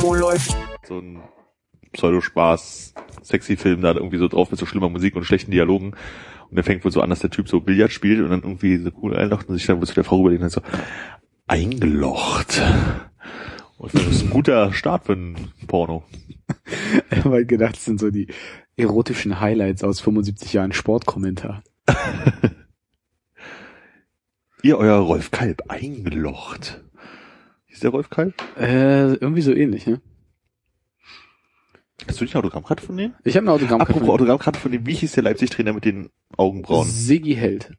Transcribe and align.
Wo 0.00 0.14
läuft? 0.14 0.56
So 0.86 0.98
ein 0.98 1.20
Pseudospaß, 1.92 2.94
sexy 3.22 3.56
Film 3.56 3.80
da 3.80 3.94
irgendwie 3.94 4.18
so 4.18 4.28
drauf 4.28 4.50
mit 4.50 4.60
so 4.60 4.66
schlimmer 4.66 4.88
Musik 4.88 5.16
und 5.16 5.24
schlechten 5.24 5.50
Dialogen. 5.50 5.96
Und 6.48 6.54
der 6.56 6.62
fängt 6.62 6.84
wohl 6.84 6.92
so 6.92 7.00
an, 7.00 7.10
dass 7.10 7.18
der 7.18 7.30
Typ 7.30 7.48
so 7.48 7.60
Billard 7.60 7.90
spielt 7.90 8.20
und 8.20 8.30
dann 8.30 8.42
irgendwie 8.42 8.76
so 8.76 8.90
cool 9.02 9.16
einlocht 9.16 9.48
und 9.48 9.56
sich 9.56 9.66
dann 9.66 9.78
wohl 9.78 9.86
zu 9.86 9.94
der 9.94 10.04
Frau 10.04 10.20
überlegt 10.20 10.42
und 10.42 10.50
so 10.50 10.60
eingelocht. 11.48 12.62
Und 13.78 13.94
das 13.94 14.06
ist 14.06 14.22
ein 14.22 14.30
guter 14.30 14.72
Start 14.72 15.06
für 15.06 15.14
ein 15.14 15.36
Porno. 15.66 16.04
Ich 17.10 17.24
habe 17.24 17.36
halt 17.36 17.48
gedacht, 17.48 17.74
das 17.74 17.84
sind 17.84 17.98
so 17.98 18.10
die 18.10 18.28
erotischen 18.76 19.40
Highlights 19.40 19.82
aus 19.82 20.00
75 20.00 20.52
Jahren 20.52 20.72
Sportkommentar. 20.72 21.64
Ihr, 24.62 24.78
euer 24.78 24.98
Rolf 24.98 25.32
Kalb, 25.32 25.64
eingelocht. 25.68 26.85
Ist 27.76 27.82
der 27.84 27.90
Rolf 27.90 28.08
Kalb? 28.08 28.32
Äh, 28.58 29.16
irgendwie 29.16 29.42
so 29.42 29.52
ähnlich, 29.52 29.86
ne? 29.86 30.00
Hast 32.08 32.18
du 32.18 32.24
nicht 32.24 32.34
eine 32.34 32.42
Autogrammkarte 32.42 32.82
von 32.82 32.96
dem? 32.96 33.12
Ich 33.22 33.36
habe 33.36 33.44
eine 33.44 33.52
Autogrammkarte. 33.52 33.92
Apropos 33.92 34.14
Autogrammkarte 34.14 34.58
von 34.58 34.72
dem, 34.72 34.86
wie 34.86 34.94
hieß 34.94 35.12
der 35.12 35.24
Leipzig-Trainer 35.24 35.74
mit 35.74 35.84
den 35.84 36.08
Augenbrauen? 36.38 36.88
Siggi 36.88 37.34
Held. 37.34 37.74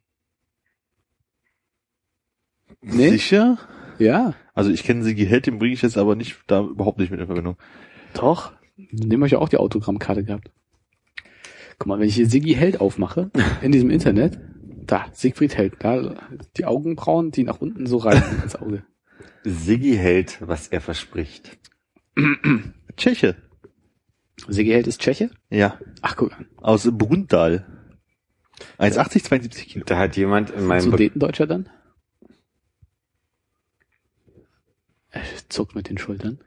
Nee? 2.80 3.10
Sicher? 3.10 3.58
Ja, 3.98 4.34
Also 4.54 4.70
ich 4.70 4.84
kenne 4.84 5.02
Sigi 5.02 5.26
Held, 5.26 5.48
den 5.48 5.58
bringe 5.58 5.74
ich 5.74 5.82
jetzt 5.82 5.98
aber 5.98 6.14
nicht 6.14 6.36
da 6.46 6.60
überhaupt 6.60 7.00
nicht 7.00 7.10
mit 7.10 7.18
in 7.18 7.26
Verbindung. 7.26 7.56
doch. 8.14 8.52
Dem 8.76 9.18
habe 9.18 9.26
ich 9.26 9.32
ja 9.32 9.40
auch 9.40 9.48
die 9.48 9.56
Autogrammkarte 9.56 10.22
gehabt. 10.22 10.52
Guck 11.80 11.88
mal, 11.88 11.98
wenn 11.98 12.06
ich 12.06 12.14
hier 12.14 12.28
Siggi 12.28 12.54
Held 12.54 12.80
aufmache, 12.80 13.32
in 13.62 13.72
diesem 13.72 13.90
Internet, 13.90 14.38
da, 14.86 15.06
Siegfried 15.12 15.56
Held, 15.56 15.74
da, 15.80 16.14
die 16.56 16.66
Augenbrauen, 16.66 17.32
die 17.32 17.42
nach 17.42 17.60
unten 17.60 17.88
so 17.88 17.96
reißen 17.96 18.44
ins 18.44 18.54
Auge. 18.54 18.84
Siggi 19.48 19.96
hält, 19.96 20.38
was 20.40 20.68
er 20.68 20.80
verspricht. 20.80 21.58
Tscheche. 22.96 23.36
Siggi 24.46 24.70
Held 24.70 24.86
ist 24.86 25.00
Tscheche? 25.00 25.30
Ja. 25.50 25.78
Ach, 26.02 26.16
guck 26.16 26.32
an. 26.32 26.46
Aus 26.56 26.88
Brundal. 26.90 27.66
1,80, 28.78 29.24
72 29.24 29.68
Kilo. 29.68 29.84
Da 29.84 29.98
hat 29.98 30.16
jemand 30.16 30.50
in 30.50 30.66
meinem 30.66 30.82
Sudetendeutscher 30.90 31.46
dann? 31.46 31.68
Er 35.10 35.22
zuckt 35.48 35.74
mit 35.74 35.88
den 35.88 35.98
Schultern. 35.98 36.38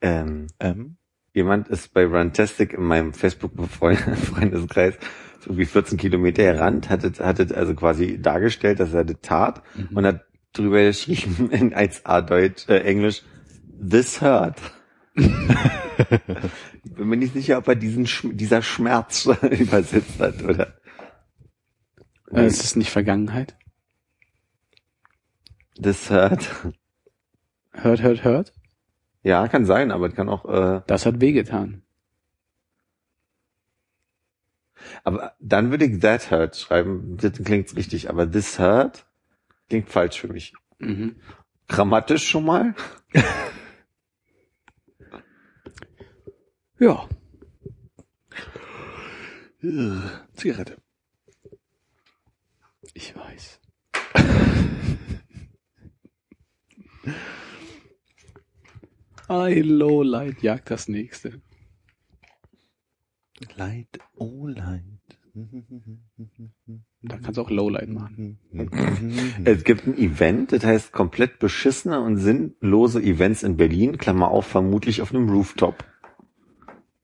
ähm, 0.00 0.46
Ähm, 0.58 0.96
jemand 1.34 1.68
ist 1.68 1.92
bei 1.92 2.04
Runtastic 2.06 2.72
in 2.72 2.82
meinem 2.84 3.12
Facebook-Freundeskreis 3.12 4.94
so 5.40 5.50
irgendwie 5.50 5.66
14 5.66 5.98
Kilometer 5.98 6.44
gerannt, 6.44 6.88
hatte, 6.88 7.12
hatte 7.24 7.54
also 7.56 7.74
quasi 7.74 8.20
dargestellt, 8.20 8.80
dass 8.80 8.94
er 8.94 9.04
das 9.04 9.16
tat 9.22 9.62
und 9.94 10.06
hat 10.06 10.24
drüber 10.52 10.82
geschrieben 10.82 11.50
in 11.52 11.74
1A 11.74 12.22
Deutsch, 12.22 12.68
äh, 12.68 12.80
Englisch, 12.80 13.22
this 13.80 14.20
hurt. 14.20 14.60
Bin 15.14 17.08
mir 17.08 17.16
nicht 17.16 17.34
sicher, 17.34 17.58
ob 17.58 17.68
er 17.68 17.74
diesen 17.76 18.06
Sch 18.06 18.26
dieser 18.32 18.62
Schmerz 18.62 19.26
übersetzt 19.50 20.18
hat, 20.18 20.42
oder? 20.42 20.74
Äh, 22.30 22.46
ist 22.46 22.62
das 22.62 22.76
nicht 22.76 22.90
Vergangenheit? 22.90 23.56
This 25.80 26.10
hurt. 26.10 26.48
Hört, 27.72 28.02
hört, 28.02 28.24
hört? 28.24 28.52
Ja, 29.22 29.48
kann 29.48 29.66
sein, 29.66 29.90
aber 29.90 30.10
kann 30.10 30.28
auch, 30.28 30.44
äh, 30.46 30.82
Das 30.86 31.06
hat 31.06 31.20
wehgetan. 31.20 31.82
aber 35.04 35.34
dann 35.40 35.70
würde 35.70 35.84
ich 35.86 36.00
that 36.00 36.30
hurt 36.30 36.56
schreiben, 36.56 37.16
das 37.16 37.32
klingt 37.32 37.74
richtig, 37.76 38.10
aber 38.10 38.30
this 38.30 38.58
hurt 38.58 39.06
klingt 39.68 39.88
falsch 39.88 40.20
für 40.20 40.28
mich. 40.28 40.52
Mhm. 40.78 41.16
Grammatisch 41.68 42.28
schon 42.28 42.44
mal? 42.44 42.74
Ja. 46.82 47.08
äh, 49.62 50.00
Zigarette. 50.34 50.82
Ich 52.92 53.14
weiß. 53.14 53.60
Ein 59.28 59.62
Lowlight 59.62 60.42
jagt 60.42 60.72
das 60.72 60.88
nächste. 60.88 61.40
Leid, 63.54 64.00
oh 64.16 64.48
Leid. 64.48 64.82
Da 67.04 67.16
kannst 67.18 67.36
du 67.36 67.42
auch 67.42 67.50
Lowlight 67.50 67.88
machen. 67.88 68.38
Es 69.44 69.64
gibt 69.64 69.86
ein 69.86 69.98
Event, 69.98 70.52
das 70.52 70.64
heißt 70.64 70.92
komplett 70.92 71.38
beschissene 71.40 72.00
und 72.00 72.16
sinnlose 72.16 73.02
Events 73.02 73.42
in 73.42 73.56
Berlin, 73.56 73.98
Klammer 73.98 74.28
auf, 74.28 74.46
vermutlich 74.46 75.02
auf 75.02 75.12
einem 75.12 75.28
Rooftop. 75.28 75.84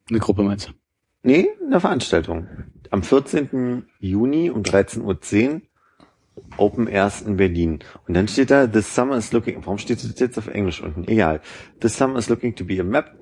Eine 0.09 0.21
Gruppe 0.21 0.43
meinst 0.43 0.69
du? 0.69 0.73
Nee, 1.25 1.49
eine 1.67 1.81
Veranstaltung. 1.81 2.47
Am 2.91 3.03
14. 3.03 3.85
Juni 3.99 4.51
um 4.51 4.63
13.10 4.63 5.03
Uhr 5.03 5.61
Open 6.57 6.87
Airs 6.87 7.23
in 7.23 7.37
Berlin. 7.37 7.81
Und 8.07 8.15
dann 8.15 8.29
steht 8.29 8.51
da, 8.51 8.67
This 8.67 8.95
summer 8.95 9.17
is 9.17 9.33
looking, 9.33 9.57
warum 9.65 9.79
steht 9.79 10.03
das 10.03 10.19
jetzt 10.19 10.39
auf 10.39 10.47
Englisch 10.47 10.81
unten? 10.81 11.07
Egal. 11.09 11.41
This 11.81 11.97
summer 11.97 12.19
is 12.19 12.29
looking 12.29 12.55
to 12.55 12.65
be 12.65 12.81
a 12.81 12.85
map, 12.85 13.17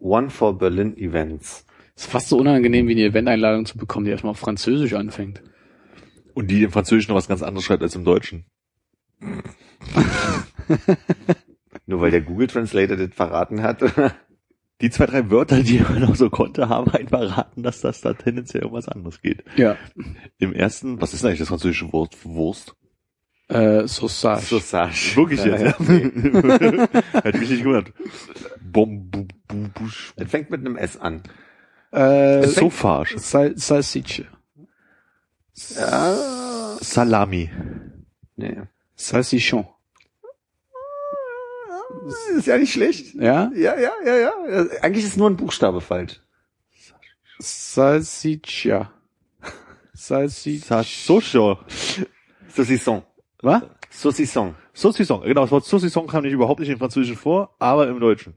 one 0.00 0.28
for 0.28 0.58
Berlin 0.58 0.96
events. 0.98 1.64
ist 1.94 2.06
fast 2.06 2.28
so 2.28 2.38
unangenehm, 2.38 2.88
wie 2.88 2.92
eine 2.92 3.04
Event-Einladung 3.04 3.64
zu 3.64 3.78
bekommen, 3.78 4.04
die 4.04 4.10
erstmal 4.10 4.32
auf 4.32 4.38
Französisch 4.38 4.94
anfängt. 4.94 5.42
Und 6.36 6.48
die 6.48 6.64
im 6.64 6.70
Französischen 6.70 7.12
noch 7.12 7.16
was 7.16 7.28
ganz 7.28 7.42
anderes 7.42 7.64
schreibt 7.64 7.82
als 7.82 7.94
im 7.94 8.04
Deutschen. 8.04 8.44
Nur 11.86 12.02
weil 12.02 12.10
der 12.10 12.20
Google 12.20 12.46
Translator 12.46 12.98
das 12.98 13.14
verraten 13.14 13.62
hat. 13.62 13.82
Die 14.82 14.90
zwei, 14.90 15.06
drei 15.06 15.30
Wörter, 15.30 15.62
die 15.62 15.78
man 15.78 16.00
noch 16.00 16.14
so 16.14 16.28
konnte, 16.28 16.68
haben 16.68 16.92
halt 16.92 17.08
verraten, 17.08 17.62
dass 17.62 17.80
das 17.80 18.02
da 18.02 18.12
tendenziell 18.12 18.64
um 18.64 18.72
was 18.74 18.86
anderes 18.86 19.22
geht. 19.22 19.42
Ja. 19.56 19.78
Im 20.36 20.52
ersten, 20.52 21.00
was 21.00 21.14
ist 21.14 21.22
denn 21.22 21.28
eigentlich 21.28 21.38
das 21.38 21.48
französische 21.48 21.90
Wort 21.94 22.14
für 22.14 22.28
Wurst? 22.28 22.76
Äh, 23.48 23.88
Sausage. 23.88 24.44
Sausage. 24.44 25.16
Wirklich 25.16 25.42
Ja, 25.42 25.56
jetzt, 25.56 25.80
ja. 25.80 25.94
ja? 25.94 26.88
Hätte 27.22 27.38
mich 27.38 27.48
nicht 27.48 27.62
gewundert. 27.62 27.94
Bom, 28.60 29.08
bu, 29.08 29.26
bu, 29.48 29.68
busch. 29.72 30.12
Das 30.18 30.30
fängt 30.30 30.50
mit 30.50 30.60
einem 30.60 30.76
S 30.76 30.98
an. 30.98 31.22
Äh, 31.92 32.46
Sauvage. 32.46 33.18
Sal 33.18 33.56
Salsicce. 33.56 34.26
Ja. 35.74 36.76
Salami. 36.80 37.50
Nee. 38.36 38.62
Salsichon. 38.94 39.66
Ist 42.36 42.46
ja 42.46 42.58
nicht 42.58 42.72
schlecht. 42.72 43.14
Ja? 43.14 43.50
Ja, 43.54 43.78
ja, 43.78 43.92
ja, 44.04 44.16
ja. 44.16 44.32
Eigentlich 44.82 45.04
ist 45.04 45.16
nur 45.16 45.30
ein 45.30 45.36
Buchstabe 45.36 45.80
falsch. 45.80 46.20
Salsiccia. 47.38 48.92
Salsiccia. 49.92 50.82
Sausage. 50.82 51.58
Saucisson. 52.48 53.02
Was? 53.42 53.62
Saucisson. 53.90 54.54
Saucisson. 54.72 55.22
Genau, 55.22 55.42
das 55.42 55.50
Wort 55.50 55.64
Saucisson 55.64 56.06
kam 56.06 56.22
nicht 56.22 56.32
überhaupt 56.32 56.60
nicht 56.60 56.68
im 56.68 56.78
Französischen 56.78 57.16
vor, 57.16 57.54
aber 57.58 57.88
im 57.88 57.98
Deutschen. 58.00 58.34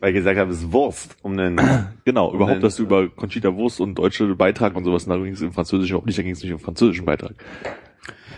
Weil 0.00 0.10
ich 0.10 0.16
gesagt 0.16 0.38
habe, 0.38 0.50
es 0.50 0.58
ist 0.62 0.72
Wurst. 0.72 1.16
Um 1.22 1.38
einen, 1.38 1.60
Genau, 2.04 2.32
überhaupt, 2.34 2.62
dass 2.62 2.76
du 2.76 2.84
über 2.84 3.08
Conchita 3.10 3.54
Wurst 3.54 3.80
und 3.80 3.94
deutsche 3.96 4.34
Beitrag 4.34 4.74
und 4.74 4.84
sowas, 4.84 5.04
da 5.04 5.16
ging 5.16 5.34
es 5.34 5.42
im 5.42 5.52
Französischen 5.52 5.90
überhaupt 5.92 6.06
nicht, 6.06 6.18
da 6.18 6.22
ging 6.22 6.32
es 6.32 6.42
nicht 6.42 6.52
um 6.52 6.58
französischen 6.58 7.04
Beitrag. 7.04 7.34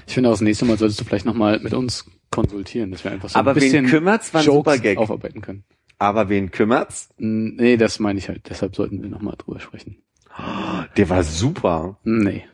Ich 0.07 0.15
finde, 0.15 0.29
auch 0.29 0.33
das 0.35 0.41
nächste 0.41 0.65
Mal 0.65 0.77
solltest 0.77 1.01
du 1.01 1.05
vielleicht 1.05 1.25
nochmal 1.25 1.61
mit 1.61 1.73
uns 1.75 2.05
konsultieren, 2.31 2.91
dass 2.91 3.05
wir 3.05 3.13
einfach 3.13 3.29
so 3.29 3.39
Aber 3.39 3.53
ein 3.53 3.55
bisschen 3.55 3.85
wen 3.85 3.91
kümmert's? 3.91 4.35
War 4.35 4.41
ein 4.41 4.47
Jokes 4.47 4.57
super 4.73 4.79
Gag. 4.79 4.99
aufarbeiten 4.99 5.41
können. 5.41 5.65
Aber 5.99 6.29
wen 6.29 6.51
kümmert's? 6.51 7.11
Mm, 7.19 7.51
Nee, 7.57 7.77
das 7.77 8.01
meine 8.01 8.19
ich 8.19 8.29
halt. 8.29 8.49
Deshalb 8.51 8.75
sollten 8.75 9.01
wir 9.01 9.09
nochmal 9.09 9.37
drüber 9.39 9.61
sprechen. 9.61 9.99
Der 10.97 11.09
war 11.09 11.23
super. 11.23 11.99
Nee. 12.03 12.45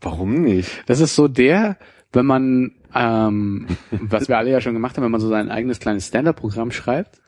Warum 0.00 0.42
nicht? 0.42 0.82
Das 0.86 0.98
ist 0.98 1.14
so 1.14 1.28
der, 1.28 1.76
wenn 2.12 2.26
man, 2.26 2.72
ähm, 2.92 3.68
was 3.92 4.28
wir 4.28 4.36
alle 4.36 4.50
ja 4.50 4.60
schon 4.60 4.74
gemacht 4.74 4.96
haben, 4.96 5.04
wenn 5.04 5.12
man 5.12 5.20
so 5.20 5.28
sein 5.28 5.48
eigenes 5.48 5.78
kleines 5.78 6.08
Stand-Up-Programm 6.08 6.72
schreibt, 6.72 7.21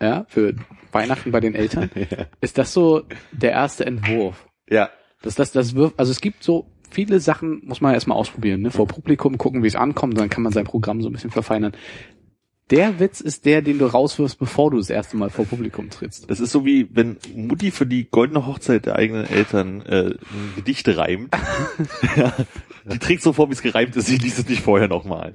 ja, 0.00 0.26
für 0.28 0.54
Weihnachten 0.92 1.30
bei 1.30 1.40
den 1.40 1.54
Eltern, 1.54 1.90
ist 2.40 2.58
das 2.58 2.72
so 2.72 3.02
der 3.32 3.52
erste 3.52 3.86
Entwurf. 3.86 4.46
Ja. 4.68 4.90
Das, 5.22 5.34
das, 5.34 5.52
das 5.52 5.74
wirft, 5.74 5.98
also 5.98 6.12
es 6.12 6.20
gibt 6.20 6.42
so 6.42 6.66
viele 6.90 7.20
Sachen, 7.20 7.62
muss 7.64 7.80
man 7.80 7.94
erstmal 7.94 8.18
ausprobieren, 8.18 8.62
ne? 8.62 8.70
Vor 8.70 8.86
Publikum 8.86 9.38
gucken, 9.38 9.62
wie 9.62 9.66
es 9.66 9.76
ankommt, 9.76 10.18
dann 10.18 10.28
kann 10.28 10.42
man 10.42 10.52
sein 10.52 10.64
Programm 10.64 11.02
so 11.02 11.08
ein 11.08 11.12
bisschen 11.12 11.30
verfeinern. 11.30 11.72
Der 12.70 12.98
Witz 12.98 13.20
ist 13.20 13.46
der, 13.46 13.62
den 13.62 13.78
du 13.78 13.86
rauswirfst, 13.86 14.38
bevor 14.40 14.72
du 14.72 14.78
das 14.78 14.90
erste 14.90 15.16
Mal 15.16 15.30
vor 15.30 15.44
Publikum 15.44 15.88
trittst. 15.88 16.28
Das 16.28 16.40
ist 16.40 16.50
so 16.50 16.66
wie, 16.66 16.88
wenn 16.92 17.16
Mutti 17.34 17.70
für 17.70 17.86
die 17.86 18.10
goldene 18.10 18.44
Hochzeit 18.44 18.86
der 18.86 18.96
eigenen 18.96 19.24
Eltern 19.24 19.82
äh, 19.82 20.14
ein 20.14 20.52
Gedicht 20.56 20.88
reimt. 20.88 21.32
ja, 22.16 22.34
die 22.84 22.98
trägt 22.98 23.22
so 23.22 23.32
vor, 23.32 23.48
wie 23.48 23.52
es 23.52 23.62
gereimt 23.62 23.94
ist, 23.94 24.06
sie 24.06 24.18
liest 24.18 24.40
es 24.40 24.48
nicht 24.48 24.62
vorher 24.62 24.88
nochmal. 24.88 25.34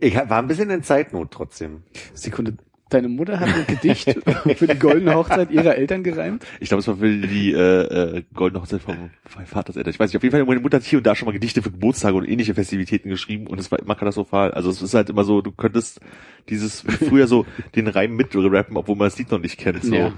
Ich 0.00 0.14
war 0.14 0.38
ein 0.38 0.48
bisschen 0.48 0.68
in 0.68 0.82
Zeitnot 0.82 1.30
trotzdem. 1.30 1.82
Sekunde. 2.12 2.56
Deine 2.90 3.08
Mutter 3.08 3.40
hat 3.40 3.48
ein 3.48 3.66
Gedicht 3.66 4.18
für 4.56 4.66
die 4.66 4.78
goldene 4.78 5.14
Hochzeit 5.14 5.50
ihrer 5.50 5.76
Eltern 5.76 6.02
gereimt? 6.02 6.44
Ich 6.58 6.68
glaube, 6.68 6.80
es 6.80 6.88
war 6.88 6.96
für 6.96 7.08
die 7.08 7.52
äh, 7.52 8.16
äh, 8.16 8.22
goldene 8.34 8.60
Hochzeit 8.60 8.82
vom 8.82 9.10
vom 9.24 9.46
Vaters 9.46 9.76
Eltern. 9.76 9.92
Ich 9.92 10.00
weiß 10.00 10.10
nicht, 10.10 10.16
auf 10.16 10.22
jeden 10.22 10.32
Fall, 10.32 10.44
meine 10.44 10.60
Mutter 10.60 10.78
hat 10.78 10.84
hier 10.84 10.98
und 10.98 11.06
da 11.06 11.14
schon 11.14 11.26
mal 11.26 11.32
Gedichte 11.32 11.62
für 11.62 11.70
Geburtstage 11.70 12.16
und 12.16 12.28
ähnliche 12.28 12.54
Festivitäten 12.54 13.08
geschrieben 13.08 13.46
und 13.46 13.60
es 13.60 13.70
war 13.70 13.78
immer 13.78 13.94
katastrophal. 13.94 14.50
Also 14.50 14.70
es 14.70 14.82
ist 14.82 14.94
halt 14.94 15.08
immer 15.08 15.24
so, 15.24 15.40
du 15.40 15.52
könntest 15.52 16.00
dieses 16.48 16.80
früher 16.80 17.26
so 17.26 17.46
den 17.76 17.86
Reim 17.86 18.16
mit 18.16 18.34
rappen, 18.34 18.76
obwohl 18.76 18.96
man 18.96 19.06
das 19.06 19.18
Lied 19.18 19.30
noch 19.30 19.38
nicht 19.38 19.58
kennt. 19.58 19.84
So. 19.84 19.94
Ja. 19.94 20.12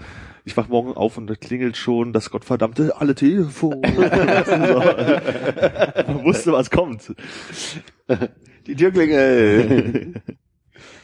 Ich 0.45 0.57
wach 0.57 0.69
morgen 0.69 0.95
auf 0.95 1.19
und 1.19 1.29
da 1.29 1.35
klingelt 1.35 1.77
schon 1.77 2.13
das 2.13 2.31
gottverdammte 2.31 2.97
alle 3.01 3.15
Telefone. 3.15 3.81
so. 4.47 6.13
Man 6.13 6.25
wusste, 6.25 6.53
was 6.53 6.71
kommt. 6.71 7.15
Die 8.67 8.75
Türklingel. 8.75 10.15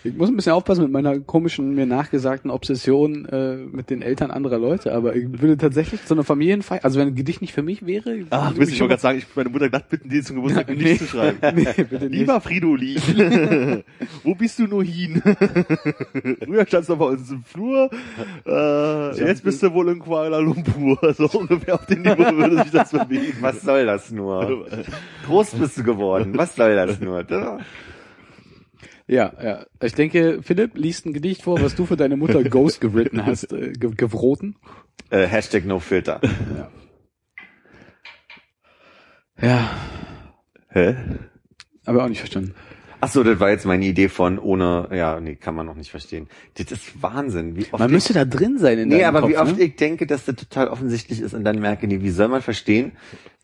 Ich 0.09 0.17
muss 0.17 0.29
ein 0.29 0.37
bisschen 0.37 0.53
aufpassen 0.53 0.83
mit 0.83 0.93
meiner 0.93 1.19
komischen, 1.21 1.75
mir 1.75 1.87
nachgesagten 1.87 2.51
Obsession 2.51 3.27
äh, 3.27 3.57
mit 3.57 3.91
den 3.91 4.03
Eltern 4.03 4.31
anderer 4.31 4.59
Leute, 4.59 4.93
aber 4.95 5.15
ich 5.17 5.27
würde 5.41 5.57
tatsächlich 5.57 6.01
so 6.07 6.15
eine 6.15 6.25
Familienfeier, 6.25 6.85
also 6.85 6.99
wenn 6.99 7.09
ein 7.09 7.15
Gedicht 7.15 7.41
nicht 7.41 7.53
für 7.53 7.63
mich 7.63 7.85
wäre... 7.87 8.25
Ach, 8.31 8.49
würde 8.51 8.61
wisst 8.61 8.73
ich 8.73 8.81
wollte 8.81 8.93
gerade 8.93 9.03
sagen, 9.03 9.19
ich 9.19 9.27
meine 9.35 9.49
Mutter 9.51 9.67
gedacht, 9.67 9.89
bitten 9.89 10.09
die 10.09 10.23
zum 10.23 10.37
Geburtstag 10.37 10.69
Nee. 10.69 10.75
nicht 10.77 10.99
zu 10.99 11.07
schreiben. 11.07 11.39
Nee, 11.55 11.65
bitte 11.77 12.07
nicht. 12.07 12.19
Lieber 12.21 12.41
Fridolin, 12.41 13.83
wo 14.25 14.35
bist 14.35 14.59
du 14.59 14.67
nur 14.67 14.85
hin? 14.85 15.23
Früher 16.45 16.67
standst 16.67 16.91
du 16.91 16.97
bei 16.97 17.07
uns 17.07 17.31
im 17.31 17.43
Flur, 17.45 17.91
äh, 18.47 19.19
jetzt 19.25 19.45
bist 19.45 19.63
du 19.63 19.73
wohl 19.73 19.89
in 19.91 19.99
Kuala 19.99 20.39
Lumpur. 20.39 20.99
So 21.15 21.27
ungefähr 21.39 21.75
auf 21.75 21.87
dem 21.87 22.03
Niveau 22.03 22.37
würde 22.37 22.63
sich 22.63 22.73
das 22.73 22.91
bewegen. 22.91 23.39
Was 23.41 23.63
soll 23.63 23.87
das 23.87 24.11
nur? 24.11 24.67
Groß 25.27 25.53
bist 25.53 25.79
du 25.79 25.83
geworden. 25.83 26.33
Was 26.37 26.55
soll 26.57 26.75
das 26.75 27.01
nur? 27.01 27.25
Ja, 29.09 29.33
ja. 29.43 29.67
Ich 29.83 29.95
denke, 29.95 30.41
Philipp 30.43 30.77
liest 30.77 31.07
ein 31.07 31.15
Gedicht 31.15 31.43
vor, 31.43 31.61
was 31.63 31.75
du 31.75 31.87
für 31.87 31.97
deine 31.97 32.17
Mutter 32.17 32.45
Ghost 32.45 32.81
geritten 32.83 33.25
hast, 33.25 33.53
äh, 33.53 33.73
ge 33.73 33.91
gewroten. 33.97 34.57
Äh, 35.11 35.27
Hashtag 35.27 35.65
no 35.65 35.81
filter. 35.81 36.21
Ja, 39.41 39.71
Hä? 40.69 40.97
aber 41.87 42.05
auch 42.05 42.09
nicht 42.09 42.19
verstanden. 42.19 42.55
Ach 43.01 43.09
so, 43.09 43.23
das 43.23 43.39
war 43.39 43.51
jetzt 43.51 43.65
meine 43.65 43.87
Idee 43.87 44.09
von 44.09 44.39
ohne, 44.39 44.89
ja, 44.93 45.21
nee, 45.21 45.37
kann 45.37 45.55
man 45.55 45.65
noch 45.65 45.77
nicht 45.77 45.91
verstehen. 45.91 46.29
Das 46.55 46.73
ist 46.73 47.01
Wahnsinn, 47.01 47.57
wie 47.57 47.63
oft 47.63 47.79
Man 47.79 47.89
ich, 47.89 47.95
müsste 47.95 48.13
da 48.13 48.25
drin 48.25 48.59
sein 48.59 48.79
in 48.79 48.89
Nee, 48.89 49.05
aber 49.05 49.21
Kopf, 49.21 49.31
wie 49.31 49.39
oft 49.39 49.57
ne? 49.57 49.65
ich 49.65 49.77
denke, 49.77 50.07
dass 50.07 50.25
das 50.25 50.35
total 50.35 50.69
offensichtlich 50.69 51.21
ist 51.21 51.33
und 51.33 51.45
dann 51.45 51.61
merke, 51.61 51.87
nee, 51.87 52.03
wie 52.03 52.11
soll 52.11 52.29
man 52.29 52.43
verstehen, 52.43 52.93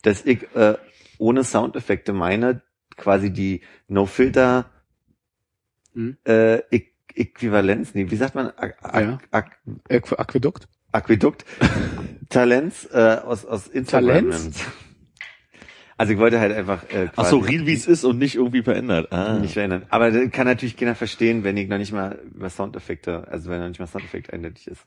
dass 0.02 0.26
ich 0.26 0.42
äh, 0.56 0.74
ohne 1.18 1.44
Soundeffekte 1.44 2.12
meine, 2.12 2.62
quasi 2.96 3.30
die 3.30 3.60
No-Filter 3.86 4.66
Hm? 5.94 6.16
äh, 6.24 6.56
Äqu- 6.70 6.90
Äquivalenz, 7.14 7.94
nee, 7.94 8.10
wie 8.10 8.16
sagt 8.16 8.34
man? 8.34 8.48
Ak 8.56 8.76
ja. 9.00 9.18
Ak 9.30 9.58
Aqu- 9.88 10.16
Aquädukt? 10.16 10.68
Aquädukt? 10.92 11.44
Talents 12.28 12.86
äh, 12.92 13.20
aus, 13.24 13.44
aus 13.44 13.68
Instagram. 13.68 14.30
Talents? 14.30 14.64
Also 15.96 16.12
ich 16.12 16.18
wollte 16.18 16.40
halt 16.40 16.52
einfach 16.52 16.82
äh, 16.90 17.08
Ach 17.14 17.24
so, 17.26 17.38
real 17.38 17.66
wie 17.66 17.72
es 17.72 17.86
ist 17.86 18.02
und 18.04 18.18
nicht 18.18 18.34
irgendwie 18.34 18.62
verändert. 18.64 19.12
Ah. 19.12 19.38
nicht 19.38 19.54
verändern. 19.54 19.86
Aber 19.90 20.10
das 20.10 20.28
kann 20.32 20.46
natürlich 20.46 20.76
keiner 20.76 20.96
verstehen, 20.96 21.44
wenn 21.44 21.56
ich 21.56 21.68
noch 21.68 21.78
nicht 21.78 21.92
mal 21.92 22.20
über 22.34 22.50
Soundeffekte, 22.50 23.28
also 23.28 23.48
wenn 23.50 23.60
noch 23.60 23.68
nicht 23.68 23.78
mal 23.78 23.86
Soundeffekt 23.86 24.32
eindeutig 24.32 24.66
ist. 24.66 24.84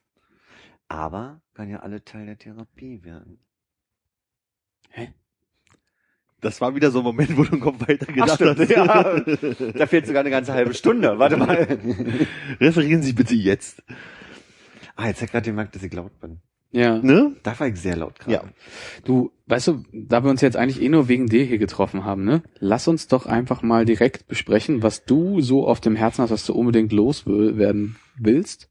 Aber 0.89 1.41
kann 1.53 1.69
ja 1.69 1.79
alle 1.79 2.03
Teil 2.03 2.25
der 2.25 2.37
Therapie 2.37 3.03
werden. 3.03 3.39
Das 6.41 6.61
war 6.61 6.75
wieder 6.75 6.91
so 6.91 6.99
ein 6.99 7.03
Moment, 7.03 7.35
wo 7.37 7.43
du 7.43 7.55
im 7.55 7.59
Kopf 7.59 7.87
weiter 7.87 8.05
gedacht 8.11 8.35
stimmt, 8.35 8.59
hast. 8.59 8.69
ja. 8.69 9.19
Da 9.73 9.87
fehlt 9.87 10.05
sogar 10.05 10.19
eine 10.21 10.29
ganze 10.29 10.53
halbe 10.53 10.73
Stunde. 10.73 11.17
Warte 11.17 11.37
mal. 11.37 11.79
Referieren 12.59 13.01
Sie 13.01 13.13
bitte 13.13 13.33
jetzt. 13.33 13.81
Ah, 14.95 15.07
jetzt 15.07 15.21
hat 15.21 15.31
gerade 15.31 15.45
gemerkt, 15.49 15.75
dass 15.75 15.83
ich 15.83 15.93
laut 15.93 16.19
bin. 16.19 16.39
Ja. 16.71 16.99
Ne? 16.99 17.35
Da 17.43 17.59
war 17.59 17.67
ich 17.67 17.77
sehr 17.77 17.95
laut 17.95 18.19
gerade. 18.19 18.33
Ja. 18.33 18.43
Du, 19.03 19.31
weißt 19.47 19.67
du, 19.69 19.83
da 19.93 20.23
wir 20.23 20.29
uns 20.29 20.41
jetzt 20.41 20.57
eigentlich 20.57 20.81
eh 20.81 20.89
nur 20.89 21.07
wegen 21.07 21.27
dir 21.27 21.43
hier 21.43 21.57
getroffen 21.57 22.03
haben, 22.03 22.23
ne? 22.23 22.43
Lass 22.59 22.87
uns 22.87 23.07
doch 23.07 23.25
einfach 23.25 23.61
mal 23.63 23.85
direkt 23.85 24.27
besprechen, 24.27 24.83
was 24.83 25.05
du 25.05 25.39
so 25.41 25.65
auf 25.67 25.79
dem 25.79 25.95
Herzen 25.95 26.21
hast, 26.23 26.31
was 26.31 26.45
du 26.45 26.53
unbedingt 26.53 26.91
loswerden 26.91 27.95
willst. 28.17 28.69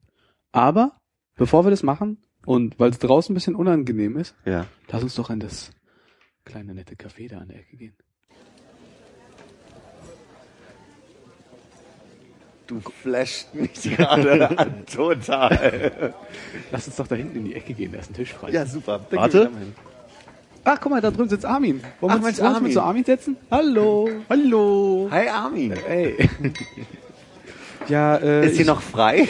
Aber 0.53 1.01
bevor 1.37 1.65
wir 1.65 1.71
das 1.71 1.83
machen 1.83 2.19
und 2.45 2.79
weil 2.79 2.91
es 2.91 2.99
draußen 2.99 3.33
ein 3.33 3.35
bisschen 3.35 3.57
unangenehm 3.57 4.17
ist, 4.17 4.37
Ja. 4.45 4.67
lass 4.91 5.03
uns 5.03 5.15
doch 5.17 5.31
in 5.31 5.41
das 5.41 5.71
kleine 6.47 6.75
nette 6.75 6.95
Café 6.95 7.29
da 7.29 7.39
an 7.39 7.49
der 7.49 7.59
Ecke 7.59 7.77
gehen. 7.77 7.93
Du 12.67 12.81
flasht 12.81 13.55
mich 13.55 13.75
gerade 13.83 14.51
an, 14.59 14.87
total. 14.87 16.15
Lass 16.73 16.87
uns 16.87 16.97
doch 16.97 17.07
da 17.07 17.15
hinten 17.15 17.39
in 17.39 17.45
die 17.45 17.55
Ecke 17.55 17.75
gehen, 17.75 17.93
da 17.93 17.99
ist 17.99 18.11
ein 18.11 18.15
Tisch 18.15 18.33
frei. 18.33 18.51
Ja, 18.51 18.65
super. 18.65 19.05
Dann 19.11 19.19
Warte. 19.21 19.51
Ach, 20.65 20.81
guck 20.81 20.91
mal, 20.91 21.01
da 21.01 21.13
drüben 21.13 21.29
sitzt 21.29 21.45
Armin. 21.45 21.81
Wollen 22.01 22.15
Ach, 22.17 22.21
wir 22.21 22.27
uns, 22.27 22.41
Armin. 22.41 22.63
mit 22.65 22.73
zu 22.73 22.81
Armin 22.83 23.05
setzen? 23.05 23.37
Hallo. 23.53 24.09
Hallo. 24.29 25.09
Hi 25.13 25.29
Armin. 25.29 25.75
Ey. 25.89 26.29
ja, 27.89 28.17
äh, 28.17 28.47
Ist 28.47 28.57
hier 28.57 28.67
noch 28.67 28.83
frei? 28.83 29.29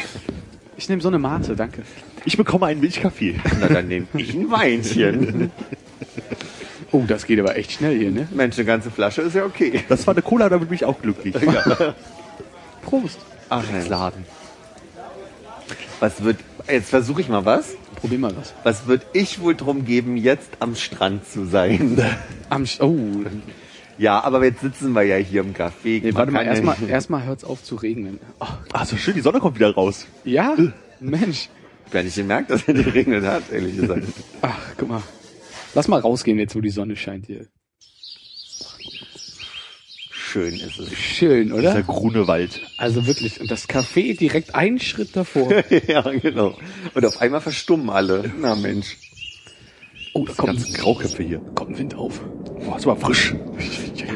ich 0.79 0.89
nehme 0.89 1.03
so 1.03 1.09
eine 1.09 1.19
Mate, 1.19 1.55
danke. 1.57 1.83
Ich 2.25 2.39
bekomme 2.39 2.67
einen 2.67 2.81
Milchkaffee. 2.81 3.39
Na, 3.61 3.69
dann 3.69 3.89
nehme 3.89 4.07
ich 4.15 4.33
ein 4.35 4.51
Weinchen. 4.51 5.51
Oh, 6.97 7.05
das 7.07 7.27
geht 7.27 7.39
aber 7.39 7.57
echt 7.57 7.73
schnell 7.73 7.99
hier, 7.99 8.11
ne? 8.11 8.27
Mensch, 8.35 8.57
eine 8.57 8.65
ganze 8.65 8.91
Flasche 8.91 9.21
ist 9.23 9.35
ja 9.35 9.45
okay. 9.45 9.85
Das 9.89 10.07
war 10.07 10.15
eine 10.15 10.23
Cola, 10.23 10.49
damit 10.49 10.69
bin 10.71 10.77
ich 10.77 10.85
auch 10.87 10.99
glücklich. 11.01 11.35
Prost. 12.83 13.19
Ach, 13.51 13.63
Laden. 13.89 14.25
Was 16.01 16.23
wird, 16.25 16.39
jetzt 16.69 16.89
versuche 16.91 17.21
ich 17.21 17.29
mal 17.29 17.45
was. 17.45 17.75
Probier 17.97 18.19
mal 18.19 18.35
was. 18.37 18.55
Was 18.65 18.87
wird 18.87 19.03
ich 19.13 19.41
wohl 19.41 19.55
drum 19.55 19.85
geben, 19.85 20.17
jetzt 20.17 20.49
am 20.61 20.75
Strand 20.75 21.27
zu 21.29 21.45
sein? 21.47 21.99
Am 22.49 22.65
Sch 22.67 22.81
oh, 22.81 22.97
Ja, 23.99 24.23
aber 24.23 24.43
jetzt 24.45 24.61
sitzen 24.61 24.93
wir 24.93 25.03
ja 25.03 25.17
hier 25.17 25.41
im 25.43 25.53
Café. 25.55 26.03
nee, 26.03 26.15
warte 26.15 26.31
mal, 26.33 26.45
ja 26.45 26.53
erstmal 26.53 26.79
nicht- 26.79 26.91
erstmal 26.91 27.25
hört's 27.25 27.45
auf 27.45 27.63
zu 27.63 27.77
regnen. 27.77 28.21
Oh, 28.41 28.47
Ah, 28.73 28.85
so 28.87 28.97
schön, 28.97 29.15
die 29.15 29.21
Sonne 29.21 29.41
kommt 29.41 29.57
wieder 29.57 29.75
raus. 29.75 30.07
ja? 30.25 30.55
Mensch. 31.01 31.49
Gar 31.91 32.03
nicht 32.05 32.17
gemerkt, 32.17 32.51
dass 32.51 32.67
er 32.67 32.75
geregnet 32.75 33.25
hat, 33.25 33.43
ehrlich 33.53 33.77
gesagt. 33.77 34.03
Ach, 34.43 34.57
guck 34.79 34.89
mal. 34.89 35.03
Lass 35.77 35.89
mal 35.89 36.01
rausgehen 36.01 36.39
jetzt, 36.39 36.57
wo 36.57 36.63
die 36.63 36.71
Sonne 36.71 36.97
scheint 36.97 37.27
hier. 37.27 37.49
Schön 40.11 40.55
ist 40.55 40.79
es. 40.79 40.91
Schön, 40.95 41.49
Dieser 41.49 41.59
oder? 41.59 41.83
Grunewald. 41.83 42.63
Also 42.79 43.07
wirklich. 43.07 43.43
Und 43.43 43.51
das 43.51 43.69
Café 43.69 44.17
direkt 44.17 44.55
einen 44.55 44.81
Schritt 44.81 45.15
davor. 45.15 45.53
ja, 45.87 46.01
genau. 46.01 46.57
Und 46.95 47.05
auf 47.05 47.21
einmal 47.21 47.43
verstummen 47.43 47.91
alle. 47.91 48.33
Na 48.41 48.55
Mensch. 48.55 48.97
Oh, 50.15 50.25
da 50.25 50.33
kommt, 50.33 50.55
Ganzen 50.55 50.73
Grauköpfe 50.73 51.23
hier. 51.23 51.41
kommt 51.55 51.79
Wind 51.79 51.95
auf. 51.95 52.23
Boah, 52.65 52.79
ist 52.79 52.87
aber 52.87 52.97
frisch. 52.97 53.35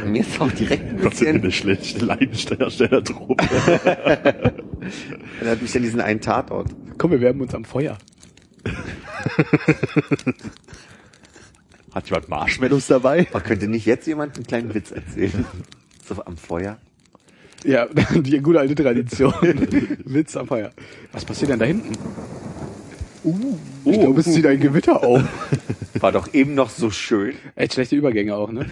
Mir 0.07 0.23
ist 0.23 0.41
auch 0.41 0.51
direkt 0.53 0.83
ein 0.83 1.03
Gott 1.03 1.15
sei 1.15 1.27
Dank 1.27 1.43
bisschen... 1.43 1.69
eine 1.69 1.77
schlechte 1.77 2.07
Leidensteller-Truppe. 2.07 3.37
Er 5.43 5.51
hat 5.51 5.61
mich 5.61 5.77
an 5.77 5.83
diesen 5.83 6.01
einen 6.01 6.23
Tatort. 6.23 6.75
Komm, 6.97 7.11
wir 7.11 7.21
wärmen 7.21 7.43
uns 7.43 7.55
am 7.55 7.67
Feuer. 7.67 7.99
Hat 11.95 12.09
jemand 12.09 12.29
Marshmallows 12.29 12.87
dabei? 12.87 13.27
Man 13.33 13.43
könnte 13.43 13.69
nicht 13.69 13.87
jetzt 13.87 14.07
jemand 14.07 14.37
einen 14.37 14.47
kleinen 14.47 14.75
Witz 14.75 14.93
erzählen. 14.93 15.45
So 16.07 16.25
am 16.25 16.37
Feuer. 16.37 16.79
Ja, 17.65 17.87
die 18.15 18.41
gute 18.41 18.61
alte 18.61 18.75
Tradition. 18.75 19.33
Witz 20.05 20.37
am 20.37 20.47
Feuer. 20.47 20.71
Was 21.13 21.25
passiert 21.25 21.51
denn 21.51 21.59
da 21.59 21.67
hinten? 21.67 21.93
Uh, 23.23 23.59
ich 23.85 24.01
glaube, 24.01 24.21
es 24.21 24.33
zieht 24.33 24.47
ein 24.47 24.61
Gewitter 24.61 25.05
auf. 25.05 25.23
War 26.01 26.13
doch 26.13 26.33
eben 26.33 26.55
noch 26.55 26.71
so 26.71 26.91
schön. 26.91 27.35
Echt 27.55 27.75
schlechte 27.75 27.97
Übergänge 27.97 28.35
auch, 28.35 28.51
ne? 28.51 28.67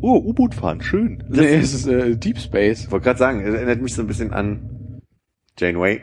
Oh, 0.00 0.18
U-Boot 0.18 0.54
fahren, 0.54 0.82
schön. 0.82 1.24
Nee, 1.28 1.56
es 1.56 1.72
ist 1.72 1.86
äh, 1.86 2.14
Deep 2.14 2.38
Space. 2.38 2.84
Ich 2.84 2.90
wollte 2.90 3.04
gerade 3.04 3.18
sagen, 3.18 3.40
es 3.40 3.54
erinnert 3.54 3.80
mich 3.80 3.94
so 3.94 4.02
ein 4.02 4.06
bisschen 4.06 4.32
an 4.32 5.00
Janeway. 5.58 6.02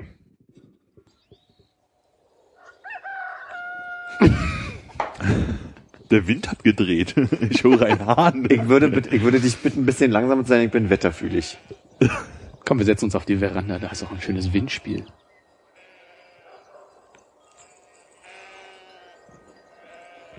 Der 6.09 6.27
Wind 6.27 6.49
hat 6.51 6.63
gedreht. 6.63 7.15
Ich 7.49 7.63
höre 7.63 7.83
einen 7.83 8.05
Hahn. 8.05 8.47
Ich 8.49 8.67
würde, 8.67 9.01
ich 9.11 9.21
würde 9.21 9.39
dich 9.39 9.57
bitten, 9.57 9.83
ein 9.83 9.85
bisschen 9.85 10.11
langsamer 10.11 10.43
zu 10.43 10.49
sein. 10.49 10.61
Ich 10.61 10.71
bin 10.71 10.89
wetterfühlig. 10.89 11.57
Komm, 12.65 12.79
wir 12.79 12.85
setzen 12.85 13.05
uns 13.05 13.15
auf 13.15 13.25
die 13.25 13.37
Veranda, 13.37 13.79
da 13.79 13.87
ist 13.87 14.03
auch 14.03 14.11
ein 14.11 14.21
schönes 14.21 14.53
Windspiel. 14.53 15.05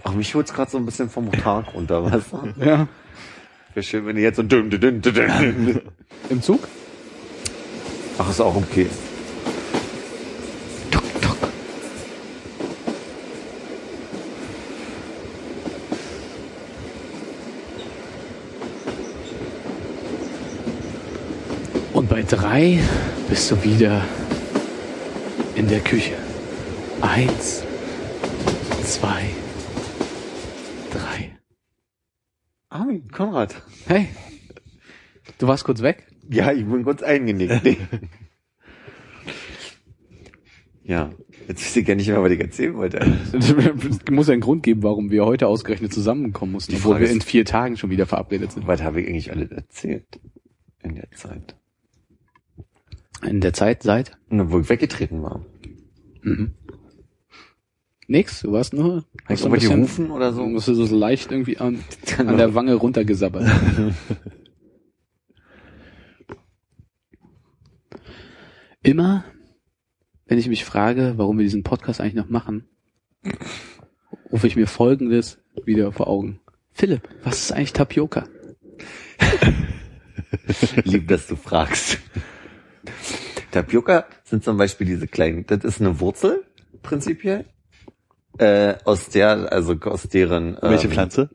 Ach, 0.05 0.15
mich 0.15 0.35
holt's 0.35 0.53
gerade 0.53 0.71
so 0.71 0.79
ein 0.79 0.85
bisschen 0.85 1.09
vom 1.09 1.31
Tag 1.31 1.75
runter, 1.75 2.05
was? 2.05 2.25
Ja. 2.59 2.89
Wäre 3.75 3.85
schön, 3.85 4.05
wenn 4.07 4.17
ihr 4.17 4.25
jetzt 4.25 4.37
so 4.37 4.43
dünn, 4.43 4.69
dünn, 4.69 4.81
dünn, 4.81 5.01
dünn, 5.01 5.15
dünn. 5.15 5.81
Im 6.29 6.43
Zug? 6.43 6.69
Ach, 8.19 8.29
ist 8.29 8.41
auch 8.41 8.55
okay. 8.55 8.87
Und 21.95 22.09
bei 22.23 22.37
drei 22.37 22.79
bist 23.29 23.51
du 23.51 23.65
wieder 23.65 24.05
in 25.55 25.69
der 25.69 25.81
Küche. 25.81 26.15
Eins, 27.01 27.65
zwei, 28.85 29.25
drei. 30.93 31.37
Armin, 32.69 33.09
Konrad. 33.09 33.61
Hey, 33.87 34.09
du 35.39 35.49
warst 35.49 35.65
kurz 35.65 35.83
weg? 35.83 36.07
Ja, 36.31 36.53
ich 36.53 36.65
bin 36.65 36.85
kurz 36.85 37.03
eingenickt. 37.03 37.61
ja, 40.85 41.11
jetzt 41.49 41.65
wisst 41.65 41.77
ihr 41.77 41.83
gar 41.83 41.97
nicht 41.97 42.09
mehr, 42.09 42.23
was 42.23 42.31
ich 42.31 42.41
erzählen 42.41 42.77
wollte. 42.77 42.99
Es 43.33 44.11
muss 44.11 44.29
ja 44.29 44.33
einen 44.33 44.43
Grund 44.43 44.63
geben, 44.63 44.85
warum 44.85 45.11
wir 45.11 45.25
heute 45.25 45.49
ausgerechnet 45.49 45.93
zusammenkommen 45.93 46.53
mussten, 46.53 46.77
obwohl 46.77 46.93
Frage 46.93 47.07
wir 47.07 47.13
in 47.13 47.21
vier 47.21 47.45
Tagen 47.45 47.77
schon 47.77 47.91
wieder 47.91 48.07
verabredet 48.07 48.53
sind. 48.53 48.67
Was 48.69 48.83
habe 48.83 49.01
ich 49.01 49.09
eigentlich 49.09 49.33
alles 49.33 49.51
erzählt 49.51 50.21
in 50.83 50.95
der 50.95 51.11
Zeit? 51.11 51.57
In 53.23 53.41
der 53.41 53.53
Zeit 53.53 53.83
seit? 53.83 54.17
Na, 54.29 54.51
wo 54.51 54.61
ich 54.61 54.69
weggetreten 54.69 55.23
war. 55.23 55.45
Mhm. 56.23 56.55
Nix, 58.09 58.43
du 58.43 58.53
warst 58.53 58.75
nur, 58.75 59.05
Hast 59.27 59.45
du 59.45 59.49
ein 59.49 59.53
bisschen, 59.53 59.81
rufen 59.81 60.11
oder 60.11 60.33
so? 60.33 60.45
musst 60.45 60.69
du 60.69 60.75
so 60.75 60.97
leicht 60.97 61.31
irgendwie 61.31 61.59
an, 61.59 61.79
an 62.19 62.37
der 62.37 62.55
Wange 62.55 62.75
runtergesabbert. 62.75 63.49
Immer, 68.83 69.25
wenn 70.27 70.39
ich 70.39 70.49
mich 70.49 70.65
frage, 70.65 71.15
warum 71.17 71.39
wir 71.39 71.45
diesen 71.45 71.63
Podcast 71.63 72.01
eigentlich 72.01 72.15
noch 72.15 72.29
machen, 72.29 72.65
rufe 74.33 74.49
ich 74.49 74.57
mir 74.57 74.67
Folgendes 74.67 75.39
wieder 75.65 75.93
vor 75.93 76.09
Augen. 76.09 76.41
Philipp, 76.73 77.09
was 77.23 77.39
ist 77.45 77.53
eigentlich 77.53 77.73
Tapioca? 77.73 78.25
Lieb, 80.85 81.07
dass 81.07 81.29
du 81.29 81.37
fragst. 81.37 82.01
Tapioca 83.51 84.07
sind 84.25 84.45
zum 84.45 84.57
Beispiel 84.57 84.87
diese 84.87 85.07
kleinen, 85.07 85.47
das 85.47 85.65
ist 85.65 85.81
eine 85.81 86.01
Wurzel, 86.01 86.45
prinzipiell, 86.83 87.45
äh, 88.39 88.75
aus 88.85 89.09
der, 89.09 89.53
also 89.53 89.77
aus 89.85 90.09
deren... 90.09 90.57
Welche 90.61 90.87
ähm, 90.87 90.93
Pflanze? 90.93 91.31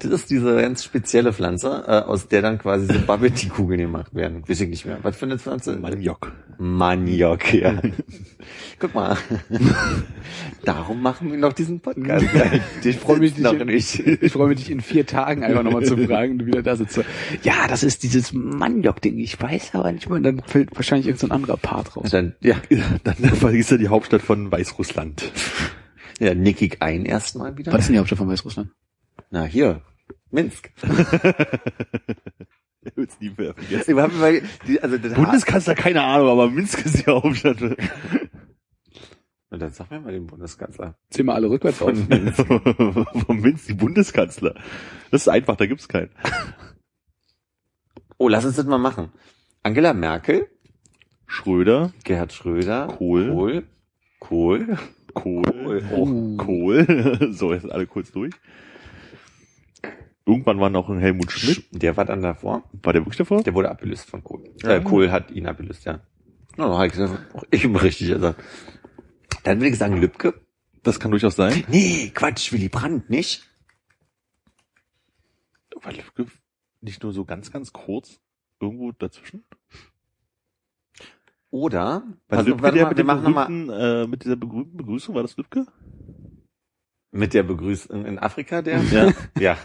Das 0.00 0.10
ist 0.12 0.30
diese 0.30 0.56
ganz 0.56 0.82
spezielle 0.82 1.32
Pflanze, 1.32 1.84
äh, 1.86 2.08
aus 2.08 2.28
der 2.28 2.40
dann 2.40 2.58
quasi 2.58 2.86
so 2.86 2.98
Bubble 3.06 3.30
Tea 3.30 3.50
Kugeln 3.50 3.80
gemacht 3.80 4.14
werden. 4.14 4.42
Weiß 4.48 4.60
ich 4.60 4.68
nicht 4.68 4.86
mehr. 4.86 4.98
Was 5.02 5.16
für 5.16 5.26
eine 5.26 5.38
Pflanze? 5.38 5.76
Maniok. 5.76 6.32
Maniok, 6.58 7.52
ja. 7.52 7.80
Guck 8.78 8.94
mal. 8.94 9.18
Darum 10.64 11.02
machen 11.02 11.30
wir 11.30 11.38
noch 11.38 11.52
diesen 11.52 11.80
Podcast. 11.80 12.26
Ich 12.82 12.96
freue 12.96 13.18
mich, 13.18 13.36
noch 13.38 13.52
dich 13.52 13.64
nicht. 13.64 14.00
in, 14.00 14.18
ich 14.22 14.32
freue 14.32 14.48
mich, 14.48 14.58
dich 14.58 14.70
in 14.70 14.80
vier 14.80 15.06
Tagen 15.06 15.44
einfach 15.44 15.62
nochmal 15.62 15.84
zu 15.84 15.96
fragen, 15.98 16.38
du 16.38 16.46
wieder 16.46 16.62
da 16.62 16.76
sitzt. 16.76 17.00
Ja, 17.42 17.68
das 17.68 17.82
ist 17.82 18.02
dieses 18.02 18.32
Maniok-Ding. 18.32 19.18
Ich 19.18 19.40
weiß 19.40 19.74
aber 19.74 19.92
nicht 19.92 20.08
mehr. 20.08 20.16
Und 20.16 20.22
dann 20.22 20.42
fällt 20.46 20.74
wahrscheinlich 20.74 21.06
irgendein 21.06 21.28
so 21.28 21.34
ein 21.34 21.36
anderer 21.36 21.56
Part 21.58 21.96
raus. 21.96 22.10
Dann, 22.10 22.34
ja, 22.40 22.56
Dann 23.04 23.16
vergisst 23.16 23.72
er 23.72 23.78
die 23.78 23.88
Hauptstadt 23.88 24.22
von 24.22 24.50
Weißrussland. 24.50 25.30
Ja, 26.20 26.34
nick 26.34 26.62
ich 26.62 26.80
ein 26.82 27.04
erstmal 27.06 27.56
wieder. 27.56 27.72
Was 27.72 27.80
ist 27.80 27.86
denn 27.88 27.94
die 27.94 27.98
Hauptstadt 27.98 28.18
von 28.18 28.28
Weißrussland? 28.28 28.70
Na, 29.30 29.44
hier. 29.44 29.82
Minsk. 30.30 30.70
Wird's 32.94 33.18
nie 33.20 33.32
mehr 33.36 33.54
vergessen. 33.54 33.90
Überhaupt, 33.90 34.20
weil 34.20 34.42
die, 34.66 34.80
also 34.82 34.98
Bundeskanzler, 34.98 35.74
keine 35.74 36.02
Ahnung, 36.02 36.28
aber 36.28 36.50
Minsk 36.50 36.84
ist 36.84 37.00
die 37.00 37.10
Hauptstadt. 37.10 37.58
Na, 39.50 39.58
dann 39.58 39.72
sag 39.72 39.90
mir 39.90 40.00
mal 40.00 40.12
den 40.12 40.26
Bundeskanzler. 40.26 40.94
Zähl 41.10 41.24
mal 41.24 41.34
alle 41.34 41.50
rückwärts 41.50 41.82
auf. 41.82 41.90
Vom 43.26 43.40
Minsk, 43.40 43.66
die 43.66 43.74
Bundeskanzler. 43.74 44.54
Das 45.10 45.22
ist 45.22 45.28
einfach, 45.28 45.56
da 45.56 45.66
gibt's 45.66 45.88
keinen. 45.88 46.10
Oh, 48.18 48.28
lass 48.28 48.44
uns 48.44 48.56
das 48.56 48.66
mal 48.66 48.78
machen. 48.78 49.10
Angela 49.62 49.94
Merkel, 49.94 50.48
Schröder, 51.26 51.92
Gerhard 52.04 52.32
Schröder, 52.32 52.88
Kohl. 52.88 53.30
Kohl, 53.30 53.66
Kohl, 54.18 54.78
Kohl, 55.14 55.82
Oh. 55.92 56.36
Kohl. 56.36 57.28
So, 57.32 57.52
jetzt 57.52 57.70
alle 57.70 57.86
kurz 57.86 58.12
durch. 58.12 58.32
Irgendwann 60.26 60.60
war 60.60 60.70
noch 60.70 60.88
ein 60.88 60.98
Helmut 60.98 61.32
Schmidt. 61.32 61.64
Der 61.72 61.96
war 61.96 62.04
dann 62.04 62.22
davor. 62.22 62.62
War 62.82 62.92
der 62.92 63.02
wirklich 63.02 63.16
davor? 63.16 63.42
Der 63.42 63.54
wurde 63.54 63.70
abgelöst 63.70 64.08
von 64.08 64.22
Kohl. 64.22 64.44
Ja. 64.62 64.76
Äh, 64.76 64.80
Kohl 64.82 65.10
hat 65.10 65.30
ihn 65.30 65.46
abgelöst, 65.46 65.84
ja. 65.84 66.00
No, 66.56 66.82
ich, 66.84 66.92
ich 67.50 67.62
bin 67.62 67.76
richtig 67.76 68.08
gesagt. 68.08 68.42
Dann 69.44 69.58
würde 69.58 69.70
ich 69.70 69.78
sagen 69.78 69.96
Lübcke. 69.96 70.34
Das 70.82 71.00
kann 71.00 71.10
durchaus 71.10 71.36
sein. 71.36 71.64
Nee, 71.68 72.10
Quatsch, 72.14 72.52
Willy 72.52 72.68
Brandt, 72.68 73.10
nicht? 73.10 73.46
War 75.82 75.92
Lübcke 75.92 76.26
nicht 76.80 77.02
nur 77.02 77.12
so 77.12 77.24
ganz, 77.24 77.50
ganz 77.50 77.72
kurz 77.72 78.20
irgendwo 78.60 78.92
dazwischen? 78.92 79.44
Oder, 81.50 82.02
War 82.28 82.38
warte, 82.38 82.50
Lübcke 82.50 82.62
warte 82.62 82.76
der 82.76 82.84
mal, 82.84 82.88
mit, 82.90 82.98
wir 82.98 83.04
machen 83.04 83.66
nochmal 83.66 84.04
äh, 84.04 84.06
mit 84.06 84.24
dieser 84.24 84.36
berühmten 84.36 84.76
Begrüßung? 84.76 85.14
War 85.14 85.22
das 85.22 85.36
Lübcke? 85.36 85.66
mit 87.12 87.34
der 87.34 87.42
Begrüßung 87.42 88.04
in 88.06 88.18
Afrika, 88.18 88.62
der? 88.62 88.80
Ja. 88.92 89.12
ja. 89.38 89.56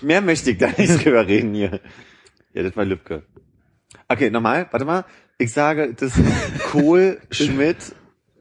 Mehr 0.00 0.20
möchte 0.20 0.50
ich 0.50 0.58
da 0.58 0.68
nicht 0.76 1.04
drüber 1.04 1.26
reden 1.26 1.54
hier. 1.54 1.80
Ja, 2.54 2.62
das 2.64 2.76
war 2.76 2.84
Lübcke. 2.84 3.22
Okay, 4.08 4.30
nochmal, 4.30 4.66
warte 4.70 4.84
mal. 4.84 5.04
Ich 5.38 5.52
sage, 5.52 5.94
das 5.94 6.16
ist 6.18 6.60
Kohl, 6.72 7.18
Schmidt, 7.30 7.94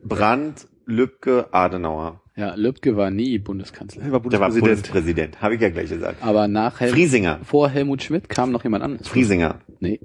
Brandt, 0.04 0.68
Lübcke, 0.86 1.54
Adenauer. 1.54 2.22
Ja, 2.36 2.56
Lübcke 2.56 2.96
war 2.98 3.12
nie 3.12 3.38
Bundeskanzler. 3.38 4.04
Er 4.04 4.12
war 4.12 4.22
Der 4.22 4.40
war 4.40 4.50
Bundespräsident. 4.50 4.78
Bundespräsident, 4.88 5.42
habe 5.42 5.56
ich 5.56 5.62
ja 5.62 5.70
gleich 5.70 5.90
gesagt. 5.90 6.24
Aber 6.24 6.48
nach 6.48 6.80
Hel 6.80 6.90
Friesinger. 6.90 7.40
vor 7.44 7.70
Helmut 7.70 8.02
Schmidt 8.02 8.28
kam 8.30 8.52
noch 8.52 8.64
jemand 8.64 8.84
anderes. 8.84 9.08
Friesinger. 9.08 9.60
Nee. 9.80 10.00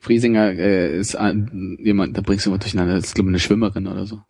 Friesinger 0.00 0.52
äh, 0.58 0.98
ist 0.98 1.14
ein, 1.14 1.76
jemand, 1.80 2.16
da 2.16 2.22
bringst 2.22 2.46
du 2.46 2.50
mal 2.50 2.58
durcheinander, 2.58 2.94
das 2.94 3.04
ist 3.06 3.14
glaube 3.14 3.28
ich 3.28 3.32
eine 3.32 3.38
Schwimmerin 3.40 3.86
oder 3.86 4.06
so. 4.06 4.22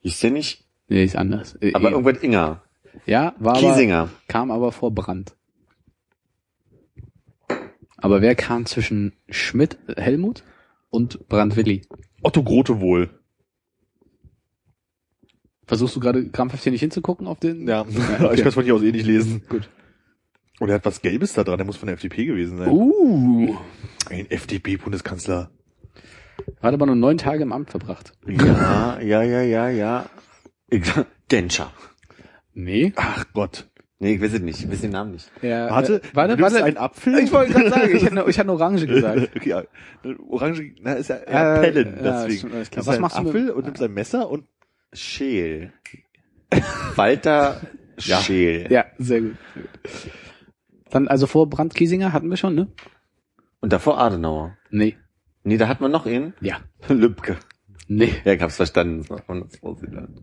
Hieß 0.00 0.20
der 0.20 0.30
nicht? 0.32 0.64
Nee, 0.88 1.04
ist 1.04 1.16
anders. 1.16 1.56
Äh, 1.62 1.72
Aber 1.72 1.88
eh- 1.88 1.92
irgendwas 1.92 2.22
Inger. 2.22 2.62
ja, 3.06 3.34
war 3.38 3.56
aber, 3.56 3.60
Kiesinger. 3.74 4.10
kam 4.28 4.50
aber 4.50 4.72
vor 4.72 4.92
Brandt. 4.92 5.34
Aber 7.96 8.20
wer 8.20 8.34
kam 8.34 8.66
zwischen 8.66 9.12
Schmidt, 9.30 9.78
Helmut 9.96 10.42
und 10.90 11.26
Brandt 11.28 11.56
Willi? 11.56 11.82
Otto 12.22 12.42
Grote 12.42 12.80
wohl. 12.80 13.08
Versuchst 15.66 15.96
du 15.96 16.00
gerade 16.00 16.28
krampfhaft 16.28 16.62
hier 16.64 16.72
nicht 16.72 16.82
hinzugucken 16.82 17.26
auf 17.26 17.38
den? 17.40 17.66
Ja, 17.66 17.80
okay. 17.86 18.34
ich 18.34 18.38
kann 18.40 18.48
es 18.48 18.54
von 18.54 18.64
hier 18.64 18.74
aus 18.74 18.82
eh 18.82 18.92
nicht 18.92 19.06
lesen. 19.06 19.42
Gut. 19.48 19.70
Und 20.60 20.68
er 20.68 20.76
hat 20.76 20.84
was 20.84 21.02
Gelbes 21.02 21.32
da 21.34 21.42
dran, 21.44 21.58
der 21.58 21.66
muss 21.66 21.76
von 21.76 21.86
der 21.86 21.94
FDP 21.94 22.26
gewesen 22.26 22.58
sein. 22.58 22.68
Uh. 22.70 23.56
Ein 24.10 24.30
FDP-Bundeskanzler. 24.30 25.50
Hat 26.62 26.74
aber 26.74 26.86
nur 26.86 26.94
neun 26.96 27.18
Tage 27.18 27.42
im 27.42 27.52
Amt 27.52 27.70
verbracht. 27.70 28.12
Ja, 28.26 28.98
ja, 29.00 29.22
ja, 29.22 29.40
ja, 29.42 29.68
ja. 29.68 30.06
Ich, 30.70 30.82
Genscher. 31.28 31.72
Nee. 32.52 32.92
Ach 32.96 33.24
Gott. 33.32 33.68
Nee, 33.98 34.14
ich 34.14 34.20
weiß 34.22 34.34
es 34.34 34.40
nicht. 34.40 34.60
Ich 34.60 34.70
weiß 34.70 34.80
den 34.82 34.90
Namen 34.90 35.12
nicht. 35.12 35.30
Ja, 35.42 35.70
Warte, 35.70 35.96
äh, 35.96 36.00
warte, 36.12 36.38
warte. 36.40 36.62
einen 36.64 36.76
Apfel? 36.76 37.18
Ich 37.20 37.32
wollte 37.32 37.52
gerade 37.52 37.70
sagen, 37.70 37.96
ich 37.96 38.04
hatte, 38.04 38.24
ich 38.28 38.38
hatte 38.38 38.50
Orange 38.52 38.86
gesagt. 38.88 39.30
okay, 39.36 39.48
ja. 39.48 39.62
Orange, 40.28 40.74
na, 40.80 40.92
ist 40.94 41.08
ja 41.08 41.16
Äh, 41.16 41.30
eher 41.32 41.60
Pellen, 41.60 41.94
ja, 42.04 42.22
deswegen. 42.26 42.38
stimmt, 42.38 42.52
klar. 42.52 42.64
Das 42.74 42.86
Was 42.86 42.98
machst 42.98 43.16
du 43.16 43.20
ein 43.20 43.24
mit- 43.26 43.34
Apfel 43.34 43.50
und 43.50 43.64
nimmst 43.64 43.82
ein 43.82 43.92
Messer 43.92 44.28
und 44.30 44.44
Scheel. 44.92 45.72
Walter 46.96 47.60
Ja. 48.00 48.18
Scheel. 48.20 48.66
Ja, 48.70 48.84
sehr 48.98 49.20
gut. 49.22 49.36
sehr 49.54 49.62
gut. 49.62 50.12
Dann, 50.94 51.08
also 51.08 51.26
vor 51.26 51.50
Brandt 51.50 51.74
Kiesinger 51.74 52.12
hatten 52.12 52.30
wir 52.30 52.36
schon, 52.36 52.54
ne? 52.54 52.68
Und 53.60 53.72
davor 53.72 53.98
Adenauer. 53.98 54.56
Nee. 54.70 54.96
Nee, 55.42 55.56
da 55.56 55.66
hat 55.68 55.80
man 55.80 55.90
noch 55.90 56.06
ihn. 56.06 56.34
Ja. 56.40 56.60
Lübcke. 56.88 57.36
Nee. 57.88 58.14
Ja, 58.24 58.32
ich 58.32 58.40
hab's 58.40 58.56
verstanden. 58.56 59.00
Das 59.00 59.10
war 59.10 59.22
von 59.22 59.48
Ausland. 59.62 60.22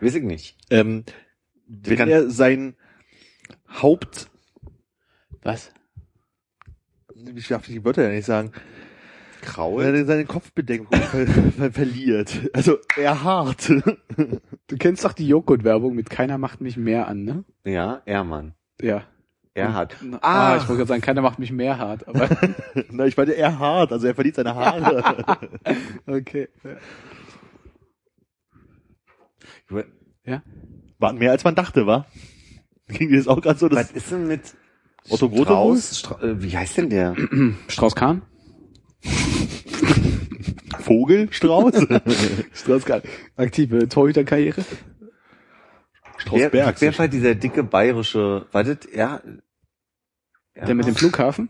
Weiß 0.00 0.14
ich 0.14 0.22
nicht. 0.22 0.56
ähm, 0.70 1.04
wenn 1.66 1.96
kann- 1.96 2.08
er 2.08 2.30
sein 2.30 2.76
Haupt, 3.82 4.30
Was? 5.42 5.72
ich 7.34 7.48
darf 7.48 7.66
die 7.66 7.84
Wörter 7.84 8.04
ja 8.04 8.10
nicht 8.10 8.24
sagen, 8.26 8.52
Kraul? 9.42 9.82
wenn 9.84 9.94
er 9.96 10.04
seine 10.06 10.24
Kopfbedeckung 10.24 10.86
ver 10.86 11.26
ver 11.56 11.72
verliert. 11.72 12.48
Also 12.52 12.78
er 12.96 13.22
hart. 13.24 13.72
Du 14.68 14.76
kennst 14.76 15.04
doch 15.04 15.14
die 15.14 15.26
Joghurt-Werbung 15.26 15.94
mit 15.94 16.10
Keiner 16.10 16.36
macht 16.38 16.60
mich 16.60 16.76
mehr 16.76 17.08
an, 17.08 17.24
ne? 17.24 17.44
Ja, 17.64 18.02
Ehrmann. 18.04 18.54
Ja. 18.82 19.04
Erhard. 19.54 19.96
Ah, 20.20 20.52
Ah. 20.52 20.56
ich 20.56 20.62
wollte 20.62 20.76
gerade 20.78 20.88
sagen, 20.88 21.00
keiner 21.02 21.22
macht 21.22 21.38
mich 21.38 21.50
mehr 21.50 21.78
hart, 21.78 22.06
aber 22.06 22.28
Na, 22.90 23.06
ich 23.06 23.16
meine 23.16 23.32
er 23.32 23.58
hart, 23.58 23.92
also 23.92 24.06
er 24.06 24.14
verliert 24.14 24.36
seine 24.36 24.54
Haare. 24.54 25.38
okay. 26.06 26.48
Waren 30.98 31.18
mehr 31.18 31.30
als 31.32 31.44
man 31.44 31.54
dachte, 31.54 31.86
war? 31.86 32.06
Ging 32.88 33.08
dir 33.10 33.18
das 33.18 33.28
auch 33.28 33.40
gerade 33.40 33.58
so? 33.58 33.70
Was 33.70 33.90
ist 33.92 34.10
denn 34.10 34.26
mit 34.26 34.54
Otto 35.10 35.30
Strauß, 35.42 35.98
Stra 35.98 36.22
äh, 36.22 36.42
wie 36.42 36.56
heißt 36.56 36.78
denn 36.78 36.90
der? 36.90 37.14
Strauß-Kahn? 37.68 38.22
Vogel? 40.80 41.28
Strauß? 41.32 41.74
Strauß-Kahn. 42.54 43.02
Aktive 43.36 43.88
Torhüterkarriere? 43.88 44.64
Wer, 46.30 46.52
wer 46.52 46.98
war 46.98 47.08
dieser 47.08 47.34
dicke 47.34 47.62
bayerische, 47.62 48.46
wartet, 48.52 48.86
er? 48.86 49.22
Der 50.54 50.74
mit 50.74 50.86
dem 50.86 50.96
Flughafen? 50.96 51.48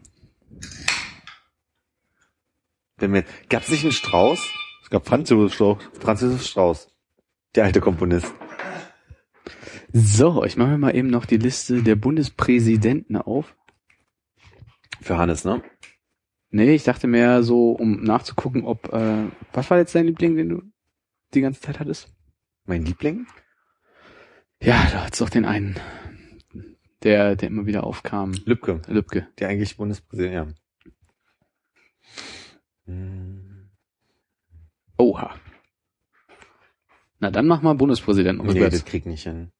Der 3.00 3.08
mit, 3.08 3.26
gab's 3.48 3.70
nicht 3.70 3.84
einen 3.84 3.92
Strauß? 3.92 4.38
Es 4.82 4.90
gab 4.90 5.06
Franz 5.06 5.30
Josef 5.30 5.54
Strauß. 5.54 5.78
Franz 6.00 6.20
Josef 6.20 6.42
Strauß. 6.44 6.88
Der 7.54 7.64
alte 7.64 7.80
Komponist. 7.80 8.32
So, 9.92 10.44
ich 10.44 10.56
mache 10.56 10.70
mir 10.70 10.78
mal 10.78 10.94
eben 10.94 11.08
noch 11.08 11.24
die 11.24 11.38
Liste 11.38 11.82
der 11.82 11.96
Bundespräsidenten 11.96 13.16
auf. 13.16 13.56
Für 15.00 15.16
Hannes, 15.16 15.44
ne? 15.44 15.62
Nee, 16.50 16.74
ich 16.74 16.84
dachte 16.84 17.06
mehr 17.06 17.42
so, 17.42 17.72
um 17.72 18.02
nachzugucken, 18.02 18.64
ob, 18.64 18.92
äh, 18.92 19.26
was 19.52 19.70
war 19.70 19.78
jetzt 19.78 19.94
dein 19.94 20.06
Liebling, 20.06 20.36
den 20.36 20.48
du 20.48 20.62
die 21.34 21.40
ganze 21.40 21.60
Zeit 21.60 21.80
hattest? 21.80 22.12
Mein 22.64 22.84
Liebling? 22.84 23.26
Ja, 24.60 24.88
da 24.90 25.04
hat's 25.04 25.18
doch 25.18 25.30
den 25.30 25.44
einen, 25.44 25.78
der, 27.02 27.36
der 27.36 27.48
immer 27.48 27.66
wieder 27.66 27.84
aufkam. 27.84 28.32
Lübcke. 28.44 28.82
Lübcke. 28.88 29.28
Der 29.38 29.48
eigentlich 29.48 29.76
Bundespräsident, 29.76 30.34
ja. 30.34 30.92
Hm. 32.86 33.70
Oha. 34.96 35.38
Na, 37.20 37.30
dann 37.30 37.46
mach 37.46 37.62
mal 37.62 37.74
Bundespräsidenten 37.74 38.46
Nee, 38.46 38.68
das 38.68 38.84
krieg 38.84 39.06
nicht 39.06 39.24
hin. 39.24 39.52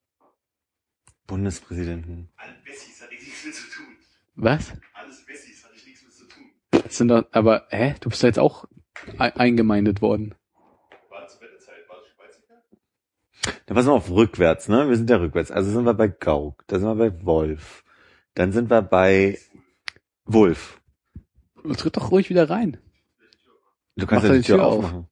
Bundespräsidenten. 1.27 2.31
Wessis 2.65 3.03
hatte 3.03 3.15
ich 3.15 3.21
nichts 3.23 3.45
mit 3.45 3.55
zu 3.55 3.69
tun. 3.71 3.87
Was? 4.35 4.73
Alles 4.95 5.27
Wessis 5.29 5.65
hatte 5.65 5.75
ich 5.77 5.87
nichts 5.87 6.03
mit 6.03 6.13
zu 6.13 6.27
tun. 6.27 6.45
Das 6.71 6.97
sind 6.97 7.09
doch, 7.09 7.25
aber, 7.33 7.67
hä? 7.71 7.95
Du 8.01 8.09
bist 8.09 8.23
da 8.23 8.29
jetzt 8.29 8.39
auch 8.39 8.65
e- 9.15 9.19
eingemeindet 9.19 10.01
worden. 10.03 10.35
War 11.09 11.21
das 11.23 11.41
Wendezeit? 11.41 11.89
War 11.89 11.99
das 11.99 12.09
Schweizer? 12.09 12.63
Da 13.67 13.75
passen 13.75 13.89
wir 13.89 13.93
auf 13.95 14.11
rückwärts, 14.11 14.69
ne? 14.69 14.89
Wir 14.89 14.97
sind 14.97 15.11
ja 15.11 15.17
rückwärts. 15.17 15.51
Also 15.51 15.71
sind 15.71 15.85
wir 15.85 15.95
bei 15.95 16.09
Gauck, 16.09 16.65
da 16.67 16.79
sind 16.79 16.89
wir 16.89 17.11
bei 17.11 17.25
Wolf. 17.25 17.85
Dann 18.35 18.53
sind 18.53 18.71
wir 18.71 18.83
bei 18.83 19.39
Wolf. 20.25 20.81
Tritt 21.77 21.97
doch 21.97 22.11
ruhig 22.11 22.31
wieder 22.31 22.49
rein. 22.51 22.79
Du 23.97 24.07
kannst 24.07 24.25
Mach 24.27 24.31
ja 24.33 24.37
die 24.39 24.43
Tür 24.45 24.57
die 24.57 24.61
Tür 24.63 24.67
auf. 24.67 24.85
aufmachen. 24.85 25.07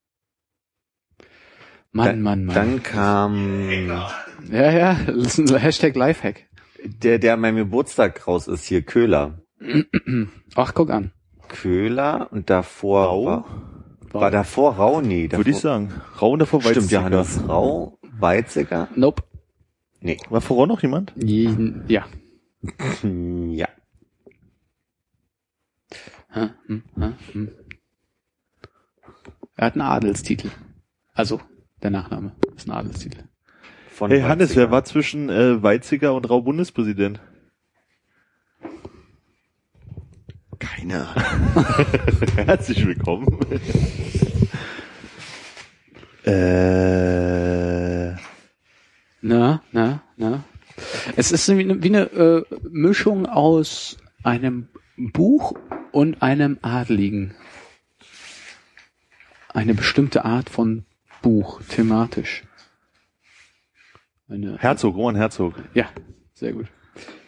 Mann, 1.92 2.06
dann, 2.06 2.22
Mann, 2.22 2.44
Mann. 2.44 2.54
Dann 2.54 2.82
kam 2.82 3.88
ja, 4.50 4.70
ja, 4.70 4.94
das 5.06 5.38
ist 5.38 5.50
ein 5.50 5.56
Hashtag 5.58 5.96
Lifehack. 5.96 6.46
der, 6.84 7.18
der 7.18 7.34
an 7.34 7.40
meinem 7.40 7.56
Geburtstag 7.56 8.26
raus 8.28 8.48
ist, 8.48 8.64
hier 8.64 8.82
Köhler. 8.82 9.40
Ach, 10.54 10.74
guck 10.74 10.90
an. 10.90 11.12
Köhler 11.48 12.28
und 12.32 12.50
davor 12.50 13.04
Rau? 13.06 13.24
war, 13.24 13.44
war 14.12 14.30
davor 14.30 14.76
Rau, 14.76 15.00
nee. 15.00 15.26
Davor, 15.28 15.38
Würde 15.40 15.50
ich 15.50 15.58
sagen. 15.58 15.92
Rau 16.20 16.30
und 16.32 16.40
davor 16.40 16.60
Stimmt, 16.60 16.76
Weizsäcker. 16.76 17.00
Johannes 17.02 17.48
Rau, 17.48 17.98
Weizsäcker. 18.18 18.88
Nope. 18.96 19.23
Nee. 20.00 20.18
War 20.30 20.40
vor 20.40 20.56
Rau 20.58 20.66
noch 20.66 20.82
jemand? 20.82 21.12
Je- 21.16 21.73
Ja. 21.88 22.06
Ja. 23.02 23.68
Hm, 26.30 26.82
hm. 27.32 27.49
Er 29.56 29.66
hat 29.66 29.73
einen 29.75 29.80
Adelstitel. 29.82 30.50
Also, 31.14 31.40
der 31.82 31.90
Nachname 31.90 32.32
ist 32.56 32.68
ein 32.68 32.73
Adelstitel. 32.73 33.25
Von 33.90 34.11
Hey 34.11 34.20
Hannes, 34.20 34.50
Weizsäcker. 34.50 34.61
wer 34.61 34.70
war 34.70 34.85
zwischen 34.85 35.30
äh, 35.30 35.62
Weizsäcker 35.62 36.12
und 36.14 36.28
Rau 36.28 36.42
Bundespräsident? 36.42 37.20
Keine 40.58 41.06
Ahnung. 41.08 41.64
Herzlich 42.37 42.87
willkommen. 42.87 43.26
äh, 46.25 46.30
Na, 49.26 49.60
na, 49.73 50.02
na. 50.17 50.45
Es 51.17 51.32
ist 51.32 51.49
wie 51.49 51.60
eine, 51.60 51.82
wie 51.82 51.89
eine 51.89 52.02
äh, 52.12 52.45
Mischung 52.71 53.26
aus 53.26 53.97
einem 54.23 54.69
Buch 54.97 55.54
und 55.91 56.23
einem 56.23 56.58
Adeligen. 56.62 57.34
Eine 59.52 59.75
bestimmte 59.75 60.25
Art 60.25 60.49
von 60.49 60.84
Buch, 61.23 61.60
thematisch. 61.69 62.45
Eine, 64.28 64.58
Herzog, 64.58 64.95
Roman 64.95 65.17
Herzog. 65.17 65.54
ja, 65.75 65.89
sehr 66.32 66.52
gut. 66.52 66.67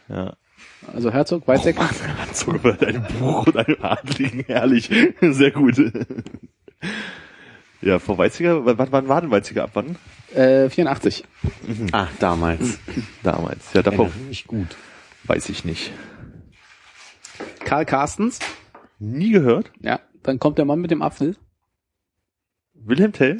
Ja. 0.08 0.36
Also 0.94 1.12
Herzog, 1.12 1.48
Weizsäcker. 1.48 1.90
Herzog 2.18 2.62
mit 2.62 2.84
einem 2.84 3.02
Buch 3.18 3.48
und 3.48 3.56
einem 3.56 3.82
Adligen, 3.82 4.44
herrlich. 4.46 4.88
Sehr 5.20 5.50
gut. 5.50 5.82
Ja, 7.80 7.98
vor 7.98 8.18
Weizsäcker, 8.18 8.64
wann, 8.64 8.92
wann 8.92 9.08
war 9.08 9.20
denn 9.20 9.32
Weizsäcker 9.32 9.64
ab 9.64 9.70
wann? 9.74 9.96
Äh, 10.34 10.68
84. 10.68 11.24
Ah, 11.92 12.08
damals. 12.20 12.78
Damals. 13.22 13.72
Ja, 13.72 13.82
davor 13.82 14.10
mich 14.28 14.46
gut. 14.46 14.76
weiß 15.24 15.48
ich 15.48 15.64
nicht. 15.64 15.92
Karl 17.64 17.84
Carstens. 17.86 18.38
Nie 18.98 19.30
gehört. 19.30 19.70
Ja, 19.80 20.00
dann 20.22 20.38
kommt 20.38 20.58
der 20.58 20.64
Mann 20.64 20.80
mit 20.80 20.90
dem 20.90 21.02
Apfel. 21.02 21.36
Wilhelm 22.74 23.12
Tell? 23.12 23.38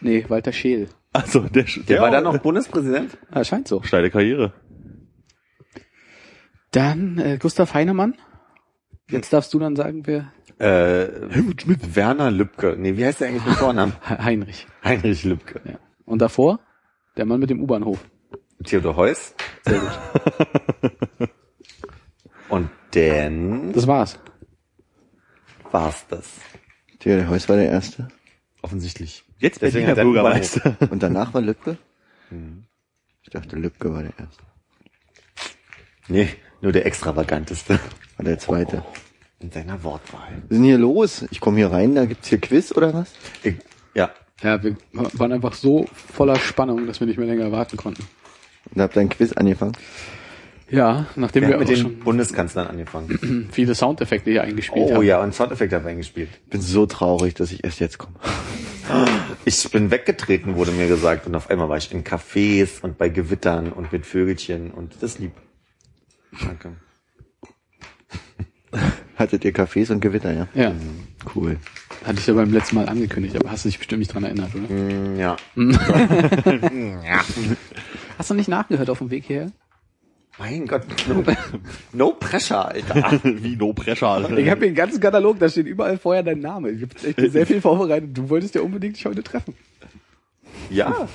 Nee, 0.00 0.24
Walter 0.28 0.52
Scheel. 0.52 0.88
Also, 1.12 1.40
der, 1.40 1.64
Der 1.64 2.00
war 2.00 2.10
dann 2.10 2.24
noch 2.24 2.38
Bundespräsident? 2.38 3.18
Ah, 3.30 3.44
scheint 3.44 3.68
so. 3.68 3.82
Steile 3.82 4.10
Karriere. 4.10 4.52
Dann 6.70 7.18
äh, 7.18 7.38
Gustav 7.40 7.74
Heinemann. 7.74 8.14
Jetzt 9.10 9.32
darfst 9.32 9.52
du 9.54 9.58
dann 9.58 9.76
sagen, 9.76 10.06
wer 10.06 10.32
Äh, 10.58 11.28
Helmut 11.30 11.62
Schmidt. 11.62 11.96
Werner 11.96 12.30
Lübcke. 12.30 12.76
Nee, 12.78 12.96
wie 12.96 13.04
heißt 13.04 13.20
der 13.20 13.28
eigentlich 13.28 13.46
mit 13.46 13.54
Vornamen? 13.56 13.94
He- 14.06 14.14
Heinrich. 14.24 14.66
Heinrich 14.84 15.24
Lübcke. 15.24 15.60
Ja. 15.64 15.78
Und 16.04 16.20
davor 16.20 16.60
der 17.16 17.24
Mann 17.26 17.40
mit 17.40 17.50
dem 17.50 17.60
U-Bahnhof. 17.60 17.98
Theodor 18.64 18.96
Heuss. 18.96 19.34
Sehr 19.64 19.78
gut. 19.80 19.98
Und 22.48 22.68
dann 22.92 23.72
Das 23.72 23.86
war's. 23.86 24.18
war's 25.70 26.06
das. 26.08 26.28
Theodor 26.98 27.28
Heuss 27.28 27.48
war 27.48 27.56
der 27.56 27.70
Erste. 27.70 28.08
Offensichtlich. 28.62 29.24
Jetzt 29.38 29.62
Deswegen 29.62 29.86
Berliner 29.86 29.98
er 30.00 30.04
Bürgermeister. 30.04 30.76
Und 30.90 31.02
danach 31.02 31.32
war 31.32 31.40
Lübcke? 31.40 31.78
Hm. 32.28 32.64
Ich 33.22 33.30
dachte, 33.30 33.56
Lübcke 33.56 33.92
war 33.92 34.02
der 34.02 34.12
Erste. 34.18 34.42
Nee, 36.08 36.28
nur 36.62 36.72
der 36.72 36.86
extravaganteste 36.86 37.78
War 38.16 38.24
der 38.24 38.38
Zweite. 38.38 38.82
in 39.40 39.50
seiner 39.50 39.82
Wortwahl. 39.82 40.28
Was 40.32 40.42
ist 40.42 40.50
denn 40.50 40.64
hier 40.64 40.78
los? 40.78 41.24
Ich 41.30 41.40
komme 41.40 41.56
hier 41.58 41.72
rein, 41.72 41.94
da 41.94 42.04
gibt's 42.04 42.28
hier 42.28 42.38
Quiz 42.40 42.72
oder 42.72 42.92
was? 42.92 43.12
Ich, 43.42 43.56
ja, 43.94 44.10
Ja, 44.42 44.62
wir 44.62 44.76
waren 44.92 45.32
einfach 45.32 45.54
so 45.54 45.86
voller 45.94 46.36
Spannung, 46.36 46.86
dass 46.86 47.00
wir 47.00 47.06
nicht 47.06 47.18
mehr 47.18 47.26
länger 47.26 47.50
warten 47.52 47.76
konnten. 47.76 48.02
Und 48.02 48.78
da 48.78 48.82
habt 48.84 48.96
ihr 48.96 49.00
ein 49.00 49.08
Quiz 49.08 49.32
angefangen. 49.32 49.72
Ja, 50.68 51.06
nachdem 51.16 51.42
wir 51.42 51.48
wir, 51.48 51.54
haben 51.54 51.60
mit 51.60 51.68
auch 51.68 51.72
den 51.72 51.82
schon 51.82 51.98
Bundeskanzlern 51.98 52.66
angefangen. 52.68 53.48
viele 53.52 53.74
Soundeffekte 53.74 54.30
hier 54.30 54.42
eingespielt 54.42 54.86
Oh 54.90 54.96
haben. 54.96 55.04
ja, 55.04 55.20
und 55.20 55.34
Soundeffekt 55.34 55.72
habe 55.72 55.84
ich 55.84 55.90
eingespielt. 55.90 56.28
Ich 56.44 56.50
bin 56.50 56.60
so 56.60 56.86
traurig, 56.86 57.34
dass 57.34 57.50
ich 57.50 57.64
erst 57.64 57.80
jetzt 57.80 57.98
komme. 57.98 58.14
Ich 59.44 59.70
bin 59.70 59.92
weggetreten, 59.92 60.56
wurde 60.56 60.72
mir 60.72 60.88
gesagt, 60.88 61.26
und 61.26 61.36
auf 61.36 61.48
einmal 61.48 61.68
war 61.68 61.76
ich 61.76 61.92
in 61.92 62.02
Cafés 62.02 62.80
und 62.82 62.98
bei 62.98 63.08
Gewittern 63.08 63.70
und 63.72 63.92
mit 63.92 64.04
Vögelchen 64.04 64.72
und 64.72 64.96
das 65.00 65.18
lieb. 65.20 65.30
Danke. 66.44 66.72
Hattet 69.16 69.44
ihr 69.44 69.52
Cafés 69.52 69.90
und 69.90 70.00
Gewitter, 70.00 70.32
ja? 70.32 70.48
Ja, 70.54 70.72
Cool. 71.34 71.58
hatte 72.06 72.18
ich 72.20 72.26
ja 72.26 72.34
beim 72.34 72.52
letzten 72.52 72.76
Mal 72.76 72.88
angekündigt, 72.88 73.36
aber 73.36 73.50
hast 73.50 73.64
du 73.64 73.68
dich 73.68 73.78
bestimmt 73.78 73.98
nicht 73.98 74.14
dran 74.14 74.24
erinnert, 74.24 74.54
oder? 74.54 74.68
Mm, 74.72 75.18
Ja. 75.18 75.36
Hast 78.18 78.30
du 78.30 78.34
nicht 78.34 78.48
nachgehört 78.48 78.88
auf 78.90 78.98
dem 78.98 79.10
Weg 79.10 79.24
hierher? 79.24 79.50
Mein 80.38 80.66
Gott, 80.66 80.82
no, 81.08 81.22
no 81.92 82.10
pressure, 82.12 82.66
Alter. 82.68 83.20
Wie 83.24 83.56
No 83.56 83.72
Pressure. 83.74 84.30
Ich 84.38 84.48
habe 84.50 84.60
den 84.60 84.74
ganzen 84.74 85.00
Katalog, 85.00 85.38
da 85.38 85.48
steht 85.48 85.66
überall 85.66 85.98
vorher 85.98 86.22
dein 86.22 86.38
Name. 86.40 86.70
Ich 86.70 86.82
habe 86.82 86.94
echt 87.06 87.32
sehr 87.32 87.46
viel 87.46 87.60
vorbereitet. 87.60 88.10
Du 88.16 88.28
wolltest 88.30 88.54
ja 88.54 88.60
unbedingt 88.62 88.96
dich 88.96 89.04
heute 89.06 89.22
treffen. 89.22 89.54
Ja. 90.70 91.08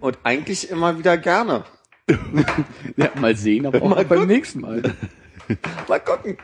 Und 0.00 0.18
eigentlich 0.24 0.70
immer 0.70 0.98
wieder 0.98 1.16
gerne. 1.18 1.64
Ja, 2.96 3.10
mal 3.20 3.36
sehen, 3.36 3.66
aber 3.66 3.82
auch 3.82 3.90
Mal 3.90 4.04
beim 4.04 4.26
nächsten 4.26 4.60
Mal. 4.60 4.82
Mal 5.88 6.00
gucken. 6.00 6.36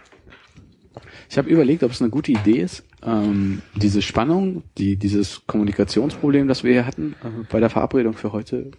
Ich 1.29 1.39
habe 1.39 1.49
überlegt, 1.49 1.83
ob 1.83 1.91
es 1.91 2.01
eine 2.01 2.11
gute 2.11 2.33
Idee 2.33 2.61
ist, 2.61 2.85
ähm, 3.05 3.63
diese 3.75 4.01
Spannung, 4.01 4.63
die 4.79 4.97
dieses 4.97 5.43
Kommunikationsproblem, 5.47 6.47
das 6.49 6.65
wir 6.65 6.73
hier 6.73 6.87
hatten, 6.87 7.15
äh, 7.23 7.45
bei 7.51 7.61
der 7.61 7.71
Verabredung 7.71 8.15
für 8.15 8.33
heute 8.33 8.71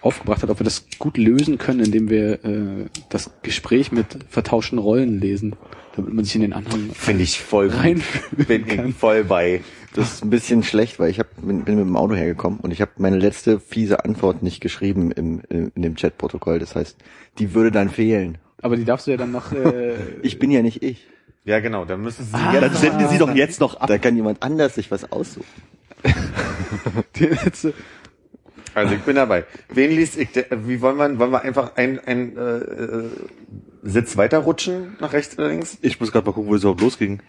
aufgebracht 0.00 0.42
hat, 0.42 0.50
ob 0.50 0.60
wir 0.60 0.64
das 0.64 0.86
gut 0.98 1.18
lösen 1.18 1.58
können, 1.58 1.80
indem 1.80 2.08
wir 2.08 2.44
äh, 2.44 2.86
das 3.08 3.30
Gespräch 3.42 3.92
mit 3.92 4.06
vertauschten 4.28 4.78
Rollen 4.78 5.20
lesen, 5.20 5.54
damit 5.96 6.12
man 6.12 6.24
sich 6.24 6.34
in 6.34 6.42
den 6.42 6.52
Anhang 6.52 6.90
Finde 6.92 7.22
ich 7.22 7.40
voll 7.40 7.68
reinfühlen 7.68 8.46
Bin 8.46 8.66
kann. 8.66 8.88
ich 8.88 8.94
voll 8.94 9.24
bei. 9.24 9.62
Das 9.96 10.12
ist 10.12 10.22
ein 10.22 10.28
bisschen 10.28 10.62
schlecht, 10.62 10.98
weil 10.98 11.10
ich 11.10 11.18
hab, 11.18 11.34
bin, 11.36 11.64
bin 11.64 11.76
mit 11.76 11.86
dem 11.86 11.96
Auto 11.96 12.14
hergekommen 12.14 12.60
und 12.60 12.70
ich 12.70 12.82
habe 12.82 12.90
meine 12.98 13.18
letzte 13.18 13.58
fiese 13.58 14.04
Antwort 14.04 14.42
nicht 14.42 14.60
geschrieben 14.60 15.10
im, 15.10 15.40
im, 15.48 15.72
in 15.74 15.82
dem 15.82 15.94
Chatprotokoll. 15.94 16.58
Das 16.58 16.76
heißt, 16.76 16.98
die 17.38 17.54
würde 17.54 17.70
dann 17.70 17.88
fehlen. 17.88 18.36
Aber 18.60 18.76
die 18.76 18.84
darfst 18.84 19.06
du 19.06 19.12
ja 19.12 19.16
dann 19.16 19.32
noch. 19.32 19.52
Äh, 19.52 19.94
Ich 20.22 20.38
bin 20.38 20.50
ja 20.50 20.60
nicht 20.60 20.82
ich. 20.82 21.06
Ja, 21.44 21.60
genau, 21.60 21.86
dann 21.86 22.02
müssen 22.02 22.26
Sie 22.26 22.32
Ja, 22.32 22.60
dann 22.60 22.74
senden 22.74 23.08
Sie 23.08 23.16
doch 23.16 23.34
jetzt 23.34 23.58
noch 23.60 23.76
ab. 23.80 23.86
Da 23.86 23.96
kann 23.96 24.16
jemand 24.16 24.42
anders 24.42 24.74
sich 24.74 24.90
was 24.90 25.10
aussuchen. 25.10 25.46
die 27.16 27.26
letzte, 27.26 27.72
Also 28.74 28.94
ich 28.94 29.00
bin 29.00 29.16
dabei. 29.16 29.44
Wen 29.70 29.92
liest 29.92 30.18
ich? 30.18 30.28
Wie 30.50 30.82
wollen 30.82 30.98
wir, 30.98 31.18
wollen 31.18 31.30
wir 31.30 31.40
einfach 31.40 31.76
ein, 31.76 31.98
ein 32.00 32.36
äh, 32.36 32.40
äh, 32.40 33.10
Sitz 33.82 34.18
weiterrutschen 34.18 34.96
nach 35.00 35.14
rechts 35.14 35.38
oder 35.38 35.48
links? 35.48 35.78
Ich 35.80 35.98
muss 36.00 36.12
gerade 36.12 36.26
mal 36.26 36.32
gucken, 36.32 36.50
wo 36.50 36.54
es 36.54 36.62
überhaupt 36.62 36.82
losging. 36.82 37.22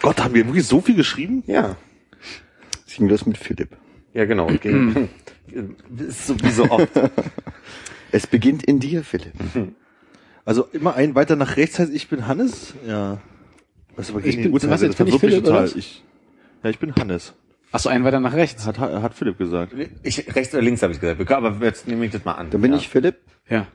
Gott, 0.00 0.22
haben 0.22 0.34
wir 0.34 0.46
wirklich 0.46 0.66
so 0.66 0.80
viel 0.80 0.94
geschrieben? 0.96 1.42
Ja, 1.46 1.76
Es 2.86 2.94
ging 2.94 3.08
los 3.08 3.24
mit 3.26 3.38
Philipp. 3.38 3.76
ja 4.14 4.24
genau. 4.24 4.48
Es 4.50 4.60
ging- 4.60 5.08
ist 5.98 6.26
so 6.26 6.40
wie 6.40 6.50
so 6.50 6.70
oft. 6.70 6.88
Es 8.14 8.26
beginnt 8.26 8.62
in 8.64 8.78
dir, 8.78 9.04
Philipp. 9.04 9.32
Also 10.44 10.64
immer 10.72 10.94
ein 10.96 11.14
weiter 11.14 11.34
nach 11.36 11.56
rechts 11.56 11.78
heißt, 11.78 11.90
ich 11.92 12.08
bin 12.08 12.26
Hannes? 12.26 12.74
Ja. 12.86 13.20
Was 13.96 14.10
aber 14.10 14.18
Ich 14.20 14.24
gegen 14.26 14.36
die 14.38 14.42
bin- 14.44 14.52
Uhrzeit, 14.54 14.70
was, 14.70 14.82
jetzt 14.82 14.98
das 15.00 15.04
bin 15.06 15.14
ich 15.14 15.20
Philipp, 15.20 15.38
oder 15.38 15.46
total. 15.48 15.64
was? 15.64 15.76
Ich, 15.76 16.02
ja, 16.62 16.70
ich 16.70 16.78
bin 16.78 16.94
Hannes. 16.94 17.32
achso, 17.70 17.88
einen 17.88 18.04
weiter 18.04 18.20
nach 18.20 18.34
rechts. 18.34 18.66
Hat, 18.66 18.78
hat, 18.78 19.14
Philipp 19.14 19.38
gesagt. 19.38 19.74
Ich, 20.02 20.34
rechts 20.34 20.52
oder 20.54 20.62
links 20.62 20.82
habe 20.82 20.92
ich 20.92 21.00
gesagt. 21.00 21.30
Aber 21.32 21.64
jetzt 21.64 21.88
nehme 21.88 22.04
ich 22.04 22.12
das 22.12 22.24
mal 22.24 22.32
an. 22.32 22.50
Dann 22.50 22.60
bin 22.60 22.72
ja. 22.72 22.78
ich 22.78 22.88
Philipp, 22.88 23.16
Ja. 23.48 23.66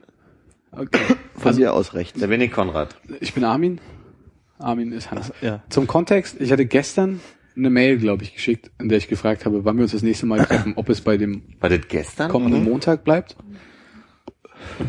Okay. 0.70 1.00
von 1.36 1.56
dir 1.56 1.72
aus 1.74 1.94
rechts. 1.94 2.20
Da 2.20 2.26
bin 2.28 2.40
ich 2.40 2.52
Konrad. 2.52 2.96
Ich 3.20 3.34
bin 3.34 3.42
Armin. 3.44 3.80
Armin 4.58 4.92
ist 4.92 5.10
Hannes. 5.10 5.32
Ja. 5.40 5.62
Zum 5.68 5.86
Kontext, 5.86 6.40
ich 6.40 6.52
hatte 6.52 6.66
gestern 6.66 7.20
eine 7.56 7.70
Mail, 7.70 7.98
glaube 7.98 8.22
ich, 8.22 8.34
geschickt, 8.34 8.70
in 8.78 8.88
der 8.88 8.98
ich 8.98 9.08
gefragt 9.08 9.44
habe, 9.44 9.64
wann 9.64 9.76
wir 9.76 9.82
uns 9.82 9.92
das 9.92 10.02
nächste 10.02 10.26
Mal 10.26 10.44
treffen, 10.44 10.74
ob 10.76 10.88
es 10.88 11.00
bei 11.00 11.16
dem 11.16 11.42
War 11.60 11.68
das 11.70 11.80
gestern? 11.88 12.30
kommenden 12.30 12.64
Montag 12.64 13.04
bleibt. 13.04 13.36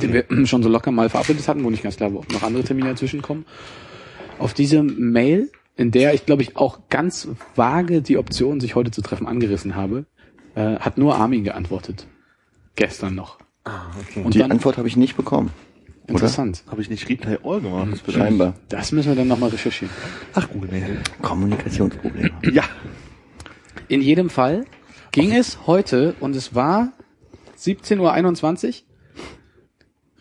Den 0.01 0.13
wir 0.13 0.25
schon 0.45 0.63
so 0.63 0.69
locker 0.69 0.91
mal 0.91 1.09
verabredet 1.09 1.47
hatten, 1.47 1.63
wo 1.63 1.69
nicht 1.69 1.83
ganz 1.83 1.97
klar, 1.97 2.13
wo 2.13 2.23
noch 2.31 2.43
andere 2.43 2.63
Termine 2.63 2.89
dazwischen 2.89 3.21
kommen. 3.21 3.45
Auf 4.37 4.53
diese 4.53 4.83
Mail, 4.83 5.51
in 5.75 5.91
der 5.91 6.13
ich, 6.13 6.25
glaube 6.25 6.41
ich, 6.43 6.57
auch 6.57 6.81
ganz 6.89 7.27
vage 7.55 8.01
die 8.01 8.17
Option, 8.17 8.59
sich 8.59 8.75
heute 8.75 8.91
zu 8.91 9.01
treffen, 9.01 9.27
angerissen 9.27 9.75
habe, 9.75 10.05
äh, 10.55 10.75
hat 10.77 10.97
nur 10.97 11.15
Armin 11.15 11.43
geantwortet. 11.43 12.07
Gestern 12.75 13.15
noch. 13.15 13.39
Ah, 13.65 13.87
okay. 13.99 14.23
Und 14.23 14.33
Die 14.33 14.39
dann, 14.39 14.51
Antwort 14.51 14.77
habe 14.77 14.87
ich 14.87 14.95
nicht 14.95 15.17
bekommen. 15.17 15.51
Interessant. 16.09 16.63
Habe 16.69 16.81
ich 16.81 16.89
nicht 16.89 17.07
Reply 17.09 17.37
All 17.43 17.61
gemacht? 17.61 17.87
Das 17.91 17.99
bedeutet- 17.99 18.21
Scheinbar. 18.27 18.53
Das 18.69 18.91
müssen 18.91 19.09
wir 19.09 19.15
dann 19.15 19.27
nochmal 19.27 19.49
recherchieren. 19.49 19.93
Ach, 20.33 20.49
Google 20.49 20.71
Mail. 20.71 20.97
Kommunikationsprobleme. 21.21 22.31
Ja. 22.53 22.63
In 23.87 24.01
jedem 24.01 24.29
Fall 24.29 24.65
ging 25.11 25.33
es 25.33 25.65
heute 25.65 26.15
und 26.19 26.35
es 26.35 26.53
war 26.53 26.91
17.21 27.57 28.67
Uhr. 28.67 28.73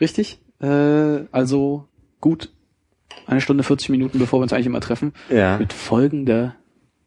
Richtig? 0.01 0.41
Äh, 0.61 1.25
also 1.33 1.87
gut 2.21 2.51
eine 3.27 3.41
Stunde 3.43 3.63
40 3.63 3.91
Minuten, 3.91 4.19
bevor 4.19 4.39
wir 4.39 4.45
uns 4.45 4.53
eigentlich 4.53 4.67
immer 4.67 4.81
treffen. 4.81 5.13
Ja. 5.29 5.59
Mit 5.59 5.73
folgender 5.75 6.55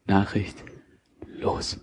Nachricht. 0.06 0.56
Los. 1.40 1.80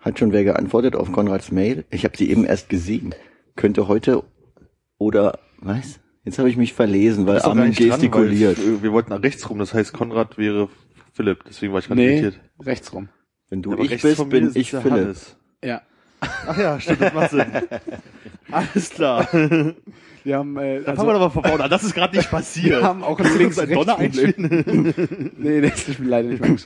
Hat 0.00 0.18
schon 0.18 0.32
wer 0.32 0.42
geantwortet 0.44 0.96
auf 0.96 1.12
Konrads 1.12 1.52
Mail? 1.52 1.84
Ich 1.90 2.04
habe 2.04 2.16
sie 2.16 2.28
eben 2.30 2.44
erst 2.44 2.68
gesehen. 2.68 3.14
Könnte 3.54 3.86
heute 3.86 4.24
oder 4.98 5.38
was? 5.60 6.00
Jetzt 6.24 6.38
habe 6.38 6.50
ich 6.50 6.56
mich 6.56 6.74
verlesen, 6.74 7.26
weil 7.26 7.38
doch 7.38 7.44
Armin 7.46 7.68
nicht 7.68 7.80
dran, 7.80 7.88
gestikuliert. 7.90 8.58
weil, 8.58 8.74
äh, 8.74 8.82
wir 8.82 8.92
wollten 8.92 9.10
nach 9.10 9.22
rechts 9.22 9.48
rum, 9.48 9.58
das 9.58 9.72
heißt 9.74 9.92
Konrad 9.92 10.36
wäre 10.38 10.68
Philipp, 11.12 11.44
deswegen 11.48 11.72
war 11.72 11.80
ich 11.80 11.86
gerade 11.86 12.00
Nee, 12.00 12.20
irritiert. 12.20 12.40
rechts 12.60 12.92
rum. 12.92 13.08
Wenn 13.48 13.62
du 13.62 13.72
Aber 13.72 13.82
ich 13.82 13.90
rechts 13.90 14.02
bist, 14.02 14.28
bin 14.30 14.50
ich 14.54 14.70
Philipp. 14.70 14.90
Hannes. 14.90 15.36
Ja. 15.64 15.82
Ach 16.20 16.56
ja, 16.58 16.78
stimmt, 16.78 17.00
das 17.00 17.14
macht 17.14 17.30
Sinn. 17.30 17.46
Alles 18.50 18.90
klar. 18.90 19.26
Wir 20.22 20.36
haben, 20.36 20.54
äh, 20.58 20.82
Dann 20.82 20.96
fangen 20.96 21.08
wir 21.08 21.14
aber 21.14 21.30
von 21.30 21.42
vorne 21.42 21.64
an. 21.64 21.70
Das 21.70 21.82
ist 21.82 21.94
gerade 21.94 22.14
nicht 22.14 22.30
passiert. 22.30 22.80
wir 22.80 22.84
haben 22.86 23.02
auch 23.02 23.18
ein 23.18 23.24
Kannst 23.24 23.40
uns 23.40 23.58
ein 23.58 23.68
links 23.70 23.86
Donner 23.86 23.96
einspielen? 23.98 25.32
nee, 25.38 25.62
das 25.62 25.88
ist 25.88 25.98
mir 25.98 26.08
leider 26.08 26.28
nicht 26.28 26.42
mehr. 26.42 26.56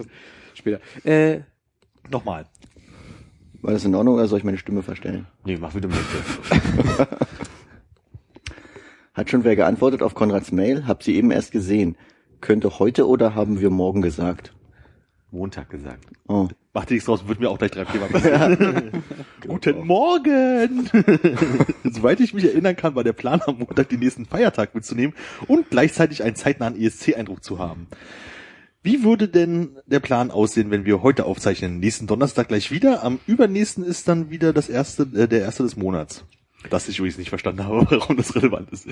Später. 0.54 0.80
Äh, 1.04 1.42
Nochmal. 2.10 2.46
War 3.62 3.72
das 3.72 3.84
in 3.84 3.94
Ordnung 3.94 4.16
oder 4.16 4.26
soll 4.26 4.38
ich 4.40 4.44
meine 4.44 4.58
Stimme 4.58 4.82
verstellen? 4.82 5.26
Nee, 5.44 5.56
mach 5.60 5.72
wie 5.76 5.80
du 5.80 5.86
möchtest. 5.88 6.40
Hat 9.14 9.30
schon 9.30 9.44
wer 9.44 9.54
geantwortet 9.54 10.02
auf 10.02 10.14
Konrads 10.14 10.50
Mail? 10.50 10.88
Hab 10.88 11.04
sie 11.04 11.14
eben 11.14 11.30
erst 11.30 11.52
gesehen. 11.52 11.96
Könnte 12.40 12.80
heute 12.80 13.08
oder 13.08 13.36
haben 13.36 13.60
wir 13.60 13.70
morgen 13.70 14.02
gesagt? 14.02 14.52
Montag 15.30 15.70
gesagt. 15.70 16.04
Oh. 16.26 16.48
Macht 16.72 16.90
dir 16.90 16.94
nichts 16.94 17.06
draus, 17.06 17.28
wird 17.28 17.38
mir 17.38 17.48
auch 17.48 17.58
gleich 17.58 17.70
drei 17.70 17.84
Thema 17.84 18.06
passieren. 18.12 19.04
Guten 19.46 19.86
Morgen! 19.86 20.90
Soweit 21.84 22.18
ich 22.18 22.34
mich 22.34 22.44
erinnern 22.44 22.74
kann, 22.74 22.96
war 22.96 23.04
der 23.04 23.12
Plan 23.12 23.40
am 23.46 23.58
Montag 23.58 23.88
den 23.88 24.00
nächsten 24.00 24.26
Feiertag 24.26 24.74
mitzunehmen 24.74 25.14
und 25.46 25.70
gleichzeitig 25.70 26.24
einen 26.24 26.34
zeitnahen 26.34 26.76
ESC-Eindruck 26.76 27.44
zu 27.44 27.60
haben. 27.60 27.86
Wie 28.82 29.04
würde 29.04 29.28
denn 29.28 29.76
der 29.86 30.00
Plan 30.00 30.32
aussehen, 30.32 30.72
wenn 30.72 30.84
wir 30.84 31.04
heute 31.04 31.24
aufzeichnen? 31.24 31.78
Nächsten 31.78 32.08
Donnerstag 32.08 32.48
gleich 32.48 32.72
wieder. 32.72 33.04
Am 33.04 33.20
übernächsten 33.28 33.84
ist 33.84 34.08
dann 34.08 34.30
wieder 34.30 34.52
das 34.52 34.68
erste, 34.68 35.04
äh, 35.14 35.28
der 35.28 35.42
erste 35.42 35.62
des 35.62 35.76
Monats. 35.76 36.24
Das 36.70 36.88
ich 36.88 36.98
übrigens 36.98 37.18
nicht 37.18 37.28
verstanden 37.28 37.64
habe, 37.64 37.86
warum 37.90 38.16
das 38.16 38.34
relevant 38.34 38.70
ist. 38.70 38.88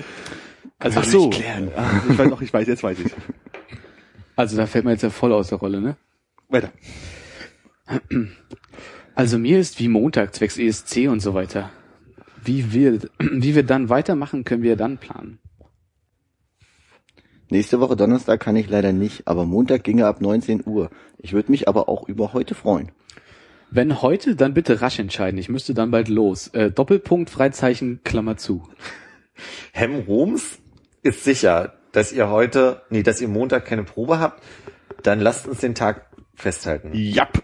also, 0.79 0.99
Ach 0.99 1.03
so. 1.05 1.29
klären. 1.29 1.71
Ah, 1.75 2.01
Ich 2.09 2.17
weiß 2.17 2.29
noch, 2.29 2.41
ich 2.41 2.53
weiß, 2.53 2.67
jetzt 2.67 2.83
weiß 2.83 2.99
ich. 2.99 3.11
also 4.35 4.57
da 4.57 4.65
fällt 4.67 4.85
mir 4.85 4.91
jetzt 4.91 5.03
ja 5.03 5.09
voll 5.09 5.33
aus 5.33 5.49
der 5.49 5.57
Rolle, 5.57 5.81
ne? 5.81 5.97
Weiter. 6.49 6.71
Also 9.15 9.37
mir 9.37 9.59
ist 9.59 9.79
wie 9.79 9.89
Montag 9.89 10.33
zwecks 10.33 10.57
ESC 10.57 11.07
und 11.07 11.19
so 11.19 11.35
weiter. 11.35 11.69
Wie 12.43 12.73
wir, 12.73 12.99
wie 13.19 13.53
wir 13.53 13.61
dann 13.61 13.89
weitermachen, 13.89 14.43
können 14.43 14.63
wir 14.63 14.75
dann 14.75 14.97
planen. 14.97 15.37
Nächste 17.51 17.79
Woche 17.79 17.95
Donnerstag 17.95 18.39
kann 18.39 18.55
ich 18.55 18.67
leider 18.67 18.91
nicht, 18.91 19.27
aber 19.27 19.45
Montag 19.45 19.83
ginge 19.83 20.07
ab 20.07 20.21
19 20.21 20.63
Uhr. 20.65 20.89
Ich 21.19 21.33
würde 21.33 21.51
mich 21.51 21.67
aber 21.67 21.87
auch 21.87 22.07
über 22.09 22.33
heute 22.33 22.55
freuen. 22.55 22.91
Wenn 23.75 24.03
heute, 24.03 24.35
dann 24.35 24.53
bitte 24.53 24.81
rasch 24.81 24.99
entscheiden. 24.99 25.39
Ich 25.39 25.49
müsste 25.49 25.73
dann 25.73 25.89
bald 25.89 26.07
los. 26.07 26.47
Äh, 26.49 26.69
Doppelpunkt, 26.69 27.31
Freizeichen, 27.31 28.01
Klammer 28.03 28.37
zu. 28.37 28.61
Hem 29.71 29.95
Roms 30.01 30.59
ist 31.01 31.23
sicher, 31.23 31.73
dass 31.91 32.11
ihr 32.11 32.29
heute, 32.29 32.83
nee, 32.91 33.01
dass 33.01 33.19
ihr 33.19 33.27
Montag 33.27 33.65
keine 33.65 33.83
Probe 33.83 34.19
habt. 34.19 34.43
Dann 35.01 35.19
lasst 35.19 35.47
uns 35.47 35.59
den 35.59 35.73
Tag 35.73 36.05
festhalten. 36.35 36.91
Japp. 36.93 37.41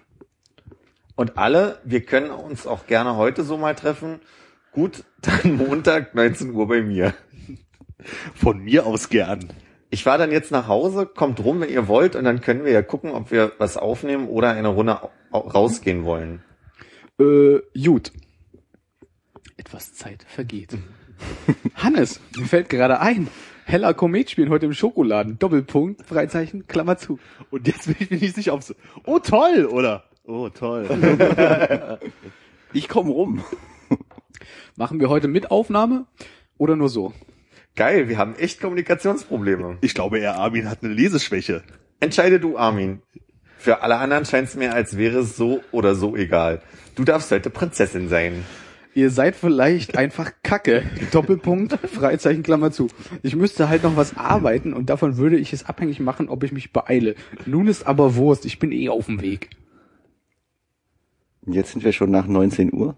Und 1.15 1.39
alle, 1.39 1.79
wir 1.83 2.01
können 2.05 2.29
uns 2.29 2.67
auch 2.67 2.85
gerne 2.85 3.15
heute 3.15 3.43
so 3.43 3.57
mal 3.57 3.73
treffen. 3.73 4.19
Gut, 4.71 5.03
dann 5.21 5.55
Montag 5.57 6.13
19 6.13 6.51
Uhr 6.51 6.67
bei 6.67 6.83
mir. 6.83 7.15
Von 8.35 8.59
mir 8.59 8.85
aus 8.85 9.09
gern. 9.09 9.49
Ich 9.89 10.03
fahre 10.03 10.19
dann 10.19 10.31
jetzt 10.31 10.51
nach 10.51 10.67
Hause, 10.67 11.05
kommt 11.07 11.43
rum, 11.43 11.61
wenn 11.61 11.69
ihr 11.69 11.87
wollt, 11.87 12.15
und 12.15 12.23
dann 12.23 12.41
können 12.41 12.63
wir 12.63 12.71
ja 12.71 12.81
gucken, 12.83 13.11
ob 13.11 13.31
wir 13.31 13.53
was 13.57 13.75
aufnehmen 13.77 14.27
oder 14.27 14.51
eine 14.51 14.67
Runde 14.67 15.01
au- 15.03 15.09
au- 15.31 15.47
rausgehen 15.47 16.03
wollen. 16.03 16.43
Äh, 17.19 17.59
gut. 17.83 18.11
Etwas 19.57 19.93
Zeit 19.93 20.23
vergeht. 20.27 20.77
Hannes, 21.75 22.19
mir 22.37 22.45
fällt 22.45 22.69
gerade 22.69 22.99
ein. 23.01 23.27
Heller 23.65 23.93
Komet 23.93 24.29
spielen 24.29 24.49
heute 24.49 24.67
im 24.67 24.73
Schokoladen. 24.73 25.37
Doppelpunkt, 25.39 26.03
Freizeichen, 26.05 26.67
Klammer 26.67 26.97
zu. 26.97 27.19
Und 27.51 27.67
jetzt 27.67 27.85
bin 27.87 27.95
ich 27.99 28.09
mir 28.09 28.17
nicht 28.17 28.35
sicher, 28.35 28.53
ob 28.53 28.63
so, 28.63 28.73
oh 29.05 29.19
toll, 29.19 29.65
oder? 29.65 30.03
Oh 30.25 30.49
toll. 30.49 30.87
Ich 32.71 32.87
komme 32.87 33.09
rum. 33.09 33.43
Machen 34.75 34.99
wir 34.99 35.09
heute 35.09 35.27
mit 35.27 35.49
Aufnahme 35.49 36.05
oder 36.59 36.75
nur 36.75 36.87
so? 36.89 37.13
Geil, 37.75 38.09
wir 38.09 38.17
haben 38.17 38.35
echt 38.35 38.59
Kommunikationsprobleme. 38.61 39.77
Ich 39.81 39.93
glaube, 39.93 40.19
er 40.19 40.35
Armin 40.35 40.69
hat 40.69 40.83
eine 40.83 40.93
Leseschwäche. 40.93 41.63
Entscheide 41.99 42.39
du, 42.39 42.57
Armin. 42.57 43.01
Für 43.57 43.83
alle 43.83 43.97
anderen 43.97 44.25
scheint 44.25 44.47
es 44.47 44.55
mir, 44.55 44.73
als 44.73 44.97
wäre 44.97 45.19
es 45.19 45.35
so 45.35 45.61
oder 45.71 45.95
so 45.95 46.15
egal. 46.15 46.61
Du 46.95 47.03
darfst 47.03 47.31
heute 47.31 47.49
Prinzessin 47.49 48.07
sein. 48.07 48.45
Ihr 48.95 49.11
seid 49.11 49.35
vielleicht 49.35 49.97
einfach 49.97 50.31
Kacke. 50.43 50.83
Doppelpunkt, 51.11 51.77
Freizeichen, 51.89 52.43
Klammer 52.43 52.71
zu. 52.71 52.87
Ich 53.21 53.35
müsste 53.35 53.69
halt 53.69 53.83
noch 53.83 53.95
was 53.95 54.17
arbeiten 54.17 54.73
und 54.73 54.89
davon 54.89 55.17
würde 55.17 55.37
ich 55.37 55.53
es 55.53 55.65
abhängig 55.65 55.99
machen, 55.99 56.27
ob 56.27 56.43
ich 56.43 56.51
mich 56.51 56.73
beeile. 56.73 57.15
Nun 57.45 57.67
ist 57.67 57.85
aber 57.85 58.15
Wurst, 58.15 58.45
ich 58.45 58.59
bin 58.59 58.71
eh 58.71 58.89
auf 58.89 59.05
dem 59.05 59.21
Weg. 59.21 59.49
Und 61.45 61.53
Jetzt 61.53 61.71
sind 61.71 61.83
wir 61.83 61.93
schon 61.93 62.11
nach 62.11 62.27
19 62.27 62.73
Uhr. 62.73 62.97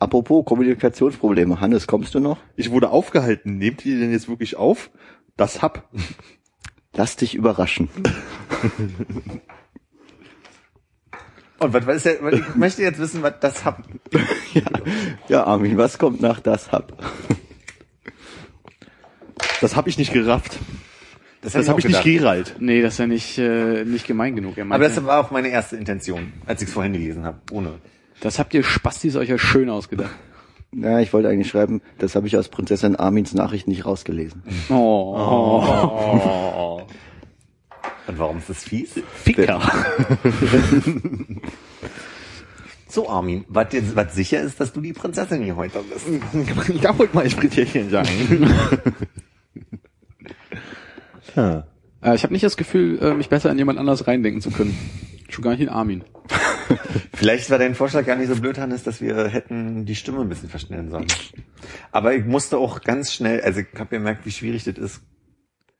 Apropos 0.00 0.44
Kommunikationsprobleme. 0.46 1.60
Hannes, 1.60 1.86
kommst 1.86 2.14
du 2.14 2.20
noch? 2.20 2.38
Ich 2.56 2.70
wurde 2.70 2.88
aufgehalten. 2.88 3.58
Nehmt 3.58 3.84
ihr 3.84 3.98
denn 3.98 4.10
jetzt 4.10 4.28
wirklich 4.30 4.56
auf? 4.56 4.90
Das 5.36 5.60
hab. 5.60 5.90
Lass 6.94 7.16
dich 7.16 7.34
überraschen. 7.34 7.90
Und 11.58 11.74
was, 11.74 11.86
was 11.86 11.96
ist 11.96 12.06
der, 12.06 12.32
ich 12.32 12.54
möchte 12.54 12.80
jetzt 12.82 12.98
wissen, 12.98 13.22
was 13.22 13.34
das 13.40 13.64
hab. 13.64 13.84
Ja, 15.28 15.44
Armin, 15.44 15.76
was 15.76 15.98
kommt 15.98 16.20
nach 16.20 16.40
das 16.40 16.72
Hub? 16.72 16.96
Das 19.60 19.76
hab 19.76 19.86
ich 19.86 19.96
nicht 19.98 20.12
gerafft. 20.12 20.58
Das, 21.42 21.52
Das 21.52 21.62
ich 21.62 21.68
habe 21.68 21.76
auch 21.76 21.78
ich 21.78 21.84
nicht. 21.84 22.02
Gerald. 22.02 22.56
Nee, 22.58 22.82
das 22.82 22.94
ist 22.94 22.98
ja 22.98 23.06
nicht, 23.06 23.38
äh, 23.38 23.84
nicht 23.84 24.06
gemein 24.06 24.34
genug. 24.34 24.56
Er 24.56 24.64
Aber 24.64 24.78
das 24.78 25.04
war 25.04 25.20
auch 25.20 25.30
meine 25.30 25.48
erste 25.48 25.76
Intention, 25.76 26.32
als 26.46 26.62
ich 26.62 26.68
es 26.68 26.74
vorhin 26.74 26.94
gelesen 26.94 27.24
habe. 27.24 27.38
Ohne. 27.52 27.74
Das 28.20 28.38
habt 28.38 28.54
ihr 28.54 28.62
Spastis 28.62 29.16
euch 29.16 29.28
ja 29.28 29.38
schön 29.38 29.68
ausgedacht. 29.70 30.10
Ja, 30.72 31.00
ich 31.00 31.12
wollte 31.12 31.28
eigentlich 31.28 31.48
schreiben, 31.48 31.82
das 31.98 32.14
habe 32.14 32.28
ich 32.28 32.36
aus 32.36 32.48
Prinzessin 32.48 32.94
Armins 32.94 33.34
Nachricht 33.34 33.66
nicht 33.66 33.86
rausgelesen. 33.86 34.44
Oh. 34.68 35.64
Oh. 35.66 36.82
Und 38.06 38.18
warum 38.20 38.38
ist 38.38 38.50
das 38.50 38.62
fies? 38.62 38.92
Ficker. 39.24 39.60
So, 42.88 43.08
Armin, 43.08 43.44
was 43.48 43.68
dir- 43.70 43.82
was 43.96 44.14
sicher 44.14 44.40
ist, 44.42 44.60
dass 44.60 44.72
du 44.72 44.80
die 44.80 44.92
Prinzessin 44.92 45.42
hier 45.42 45.54
heute 45.56 45.80
bist. 45.82 46.06
Da 46.82 46.96
wollte 46.98 47.14
mal 47.16 47.24
ein 47.24 47.30
Spritierchen 47.30 47.88
sagen. 47.90 48.08
ja. 51.36 51.64
Äh, 52.02 52.14
ich 52.14 52.22
habe 52.22 52.32
nicht 52.32 52.44
das 52.44 52.56
Gefühl, 52.56 52.98
äh, 53.00 53.14
mich 53.14 53.28
besser 53.28 53.50
in 53.50 53.58
jemand 53.58 53.78
anders 53.78 54.06
reindenken 54.06 54.40
zu 54.40 54.50
können. 54.50 54.76
Schon 55.30 55.44
gar 55.44 55.52
nicht 55.52 55.60
in 55.60 55.68
Armin. 55.68 56.04
Vielleicht 57.14 57.50
war 57.50 57.58
dein 57.58 57.74
Vorschlag 57.74 58.06
gar 58.06 58.16
nicht 58.16 58.28
so 58.28 58.36
blöd, 58.40 58.58
Hannes, 58.58 58.82
dass 58.82 59.00
wir 59.00 59.28
hätten 59.28 59.84
die 59.86 59.94
Stimme 59.94 60.20
ein 60.20 60.28
bisschen 60.28 60.48
verstellen 60.48 60.90
sollen. 60.90 61.06
Aber 61.92 62.14
ich 62.14 62.24
musste 62.24 62.58
auch 62.58 62.80
ganz 62.82 63.12
schnell, 63.12 63.40
also 63.42 63.60
ich 63.60 63.66
habe 63.78 63.90
gemerkt, 63.90 64.24
wie 64.26 64.30
schwierig 64.30 64.64
das 64.64 64.76
ist. 64.78 65.02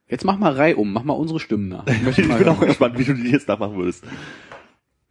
Jetzt 0.08 0.24
mach 0.24 0.38
mal 0.38 0.52
Reihe 0.52 0.76
um, 0.76 0.92
mach 0.92 1.04
mal 1.04 1.14
unsere 1.14 1.38
Stimmen 1.40 1.68
nach. 1.68 1.86
Ich 1.86 2.02
möchte 2.02 2.22
Ich 2.22 2.28
bin 2.28 2.48
auch 2.48 2.60
gespannt, 2.60 2.98
wie 2.98 3.04
du 3.04 3.14
die 3.14 3.30
jetzt 3.30 3.48
nachmachen 3.48 3.76
würdest. 3.76 4.04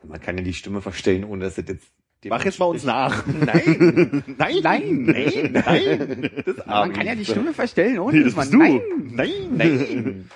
Man 0.06 0.20
kann 0.22 0.38
ja 0.38 0.44
die 0.44 0.54
Stimme 0.54 0.82
verstellen, 0.82 1.24
ohne 1.24 1.46
dass 1.46 1.56
das 1.56 1.66
jetzt... 1.68 1.88
Mach 2.28 2.44
jetzt 2.44 2.60
mal 2.60 2.66
uns 2.66 2.84
nach. 2.84 3.26
Nein! 3.46 4.24
Nein, 4.38 4.56
Nein. 4.62 5.06
nein, 5.06 5.52
nein. 5.54 6.30
Das 6.46 6.66
Man 6.66 6.92
kann 6.92 7.08
ja 7.08 7.16
die 7.16 7.24
Stimme 7.24 7.54
verstellen, 7.54 8.00
ohne 8.00 8.18
Nee, 8.18 8.24
das 8.26 8.36
dass 8.36 8.52
man 8.52 8.52
du. 8.52 8.58
Nein. 8.58 8.82
Nein, 9.12 9.30
Nein! 9.56 10.30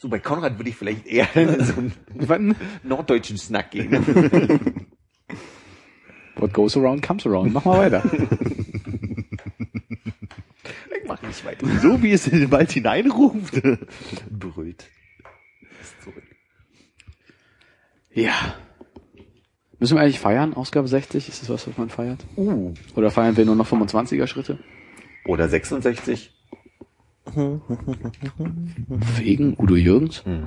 So, 0.00 0.08
bei 0.08 0.18
Konrad 0.18 0.58
würde 0.58 0.70
ich 0.70 0.76
vielleicht 0.76 1.06
eher 1.06 1.28
in 1.36 1.62
so 2.24 2.34
einen 2.34 2.56
norddeutschen 2.82 3.36
Snack 3.36 3.72
gehen. 3.72 4.86
What 6.36 6.54
goes 6.54 6.74
around 6.74 7.02
comes 7.02 7.26
around. 7.26 7.52
Mach 7.52 7.66
mal 7.66 7.92
weiter. 7.92 8.02
Ich 10.90 11.06
mach 11.06 11.20
nicht 11.20 11.44
weiter. 11.44 11.66
So 11.80 12.02
wie 12.02 12.12
es 12.12 12.26
in 12.26 12.40
den 12.40 12.50
Wald 12.50 12.72
hineinruft. 12.72 13.60
Brüllt. 14.30 14.88
Ist 15.82 16.02
zurück. 16.02 16.22
Ja. 18.14 18.54
Müssen 19.78 19.98
wir 19.98 20.02
eigentlich 20.02 20.20
feiern? 20.20 20.54
Ausgabe 20.54 20.88
60? 20.88 21.28
Ist 21.28 21.42
das 21.42 21.50
was, 21.50 21.68
was 21.68 21.76
man 21.76 21.90
feiert? 21.90 22.24
Uh. 22.36 22.72
Oder 22.94 23.10
feiern 23.10 23.36
wir 23.36 23.44
nur 23.44 23.56
noch 23.56 23.70
25er 23.70 24.26
Schritte? 24.26 24.58
Oder 25.26 25.46
66. 25.46 26.39
Wegen 29.16 29.56
Udo 29.58 29.76
Jürgens? 29.76 30.24
Hm. 30.24 30.46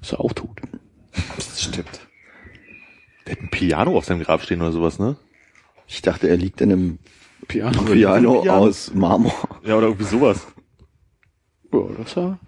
Ist 0.00 0.12
er 0.12 0.20
auch 0.20 0.32
tot. 0.32 0.60
Das 1.36 1.62
stimmt. 1.62 2.00
Der 3.26 3.36
hat 3.36 3.42
ein 3.42 3.50
Piano 3.50 3.96
auf 3.96 4.04
seinem 4.04 4.22
Grab 4.22 4.42
stehen 4.42 4.60
oder 4.60 4.72
sowas, 4.72 4.98
ne? 4.98 5.16
Ich 5.86 6.02
dachte, 6.02 6.28
er 6.28 6.36
liegt 6.36 6.60
in 6.60 6.72
einem 6.72 6.98
Piano. 7.48 7.82
Piano 7.82 8.42
Piano. 8.42 8.58
aus 8.58 8.92
Marmor. 8.94 9.32
Ja, 9.64 9.76
oder 9.76 9.86
irgendwie 9.88 10.06
sowas. 10.06 10.46
Ja, 11.72 11.80
das 11.96 12.08
ist 12.08 12.16
ja 12.16 12.38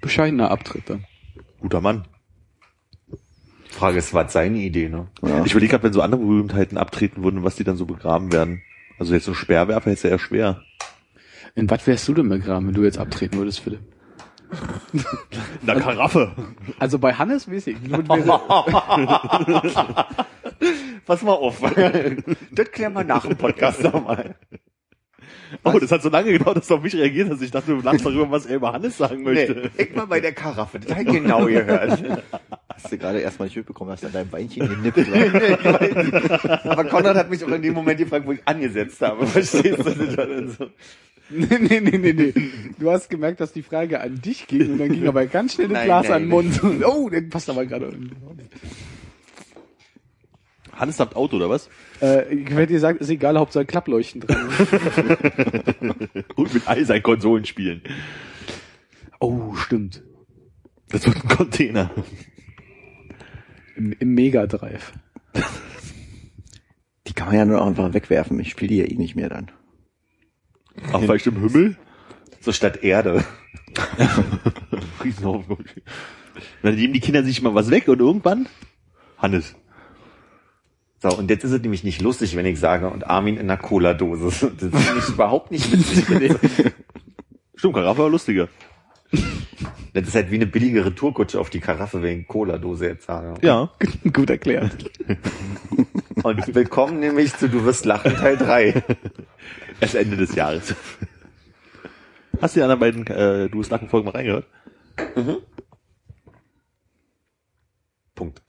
bescheidener 0.00 0.50
Abtritt 0.50 0.84
dann. 0.88 1.04
Guter 1.60 1.80
Mann. 1.80 2.06
Frage 3.68 3.98
ist, 3.98 4.14
was 4.14 4.32
seine 4.32 4.58
Idee, 4.58 4.88
ne? 4.88 5.08
Ja. 5.22 5.44
Ich 5.44 5.52
überlege 5.52 5.72
gerade, 5.72 5.84
wenn 5.84 5.92
so 5.92 6.00
andere 6.00 6.20
Berühmtheiten 6.20 6.78
abtreten 6.78 7.22
würden, 7.22 7.44
was 7.44 7.56
die 7.56 7.64
dann 7.64 7.76
so 7.76 7.84
begraben 7.84 8.32
werden. 8.32 8.62
Also 8.98 9.12
jetzt 9.12 9.24
so 9.24 9.32
ein 9.32 9.36
Speerwerfer 9.36 9.92
ist 9.92 10.02
ja 10.02 10.10
eher 10.10 10.18
schwer. 10.18 10.62
In 11.56 11.68
was 11.70 11.84
wärst 11.86 12.06
du 12.06 12.14
denn 12.14 12.28
begraben, 12.28 12.66
wenn 12.68 12.74
du 12.74 12.84
jetzt 12.84 12.98
abtreten 12.98 13.38
würdest, 13.38 13.60
Philipp? 13.60 13.80
Na, 15.62 15.74
Karaffe. 15.74 16.32
Also 16.78 16.98
bei 16.98 17.14
Hannes 17.14 17.50
weiß 17.50 17.68
ich. 17.68 17.76
Pass 21.06 21.22
mal 21.22 21.32
auf. 21.32 21.60
das 22.52 22.70
klären 22.70 22.92
wir 22.92 23.04
nach 23.04 23.26
dem 23.26 23.36
Podcast 23.36 23.82
nochmal. 23.82 24.36
Oh, 25.64 25.78
das 25.78 25.92
hat 25.92 26.02
so 26.02 26.08
lange 26.08 26.32
gedauert, 26.32 26.56
dass 26.56 26.66
du 26.66 26.74
auf 26.74 26.82
mich 26.82 26.94
reagiert 26.94 27.30
hast. 27.30 27.42
Ich 27.42 27.50
dachte, 27.50 27.72
du 27.72 27.80
lachst 27.80 28.04
darüber, 28.04 28.30
was 28.30 28.46
er 28.46 28.56
über 28.56 28.72
Hannes 28.72 28.96
sagen 28.96 29.22
möchte. 29.22 29.70
Nee, 29.76 29.82
ich 29.84 29.94
mal 29.94 30.06
bei 30.06 30.20
der 30.20 30.32
Karaffe. 30.32 30.80
Das 30.80 30.98
ich 30.98 31.06
genau 31.06 31.46
gehört. 31.46 32.02
Hast 32.68 32.92
du 32.92 32.98
gerade 32.98 33.20
erstmal 33.20 33.48
nicht 33.48 33.56
mitbekommen, 33.56 33.90
hast 33.90 34.04
an 34.04 34.12
deinem 34.12 34.28
Beinchen 34.28 34.68
genippt. 34.68 34.98
war. 35.10 36.70
Aber 36.70 36.84
Konrad 36.84 37.16
hat 37.16 37.30
mich 37.30 37.42
auch 37.42 37.48
in 37.48 37.62
dem 37.62 37.72
Moment 37.72 37.98
gefragt, 37.98 38.26
wo 38.26 38.32
ich 38.32 38.40
angesetzt 38.44 39.00
habe. 39.00 39.26
Verstehst 39.26 39.78
du? 39.78 39.82
Das 39.82 40.14
dann 40.14 40.50
so. 40.50 40.66
nee, 41.30 41.46
nee, 41.58 41.80
nee, 41.80 41.96
nee, 41.96 42.12
nee. 42.12 42.34
Du 42.78 42.90
hast 42.90 43.08
gemerkt, 43.08 43.40
dass 43.40 43.52
die 43.52 43.62
Frage 43.62 44.00
an 44.00 44.20
dich 44.20 44.46
ging 44.46 44.72
und 44.72 44.78
dann 44.78 44.92
ging 44.92 45.08
aber 45.08 45.24
ganz 45.24 45.54
schnell 45.54 45.68
das 45.68 45.78
Nein, 45.78 45.86
Glas 45.86 46.04
nein, 46.04 46.12
an 46.12 46.22
den 46.22 46.28
Mund. 46.28 46.62
Und, 46.62 46.84
oh, 46.84 47.08
der 47.08 47.22
passt 47.22 47.48
aber 47.48 47.64
gerade. 47.64 47.92
Hannes 50.72 51.00
habt 51.00 51.16
Auto, 51.16 51.36
oder 51.36 51.48
was? 51.48 51.70
Äh, 52.00 52.34
ich 52.34 52.50
werde 52.50 52.66
dir 52.66 52.80
sagen, 52.80 52.98
ist 52.98 53.08
egal, 53.08 53.38
Hauptsache 53.38 53.64
Klappleuchten 53.64 54.20
dran. 54.20 54.48
Und 56.36 56.54
mit 56.54 56.66
all 56.68 56.84
seinen 56.84 57.02
Konsolen 57.02 57.44
spielen. 57.44 57.82
oh, 59.20 59.54
stimmt. 59.54 60.02
Das 60.88 61.06
wird 61.06 61.16
ein 61.16 61.28
Container. 61.28 61.90
Im, 63.76 63.92
im 63.98 64.14
Mega 64.14 64.46
Drive. 64.46 64.92
Die 67.06 67.12
kann 67.12 67.28
man 67.28 67.36
ja 67.36 67.44
nur 67.44 67.64
einfach 67.64 67.92
wegwerfen. 67.92 68.38
Ich 68.40 68.50
spiele 68.50 68.68
die 68.68 68.78
ja 68.78 68.84
eh 68.84 68.94
nicht 68.94 69.16
mehr 69.16 69.28
dann. 69.28 69.50
Auch 70.92 71.00
vielleicht 71.00 71.26
im 71.26 71.40
Himmel? 71.40 71.76
So 72.40 72.52
statt 72.52 72.82
Erde. 72.82 73.24
Riesenhaufen. 75.04 75.56
Dann 76.62 76.74
nehmen 76.74 76.92
die 76.92 77.00
Kinder 77.00 77.22
sich 77.22 77.42
mal 77.42 77.54
was 77.54 77.70
weg 77.70 77.88
und 77.88 78.00
irgendwann? 78.00 78.48
Hannes. 79.18 79.56
So, 81.08 81.16
und 81.16 81.30
jetzt 81.30 81.44
ist 81.44 81.52
es 81.52 81.62
nämlich 81.62 81.84
nicht 81.84 82.02
lustig, 82.02 82.34
wenn 82.34 82.46
ich 82.46 82.58
sage, 82.58 82.90
und 82.90 83.06
Armin 83.06 83.36
in 83.36 83.42
einer 83.42 83.56
Cola-Dose. 83.56 84.24
Das 84.24 84.62
ist 84.62 84.88
nämlich 84.88 85.08
überhaupt 85.08 85.52
nicht 85.52 85.70
witzig. 85.70 86.34
Stimmt, 87.54 87.74
Karaffe 87.74 88.02
war 88.02 88.10
lustiger. 88.10 88.48
Das 89.94 90.08
ist 90.08 90.16
halt 90.16 90.32
wie 90.32 90.34
eine 90.34 90.46
billige 90.46 90.84
Retourkutsche 90.84 91.38
auf 91.38 91.48
die 91.48 91.60
Karaffe, 91.60 92.02
wenn 92.02 92.22
ich 92.22 92.26
Cola-Dose 92.26 92.88
jetzt 92.88 93.06
sage. 93.06 93.34
Ja. 93.42 93.70
Gut 94.12 94.30
erklärt. 94.30 94.90
Und 96.24 96.54
willkommen 96.54 96.98
nämlich 96.98 97.36
zu 97.36 97.48
Du 97.48 97.64
wirst 97.64 97.84
lachen 97.84 98.16
Teil 98.16 98.36
3. 98.36 98.82
Erst 99.80 99.94
Ende 99.94 100.16
des 100.16 100.34
Jahres. 100.34 100.74
Hast 102.40 102.56
du 102.56 102.58
die 102.58 102.64
anderen 102.64 102.80
beiden 102.80 103.06
äh, 103.06 103.48
Du 103.48 103.58
bist 103.58 103.70
Lachen 103.70 103.88
Folgen 103.88 104.06
mal 104.06 104.12
reingehört? 104.12 104.46
Punkt. 108.16 108.42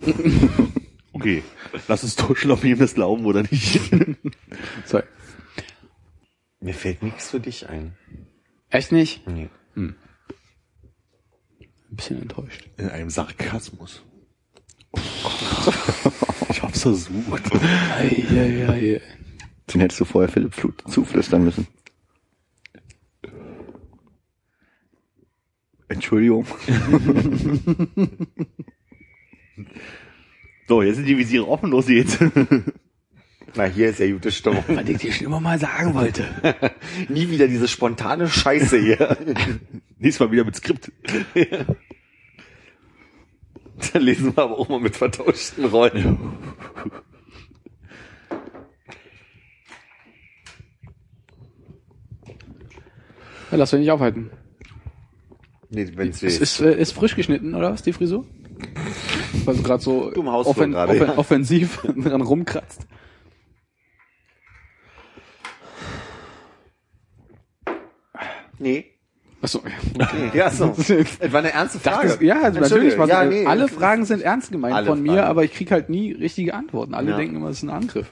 Okay. 1.18 1.42
Lass 1.88 2.04
uns 2.04 2.14
tauschen, 2.14 2.52
ob 2.52 2.62
wir 2.62 2.70
ihm 2.70 2.78
das 2.78 2.94
glauben 2.94 3.26
oder 3.26 3.42
nicht. 3.42 3.80
So. 4.84 5.00
Mir 6.60 6.74
fällt 6.74 7.02
nichts 7.02 7.30
für 7.30 7.40
dich 7.40 7.68
ein. 7.68 7.96
Echt 8.70 8.92
nicht? 8.92 9.26
Nee. 9.26 9.48
Ein 9.74 9.96
bisschen 11.90 12.22
enttäuscht. 12.22 12.68
In 12.76 12.88
einem 12.88 13.10
Sarkasmus. 13.10 14.02
Ich 16.50 16.62
hab's 16.62 16.80
versucht. 16.82 17.52
Ei, 17.96 18.24
ei, 18.30 18.68
ei. 18.68 19.00
Den 19.72 19.80
hättest 19.82 20.00
du 20.00 20.06
vorher 20.06 20.30
Philipp 20.30 20.54
Flut 20.54 20.82
zuflüstern 20.88 21.44
müssen. 21.44 21.66
Entschuldigung. 25.88 26.46
So, 30.68 30.82
jetzt 30.82 30.96
sind 30.96 31.06
die 31.06 31.16
Visiere 31.16 31.48
offen, 31.48 31.70
los 31.70 31.86
geht's. 31.86 32.18
Na, 33.54 33.64
hier 33.64 33.88
ist 33.88 34.00
ja 34.00 34.10
gute 34.12 34.30
Stimmung. 34.30 34.62
Was 34.68 34.86
ich 34.86 34.98
dir 34.98 35.12
schon 35.12 35.26
immer 35.26 35.40
mal 35.40 35.58
sagen 35.58 35.94
wollte. 35.94 36.26
Nie 37.08 37.30
wieder 37.30 37.48
diese 37.48 37.66
spontane 37.66 38.28
Scheiße 38.28 38.78
hier. 38.78 39.16
Nächstes 39.98 40.20
Mal 40.20 40.30
wieder 40.30 40.44
mit 40.44 40.56
Skript. 40.56 40.92
Dann 43.92 44.02
lesen 44.02 44.36
wir 44.36 44.42
aber 44.42 44.58
auch 44.58 44.68
mal 44.68 44.78
mit 44.78 44.94
vertauschten 44.94 45.64
Rollen. 45.64 46.18
Ja, 53.50 53.56
lass 53.56 53.70
dich 53.70 53.80
nicht 53.80 53.90
aufhalten. 53.90 54.30
Nee, 55.70 55.90
wenn's 55.94 56.22
Es 56.22 56.38
ist, 56.38 56.60
äh, 56.60 56.78
ist 56.78 56.92
frisch 56.92 57.16
geschnitten, 57.16 57.54
oder 57.54 57.72
was, 57.72 57.82
die 57.82 57.94
Frisur? 57.94 58.26
Also 59.46 59.62
gerade 59.62 59.82
so 59.82 60.10
Du 60.10 60.24
Hausflur 60.30 60.66
gerade, 60.68 60.92
offen, 60.92 61.06
ja. 61.08 61.18
offensiv 61.18 61.80
dran 61.96 62.20
rumkratzt. 62.22 62.86
Nee. 68.58 68.86
Achso. 69.40 69.62
Nee, 69.96 70.36
ja, 70.36 70.50
so. 70.50 70.68
Das 70.76 71.32
war 71.32 71.38
eine 71.40 71.52
ernste 71.52 71.78
Frage. 71.78 72.08
Dachte, 72.08 72.24
ja, 72.24 72.42
also 72.42 72.60
natürlich. 72.60 72.98
Was, 72.98 73.08
Ja, 73.08 73.24
nee, 73.24 73.46
alle 73.46 73.68
Fragen 73.68 74.04
sind 74.04 74.20
ernst 74.22 74.50
gemeint 74.50 74.86
von 74.86 75.00
mir, 75.00 75.12
Fragen. 75.12 75.26
aber 75.28 75.44
ich 75.44 75.52
krieg 75.54 75.70
halt 75.70 75.88
nie 75.90 76.12
richtige 76.12 76.54
Antworten. 76.54 76.94
Alle 76.94 77.10
Ja. 77.12 77.16
denken 77.16 77.36
immer, 77.36 77.48
es 77.50 77.58
ist 77.58 77.62
ein 77.62 77.70
Angriff. 77.70 78.10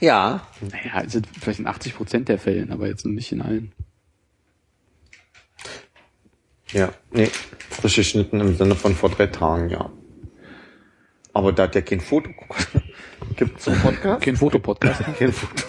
Ja. 0.00 0.42
Naja, 0.60 1.04
es 1.06 1.12
sind 1.12 1.28
vielleicht 1.40 1.60
in 1.60 1.68
80 1.68 1.94
Prozent 1.96 2.28
der 2.28 2.38
Fällen, 2.38 2.72
aber 2.72 2.88
jetzt 2.88 3.06
nicht 3.06 3.30
in 3.30 3.40
allen. 3.40 3.72
Ja, 6.74 6.92
nee, 7.12 7.30
frisch 7.70 7.94
geschnitten 7.96 8.40
im 8.40 8.56
Sinne 8.56 8.74
von 8.74 8.94
vor 8.96 9.08
drei 9.08 9.28
Tagen, 9.28 9.70
ja. 9.70 9.90
Aber 11.32 11.52
da 11.52 11.64
hat 11.64 11.74
ja 11.76 11.80
kein 11.80 12.00
Foto. 12.00 12.30
Gibt's 13.36 13.64
so 13.64 13.70
einen 13.70 13.80
Podcast? 13.80 14.22
Kein 14.22 14.36
Fotopodcast. 14.36 15.02
Kein 15.18 15.32
Foto. 15.32 15.62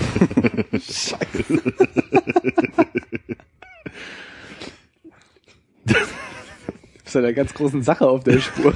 Das 7.06 7.10
ist 7.10 7.14
ja 7.14 7.22
einer 7.22 7.34
ganz 7.34 7.54
großen 7.54 7.84
Sache 7.84 8.08
auf 8.08 8.24
der 8.24 8.40
Spur. 8.40 8.74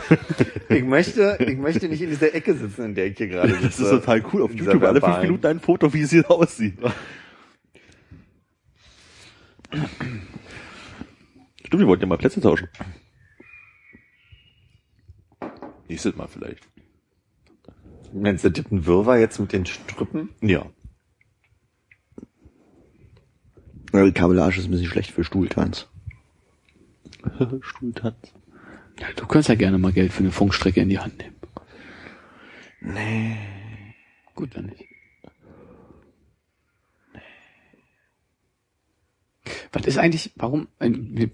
Ich 0.69 0.83
möchte, 0.83 1.37
ich 1.39 1.57
möchte 1.57 1.89
nicht 1.89 2.01
in 2.03 2.09
dieser 2.09 2.35
Ecke 2.35 2.53
sitzen, 2.53 2.85
in 2.85 2.95
der 2.95 3.07
ich 3.07 3.17
hier 3.17 3.27
gerade 3.27 3.49
sitze. 3.53 3.63
Das 3.65 3.79
ist 3.79 3.89
total 3.89 4.23
cool. 4.31 4.43
Auf 4.43 4.51
In 4.51 4.57
YouTube 4.59 4.83
alle 4.83 5.01
fünf 5.01 5.21
Minuten 5.23 5.47
ein 5.47 5.59
Foto, 5.59 5.91
wie 5.91 6.01
es 6.03 6.11
hier 6.11 6.29
aussieht. 6.29 6.77
Stimmt, 11.69 11.81
wir 11.81 11.87
wollten 11.87 12.01
ja 12.01 12.07
mal 12.07 12.17
Plätze 12.17 12.41
tauschen. 12.41 12.67
Nächstes 15.87 16.15
Mal 16.15 16.27
vielleicht. 16.27 16.67
Meinst 18.11 18.43
du, 18.43 18.49
ein 18.49 18.87
Wirrwarr 18.87 19.19
jetzt 19.19 19.37
mit 19.37 19.53
den 19.53 19.67
Strüppen? 19.67 20.29
Ja. 20.41 20.65
Ja, 23.93 24.03
Die 24.03 24.11
Kabellage 24.11 24.57
ist 24.57 24.65
ein 24.65 24.71
bisschen 24.71 24.87
schlecht 24.87 25.11
für 25.11 25.23
Stuhltanz. 25.23 25.87
Stuhltanz. 27.61 28.33
Ja, 28.99 29.07
du 29.15 29.27
könntest 29.27 29.49
ja 29.49 29.55
gerne 29.55 29.77
mal 29.77 29.91
Geld 29.91 30.11
für 30.11 30.23
eine 30.23 30.31
Funkstrecke 30.31 30.81
in 30.81 30.89
die 30.89 30.97
Hand 30.97 31.19
nehmen. 31.19 31.35
Nee. 32.81 33.37
Gut, 34.33 34.55
dann 34.55 34.65
nicht. 34.65 34.88
Was 39.71 39.85
ist 39.85 39.97
eigentlich, 39.97 40.31
warum, 40.35 40.67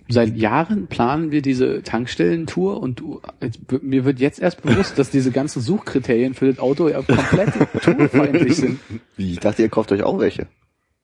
seit 0.08 0.36
Jahren 0.36 0.88
planen 0.88 1.32
wir 1.32 1.42
diese 1.42 1.84
Tankstellentour 1.84 2.82
und 2.82 3.00
du, 3.00 3.22
jetzt, 3.42 3.60
mir 3.82 4.06
wird 4.06 4.20
jetzt 4.20 4.40
erst 4.40 4.62
bewusst, 4.62 4.98
dass 5.00 5.10
diese 5.10 5.32
ganzen 5.32 5.62
Suchkriterien 5.62 6.34
für 6.34 6.48
das 6.48 6.60
Auto 6.60 6.88
ja 6.88 7.02
komplett 7.02 7.54
tourfeindlich 7.82 8.56
sind. 8.56 8.80
Wie, 9.16 9.34
ich 9.34 9.40
dachte, 9.40 9.62
ihr 9.62 9.70
kauft 9.70 9.92
euch 9.92 10.04
auch 10.04 10.20
welche. 10.20 10.48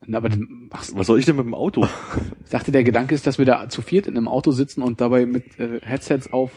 Na, 0.06 0.18
aber 0.18 0.30
dann 0.30 0.70
machst, 0.72 0.96
Was 0.96 1.08
soll 1.08 1.20
ich 1.20 1.26
denn 1.26 1.36
mit 1.36 1.46
dem 1.46 1.54
Auto? 1.54 1.88
ich 2.44 2.50
dachte, 2.50 2.72
der 2.72 2.84
Gedanke 2.84 3.14
ist, 3.14 3.28
dass 3.28 3.38
wir 3.38 3.46
da 3.46 3.70
zu 3.70 3.82
viert 3.82 4.08
in 4.08 4.18
einem 4.18 4.28
Auto 4.28 4.52
sitzen 4.52 4.82
und 4.82 5.00
dabei 5.00 5.26
mit 5.26 5.60
äh, 5.60 5.80
Headsets 5.82 6.34
auf 6.34 6.52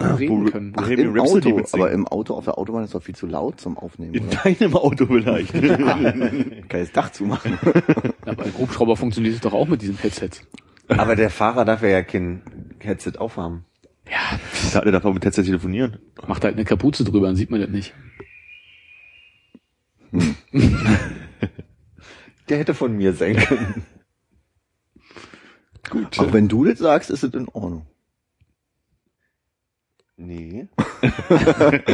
reden 0.00 0.50
können. 0.50 0.72
Ach, 0.76 0.88
Im 0.88 1.12
Rhapsody 1.18 1.52
Auto, 1.52 1.66
aber 1.72 1.90
im 1.90 2.06
Auto 2.08 2.34
auf 2.34 2.44
der 2.44 2.58
Autobahn 2.58 2.84
ist 2.84 2.94
doch 2.94 3.02
viel 3.02 3.14
zu 3.14 3.26
laut 3.26 3.60
zum 3.60 3.76
Aufnehmen. 3.78 4.14
In 4.14 4.26
Oder? 4.28 4.36
deinem 4.44 4.76
Auto 4.76 5.06
vielleicht. 5.06 5.52
Kann 6.68 6.68
das 6.70 6.92
Dach 6.92 7.10
zumachen. 7.12 7.58
Aber 8.26 8.44
ein 8.44 8.52
Hubschrauber 8.58 8.96
funktioniert 8.96 9.34
es 9.34 9.40
doch 9.40 9.52
auch 9.52 9.68
mit 9.68 9.82
diesen 9.82 9.96
Headsets. 9.98 10.46
Aber 10.88 11.16
der 11.16 11.30
Fahrer 11.30 11.64
darf 11.64 11.82
ja 11.82 12.02
kein 12.02 12.42
Headset 12.80 13.12
aufhaben. 13.18 13.64
Ja, 14.10 14.38
Da 14.72 14.80
der 14.80 14.92
darf 14.92 15.04
auch 15.04 15.14
mit 15.14 15.24
Headset 15.24 15.44
telefonieren. 15.44 15.98
macht 16.26 16.44
halt 16.44 16.54
eine 16.56 16.64
Kapuze 16.64 17.04
drüber, 17.04 17.26
dann 17.26 17.36
sieht 17.36 17.50
man 17.50 17.60
das 17.60 17.70
nicht. 17.70 17.94
Der 22.48 22.58
hätte 22.58 22.74
von 22.74 22.96
mir 22.96 23.12
sein 23.12 23.36
können. 23.36 23.84
Gut. 25.88 26.18
Auch 26.18 26.32
wenn 26.32 26.48
du 26.48 26.64
das 26.64 26.78
sagst, 26.80 27.10
ist 27.10 27.22
es 27.22 27.32
in 27.34 27.46
Ordnung. 27.48 27.86
Nee. 30.20 30.68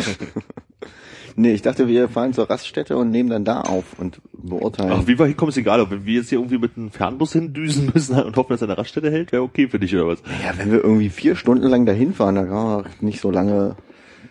Nee, 1.39 1.53
ich 1.53 1.61
dachte, 1.61 1.87
wir 1.87 2.09
fahren 2.09 2.33
zur 2.33 2.49
Raststätte 2.49 2.97
und 2.97 3.11
nehmen 3.11 3.29
dann 3.29 3.45
da 3.45 3.61
auf 3.61 3.99
und 3.99 4.23
beurteilen. 4.33 4.91
Ach, 4.91 5.07
wie 5.07 5.19
wir 5.19 5.27
hinkommen, 5.27 5.51
ist 5.51 5.59
egal. 5.59 5.83
Ob 5.83 5.91
wir 5.91 6.15
jetzt 6.15 6.31
hier 6.31 6.39
irgendwie 6.39 6.57
mit 6.57 6.79
einem 6.79 6.91
Fernbus 6.91 7.35
hindüsen 7.35 7.91
müssen 7.93 8.19
und 8.19 8.35
hoffen, 8.37 8.55
dass 8.55 8.63
er 8.63 8.69
eine 8.69 8.79
Raststätte 8.79 9.11
hält, 9.11 9.33
wäre 9.33 9.43
okay 9.43 9.69
für 9.69 9.79
dich 9.79 9.95
oder 9.95 10.07
was? 10.07 10.23
ja, 10.43 10.57
wenn 10.57 10.73
wir 10.73 10.83
irgendwie 10.83 11.11
vier 11.11 11.37
Stunden 11.37 11.69
lang 11.69 11.85
dahin 11.85 12.15
fahren, 12.15 12.37
dann 12.37 12.49
kann 12.49 12.65
man 12.65 12.87
nicht 13.01 13.21
so 13.21 13.31
lange 13.31 13.77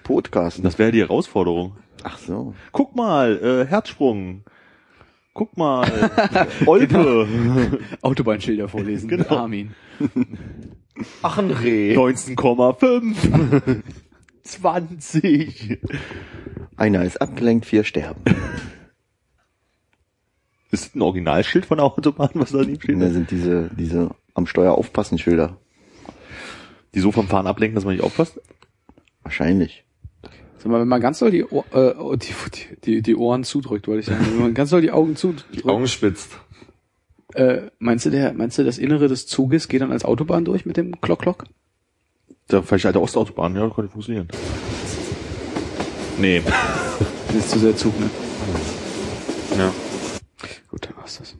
podcasten. 0.03 0.63
Das 0.63 0.79
wäre 0.79 0.91
die 0.91 1.01
Herausforderung. 1.01 1.77
Ach 2.03 2.17
so. 2.17 2.55
Guck 2.71 2.95
mal, 2.95 3.37
äh, 3.37 3.69
Herzsprung. 3.69 4.43
Guck 5.35 5.57
mal, 5.57 5.85
Olpe. 6.65 7.27
Autobahnschilder 8.01 8.67
vorlesen. 8.67 9.09
Genau. 9.09 9.29
Armin. 9.29 9.75
Ach, 11.21 11.37
ein 11.37 11.51
Reh. 11.51 11.95
19,5. 11.95 13.83
20. 14.43 15.79
Einer 16.77 17.03
ist 17.03 17.21
abgelenkt, 17.21 17.65
vier 17.65 17.83
sterben. 17.83 18.21
Ist 20.71 20.87
das 20.87 20.95
ein 20.95 21.01
Originalschild 21.01 21.65
von 21.65 21.77
der 21.77 21.85
Autobahn, 21.85 22.29
was 22.33 22.51
da 22.51 22.59
neben 22.59 22.81
steht? 22.81 23.01
Da 23.01 23.09
sind 23.09 23.31
diese, 23.31 23.69
diese 23.77 24.11
am 24.33 24.45
Steuer 24.45 24.73
aufpassen 24.73 25.17
Schilder. 25.17 25.57
Die 26.93 26.99
so 26.99 27.11
vom 27.11 27.27
Fahren 27.27 27.47
ablenken, 27.47 27.75
dass 27.75 27.85
man 27.85 27.95
nicht 27.95 28.03
aufpasst? 28.03 28.39
Wahrscheinlich. 29.23 29.85
Sag 30.57 30.71
mal, 30.71 30.81
wenn 30.81 30.87
man 30.87 31.01
ganz 31.01 31.19
doll 31.19 31.31
die, 31.31 31.45
Ohr, 31.45 31.65
äh, 31.73 32.17
die, 32.17 32.33
die, 32.83 33.01
die 33.01 33.15
Ohren 33.15 33.43
zudrückt, 33.43 33.87
wollte 33.87 33.99
ich 34.01 34.05
sagen. 34.05 34.25
Wenn 34.31 34.39
man 34.39 34.53
ganz 34.53 34.69
doll 34.69 34.81
die 34.81 34.91
Augen 34.91 35.15
zudrückt, 35.15 35.45
Die 35.53 35.65
Augen 35.65 35.87
spitzt. 35.87 36.39
Äh, 37.35 37.69
meinst 37.79 38.05
du, 38.05 38.09
der, 38.09 38.33
meinst 38.33 38.57
du, 38.57 38.63
das 38.63 38.77
Innere 38.77 39.07
des 39.07 39.27
Zuges 39.27 39.67
geht 39.67 39.81
dann 39.81 39.91
als 39.91 40.05
Autobahn 40.05 40.45
durch 40.45 40.65
mit 40.65 40.77
dem 40.77 40.99
Klock-Klock? 41.01 41.45
Da 42.47 42.61
vielleicht 42.61 42.85
alte 42.85 43.01
Ostautobahn, 43.01 43.55
ja, 43.55 43.67
konnte 43.69 43.91
funktionieren. 43.91 44.27
Nee. 46.19 46.41
Das 47.27 47.37
ist 47.37 47.51
zu 47.51 47.59
sehr 47.59 47.75
Zug, 47.75 47.99
ne? 47.99 48.09
Ja. 49.57 49.73
Gut, 50.69 50.85
dann 50.85 50.95
war's 50.95 51.17
das. 51.17 51.35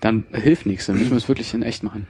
Dann 0.00 0.26
hilft 0.32 0.66
nichts, 0.66 0.86
dann 0.86 0.98
müssen 0.98 1.10
wir 1.10 1.18
es 1.18 1.28
wirklich 1.28 1.54
in 1.54 1.62
echt 1.62 1.84
machen. 1.84 2.08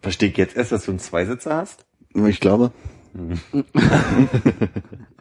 Verstehe 0.00 0.28
ich 0.28 0.36
jetzt 0.36 0.56
erst, 0.56 0.70
dass 0.70 0.84
du 0.84 0.92
einen 0.92 1.00
Zweisitzer 1.00 1.56
hast? 1.56 1.86
Ich 2.14 2.38
glaube. 2.38 2.70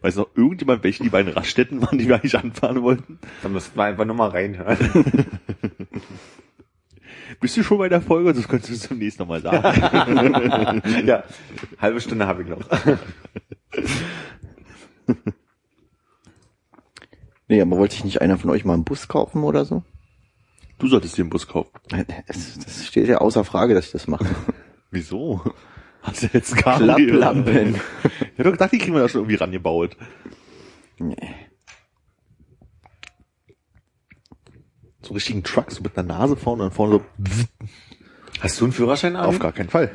Weiß 0.00 0.16
noch 0.16 0.28
irgendjemand, 0.34 0.84
welche 0.84 1.02
die 1.02 1.08
beiden 1.08 1.32
Raststätten 1.32 1.82
waren, 1.82 1.98
die 1.98 2.08
wir 2.08 2.16
eigentlich 2.16 2.36
anfahren 2.36 2.82
wollten? 2.82 3.18
Da 3.42 3.48
müssten 3.48 3.76
wir 3.78 3.84
einfach 3.84 4.04
nur 4.04 4.16
mal 4.16 4.30
reinhören. 4.30 4.78
Bist 7.40 7.56
du 7.56 7.62
schon 7.62 7.78
bei 7.78 7.88
der 7.88 8.02
Folge? 8.02 8.34
Das 8.34 8.48
könntest 8.48 8.84
du 8.84 8.88
zunächst 8.88 9.18
nochmal 9.18 9.40
sagen. 9.40 10.82
ja, 11.06 11.24
halbe 11.78 12.00
Stunde 12.00 12.26
habe 12.26 12.42
ich 12.42 12.48
noch. 12.48 12.60
Nee, 17.50 17.60
aber 17.60 17.78
wollte 17.78 17.96
ich 17.96 18.04
nicht 18.04 18.22
einer 18.22 18.38
von 18.38 18.48
euch 18.50 18.64
mal 18.64 18.74
einen 18.74 18.84
Bus 18.84 19.08
kaufen 19.08 19.42
oder 19.42 19.64
so? 19.64 19.82
Du 20.78 20.86
solltest 20.86 21.18
dir 21.18 21.22
einen 21.22 21.30
Bus 21.30 21.48
kaufen. 21.48 21.72
Es, 22.28 22.56
das 22.60 22.86
steht 22.86 23.08
ja 23.08 23.18
außer 23.18 23.44
Frage, 23.44 23.74
dass 23.74 23.86
ich 23.86 23.90
das 23.90 24.06
mache. 24.06 24.24
Wieso? 24.92 25.42
Hast 26.02 26.22
du 26.22 26.28
jetzt 26.32 26.56
Cabrio? 26.56 27.16
Klapplampen. 27.18 27.80
Ich 28.20 28.38
hab 28.38 28.44
doch 28.44 28.52
gedacht, 28.52 28.72
die 28.72 28.78
kriegen 28.78 28.94
wir 28.94 29.02
da 29.02 29.08
schon 29.08 29.20
irgendwie 29.20 29.34
rangebaut. 29.36 29.96
Nee. 30.98 31.34
So 35.02 35.12
richtigen 35.14 35.42
Truck, 35.44 35.70
so 35.70 35.82
mit 35.82 35.96
einer 35.98 36.08
Nase 36.08 36.36
vorne 36.36 36.64
und 36.64 36.72
vorne 36.72 37.00
so, 37.18 37.46
Hast 38.40 38.58
du 38.60 38.64
einen 38.64 38.72
Führerschein, 38.72 39.16
Armin? 39.16 39.34
auf 39.34 39.38
gar 39.38 39.52
keinen 39.52 39.68
Fall. 39.68 39.90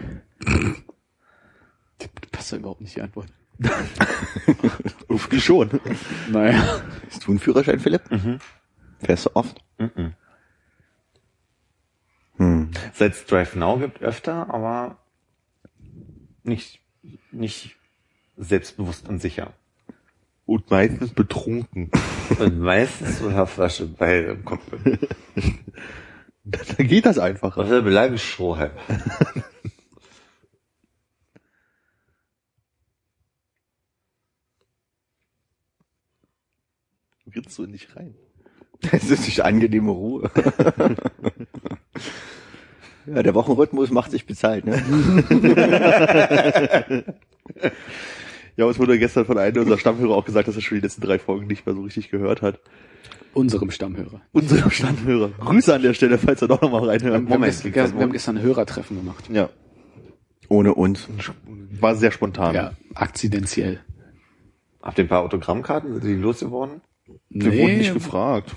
Passt 2.31 2.51
da 2.51 2.57
überhaupt 2.57 2.81
nicht 2.81 2.95
die 2.95 3.01
Antwort. 3.01 3.27
Irgendwie 5.09 5.41
schon. 5.41 5.79
Naja. 6.29 6.81
Hast 7.09 7.25
du 7.25 7.31
einen 7.31 7.39
Führerschein, 7.39 7.79
Philipp? 7.79 8.03
Fährst 8.99 9.25
du 9.25 9.29
oft? 9.35 9.63
Mhm. 9.79 10.13
Hm. 12.37 12.71
Seit 12.93 13.31
Drive 13.31 13.55
Now 13.55 13.77
gibt 13.79 14.01
öfter, 14.01 14.53
aber 14.53 14.97
nicht, 16.45 16.79
nicht 17.31 17.75
selbstbewusst 18.37 19.07
und 19.07 19.21
sicher. 19.21 19.53
Und 20.45 20.69
meistens 20.69 21.11
betrunken. 21.11 21.89
Und 22.37 22.59
meistens 22.59 23.19
so 23.19 23.27
eine 23.27 23.47
Flasche 23.47 23.87
bei 23.87 24.19
im 24.19 24.45
Cockpit. 24.45 25.09
Da 26.47 26.83
geht 26.83 27.07
das 27.07 27.17
einfach. 27.17 27.57
Was 27.57 27.71
er 27.71 27.81
beleidigt 27.81 28.23
Strohhalm. 28.23 28.73
Ritzt 37.35 37.57
du 37.57 37.65
nicht 37.65 37.95
rein. 37.95 38.13
Das 38.79 39.09
ist 39.09 39.25
nicht 39.25 39.43
angenehme 39.43 39.89
Ruhe. 39.89 40.29
ja, 43.07 43.23
der 43.23 43.35
Wochenrhythmus 43.35 43.91
macht 43.91 44.11
sich 44.11 44.25
bezahlt, 44.25 44.65
ne? 44.65 44.81
Ja, 48.57 48.65
uns 48.65 48.79
wurde 48.79 48.97
gestern 48.97 49.25
von 49.25 49.37
einem 49.37 49.57
unserer 49.57 49.77
Stammhörer 49.77 50.15
auch 50.15 50.25
gesagt, 50.25 50.47
dass 50.47 50.55
er 50.55 50.61
schon 50.61 50.77
die 50.77 50.81
letzten 50.81 51.01
drei 51.01 51.19
Folgen 51.19 51.47
nicht 51.47 51.65
mehr 51.65 51.75
so 51.75 51.81
richtig 51.81 52.09
gehört 52.09 52.41
hat. 52.41 52.59
Unserem 53.33 53.69
Stammhörer. 53.69 54.21
Unserem 54.31 54.71
Stammhörer. 54.71 55.29
Grüße 55.39 55.75
an 55.75 55.81
der 55.81 55.93
Stelle, 55.93 56.17
falls 56.17 56.41
er 56.41 56.47
doch 56.47 56.61
nochmal 56.61 56.87
reinhört. 56.87 57.11
Wir 57.11 57.15
haben, 57.15 57.25
Moment, 57.25 57.51
gestern, 57.51 57.65
liegt 57.65 57.77
das 57.77 57.93
wir 57.93 58.01
haben 58.01 58.13
gestern 58.13 58.37
ein 58.37 58.43
Hörertreffen 58.43 58.95
gemacht. 58.95 59.25
Ja, 59.29 59.49
Ohne 60.47 60.73
uns. 60.73 61.09
war 61.81 61.95
sehr 61.95 62.11
spontan. 62.11 62.55
Ja, 62.55 62.71
akzidentiell. 62.93 63.81
Habt 64.81 64.99
ihr 64.99 65.03
ein 65.03 65.09
paar 65.09 65.23
Autogrammkarten? 65.23 65.99
Sind 65.99 66.03
die 66.05 66.21
losgeworden? 66.21 66.79
Wir 67.29 67.51
wurden 67.57 67.77
nicht 67.77 67.93
gefragt. 67.93 68.55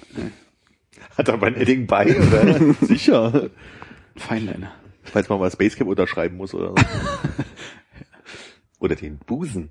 Hat 1.16 1.28
aber 1.28 1.48
ein 1.48 1.56
Edding 1.56 1.88
bei, 1.88 2.16
oder? 2.16 2.74
Sicher. 2.86 3.50
Feinliner. 4.18 4.72
Falls 5.04 5.28
man 5.28 5.38
mal 5.38 5.46
das 5.46 5.56
Basecamp 5.56 5.88
unterschreiben 5.88 6.36
muss 6.36 6.54
oder 6.54 6.68
so. 6.70 6.74
oder 8.80 8.94
den 8.94 9.18
Busen. 9.18 9.70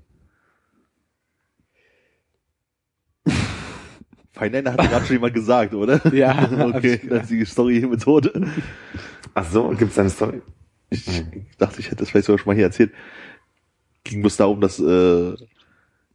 Feinliner 4.32 4.72
hat 4.72 4.80
gerade 4.80 5.04
schon 5.04 5.16
jemand 5.16 5.34
gesagt, 5.34 5.74
oder? 5.74 6.14
Ja, 6.14 6.48
Okay, 6.74 7.00
das 7.08 7.22
ist 7.22 7.30
die 7.30 7.44
Story 7.44 7.80
mit 7.80 8.02
Tod. 8.02 8.32
Ach 9.34 9.50
so, 9.50 9.68
gibt's 9.70 9.98
eine 9.98 10.10
Story? 10.10 10.42
Ich 10.90 11.24
dachte, 11.58 11.80
ich 11.80 11.86
hätte 11.86 11.96
das 11.96 12.10
vielleicht 12.10 12.26
sogar 12.26 12.38
schon 12.38 12.50
mal 12.50 12.54
hier 12.56 12.64
erzählt. 12.64 12.92
Ging 14.04 14.20
bloß 14.20 14.36
darum, 14.36 14.60
dass 14.60 14.78
äh, 14.78 15.34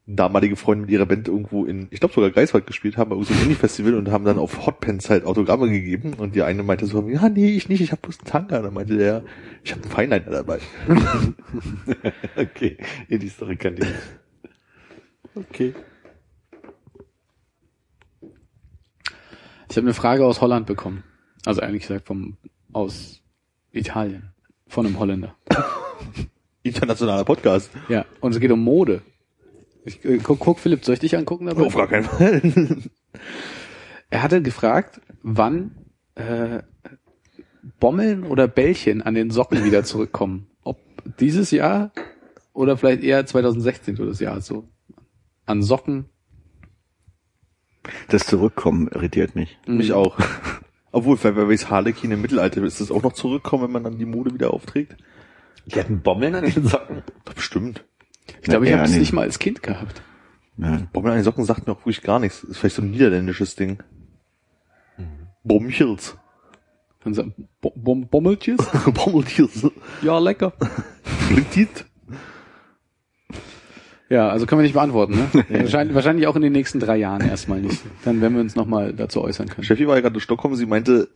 damalige 0.06 0.58
Freunde 0.58 0.82
mit 0.82 0.92
ihrer 0.92 1.06
Band 1.06 1.28
irgendwo 1.28 1.66
in, 1.66 1.88
ich 1.90 2.00
glaube 2.00 2.14
sogar 2.14 2.30
Greifswald 2.30 2.68
gespielt 2.68 2.98
haben, 2.98 3.10
bei 3.10 3.24
so 3.24 3.34
einem 3.34 3.44
Indie-Festival 3.44 3.94
und 3.94 4.12
haben 4.12 4.26
dann 4.26 4.38
auf 4.38 4.66
Hotpants 4.66 5.10
halt 5.10 5.26
Autogramme 5.26 5.70
gegeben 5.70 6.14
und 6.16 6.36
die 6.36 6.44
eine 6.44 6.62
meinte 6.64 6.86
so, 6.86 7.08
ja 7.08 7.30
nee, 7.30 7.56
ich 7.56 7.70
nicht, 7.70 7.82
ich 7.82 7.92
habe 7.92 8.02
bloß 8.02 8.20
einen 8.20 8.28
Tanker. 8.28 8.58
Und 8.58 8.64
dann 8.64 8.74
meinte 8.74 8.98
der, 8.98 9.24
ich 9.64 9.72
habe 9.72 9.84
einen 9.84 9.92
Feinliner 9.92 10.30
dabei. 10.30 10.60
okay, 12.36 12.78
ja, 13.08 13.18
die 13.18 13.30
Story 13.30 13.56
kann 13.56 13.76
ich 13.76 13.80
nicht. 13.80 13.94
Okay. 15.36 15.74
Ich 19.70 19.78
habe 19.78 19.88
eine 19.88 19.94
Frage 19.94 20.26
aus 20.26 20.42
Holland 20.42 20.68
bekommen. 20.68 21.04
Also 21.46 21.62
eigentlich 21.62 21.84
gesagt 21.84 22.08
vom 22.08 22.38
aus 22.74 23.22
Italien. 23.72 24.34
Von 24.68 24.86
einem 24.86 25.00
Holländer. 25.00 25.36
Internationaler 26.64 27.24
Podcast. 27.24 27.72
Ja. 27.90 28.06
Und 28.20 28.34
es 28.34 28.40
geht 28.40 28.52
um 28.52 28.64
Mode. 28.64 29.02
Ich, 29.86 30.04
äh, 30.06 30.18
guck, 30.18 30.40
guck, 30.40 30.60
Philipp, 30.60 30.86
soll 30.86 30.94
ich 30.94 31.00
dich 31.02 31.18
angucken 31.18 31.48
dabei? 31.48 31.66
Auf 31.66 31.76
gar 31.76 31.88
keinen 31.88 32.06
Fall. 32.06 32.42
Er 34.10 34.22
hatte 34.22 34.44
gefragt, 34.44 35.02
wann 35.24 35.72
äh, 36.14 36.62
Bommeln 37.80 38.26
oder 38.26 38.48
Bällchen 38.48 39.02
an 39.02 39.16
den 39.16 39.32
Socken 39.32 39.66
wieder 39.66 39.84
zurückkommen. 39.84 40.52
Ob 40.64 40.78
dieses 41.20 41.50
Jahr 41.50 41.92
oder 42.54 42.78
vielleicht 42.78 43.02
eher 43.02 43.26
2016 43.26 43.96
so 43.96 44.06
das 44.06 44.20
Jahr 44.20 44.40
so. 44.42 44.70
An 45.48 45.64
Socken. 45.64 46.06
Das 48.08 48.28
Zurückkommen 48.28 48.88
irritiert 48.88 49.36
mich. 49.36 49.58
Mich 49.66 49.94
auch. 49.94 50.18
Obwohl, 50.92 51.18
bei 51.18 51.32
Barry's 51.32 51.72
Harlequin 51.72 52.12
im 52.12 52.22
Mittelalter 52.22 52.64
ist 52.64 52.80
das 52.80 52.92
auch 52.92 53.02
noch 53.02 53.14
zurückkommen, 53.14 53.64
wenn 53.64 53.72
man 53.72 53.84
dann 53.84 53.98
die 53.98 54.06
Mode 54.06 54.34
wieder 54.34 54.54
aufträgt? 54.54 54.96
Die 55.66 55.80
hatten 55.80 56.02
Bommeln 56.02 56.36
an 56.36 56.46
den 56.46 56.68
Socken. 56.68 57.02
Bestimmt. 57.34 57.84
Ich 58.42 58.50
glaube, 58.50 58.68
ich 58.68 58.74
habe 58.74 58.84
es 58.84 58.98
nicht 58.98 59.14
mal 59.14 59.24
als 59.24 59.40
Kind 59.40 59.64
gehabt. 59.64 60.02
Ja. 60.58 60.82
Bommel 60.94 61.12
an 61.12 61.18
den 61.18 61.24
Socken 61.24 61.46
sagt 61.46 61.66
mir 61.68 61.74
auch 61.74 61.80
wirklich 61.80 62.02
gar 62.02 62.20
nichts. 62.20 62.44
Ist 62.44 62.58
vielleicht 62.58 62.76
so 62.76 62.82
ein 62.82 62.92
niederländisches 62.92 63.56
Ding. 63.56 63.82
Bommchels. 65.44 66.18
Dann 67.04 67.14
so, 67.14 67.26
Bo 67.60 67.74
Bom 67.76 68.08
Bommeltjes? 68.08 68.58
Bommelchels. 68.94 69.68
Ja, 70.02 70.20
lecker. 70.20 70.54
Klingt 71.28 71.86
Ja, 74.10 74.30
also 74.30 74.46
können 74.46 74.60
wir 74.60 74.64
nicht 74.64 74.74
beantworten, 74.74 75.16
ne? 75.16 75.46
wahrscheinlich, 75.50 75.96
wahrscheinlich 75.96 76.28
auch 76.28 76.36
in 76.36 76.44
den 76.44 76.54
nächsten 76.54 76.80
drei 76.80 76.98
Jahren 76.98 77.28
erstmal 77.28 77.60
nicht. 77.60 77.82
Dann 78.06 78.22
werden 78.22 78.36
wir 78.36 78.42
uns 78.42 78.56
nochmal 78.56 78.94
dazu 78.94 79.22
äußern 79.22 79.50
können. 79.50 79.66
Steffi 79.66 79.88
war 79.88 79.96
ja 79.96 80.02
gerade 80.02 80.16
in 80.16 80.22
Stockholm, 80.22 80.56
sie 80.56 80.66
meinte, 80.66 81.10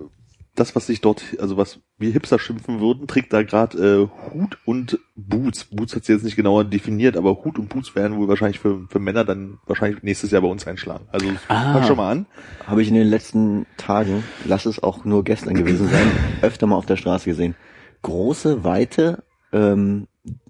das, 0.58 0.76
was 0.76 0.88
sich 0.88 1.02
dort, 1.02 1.24
also 1.40 1.56
was 1.56 1.80
wir 1.98 2.12
Hipster 2.12 2.40
schimpfen 2.40 2.80
würden, 2.82 3.08
trägt 3.08 3.32
da 3.32 3.44
gerade 3.44 3.78
äh, 3.78 4.34
Hut 4.34 4.58
und 4.66 5.00
Boots. 5.16 5.66
Boots 5.66 5.96
hat 5.96 6.04
sie 6.06 6.14
jetzt 6.14 6.24
nicht 6.24 6.36
genauer 6.36 6.66
definiert, 6.66 7.16
aber 7.16 7.44
Hut 7.46 7.58
und 7.60 7.70
Boots 7.70 7.96
werden 7.96 8.18
wohl 8.18 8.28
wahrscheinlich 8.28 8.60
für, 8.60 8.88
für 8.90 9.00
Männer 9.00 9.24
dann 9.24 9.60
wahrscheinlich 9.68 10.04
nächstes 10.04 10.32
Jahr 10.32 10.42
bei 10.42 10.48
uns 10.48 10.66
einschlagen. 10.68 11.06
Also 11.12 11.28
Ah. 11.48 11.74
fang 11.74 11.84
schon 11.84 11.98
mal 11.98 12.12
an. 12.12 12.26
Habe 12.66 12.82
ich 12.82 12.88
in 12.90 12.96
den 12.96 13.08
letzten 13.08 13.66
Tagen, 13.78 14.24
lass 14.46 14.66
es 14.66 14.82
auch 14.82 15.06
nur 15.06 15.24
gestern 15.24 15.54
gewesen 15.54 15.88
sein, 15.90 16.08
öfter 16.42 16.66
mal 16.68 16.76
auf 16.76 16.86
der 16.88 16.98
Straße 16.98 17.30
gesehen. 17.30 17.56
Große, 18.02 18.64
weite, 18.64 19.24
ähm, 19.54 20.08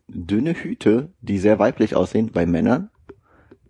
dünne 0.07 0.53
Hüte, 0.53 1.09
die 1.21 1.37
sehr 1.37 1.59
weiblich 1.59 1.95
aussehen 1.95 2.31
bei 2.33 2.45
Männern. 2.45 2.89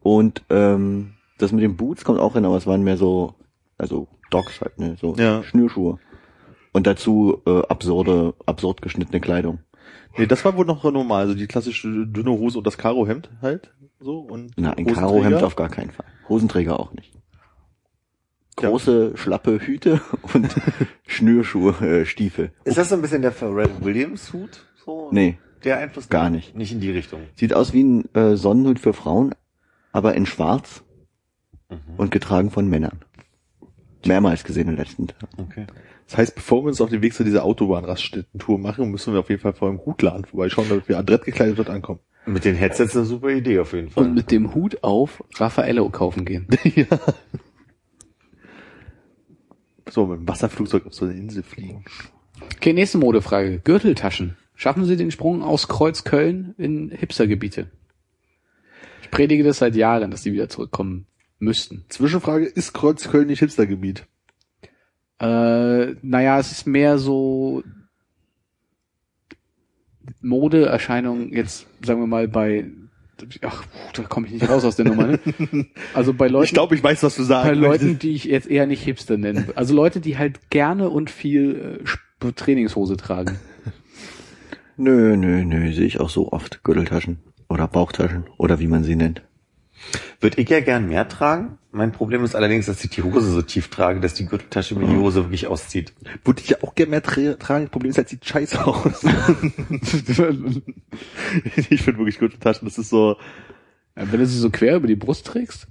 Und 0.02 0.44
ähm, 0.52 1.14
das 1.40 1.52
mit 1.52 1.64
den 1.64 1.78
Boots 1.78 2.04
kommt 2.06 2.20
auch 2.20 2.34
hin, 2.34 2.46
aber 2.46 2.58
es 2.58 2.68
waren 2.68 2.84
mehr 2.84 2.98
so, 2.98 3.34
also 3.78 4.08
Dogs 4.30 4.62
halt, 4.62 4.78
ne, 4.80 4.96
so 5.02 5.16
Ja. 5.18 5.42
Schnürschuhe. 5.44 6.00
Und 6.78 6.86
dazu 6.86 7.42
äh, 7.48 7.62
absurde, 7.70 8.36
absurd 8.46 8.84
geschnittene 8.84 9.20
Kleidung. 9.20 9.62
Nee, 10.16 10.28
das 10.28 10.46
war 10.46 10.56
wohl 10.56 10.66
noch 10.66 10.84
normal, 10.84 11.24
also 11.24 11.34
die 11.34 11.48
klassische 11.48 11.88
dünne 12.06 12.30
Hose 12.30 12.60
und 12.60 12.68
das 12.68 12.78
Karohemd 12.78 13.32
halt. 13.42 13.74
So 14.00 14.20
und 14.20 14.52
Na, 14.58 14.74
ein. 14.74 14.86
Karohemd 14.86 15.42
auf 15.42 15.56
gar 15.56 15.70
keinen 15.70 15.90
Fall. 15.90 16.06
Hosenträger 16.30 16.80
auch 16.80 16.94
nicht. 16.94 17.12
Ja. 18.62 18.70
Große, 18.70 19.18
schlappe 19.18 19.60
Hüte 19.60 20.02
und 20.36 20.56
Schnürschuhe, 21.08 21.72
äh, 21.82 22.06
Stiefel. 22.06 22.52
Ist 22.64 22.78
das 22.78 22.90
so 22.90 22.96
ein 22.96 23.02
bisschen 23.02 23.24
der 23.24 23.32
Pharrell 23.32 23.72
Williams 23.80 24.32
Hut? 24.34 24.64
So? 24.86 25.10
Nee, 25.12 25.40
Der 25.64 25.80
Einfluss? 25.80 26.10
gar 26.10 26.30
nicht. 26.30 26.56
Nicht 26.56 26.72
in 26.74 26.80
die 26.80 26.92
Richtung. 26.92 27.22
Sieht 27.34 27.56
aus 27.56 27.74
wie 27.74 27.84
ein 27.84 28.14
äh, 28.14 28.36
Sonnenhut 28.36 28.80
für 28.80 28.94
Frauen, 28.94 29.34
aber 29.94 30.14
in 30.14 30.28
schwarz 30.28 30.84
Mhm. 31.72 31.96
und 31.98 32.12
getragen 32.12 32.52
von 32.52 32.68
Männern. 32.70 33.00
Mehrmals 34.06 34.44
gesehen 34.44 34.70
in 34.70 34.76
den 34.76 34.86
letzten 34.86 35.08
Tagen. 35.08 35.28
Okay. 35.38 35.66
Das 36.08 36.18
heißt, 36.18 36.36
bevor 36.36 36.64
wir 36.64 36.70
uns 36.70 36.80
auf 36.80 36.90
den 36.90 37.02
Weg 37.02 37.14
zu 37.14 37.26
dieser 37.26 37.44
Autobahnraststätten-Tour 37.44 38.58
machen, 38.60 38.90
müssen 38.90 39.14
wir 39.14 39.20
auf 39.20 39.30
jeden 39.30 39.42
Fall 39.42 39.54
vor 39.54 39.70
dem 39.70 39.86
Hutladen 39.86 40.24
vorbeischauen, 40.26 40.70
damit 40.70 40.88
wir 40.88 40.98
adrett 40.98 41.26
gekleidet 41.26 41.60
dort 41.60 41.70
ankommen. 41.70 42.00
Mit 42.26 42.46
den 42.46 42.56
Headsets 42.56 42.96
eine 42.96 43.06
super 43.06 43.30
Idee 43.30 43.60
auf 43.60 43.74
jeden 43.74 43.90
Fall. 43.90 44.06
Und 44.06 44.14
mit 44.14 44.32
dem 44.32 44.54
Hut 44.54 44.84
auf 44.84 45.24
Raffaello 45.36 45.90
kaufen 45.90 46.26
gehen. 46.26 46.48
ja. 46.64 46.86
So, 49.90 50.08
mit 50.08 50.20
dem 50.20 50.28
Wasserflugzeug 50.28 50.86
auf 50.86 50.94
so 50.94 51.06
eine 51.06 51.14
Insel 51.14 51.44
fliegen. 51.44 51.86
Okay, 52.56 52.74
nächste 52.74 52.98
Modefrage. 52.98 53.60
Gürteltaschen. 53.60 54.38
Schaffen 54.56 54.86
Sie 54.86 54.98
den 54.98 55.12
Sprung 55.12 55.42
aus 55.42 55.68
Kreuzköln 55.68 56.56
in 56.58 56.90
Hipstergebiete? 56.90 57.68
Ich 59.04 59.12
predige 59.12 59.44
das 59.44 59.60
seit 59.60 59.76
Jahren, 59.76 60.12
dass 60.12 60.24
die 60.24 60.34
wieder 60.34 60.50
zurückkommen 60.50 61.06
müssten. 61.40 61.86
Zwischenfrage, 61.90 62.46
ist 62.46 62.74
Kreuzköln 62.74 63.28
nicht 63.28 63.40
Hipstergebiet? 63.40 64.06
Äh, 65.20 65.96
naja, 66.02 66.40
es 66.40 66.52
ist 66.52 66.68
mehr 66.68 66.98
so 66.98 67.64
Modeerscheinung 70.22 71.32
jetzt, 71.34 71.68
sagen 71.84 72.02
wir 72.02 72.08
mal, 72.08 72.28
bei 72.28 72.66
ach, 73.42 73.64
da 73.94 74.04
komme 74.04 74.28
ich 74.28 74.34
nicht 74.34 74.50
raus 74.50 74.64
aus 74.64 74.76
der 74.76 74.86
Nummer. 74.86 75.08
Ne? 75.08 75.20
Also 75.94 76.14
bei 76.14 76.28
Leuten, 76.28 76.46
Ich 76.46 76.54
glaube, 76.54 76.76
ich 76.76 76.84
weiß, 76.84 77.04
was 77.04 77.16
du 77.16 77.24
bei 77.24 77.28
sagen 77.28 77.60
Leuten, 77.60 78.00
die 78.00 78.12
ich 78.12 78.26
jetzt 78.26 78.48
eher 78.48 78.68
nicht 78.68 78.84
Hipster 78.84 79.18
nenne. 79.18 79.48
Also 79.56 79.74
Leute, 79.74 80.00
die 80.00 80.18
halt 80.18 80.50
gerne 80.50 80.90
und 80.90 81.10
viel 81.10 81.82
äh, 82.22 82.32
Trainingshose 82.32 82.98
tragen. 82.98 83.40
Nö, 84.76 85.18
nö, 85.18 85.44
nö, 85.44 85.74
sehe 85.74 85.88
ich 85.88 86.00
auch 86.00 86.10
so 86.10 86.32
oft. 86.32 86.64
Gürteltaschen 86.64 87.18
oder 87.50 87.68
Bauchtaschen 87.68 88.26
oder 88.38 88.60
wie 88.60 88.68
man 88.68 88.84
sie 88.84 88.96
nennt. 88.96 89.24
Würde 90.20 90.42
ich 90.42 90.50
ja 90.50 90.60
gern 90.60 90.88
mehr 90.88 91.08
tragen. 91.08 91.58
Mein 91.72 91.92
Problem 91.92 92.24
ist 92.24 92.36
allerdings, 92.36 92.66
dass 92.66 92.84
ich 92.84 92.90
die 92.90 93.04
Hose 93.04 93.32
so 93.32 93.42
tief 93.42 93.70
trage, 93.70 94.00
dass 94.00 94.16
die 94.16 94.26
Gürteltasche 94.26 94.76
mir 94.76 94.88
die 94.88 94.98
Hose 94.98 95.24
wirklich 95.26 95.48
auszieht. 95.48 95.94
Würde 96.26 96.42
ich 96.42 96.50
ja 96.50 96.58
auch 96.64 96.76
gerne 96.76 96.92
mehr 96.92 97.04
tra 97.04 97.34
tragen. 97.34 97.66
Das 97.66 97.72
Problem 97.72 97.92
ist 97.92 97.98
halt, 97.98 98.10
sieht 98.10 98.26
scheiße 98.26 98.66
aus. 98.66 99.04
ich 101.70 101.82
finde 101.82 102.00
wirklich 102.00 102.20
gute 102.20 102.40
Taschen. 102.40 102.68
Das 102.68 102.78
ist 102.78 102.90
so, 102.90 103.18
Ja, 103.96 104.12
Wenn 104.12 104.20
du 104.20 104.26
sie 104.26 104.40
so 104.40 104.50
quer 104.50 104.78
über 104.78 104.88
die 104.88 104.96
Brust 104.96 105.28
trägst? 105.28 105.68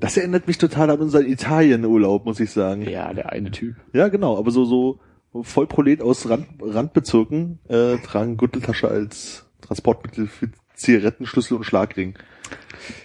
das 0.00 0.16
erinnert 0.16 0.48
mich 0.48 0.58
total 0.58 0.90
an 0.90 0.98
unseren 0.98 1.26
Italien-Urlaub, 1.26 2.24
muss 2.24 2.40
ich 2.40 2.50
sagen. 2.50 2.82
Ja, 2.82 3.14
der 3.14 3.30
eine 3.30 3.52
Typ. 3.52 3.76
Ja, 3.92 4.08
genau. 4.08 4.36
Aber 4.36 4.50
so, 4.50 4.64
so 4.64 4.98
Vollprolet 5.42 6.02
aus 6.02 6.28
Rand, 6.28 6.46
Randbezirken 6.60 7.60
äh, 7.68 7.98
tragen 7.98 8.36
Gürteltasche 8.36 8.88
als 8.88 9.46
Transportmittel 9.60 10.26
für 10.26 10.48
Zigaretten, 10.74 11.26
Schlüssel 11.26 11.56
und 11.56 11.64
Schlagring. 11.64 12.18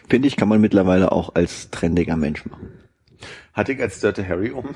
Finde 0.10 0.28
ich, 0.28 0.36
kann 0.36 0.50
man 0.50 0.62
mittlerweile 0.62 1.12
auch 1.12 1.36
als 1.36 1.70
trendiger 1.70 2.16
Mensch 2.16 2.45
machen. 2.45 2.72
Hatte 3.54 3.74
ich 3.74 3.82
als 3.82 4.00
Dirty 4.00 4.24
Harry 4.24 4.52
um. 4.52 4.76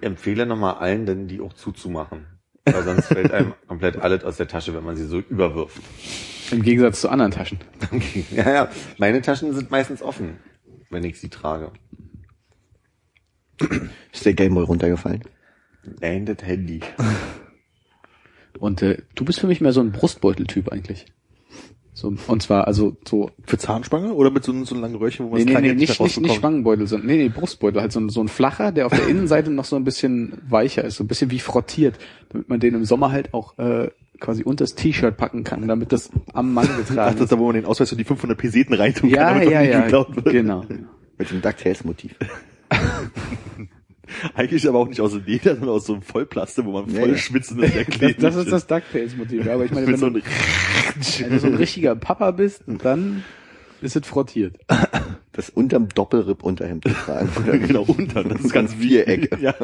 ich 0.00 0.06
empfehle 0.06 0.46
nochmal 0.46 0.74
allen, 0.74 1.06
denn 1.06 1.28
die 1.28 1.40
auch 1.40 1.52
zuzumachen. 1.52 2.26
Weil 2.64 2.82
sonst 2.84 3.06
fällt 3.06 3.32
einem 3.32 3.54
komplett 3.66 3.96
alles 3.96 4.24
aus 4.24 4.36
der 4.36 4.48
Tasche, 4.48 4.74
wenn 4.74 4.84
man 4.84 4.96
sie 4.96 5.06
so 5.06 5.18
überwirft. 5.18 5.80
Im 6.50 6.62
Gegensatz 6.62 7.00
zu 7.00 7.08
anderen 7.08 7.32
Taschen. 7.32 7.58
Okay. 7.92 8.24
Ja, 8.30 8.50
ja. 8.50 8.70
Meine 8.98 9.22
Taschen 9.22 9.54
sind 9.54 9.70
meistens 9.70 10.02
offen, 10.02 10.38
wenn 10.90 11.04
ich 11.04 11.20
sie 11.20 11.28
trage. 11.28 11.72
Ist 14.12 14.24
der 14.24 14.34
Gameboy 14.34 14.64
runtergefallen? 14.64 15.24
Nein, 16.00 16.26
das 16.26 16.38
Handy. 16.42 16.80
Und 18.58 18.82
äh, 18.82 19.02
du 19.14 19.24
bist 19.24 19.40
für 19.40 19.46
mich 19.46 19.60
mehr 19.60 19.72
so 19.72 19.80
ein 19.80 19.92
Brustbeuteltyp 19.92 20.70
eigentlich. 20.70 21.06
So, 21.98 22.14
und 22.28 22.42
zwar 22.42 22.68
also 22.68 22.96
so 23.04 23.32
Für 23.44 23.58
Zahnspange 23.58 24.12
oder 24.12 24.30
mit 24.30 24.44
so, 24.44 24.52
so 24.64 24.76
einem 24.76 24.82
langen 24.82 24.94
Röhrchen, 24.94 25.26
wo 25.26 25.30
man 25.30 25.40
nee, 25.40 25.52
das 25.52 25.60
nee, 25.60 25.68
nee, 25.70 25.74
nicht, 25.74 25.98
nicht, 25.98 26.20
nicht? 26.20 26.34
Spangenbeutel, 26.36 26.86
sondern 26.86 27.08
nee, 27.08 27.16
nee, 27.16 27.28
Brustbeutel, 27.28 27.80
halt 27.80 27.90
so 27.90 27.98
ein, 27.98 28.08
so 28.08 28.20
ein 28.20 28.28
flacher, 28.28 28.70
der 28.70 28.86
auf 28.86 28.92
der 28.92 29.08
Innenseite 29.08 29.50
noch 29.50 29.64
so 29.64 29.74
ein 29.74 29.82
bisschen 29.82 30.34
weicher 30.48 30.84
ist, 30.84 30.94
so 30.94 31.02
ein 31.02 31.08
bisschen 31.08 31.32
wie 31.32 31.40
frottiert, 31.40 31.98
damit 32.28 32.48
man 32.48 32.60
den 32.60 32.74
im 32.74 32.84
Sommer 32.84 33.10
halt 33.10 33.34
auch 33.34 33.58
äh, 33.58 33.88
quasi 34.20 34.44
unter 34.44 34.62
das 34.62 34.76
T-Shirt 34.76 35.16
packen 35.16 35.42
kann, 35.42 35.66
damit 35.66 35.90
das 35.90 36.08
am 36.34 36.54
Mann 36.54 36.68
Ach, 36.72 36.76
getragen 36.76 37.16
das 37.16 37.22
ist 37.22 37.32
da, 37.32 37.38
wo 37.40 37.46
man 37.46 37.56
den 37.56 37.64
Ausweis 37.64 37.90
und 37.90 37.98
die 37.98 38.04
500 38.04 38.38
Peseten 38.38 38.74
reintun 38.74 39.10
Ja, 39.10 39.30
kann, 39.30 39.40
damit 39.40 39.50
ja, 39.50 39.58
das 39.58 39.62
nicht 39.66 39.74
ja, 39.74 39.80
geklaut 39.82 40.14
wird. 40.14 40.26
genau. 40.26 40.64
Mit 41.18 41.30
dem 41.32 41.42
DuckTales-Motiv. 41.42 42.14
Eigentlich 44.34 44.68
aber 44.68 44.78
auch 44.78 44.88
nicht 44.88 45.00
aus 45.00 45.14
Leder, 45.26 45.54
sondern 45.56 45.70
aus 45.70 45.86
so 45.86 45.94
einem 45.94 46.02
Vollplaste, 46.02 46.64
wo 46.64 46.72
man 46.72 46.88
Ja, 46.90 47.00
voll 47.00 47.10
ja. 47.10 47.16
schwitzend 47.16 47.62
ist. 47.64 48.02
Das, 48.02 48.16
das 48.16 48.36
ist 48.36 48.52
das 48.52 48.66
DuckTales-Motiv. 48.66 49.46
Ja, 49.46 49.54
aber 49.54 49.64
ich 49.64 49.72
meine, 49.72 49.86
wenn 49.86 49.96
so 49.96 50.10
du, 50.10 50.20
wenn 50.20 51.30
du 51.30 51.38
so 51.38 51.46
ein 51.46 51.54
richtiger 51.54 51.94
Papa 51.96 52.30
bist, 52.30 52.62
dann 52.66 53.24
ist 53.80 53.96
es 53.96 54.06
frottiert. 54.06 54.58
Das 55.32 55.50
unterm 55.50 55.88
Doppelripp 55.88 56.42
Unterhemd 56.42 56.84
zu 56.84 56.92
tragen. 56.92 57.30
genau, 57.66 57.82
unter. 57.82 58.24
Das 58.24 58.40
ist 58.40 58.52
ganz 58.52 58.74
Viereck. 58.74 59.38
Ja. 59.40 59.54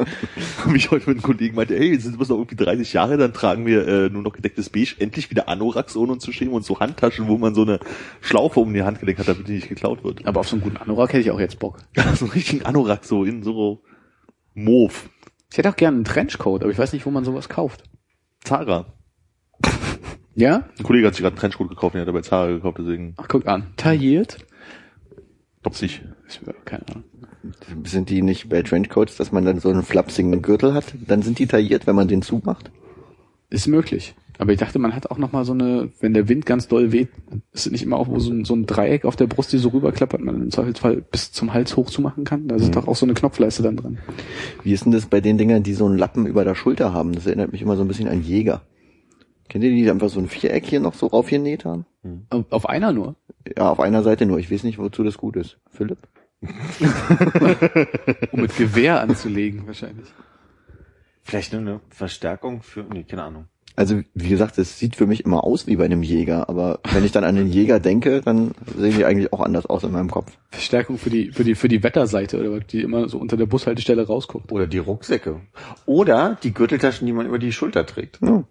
Und 0.65 0.75
ich 0.75 0.89
heute 0.89 1.09
mit 1.09 1.17
einem 1.17 1.21
Kollegen 1.21 1.55
meinte, 1.55 1.75
hey, 1.75 1.91
jetzt 1.91 2.03
sind 2.03 2.17
wir 2.17 2.25
noch 2.25 2.37
irgendwie 2.37 2.55
30 2.55 2.93
Jahre, 2.93 3.17
dann 3.17 3.33
tragen 3.33 3.65
wir 3.65 3.87
äh, 3.87 4.09
nur 4.09 4.21
noch 4.21 4.31
gedecktes 4.31 4.69
Beige, 4.69 4.95
endlich 4.99 5.29
wieder 5.31 5.49
Anoraks 5.49 5.97
ohne 5.97 6.13
uns 6.13 6.23
zu 6.23 6.31
schämen 6.31 6.53
und 6.53 6.63
so 6.63 6.79
Handtaschen, 6.79 7.27
wo 7.27 7.37
man 7.37 7.53
so 7.55 7.63
eine 7.63 7.79
Schlaufe 8.21 8.61
um 8.61 8.73
die 8.73 8.83
Hand 8.83 8.99
gelegt 8.99 9.19
hat, 9.19 9.27
damit 9.27 9.47
die 9.47 9.53
nicht 9.53 9.67
geklaut 9.67 10.03
wird. 10.03 10.25
Aber 10.25 10.39
auf 10.39 10.47
so 10.47 10.55
einen 10.55 10.63
guten 10.63 10.77
Anorak 10.77 11.09
hätte 11.11 11.21
ich 11.21 11.31
auch 11.31 11.39
jetzt 11.39 11.59
Bock. 11.59 11.79
so 12.15 12.25
einen 12.25 12.31
richtigen 12.33 12.65
Anorak 12.65 13.03
so 13.03 13.25
in 13.25 13.43
so 13.43 13.81
Mauve. 14.55 15.09
Ich 15.51 15.57
hätte 15.57 15.69
auch 15.69 15.75
gerne 15.75 15.95
einen 15.95 16.05
Trenchcoat, 16.05 16.63
aber 16.63 16.71
ich 16.71 16.77
weiß 16.79 16.93
nicht, 16.93 17.05
wo 17.05 17.11
man 17.11 17.23
sowas 17.23 17.49
kauft. 17.49 17.83
Zara. 18.43 18.85
Ja? 20.37 20.67
Ein 20.77 20.83
Kollege 20.83 21.07
hat 21.07 21.13
sich 21.15 21.21
gerade 21.21 21.35
einen 21.35 21.39
Trenchcoat 21.39 21.69
gekauft, 21.69 21.95
den 21.95 22.01
hat 22.01 22.07
er 22.07 22.13
bei 22.13 22.19
Zara 22.19 22.47
gekauft, 22.47 22.79
deswegen 22.79 23.13
Ach, 23.15 23.29
guck 23.29 23.47
an. 23.47 23.71
Tailliert? 23.77 24.45
glaub's 25.61 25.81
nicht. 25.81 26.03
Ich, 26.27 26.41
keine 26.65 26.85
Ahnung. 26.89 27.03
Sind 27.85 28.09
die 28.09 28.21
nicht 28.21 28.49
bei 28.49 28.61
Trenchcoats, 28.61 29.15
dass 29.15 29.31
man 29.31 29.45
dann 29.45 29.59
so 29.61 29.69
einen 29.69 29.83
flapsigen 29.83 30.41
Gürtel 30.41 30.73
hat? 30.73 30.93
Dann 31.07 31.21
sind 31.21 31.39
die 31.39 31.47
tailliert, 31.47 31.87
wenn 31.87 31.95
man 31.95 32.07
den 32.09 32.21
zumacht? 32.21 32.69
Ist 33.49 33.67
möglich. 33.67 34.13
Aber 34.37 34.51
ich 34.51 34.59
dachte, 34.59 34.79
man 34.79 34.95
hat 34.95 35.11
auch 35.11 35.17
noch 35.17 35.31
mal 35.31 35.45
so 35.45 35.53
eine, 35.53 35.89
wenn 35.99 36.13
der 36.13 36.27
Wind 36.27 36.45
ganz 36.45 36.67
doll 36.67 36.91
weht, 36.91 37.09
ist 37.51 37.65
es 37.65 37.71
nicht 37.71 37.83
immer 37.83 37.97
auch 37.97 38.07
so 38.19 38.31
ein, 38.31 38.45
so 38.45 38.53
ein 38.55 38.65
Dreieck 38.65 39.05
auf 39.05 39.15
der 39.15 39.27
Brust, 39.27 39.53
die 39.53 39.57
so 39.57 39.69
rüberklappert, 39.69 40.21
man 40.21 40.35
im 40.35 40.51
Zweifelsfall 40.51 41.03
bis 41.09 41.31
zum 41.31 41.53
Hals 41.53 41.75
hochzumachen 41.77 42.23
kann. 42.23 42.47
Da 42.47 42.55
ist 42.55 42.75
doch 42.75 42.87
auch 42.87 42.95
so 42.95 43.05
eine 43.05 43.13
Knopfleiste 43.13 43.63
dann 43.63 43.77
dran. 43.77 43.97
Wie 44.63 44.73
ist 44.73 44.85
denn 44.85 44.91
das 44.91 45.05
bei 45.05 45.21
den 45.21 45.37
Dingern, 45.37 45.63
die 45.63 45.73
so 45.73 45.85
einen 45.85 45.97
Lappen 45.97 46.25
über 46.25 46.43
der 46.43 46.55
Schulter 46.55 46.93
haben? 46.93 47.13
Das 47.13 47.25
erinnert 47.25 47.51
mich 47.51 47.61
immer 47.61 47.77
so 47.77 47.83
ein 47.83 47.87
bisschen 47.87 48.07
an 48.07 48.21
Jäger. 48.21 48.61
Kennt 49.47 49.63
ihr 49.63 49.69
die, 49.69 49.83
die 49.83 49.91
einfach 49.91 50.09
so 50.09 50.19
ein 50.19 50.27
Viereck 50.27 50.65
hier 50.65 50.79
noch 50.79 50.95
so 50.95 51.07
raufgenäht 51.07 51.65
haben? 51.65 51.85
Auf, 52.29 52.45
auf 52.49 52.69
einer 52.69 52.91
nur. 52.91 53.15
Ja, 53.57 53.69
auf 53.69 53.79
einer 53.79 54.03
Seite 54.03 54.25
nur. 54.25 54.39
Ich 54.39 54.51
weiß 54.51 54.63
nicht, 54.63 54.79
wozu 54.79 55.03
das 55.03 55.17
gut 55.17 55.35
ist. 55.35 55.59
Philipp? 55.69 55.99
Um 58.31 58.41
mit 58.41 58.55
Gewehr 58.57 59.01
anzulegen, 59.01 59.65
wahrscheinlich. 59.65 60.07
Vielleicht 61.23 61.53
nur 61.53 61.61
eine 61.61 61.81
Verstärkung 61.89 62.61
für, 62.61 62.83
nee, 62.83 63.03
keine 63.03 63.23
Ahnung. 63.23 63.45
Also, 63.77 64.01
wie 64.13 64.29
gesagt, 64.29 64.57
es 64.57 64.79
sieht 64.79 64.95
für 64.95 65.05
mich 65.05 65.25
immer 65.25 65.43
aus 65.43 65.67
wie 65.67 65.75
bei 65.75 65.83
einem 65.83 66.01
Jäger, 66.01 66.47
aber 66.47 66.79
wenn 66.93 67.03
ich 67.03 67.11
dann 67.11 67.25
an 67.25 67.35
den 67.35 67.47
Jäger 67.47 67.81
denke, 67.81 68.21
dann 68.21 68.53
sehen 68.77 68.95
die 68.97 69.03
eigentlich 69.03 69.33
auch 69.33 69.41
anders 69.41 69.65
aus 69.65 69.83
in 69.83 69.91
meinem 69.91 70.09
Kopf. 70.09 70.31
Verstärkung 70.51 70.97
für 70.97 71.09
die, 71.09 71.31
für 71.33 71.43
die, 71.43 71.55
für 71.55 71.67
die 71.67 71.83
Wetterseite 71.83 72.39
oder 72.39 72.51
was, 72.53 72.67
die 72.67 72.81
immer 72.81 73.09
so 73.09 73.17
unter 73.17 73.35
der 73.35 73.47
Bushaltestelle 73.47 74.07
rausguckt. 74.07 74.51
Oder 74.53 74.67
die 74.67 74.77
Rucksäcke. 74.77 75.41
Oder 75.85 76.37
die 76.41 76.53
Gürteltaschen, 76.53 77.05
die 77.05 77.11
man 77.11 77.25
über 77.25 77.37
die 77.37 77.51
Schulter 77.51 77.85
trägt. 77.85 78.19
Ja. 78.21 78.45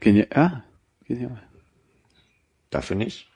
Genial. 0.00 0.28
Ja, 0.34 0.64
genial. 1.06 1.42
Dafür 2.70 2.96
nicht. 2.96 3.28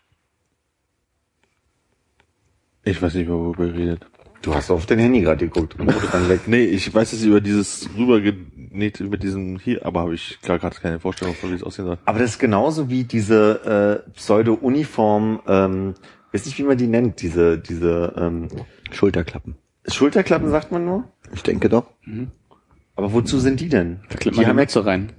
Ich 2.82 3.02
weiß 3.02 3.14
nicht 3.14 3.28
mehr, 3.28 3.36
worüber 3.36 3.66
ihr 3.66 3.74
redet. 3.74 4.06
Du 4.46 4.54
hast 4.54 4.70
auf 4.70 4.86
dein 4.86 5.00
Handy 5.00 5.22
gerade 5.22 5.44
geguckt 5.44 5.76
und 5.76 5.92
wurde 5.92 6.06
dann 6.12 6.28
weg. 6.28 6.42
Nee, 6.46 6.62
ich 6.66 6.94
weiß 6.94 7.12
es 7.14 7.24
über 7.24 7.40
dieses 7.40 7.90
rübergenäht, 7.98 9.00
mit 9.00 9.24
diesem 9.24 9.58
hier, 9.58 9.84
aber 9.84 10.02
habe 10.02 10.14
ich 10.14 10.38
gar 10.40 10.60
gerade 10.60 10.76
keine 10.76 11.00
Vorstellung 11.00 11.34
von, 11.34 11.50
wie 11.50 11.56
es 11.56 11.64
aussehen 11.64 11.86
soll. 11.86 11.98
Aber 12.04 12.20
das 12.20 12.30
ist 12.30 12.38
genauso 12.38 12.88
wie 12.88 13.02
diese 13.02 14.04
äh, 14.06 14.10
Pseudo-Uniform, 14.12 15.40
ähm, 15.48 15.94
weiß 16.30 16.46
nicht, 16.46 16.56
wie 16.58 16.62
man 16.62 16.78
die 16.78 16.86
nennt, 16.86 17.22
diese, 17.22 17.58
diese 17.58 18.14
ähm, 18.16 18.46
Schulterklappen. 18.92 19.56
Schulterklappen, 19.88 20.48
sagt 20.48 20.70
man 20.70 20.84
nur. 20.84 21.02
Ich 21.34 21.42
denke 21.42 21.68
doch. 21.68 21.86
Aber 22.94 23.12
wozu 23.12 23.40
sind 23.40 23.58
die 23.58 23.68
denn? 23.68 23.98
Da 24.10 24.14
klappt 24.14 24.24
die 24.26 24.28
man 24.28 24.34
die 24.36 24.46
haben 24.46 24.58
ja, 24.58 24.62
Mütze 24.62 24.86
rein. 24.86 25.12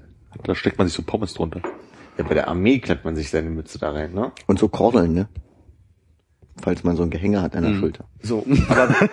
Da 0.46 0.56
steckt 0.56 0.78
man 0.78 0.88
sich 0.88 0.96
so 0.96 1.04
Pommes 1.04 1.34
drunter. 1.34 1.62
ja, 2.18 2.24
bei 2.24 2.34
der 2.34 2.48
Armee 2.48 2.80
klappt 2.80 3.04
man 3.04 3.18
sich 3.18 3.30
seine 3.30 3.50
Mütze 3.50 3.78
da 3.78 3.92
rein, 3.92 4.14
ne? 4.14 4.32
Und 4.46 4.58
so 4.58 4.70
Kordeln, 4.70 5.14
ne? 5.14 5.28
Falls 6.62 6.84
man 6.84 6.96
so 6.96 7.04
ein 7.04 7.10
Gehänge 7.10 7.42
hat 7.42 7.56
an 7.56 7.64
der 7.64 7.80
Schulter. 7.80 8.06
So, 8.22 8.46
aber 8.68 8.90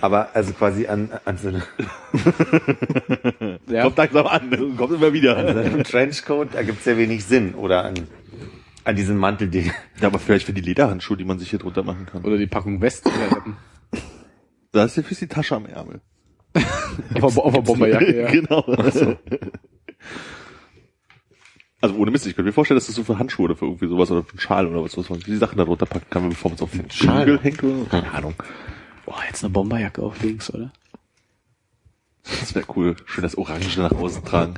aber 0.00 0.34
also 0.34 0.52
quasi 0.52 0.86
an, 0.86 1.10
an 1.24 1.38
so 1.38 1.48
einem, 1.48 1.62
Ja. 3.68 3.84
Kommt 3.84 3.96
langsam 3.96 4.26
an, 4.26 4.76
kommt 4.76 4.92
immer 4.94 5.12
wieder. 5.12 5.36
an 5.36 5.54
so 5.54 5.60
einem 5.60 5.84
Trenchcoat, 5.84 6.48
da 6.52 6.62
gibt's 6.62 6.84
ja 6.84 6.96
wenig 6.96 7.24
Sinn. 7.24 7.54
Oder 7.54 7.84
an, 7.84 7.94
an 8.84 8.96
diesem 8.96 9.16
Mantelding. 9.16 9.70
Ja, 10.00 10.08
aber 10.08 10.18
vielleicht 10.18 10.46
für 10.46 10.52
die 10.52 10.60
Lederhandschuhe, 10.60 11.16
die 11.16 11.24
man 11.24 11.38
sich 11.38 11.50
hier 11.50 11.58
drunter 11.58 11.82
machen 11.82 12.06
kann. 12.06 12.24
Oder 12.24 12.36
die 12.38 12.46
Packung 12.46 12.80
West. 12.80 13.08
Da 14.72 14.84
ist 14.84 14.96
ja 14.96 15.02
für 15.02 15.14
die 15.14 15.28
Tasche 15.28 15.54
am 15.56 15.66
Ärmel. 15.66 16.00
auf, 17.20 17.38
auf 17.38 17.52
der 17.54 17.60
Bomberjacke, 17.62 18.22
ja. 18.22 18.30
genau. 18.32 18.60
Also 18.60 19.16
ohne 21.82 22.10
Mist, 22.10 22.26
ich 22.26 22.34
könnte 22.36 22.46
mir 22.46 22.52
vorstellen, 22.52 22.76
dass 22.76 22.86
das 22.86 22.94
so 22.94 23.02
für 23.04 23.18
Handschuhe 23.18 23.46
oder 23.46 23.56
für 23.56 23.66
irgendwie 23.66 23.88
sowas 23.88 24.10
oder 24.10 24.22
für 24.22 24.30
einen 24.30 24.40
Schal 24.40 24.66
oder 24.66 24.84
was, 24.84 24.96
was 24.96 25.10
man 25.10 25.18
die 25.20 25.36
Sachen 25.36 25.58
da 25.58 25.64
drunter 25.64 25.86
packen 25.86 26.06
kann, 26.10 26.28
bevor 26.28 26.50
man 26.50 26.56
es 26.56 26.62
auf 26.62 26.70
den 26.70 26.90
Schal? 26.90 27.38
Hängt 27.42 27.62
oder 27.62 27.78
so. 27.78 27.84
Keine 27.86 28.12
Ahnung. 28.12 28.34
Boah, 29.04 29.18
jetzt 29.26 29.42
eine 29.42 29.50
Bomberjacke 29.50 30.02
auf 30.02 30.22
links, 30.22 30.52
oder? 30.54 30.72
Das 32.22 32.54
wäre 32.54 32.64
cool. 32.76 32.96
Schön 33.06 33.22
das 33.22 33.36
Orange 33.36 33.78
nach 33.78 33.92
außen 33.92 34.24
tragen. 34.24 34.54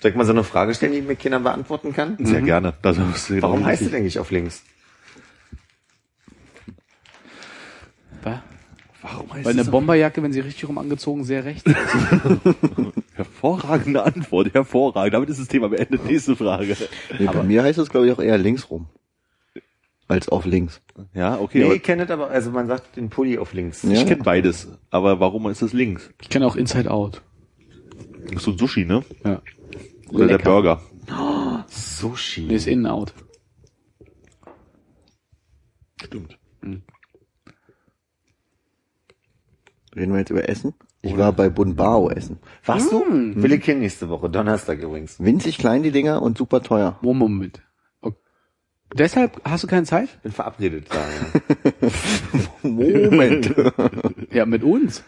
Soll 0.00 0.12
ich 0.12 0.16
mal 0.16 0.24
so 0.24 0.32
eine 0.32 0.44
Frage 0.44 0.74
stellen, 0.74 0.92
die 0.92 1.02
mir 1.02 1.16
keiner 1.16 1.40
beantworten 1.40 1.92
kann? 1.92 2.16
Sehr 2.24 2.40
gerne. 2.40 2.74
Das 2.82 2.96
ist 2.96 3.28
genau 3.28 3.42
Warum 3.42 3.64
heißt 3.66 3.82
es 3.82 3.86
richtig. 3.88 4.00
eigentlich 4.00 4.18
auf 4.18 4.30
links? 4.30 4.62
Was? 8.22 8.38
Warum 9.02 9.32
heißt 9.32 9.44
Weil 9.46 9.58
eine 9.58 9.64
Bomberjacke, 9.64 10.22
wenn 10.22 10.32
sie 10.32 10.40
richtig 10.40 10.68
rum 10.68 10.78
angezogen, 10.78 11.24
sehr 11.24 11.44
rechts 11.44 11.64
ist. 11.66 11.76
Hervorragende 13.14 14.02
Antwort, 14.02 14.54
hervorragend. 14.54 15.14
Damit 15.14 15.28
ist 15.30 15.40
das 15.40 15.48
Thema 15.48 15.68
beendet. 15.68 16.04
Nächste 16.04 16.36
Frage. 16.36 16.76
Nee, 17.18 17.26
bei 17.26 17.42
mir 17.42 17.62
heißt 17.62 17.78
es, 17.78 17.90
glaube 17.90 18.06
ich, 18.06 18.12
auch 18.12 18.18
eher 18.18 18.38
links 18.38 18.70
rum. 18.70 18.86
Als 20.08 20.28
auf 20.28 20.44
links. 20.44 20.80
Ja, 21.14 21.38
okay. 21.38 21.58
Nee, 21.58 21.64
aber 21.66 21.74
ich 21.74 21.82
kenne 21.82 22.04
das 22.04 22.10
aber, 22.12 22.30
also 22.30 22.50
man 22.50 22.66
sagt 22.66 22.96
den 22.96 23.10
Pulli 23.10 23.38
auf 23.38 23.52
links. 23.52 23.82
Ja. 23.82 23.92
ich 23.92 24.06
kenne 24.06 24.22
beides. 24.22 24.68
Aber 24.90 25.20
warum 25.20 25.48
ist 25.48 25.62
das 25.62 25.72
links? 25.72 26.10
Ich 26.20 26.28
kenne 26.28 26.46
auch 26.46 26.56
Inside 26.56 26.90
Out. 26.90 27.22
Das 28.24 28.36
ist 28.36 28.42
so 28.42 28.50
ein 28.52 28.58
Sushi, 28.58 28.84
ne? 28.84 29.04
Ja. 29.24 29.40
Oder 30.10 30.26
der 30.26 30.38
Lecker. 30.38 30.50
Burger. 30.50 30.82
Sushi. 31.68 32.46
Nee, 32.46 32.54
ist 32.56 32.66
In 32.66 32.86
Out. 32.86 33.14
Stimmt. 36.02 36.38
Reden 39.94 40.12
wir 40.12 40.20
jetzt 40.20 40.30
über 40.30 40.48
Essen? 40.48 40.74
Ich 41.02 41.16
war 41.16 41.32
bei 41.32 41.48
Bunbao 41.48 42.10
essen. 42.10 42.38
Warst 42.64 42.92
du? 42.92 43.02
Will 43.08 43.52
ich 43.52 43.64
hin 43.64 43.78
nächste 43.80 44.10
Woche, 44.10 44.28
Donnerstag 44.28 44.80
übrigens. 44.82 45.18
Winzig 45.18 45.56
klein 45.56 45.82
die 45.82 45.92
Dinger 45.92 46.20
und 46.20 46.36
super 46.36 46.62
teuer. 46.62 46.98
Moment. 47.00 47.62
Okay. 48.02 48.18
Deshalb 48.94 49.40
hast 49.44 49.64
du 49.64 49.66
keine 49.66 49.86
Zeit? 49.86 50.22
Bin 50.22 50.32
verabredet 50.32 50.88
da. 50.90 51.00
Ja. 52.62 52.68
Moment. 53.10 53.54
Ja, 54.30 54.46
mit 54.46 54.62
uns. 54.62 55.02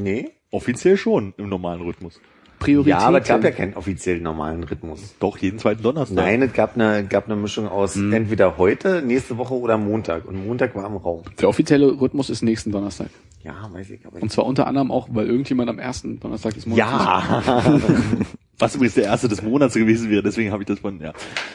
nee? 0.00 0.32
Offiziell 0.50 0.96
schon 0.96 1.32
im 1.38 1.48
normalen 1.48 1.80
Rhythmus. 1.80 2.20
Priorität. 2.60 2.90
Ja, 2.90 2.98
aber 3.00 3.20
es 3.20 3.26
gab 3.26 3.42
ja 3.42 3.50
keinen 3.50 3.74
offiziellen 3.74 4.22
normalen 4.22 4.62
Rhythmus. 4.62 5.16
Doch, 5.18 5.36
jeden 5.38 5.58
zweiten 5.58 5.82
Donnerstag. 5.82 6.16
Nein, 6.16 6.42
es 6.42 6.52
gab 6.52 6.76
eine, 6.76 7.04
gab 7.04 7.26
eine 7.26 7.34
Mischung 7.34 7.66
aus 7.66 7.96
entweder 7.96 8.56
heute, 8.58 9.02
nächste 9.02 9.36
Woche 9.38 9.54
oder 9.54 9.76
Montag. 9.78 10.26
Und 10.26 10.46
Montag 10.46 10.76
war 10.76 10.86
im 10.86 10.96
Raum. 10.96 11.22
Der 11.40 11.48
offizielle 11.48 12.00
Rhythmus 12.00 12.30
ist 12.30 12.42
nächsten 12.42 12.70
Donnerstag. 12.70 13.08
Ja, 13.42 13.68
weiß 13.72 13.90
ich, 13.90 14.06
aber 14.06 14.22
Und 14.22 14.30
zwar 14.30 14.44
unter 14.46 14.66
anderem 14.66 14.92
auch, 14.92 15.08
weil 15.10 15.26
irgendjemand 15.26 15.70
am 15.70 15.78
ersten 15.78 16.20
Donnerstag 16.20 16.54
des 16.54 16.66
Monats. 16.66 16.90
Ja, 16.90 17.42
Was 18.58 18.74
übrigens 18.74 18.94
der 18.94 19.04
erste 19.04 19.26
des 19.28 19.42
Monats 19.42 19.74
gewesen 19.74 20.10
wäre, 20.10 20.22
deswegen 20.22 20.52
habe 20.52 20.62
ich 20.62 20.66
das 20.66 20.80
von, 20.80 21.00
ja. 21.00 21.14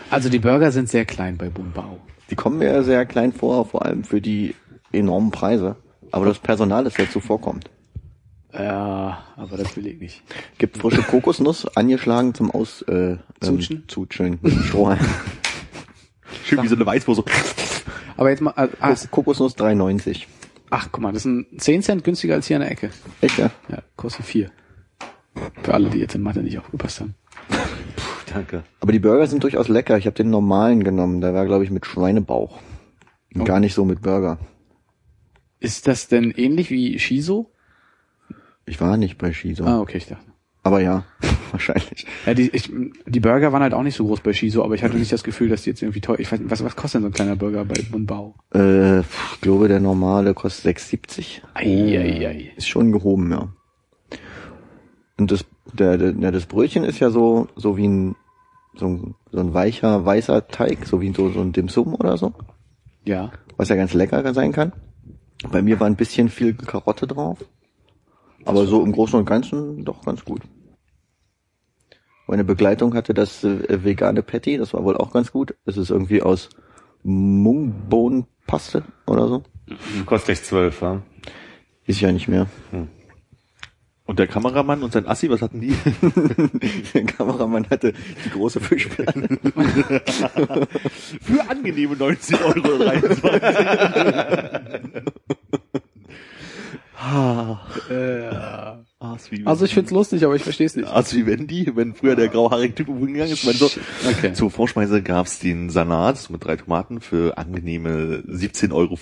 Also 0.10 0.30
die 0.30 0.40
Burger 0.40 0.72
sind 0.72 0.90
sehr 0.90 1.06
klein 1.06 1.38
bei 1.38 1.50
Bumbao. 1.50 2.00
Die 2.32 2.36
kommen 2.36 2.58
mir 2.58 2.82
sehr 2.82 3.06
klein 3.06 3.32
vor, 3.32 3.66
vor 3.66 3.86
allem 3.86 4.04
für 4.04 4.20
die 4.20 4.56
enormen 4.92 5.30
Preise. 5.30 5.76
Aber 6.12 6.26
das 6.26 6.40
Personal 6.40 6.88
ist 6.88 6.98
sehr 6.98 7.10
zuvorkommt. 7.10 7.70
Ja, 8.58 9.24
aber 9.36 9.58
das 9.58 9.76
will 9.76 9.88
ich 9.88 10.00
nicht. 10.00 10.24
Gibt 10.58 10.78
frische 10.78 11.02
Kokosnuss, 11.02 11.66
angeschlagen 11.76 12.34
zum 12.34 12.52
Aus, 12.52 12.82
äh, 12.84 13.18
Zutschen? 13.42 13.78
Ähm, 13.78 13.84
Zutschen. 13.88 14.40
Strohhalm. 14.68 15.00
Schön 16.46 16.64
wie 16.64 16.68
so 16.68 16.76
eine 16.76 16.86
Weißwurst. 16.86 17.24
Aber 18.18 18.30
jetzt 18.30 18.42
mal, 18.42 18.54
ah, 18.56 18.70
ah, 18.80 18.96
Kokosnuss 19.12 19.58
3,90. 19.58 20.24
ach 20.70 20.90
guck 20.92 21.02
mal, 21.02 21.12
das 21.12 21.24
sind 21.24 21.48
10 21.58 21.82
Cent 21.82 22.04
günstiger 22.04 22.36
als 22.36 22.48
hier 22.48 22.58
an 22.58 22.62
der 22.62 22.72
Ecke. 22.72 22.92
Echt, 23.22 23.38
ja? 23.38 23.52
Ja, 23.68 23.80
kostet 23.98 24.26
4. 24.26 24.52
Für 25.64 25.74
alle, 25.74 25.90
die 25.90 26.00
jetzt 26.00 26.16
in 26.16 26.22
Mathe 26.22 26.42
nicht 26.42 26.58
aufgepasst 26.58 27.02
haben. 27.02 27.16
danke. 28.32 28.64
Aber 28.80 28.92
die 28.94 29.00
Burger 29.00 29.28
sind 29.28 29.44
durchaus 29.44 29.68
lecker. 29.68 29.98
Ich 29.98 30.06
habe 30.06 30.16
den 30.16 30.30
normalen 30.30 30.84
genommen. 30.84 31.20
Der 31.20 31.34
war, 31.34 31.46
glaube 31.46 31.66
ich, 31.66 31.72
mit 31.72 31.86
Schweinebauch. 31.86 32.60
Und 33.34 33.44
Gar 33.44 33.60
nicht 33.60 33.74
so 33.74 33.84
mit 33.84 34.02
Burger. 34.02 34.40
Ist 35.60 35.88
das 35.88 36.08
denn 36.08 36.32
ähnlich 36.32 36.70
wie 36.70 37.00
Shiso? 37.00 37.52
Ich 38.66 38.82
war 38.82 38.98
nicht 38.98 39.18
bei 39.18 39.32
Shiso. 39.34 39.64
Ah, 39.66 39.80
okay, 39.80 39.98
ich 39.98 40.08
dachte. 40.08 40.26
Aber 40.64 40.80
ja, 40.82 41.04
wahrscheinlich. 41.52 42.08
Ja, 42.26 42.34
die, 42.34 42.50
ich, 42.50 42.72
die 43.06 43.20
Burger 43.20 43.54
waren 43.54 43.62
halt 43.62 43.74
auch 43.76 43.84
nicht 43.84 43.96
so 43.96 44.06
groß 44.06 44.22
bei 44.22 44.34
Shiso, 44.34 44.64
aber 44.64 44.74
ich 44.74 44.82
hatte 44.84 44.98
nicht 44.98 45.12
das 45.12 45.24
Gefühl, 45.24 45.50
dass 45.50 45.62
die 45.64 45.70
jetzt 45.70 45.82
irgendwie 45.84 46.02
teuer. 46.02 46.20
Ich 46.20 46.32
weiß 46.32 46.40
was, 46.46 46.64
was 46.64 46.76
kostet 46.76 46.96
denn 46.96 47.02
so 47.04 47.08
ein 47.10 47.14
kleiner 47.14 47.36
Burger 47.36 47.64
bei 47.66 47.80
Bundbau? 47.92 48.36
Äh, 48.54 49.02
ich 49.02 49.42
glaube, 49.42 49.68
der 49.68 49.80
normale 49.80 50.34
kostet 50.34 50.78
6,70. 50.78 51.42
Eieiei. 51.54 52.52
Ist 52.56 52.68
schon 52.68 52.92
gehoben, 52.92 53.32
ja. 53.32 53.50
Und 55.20 55.32
das, 55.32 55.46
der, 55.74 55.98
der, 55.98 56.32
das 56.32 56.48
Brötchen 56.48 56.84
ist 56.84 57.00
ja 57.00 57.12
so, 57.12 57.48
so 57.56 57.78
wie 57.78 57.88
ein, 57.88 58.16
so 58.76 58.88
ein, 58.88 59.16
so 59.32 59.40
ein 59.40 59.54
weicher, 59.54 60.04
weißer 60.06 60.48
Teig, 60.48 60.86
so 60.88 61.00
wie 61.00 61.14
so, 61.14 61.30
so 61.30 61.42
ein 61.42 61.54
Dim 61.54 61.70
Sum 61.70 61.94
oder 61.94 62.18
so, 62.18 62.34
Ja. 63.06 63.32
was 63.56 63.70
ja 63.70 63.76
ganz 63.76 63.94
lecker 63.94 64.34
sein 64.34 64.52
kann. 64.52 64.74
Bei 65.52 65.62
mir 65.62 65.80
war 65.80 65.86
ein 65.88 65.96
bisschen 65.96 66.30
viel 66.30 66.54
Karotte 66.56 67.06
drauf. 67.08 67.38
Aber 68.46 68.66
so 68.68 68.84
im 68.84 68.92
Großen 68.92 69.20
und 69.20 69.26
Ganzen 69.26 69.84
doch 69.84 70.04
ganz 70.06 70.24
gut. 70.24 70.42
Meine 72.28 72.44
Begleitung 72.44 72.94
hatte 72.96 73.14
das 73.14 73.44
äh, 73.44 73.84
vegane 73.84 74.24
Patty, 74.24 74.58
das 74.58 74.74
war 74.74 74.84
wohl 74.84 74.98
auch 74.98 75.12
ganz 75.12 75.32
gut. 75.32 75.56
Es 75.66 75.78
ist 75.78 75.90
irgendwie 75.92 76.22
aus 76.22 76.50
Mungbohnenpaste 77.04 78.84
oder 79.06 79.28
so. 79.28 79.44
Kostet 80.06 80.30
echt 80.30 80.46
zwölf, 80.46 80.82
ja? 80.82 81.02
Ist 81.86 82.02
ja 82.02 82.12
nicht 82.12 82.28
mehr. 82.28 82.48
Und 84.08 84.20
der 84.20 84.28
Kameramann 84.28 84.84
und 84.84 84.94
sein 84.94 85.08
Assi, 85.08 85.30
was 85.30 85.42
hatten 85.42 85.62
die? 85.62 85.76
Der 86.94 87.06
Kameramann 87.06 87.68
hatte 87.70 87.94
die 88.24 88.30
große 88.30 88.60
Fischplatte. 88.60 89.40
Für 91.22 91.50
angenehme 91.50 91.96
19 91.96 92.38
Euro 92.44 92.78
23. 92.78 93.42
Ass 96.98 97.06
wie 97.06 97.55
Also 99.46 99.66
ich 99.66 99.74
find's 99.74 99.92
lustig, 99.92 100.26
aber 100.26 100.36
ich 100.36 100.44
verstehe 100.44 100.66
es 100.66 100.76
nicht. 100.76 100.88
Ass 100.88 101.14
wie 101.16 101.26
Wendy, 101.26 101.72
wenn 101.76 101.94
früher 101.94 102.16
der 102.16 102.28
grauhaarige 102.28 102.76
Typ 102.76 102.88
irgendwo 102.88 103.06
gegangen 103.06 103.32
ist. 103.32 103.46
Meine 103.46 103.58
so, 103.58 103.70
Okay. 104.10 104.34
Zur 104.34 104.52
Vorspeise 104.52 105.02
gab's 105.02 105.40
den 105.40 105.70
Salat 105.70 106.30
mit 106.30 106.44
drei 106.44 106.56
Tomaten 106.56 107.02
für 107.02 107.38
angenehme 107.38 108.24
17,50 108.28 108.74
Euro. 108.74 108.98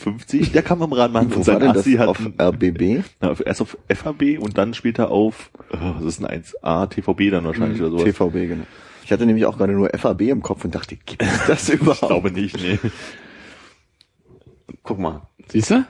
Der 0.53 0.61
Kameramann 0.61 1.31
Wo 1.31 1.37
und 1.39 1.47
war 1.47 1.59
sein 1.59 1.73
das? 1.73 1.77
Assi 1.77 1.97
Auf 1.99 2.19
hatten 2.19 2.33
RBB? 2.39 3.03
na, 3.21 3.35
erst 3.45 3.61
auf 3.61 3.77
FAB 3.93 4.37
und 4.39 4.57
dann 4.57 4.73
später 4.73 5.09
auf, 5.11 5.49
äh, 5.71 5.77
was 5.79 6.03
ist 6.05 6.23
ein 6.23 6.41
1A, 6.43 6.87
TVB 6.89 7.31
dann 7.31 7.45
wahrscheinlich 7.45 7.81
oder 7.81 7.91
sowas. 7.91 8.03
TVB, 8.03 8.33
genau. 8.49 8.63
Ich 9.05 9.11
hatte 9.11 9.25
nämlich 9.25 9.45
auch 9.45 9.57
gerade 9.57 9.73
nur 9.73 9.89
FAB 9.97 10.21
im 10.21 10.41
Kopf 10.41 10.63
und 10.65 10.73
dachte, 10.75 10.95
gibt 10.95 11.23
das 11.47 11.67
Ich 11.69 11.75
überhaupt? 11.81 12.07
glaube 12.07 12.31
nicht, 12.31 12.55
nee. 12.61 12.79
Guck 14.83 14.99
mal. 14.99 15.21
Siehst 15.47 15.71
du? 15.71 15.85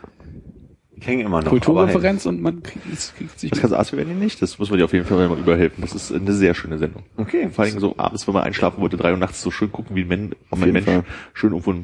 Ich 1.04 1.08
hänge 1.08 1.24
immer 1.24 1.42
noch. 1.42 1.50
Kulturreferenz 1.50 2.26
und 2.26 2.42
man 2.42 2.64
kriegt, 2.64 2.86
es 2.94 3.14
kriegt 3.14 3.38
sich 3.38 3.52
Das 3.52 3.60
kannst 3.60 3.92
du 3.92 3.98
Wendy 3.98 4.14
nicht, 4.14 4.42
das 4.42 4.58
muss 4.58 4.70
man 4.70 4.80
dir 4.80 4.86
auf 4.86 4.94
jeden 4.94 5.06
Fall 5.06 5.28
mal 5.28 5.38
überhelfen. 5.38 5.82
Das 5.82 5.94
ist 5.94 6.14
eine 6.14 6.32
sehr 6.32 6.54
schöne 6.54 6.78
Sendung. 6.78 7.04
Okay. 7.18 7.50
Vor 7.50 7.66
allem 7.66 7.78
so 7.82 7.96
abends, 7.98 8.26
wenn 8.26 8.34
man 8.34 8.44
einschlafen 8.44 8.80
wollte, 8.82 8.96
drei 8.96 9.12
Uhr 9.12 9.18
nachts 9.18 9.42
so 9.42 9.52
schön 9.52 9.70
gucken, 9.70 9.98
wie 9.98 10.06
Men 10.06 10.34
Auf 10.50 10.62
ein 10.62 10.72
Mensch 10.72 10.88
schön 11.34 11.52
irgendwo 11.52 11.76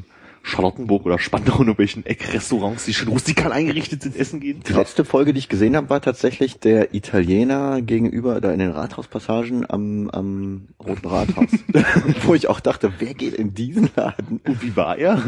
Charlottenburg 0.42 1.04
oder 1.06 1.18
Spandau 1.18 1.54
in 1.54 1.60
irgendwelchen 1.60 2.06
Eckrestaurants, 2.06 2.86
die 2.86 2.94
schön 2.94 3.08
rustikal 3.08 3.52
eingerichtet 3.52 4.02
sind, 4.02 4.16
essen 4.16 4.40
gehen. 4.40 4.62
Die 4.66 4.72
letzte 4.72 5.04
Folge, 5.04 5.32
die 5.32 5.38
ich 5.38 5.48
gesehen 5.48 5.76
habe, 5.76 5.90
war 5.90 6.00
tatsächlich 6.00 6.58
der 6.58 6.94
Italiener 6.94 7.82
gegenüber 7.82 8.40
da 8.40 8.50
in 8.50 8.58
den 8.58 8.70
Rathauspassagen 8.70 9.68
am, 9.68 10.08
am 10.10 10.68
Roten 10.84 11.06
Rathaus. 11.06 11.50
Wo 12.22 12.34
ich 12.34 12.48
auch 12.48 12.60
dachte, 12.60 12.92
wer 12.98 13.14
geht 13.14 13.34
in 13.34 13.54
diesen 13.54 13.90
Laden? 13.94 14.40
Und 14.46 14.62
wie 14.62 14.74
war 14.76 14.96
er? 14.96 15.22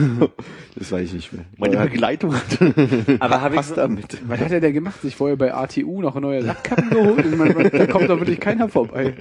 Das 0.76 0.90
weiß 0.90 1.02
ich 1.08 1.12
nicht 1.12 1.32
mehr. 1.32 1.44
Meine 1.58 1.74
Aber 1.74 1.82
er 1.82 1.84
hat 1.84 1.92
Begleitung 1.92 2.34
hatte. 2.36 3.16
Aber 3.20 3.40
habe 3.42 3.54
ich 3.54 3.60
Pasta 3.60 3.88
mit. 3.88 4.18
Was 4.26 4.40
hat 4.40 4.50
er 4.50 4.60
denn 4.60 4.72
gemacht? 4.72 5.02
Sich 5.02 5.14
vorher 5.14 5.36
bei 5.36 5.52
ATU 5.54 6.00
noch 6.00 6.18
neue 6.18 6.46
Radkappen 6.46 6.90
geholt? 6.90 7.26
Ich 7.26 7.36
meine, 7.36 7.70
da 7.70 7.86
kommt 7.86 8.08
doch 8.08 8.18
wirklich 8.18 8.40
keiner 8.40 8.68
vorbei. 8.68 9.14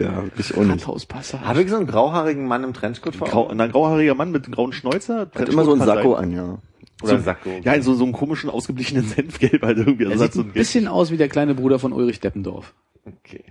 Ja, 0.00 0.24
ich 0.38 0.56
auch 0.56 0.62
nicht. 0.62 0.86
Rathauspassage. 0.86 1.44
Habe 1.44 1.62
ich 1.62 1.70
so 1.70 1.76
einen 1.76 1.86
grauhaarigen 1.86 2.46
Mann 2.46 2.64
im 2.64 2.72
Trenchcoat 2.72 3.16
vor 3.16 3.28
Grau, 3.28 3.48
ein 3.48 3.58
grauhaariger 3.70 4.14
Mann 4.14 4.32
mit 4.32 4.46
einem 4.46 4.54
grauen 4.54 4.72
Schnäuzer. 4.72 4.93
Hat 4.94 5.48
immer 5.48 5.64
so 5.64 5.72
ein 5.72 5.78
kann 5.78 5.86
Sakko 5.86 6.14
sein. 6.14 6.24
an, 6.24 6.32
ja. 6.32 6.58
Oder 7.02 7.18
so, 7.18 7.24
Sakko. 7.24 7.50
Ja, 7.64 7.72
in 7.74 7.82
so, 7.82 7.94
so 7.94 8.04
einem 8.04 8.12
komischen, 8.12 8.50
ausgeblichenen 8.50 9.04
Senfgelb 9.08 9.62
halt 9.62 9.78
irgendwie. 9.78 10.04
Er 10.04 10.10
Also 10.10 10.24
hat 10.24 10.32
sieht 10.32 10.42
so 10.42 10.48
ein 10.48 10.52
bisschen 10.52 10.88
aus 10.88 11.10
wie 11.10 11.16
der 11.16 11.28
kleine 11.28 11.54
Bruder 11.54 11.78
von 11.78 11.92
Ulrich 11.92 12.20
Deppendorf. 12.20 12.74
Okay. 13.04 13.44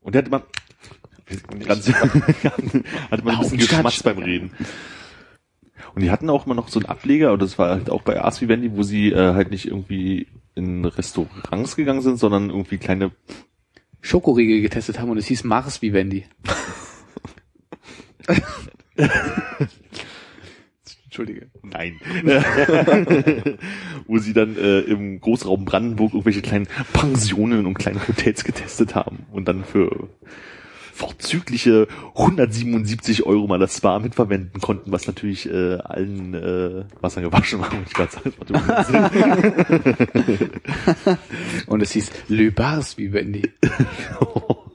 Und 0.00 0.14
der 0.14 0.22
hat 0.22 0.28
immer, 0.28 0.42
ganz, 1.66 1.88
hat 3.10 3.20
immer 3.20 3.32
ein 3.32 3.38
bisschen 3.40 3.58
geschmatzt 3.58 4.04
beim 4.04 4.18
Reden. 4.18 4.52
Und 5.94 6.02
die 6.02 6.10
hatten 6.10 6.30
auch 6.30 6.46
immer 6.46 6.54
noch 6.54 6.68
so 6.68 6.78
einen 6.78 6.86
Ableger, 6.88 7.32
und 7.32 7.42
das 7.42 7.58
war 7.58 7.70
halt 7.70 7.90
auch 7.90 8.02
bei 8.02 8.20
Ars 8.20 8.40
Vivendi, 8.40 8.76
wo 8.76 8.82
sie 8.82 9.10
äh, 9.10 9.34
halt 9.34 9.50
nicht 9.50 9.66
irgendwie 9.66 10.28
in 10.54 10.84
Restaurants 10.84 11.74
gegangen 11.74 12.02
sind, 12.02 12.18
sondern 12.18 12.50
irgendwie 12.50 12.78
kleine 12.78 13.12
Schokoriegel 14.00 14.60
getestet 14.62 15.00
haben 15.00 15.10
und 15.10 15.18
es 15.18 15.26
hieß 15.26 15.44
Mars 15.44 15.82
Vivendi. 15.82 16.26
Entschuldige. 21.16 21.46
Nein. 21.62 21.98
Wo 24.06 24.18
sie 24.18 24.34
dann 24.34 24.58
äh, 24.58 24.80
im 24.80 25.18
Großraum 25.18 25.64
Brandenburg 25.64 26.12
irgendwelche 26.12 26.42
kleinen 26.42 26.68
Pensionen 26.92 27.64
und 27.64 27.72
kleine 27.72 28.06
Hotels 28.06 28.44
getestet 28.44 28.94
haben 28.94 29.24
und 29.32 29.48
dann 29.48 29.64
für 29.64 30.10
vorzügliche 30.92 31.88
177 32.14 33.24
Euro 33.24 33.46
mal 33.46 33.58
das 33.58 33.78
Spa 33.78 33.98
mitverwenden 33.98 34.60
konnten, 34.60 34.92
was 34.92 35.06
natürlich 35.06 35.48
äh, 35.48 35.76
allen 35.76 36.34
äh, 36.34 36.84
Wasser 37.00 37.22
gewaschen 37.22 37.60
war. 37.60 37.70
Ich 37.86 37.94
gerade 37.94 38.12
sagen. 38.12 38.34
Und 41.66 41.82
es 41.82 41.92
hieß 41.92 42.10
Le 42.28 42.50
Bars 42.50 42.98
Vivendi. 42.98 43.50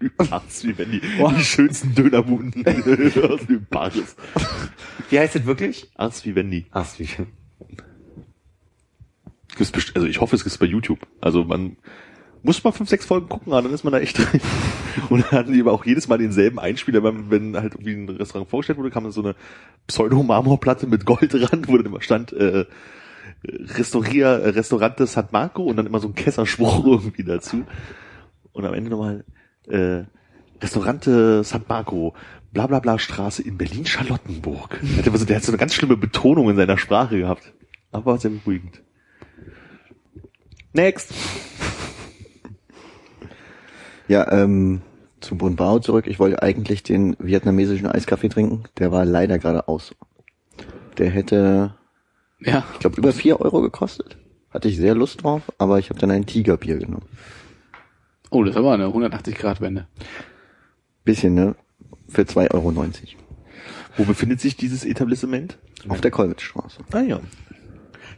Lübars, 0.00 0.64
wie 0.64 0.76
wenn 0.78 0.90
die, 0.92 1.00
die 1.00 1.44
schönsten 1.44 1.94
Dönerbuden 1.94 2.64
aus 3.22 3.46
Lübars. 3.48 4.16
Wie 5.10 5.18
heißt 5.18 5.34
das 5.34 5.46
wirklich? 5.46 5.90
Ars 5.96 6.24
wie 6.24 6.34
Wendy. 6.34 6.66
Ach, 6.70 6.86
wie 6.98 7.08
best- 9.72 9.94
Also 9.96 10.06
ich 10.06 10.20
hoffe, 10.20 10.36
es 10.36 10.44
gibt's 10.44 10.58
bei 10.58 10.66
YouTube. 10.66 11.00
Also 11.20 11.44
man 11.44 11.76
muss 12.42 12.62
mal 12.64 12.72
fünf, 12.72 12.88
sechs 12.88 13.04
Folgen 13.04 13.28
gucken, 13.28 13.52
ah, 13.52 13.60
dann 13.60 13.72
ist 13.72 13.84
man 13.84 13.92
da 13.92 13.98
echt 14.00 14.16
drin. 14.18 14.40
Und 15.10 15.22
dann 15.24 15.30
hatten 15.32 15.52
die 15.52 15.60
aber 15.60 15.72
auch 15.72 15.84
jedes 15.84 16.08
Mal 16.08 16.18
denselben 16.18 16.58
Einspieler, 16.58 17.02
wenn, 17.02 17.30
wenn 17.30 17.56
halt 17.56 17.74
irgendwie 17.74 17.92
ein 17.94 18.08
Restaurant 18.08 18.48
vorgestellt 18.48 18.78
wurde, 18.78 18.90
kam 18.90 19.02
dann 19.04 19.12
so 19.12 19.22
eine 19.22 19.34
Pseudo-Marmorplatte 19.86 20.86
mit 20.86 21.04
Gold 21.04 21.32
dran, 21.34 21.64
wo 21.66 21.76
dann 21.76 21.86
immer 21.86 22.00
stand, 22.00 22.32
äh, 22.32 22.64
Restaurier, 23.44 24.28
äh, 24.28 24.48
Restaurante 24.50 25.06
San 25.06 25.28
Marco 25.32 25.64
und 25.64 25.76
dann 25.76 25.86
immer 25.86 26.00
so 26.00 26.08
ein 26.08 26.14
Kesserspruch 26.14 26.84
irgendwie 26.86 27.24
dazu. 27.24 27.64
Und 28.52 28.64
am 28.64 28.74
Ende 28.74 28.90
nochmal, 28.90 29.24
äh, 29.68 30.04
Restaurante 30.60 31.42
San 31.44 31.64
Marco, 31.68 32.14
bla 32.52 32.66
bla 32.66 32.80
bla 32.80 32.98
Straße 32.98 33.42
in 33.42 33.56
Berlin-Charlottenburg. 33.56 34.80
Der 35.04 35.16
so, 35.16 35.24
der 35.24 35.36
hat 35.36 35.44
so 35.44 35.52
eine 35.52 35.58
ganz 35.58 35.74
schlimme 35.74 35.96
Betonung 35.96 36.50
in 36.50 36.56
seiner 36.56 36.76
Sprache 36.78 37.18
gehabt. 37.18 37.52
Aber 37.92 38.06
war 38.06 38.18
sehr 38.18 38.30
beruhigend. 38.30 38.82
Next. 40.72 41.12
Ja, 44.08 44.30
ähm, 44.32 44.82
zum 45.20 45.38
Bunbao 45.38 45.78
zurück. 45.80 46.06
Ich 46.06 46.18
wollte 46.18 46.42
eigentlich 46.42 46.82
den 46.82 47.16
vietnamesischen 47.18 47.86
Eiskaffee 47.86 48.28
trinken. 48.28 48.64
Der 48.78 48.92
war 48.92 49.04
leider 49.04 49.38
gerade 49.38 49.68
aus. 49.68 49.94
Der 50.98 51.10
hätte, 51.10 51.74
Ja. 52.40 52.64
ich 52.74 52.80
glaube, 52.80 52.96
über 52.96 53.12
vier 53.12 53.40
Euro 53.40 53.60
gekostet. 53.60 54.16
Hatte 54.50 54.68
ich 54.68 54.76
sehr 54.76 54.94
Lust 54.94 55.22
drauf, 55.22 55.42
aber 55.58 55.78
ich 55.78 55.90
habe 55.90 56.00
dann 56.00 56.10
ein 56.10 56.26
Tigerbier 56.26 56.78
genommen. 56.78 57.06
Oh, 58.30 58.44
das 58.44 58.52
ist 58.54 58.58
aber 58.58 58.72
eine 58.74 58.86
180 58.86 59.34
Grad 59.36 59.60
Wende. 59.60 59.86
Bisschen, 61.04 61.34
ne? 61.34 61.54
Für 62.08 62.22
2,90 62.22 62.54
Euro. 62.54 62.72
Wo 63.96 64.04
befindet 64.04 64.40
sich 64.40 64.56
dieses 64.56 64.84
Etablissement? 64.84 65.58
Auf 65.88 66.00
der 66.00 66.10
Kolwitzstraße. 66.10 66.82
Ah 66.92 67.00
ja. 67.00 67.20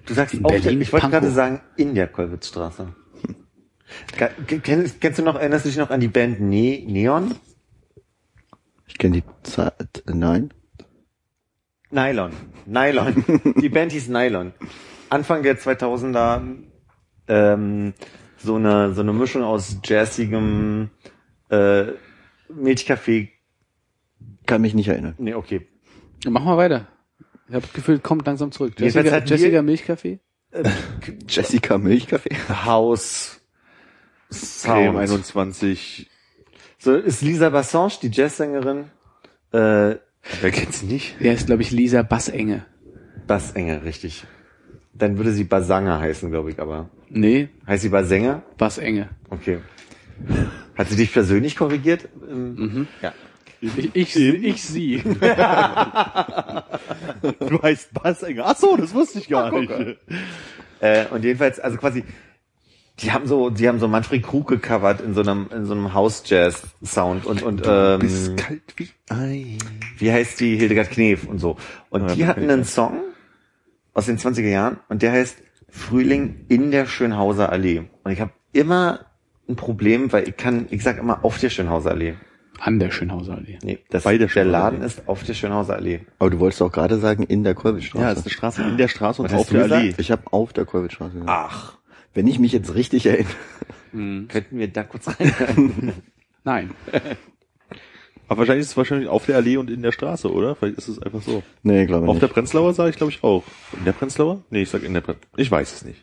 Du 0.07 0.15
sagst 0.15 0.35
In 0.35 0.45
auf 0.45 0.51
Berlin, 0.51 0.79
der, 0.79 0.81
ich 0.83 0.93
wollte 0.93 1.09
gerade 1.09 1.31
sagen, 1.31 1.61
in 1.77 1.95
der 1.95 2.09
Kolwitzstraße. 2.09 2.95
Ke- 4.17 4.31
Kennst, 4.63 5.01
kennst 5.01 5.19
du 5.19 5.23
noch, 5.23 5.37
erinnerst 5.37 5.65
du 5.65 5.69
dich 5.69 5.79
noch 5.79 5.91
an 5.91 6.01
die 6.01 6.09
Band 6.09 6.41
ne 6.41 6.85
Neon? 6.87 7.35
Ich 8.87 8.99
kenne 8.99 9.23
die 9.23 9.25
Zeit, 9.49 10.03
nein. 10.07 10.53
Nylon. 11.91 12.33
Nylon. 12.67 13.25
Die 13.61 13.69
Band 13.69 13.93
hieß 13.93 14.09
Nylon. 14.09 14.53
Anfang 15.11 15.43
der 15.43 15.59
2000er 15.59 16.41
ähm, 17.29 17.93
so 18.43 18.57
eine 18.57 18.93
so 18.95 19.01
eine 19.03 19.13
Mischung 19.13 19.43
aus 19.43 19.79
jazzigem 19.85 20.91
äh, 21.51 21.85
Milchkaffee. 22.49 23.31
Kann 24.47 24.61
mich 24.63 24.75
nicht 24.75 24.89
erinnern. 24.89 25.15
Nee, 25.19 25.35
okay. 25.35 25.67
Mach 26.29 26.45
mal 26.45 26.57
weiter. 26.57 26.89
Ich 27.49 27.55
habe 27.55 27.63
das 27.67 27.73
Gefühl, 27.73 27.99
kommt 27.99 28.27
langsam 28.27 28.51
zurück. 28.53 28.75
Jessica, 28.79 29.05
wir- 29.05 29.25
Jessica 29.25 29.63
Milchkaffee? 29.63 30.21
Jessica 31.29 31.79
Milchkaffee. 31.79 32.35
House 32.65 33.41
Creme 34.63 34.93
Sound. 34.95 34.99
21. 34.99 36.11
So 36.79 36.95
ist 36.95 37.23
Lisa 37.23 37.51
Bassange, 37.51 37.93
die 38.03 38.09
Jazzsängerin, 38.09 38.91
äh, 39.53 39.97
Wer 40.41 40.51
kennt 40.53 40.73
sie 40.73 40.87
nicht? 40.87 41.17
Der 41.21 41.35
ist, 41.35 41.47
glaube 41.47 41.63
ich, 41.63 41.71
Lisa 41.73 42.03
Bassenge. 42.03 42.65
Bassenge, 43.27 43.85
richtig. 43.85 44.25
Dann 44.95 45.17
würde 45.17 45.33
sie 45.33 45.45
Basanger 45.45 46.01
heißen, 46.01 46.31
glaube 46.31 46.51
ich, 46.51 46.59
aber. 46.61 46.89
Nee, 47.09 47.49
Heißt 47.67 47.83
sie 47.83 47.89
Basänger? 47.89 48.43
was 48.59 48.79
enge. 48.79 49.09
Okay. 49.31 49.59
Hat 50.77 50.89
sie 50.89 50.97
dich 50.97 51.13
persönlich 51.13 51.57
korrigiert? 51.57 52.09
Ähm, 52.31 52.87
Ja. 53.01 53.13
Ich, 53.61 53.95
ich, 53.95 54.17
ich 54.17 54.63
sie. 54.65 54.97
Du 57.49 57.63
heißt 57.63 57.93
Bassenger. 57.95 58.45
Ach 58.47 58.57
so, 58.57 58.77
das 58.77 58.93
wusste 58.95 59.19
ich 59.21 59.29
gar 59.29 59.53
nicht. 59.53 59.71
Äh, 60.81 61.07
und 61.11 61.25
jedenfalls, 61.25 61.61
also 61.61 61.77
quasi, 61.77 62.03
die 62.99 63.13
haben 63.13 63.27
so, 63.27 63.51
die 63.51 63.69
haben 63.69 63.79
so 63.79 63.87
Manfred 63.89 64.23
Krug 64.25 64.49
gecovert 64.49 65.01
in 65.01 65.15
so 65.15 65.21
einem, 65.21 65.49
in 65.55 65.65
so 65.65 65.75
einem 65.75 65.95
House-Jazz-Sound 65.95 67.25
und, 67.27 67.43
und, 67.43 67.63
ähm, 67.65 68.01
Bist 68.01 68.37
kalt 68.37 68.63
wie 68.77 68.89
Ei. 69.09 69.59
wie 69.99 70.13
heißt 70.13 70.41
die 70.41 70.57
Hildegard 70.57 70.91
Knef 70.91 71.25
und 71.29 71.39
so. 71.39 71.57
Und 71.91 72.09
Ja, 72.09 72.15
die 72.15 72.27
hatten 72.27 72.51
einen 72.51 72.65
Song 72.65 72.99
aus 73.95 74.07
den 74.07 74.19
20er 74.19 74.49
Jahren 74.49 74.79
und 74.89 75.03
der 75.03 75.13
heißt 75.13 75.39
Frühling 75.69 76.45
in 76.49 76.71
der 76.71 76.87
Schönhauser 76.87 77.51
Allee. 77.51 77.85
Und 78.05 78.13
ich 78.13 78.21
habe 78.21 78.33
immer 78.53 79.07
ein 79.49 79.57
Problem, 79.57 80.13
weil 80.13 80.29
ich 80.29 80.37
kann, 80.37 80.67
ich 80.71 80.83
sag 80.83 80.99
immer 80.99 81.25
auf 81.25 81.39
der 81.39 81.51
Schönhauser 81.51 81.91
Allee. 81.93 82.15
An 82.61 82.79
der 82.79 82.91
Schönhauser 82.91 83.35
Allee. 83.37 83.59
Nee, 83.63 83.79
das, 83.91 84.05
Bei 84.05 84.19
der 84.19 84.29
der 84.29 84.45
Laden 84.45 84.77
Allee. 84.81 84.87
ist 84.87 85.09
auf 85.09 85.25
der 85.25 85.35
Schönhauser 85.35 85.75
Allee. 85.75 86.01
Aber 86.19 86.31
du 86.31 86.39
wolltest 86.39 86.63
auch 86.63 86.71
gerade 86.71 86.99
sagen, 86.99 87.23
in 87.25 87.43
der 87.43 87.55
Kolwitzstraße. 87.55 88.05
Ja, 88.05 88.13
es 88.13 88.19
ist 88.19 88.27
eine 88.27 88.33
Straße 88.33 88.63
in 88.63 88.77
der 88.77 88.89
Straße 88.89 89.23
und 89.23 89.33
Was 89.33 89.41
auf 89.41 89.49
der 89.49 89.63
gesagt? 89.65 89.83
Allee. 89.83 89.95
ich 89.97 90.11
habe 90.11 90.23
auf 90.33 90.53
der 90.53 90.65
Kolwitzstraße 90.65 91.13
gesagt. 91.15 91.31
Ach, 91.31 91.79
Wenn 92.15 92.27
ich 92.27 92.39
mich 92.39 92.53
jetzt 92.53 92.75
richtig 92.75 93.07
erinnere. 93.07 93.33
könnten 93.93 94.59
wir 94.59 94.69
da 94.69 94.85
kurz 94.85 95.09
rein? 95.09 95.93
Nein. 96.45 96.71
Aber 98.33 98.39
wahrscheinlich 98.39 98.63
ist 98.63 98.71
es 98.71 98.77
wahrscheinlich 98.79 99.11
auf 99.11 99.27
der 99.27 99.37
Allee 99.37 99.59
und 99.59 99.69
in 99.69 99.83
der 99.83 99.93
Straße, 99.93 100.33
oder? 100.33 100.55
Vielleicht 100.55 100.79
ist 100.79 100.89
es 100.89 101.03
einfach 101.03 101.21
so. 101.21 101.43
Nee, 101.63 101.85
glaube 101.85 102.07
Auf 102.07 102.15
nicht. 102.15 102.23
der 102.23 102.29
Prenzlauer 102.29 102.73
sage 102.73 102.89
ich, 102.89 102.97
glaube 102.97 103.13
ich, 103.13 103.23
auch. 103.23 103.45
In 103.77 103.85
der 103.85 103.93
Prenzlauer? 103.93 104.43
Nee, 104.49 104.63
ich 104.63 104.71
sag 104.71 104.83
in 104.85 104.95
der 104.95 105.03
Prenzlauer. 105.03 105.29
Ich 105.37 105.51
weiß 105.51 105.71
es 105.71 105.85
nicht. 105.85 106.03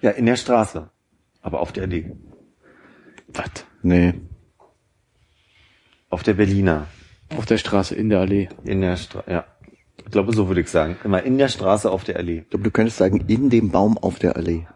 ja, 0.00 0.12
in 0.12 0.24
der 0.26 0.36
Straße. 0.36 0.88
Aber 1.42 1.58
auf 1.58 1.72
der 1.72 1.82
Allee. 1.82 2.12
Was? 3.26 3.50
nee. 3.82 4.14
Auf 6.10 6.22
der 6.22 6.34
Berliner. 6.34 6.86
Auf 7.36 7.44
der 7.46 7.58
Straße, 7.58 7.96
in 7.96 8.08
der 8.08 8.20
Allee. 8.20 8.48
In 8.62 8.80
der 8.80 8.96
Straße, 8.96 9.28
ja. 9.28 9.44
Ich 9.96 10.12
glaube, 10.12 10.32
so 10.32 10.46
würde 10.46 10.60
ich 10.60 10.70
sagen. 10.70 10.96
Immer 11.02 11.24
in 11.24 11.38
der 11.38 11.48
Straße 11.48 11.90
auf 11.90 12.04
der 12.04 12.18
Allee. 12.18 12.42
Ich 12.42 12.50
glaube, 12.50 12.62
du 12.62 12.70
könntest 12.70 12.98
sagen, 12.98 13.24
in 13.26 13.50
dem 13.50 13.72
Baum 13.72 13.98
auf 13.98 14.20
der 14.20 14.36
Allee. 14.36 14.68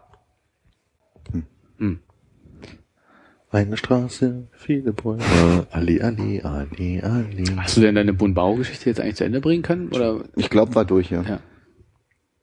Eine 3.53 3.77
Straße, 3.77 4.47
viele 4.51 4.93
Bäume, 4.93 5.21
Allee, 5.69 6.01
Allee, 6.01 6.41
Allee, 6.41 7.01
Allee. 7.01 7.45
Hast 7.55 7.77
du 7.77 7.81
denn 7.81 7.93
deine 7.93 8.11
Bundbau-Geschichte 8.11 8.89
jetzt 8.89 8.99
eigentlich 8.99 9.15
zu 9.17 9.25
Ende 9.25 9.41
bringen 9.41 9.61
können? 9.61 9.89
Oder? 9.89 10.23
Ich 10.35 10.49
glaube, 10.49 10.73
war 10.73 10.85
durch, 10.85 11.11
ja. 11.11 11.21
Ja. 11.21 11.39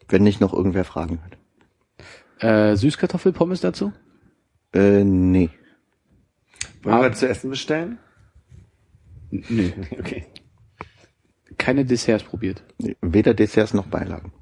Wenn 0.09 0.23
nicht 0.23 0.41
noch 0.41 0.53
irgendwer 0.55 0.85
Fragen 0.85 1.19
hat. 1.25 1.37
Äh, 2.45 2.77
Süßkartoffelpommes 2.77 3.61
dazu? 3.61 3.93
Äh, 4.73 5.03
nee. 5.03 5.51
Wollen 6.85 6.95
Ah. 6.95 7.03
wir 7.03 7.13
zu 7.13 7.29
essen 7.29 7.51
bestellen? 7.51 7.99
Nö. 9.31 9.71
Okay. 9.99 10.27
Keine 11.59 11.85
Desserts 11.85 12.23
probiert. 12.23 12.63
Weder 13.03 13.35
Desserts 13.35 13.75
noch 13.75 13.87
Beilagen. 13.87 14.33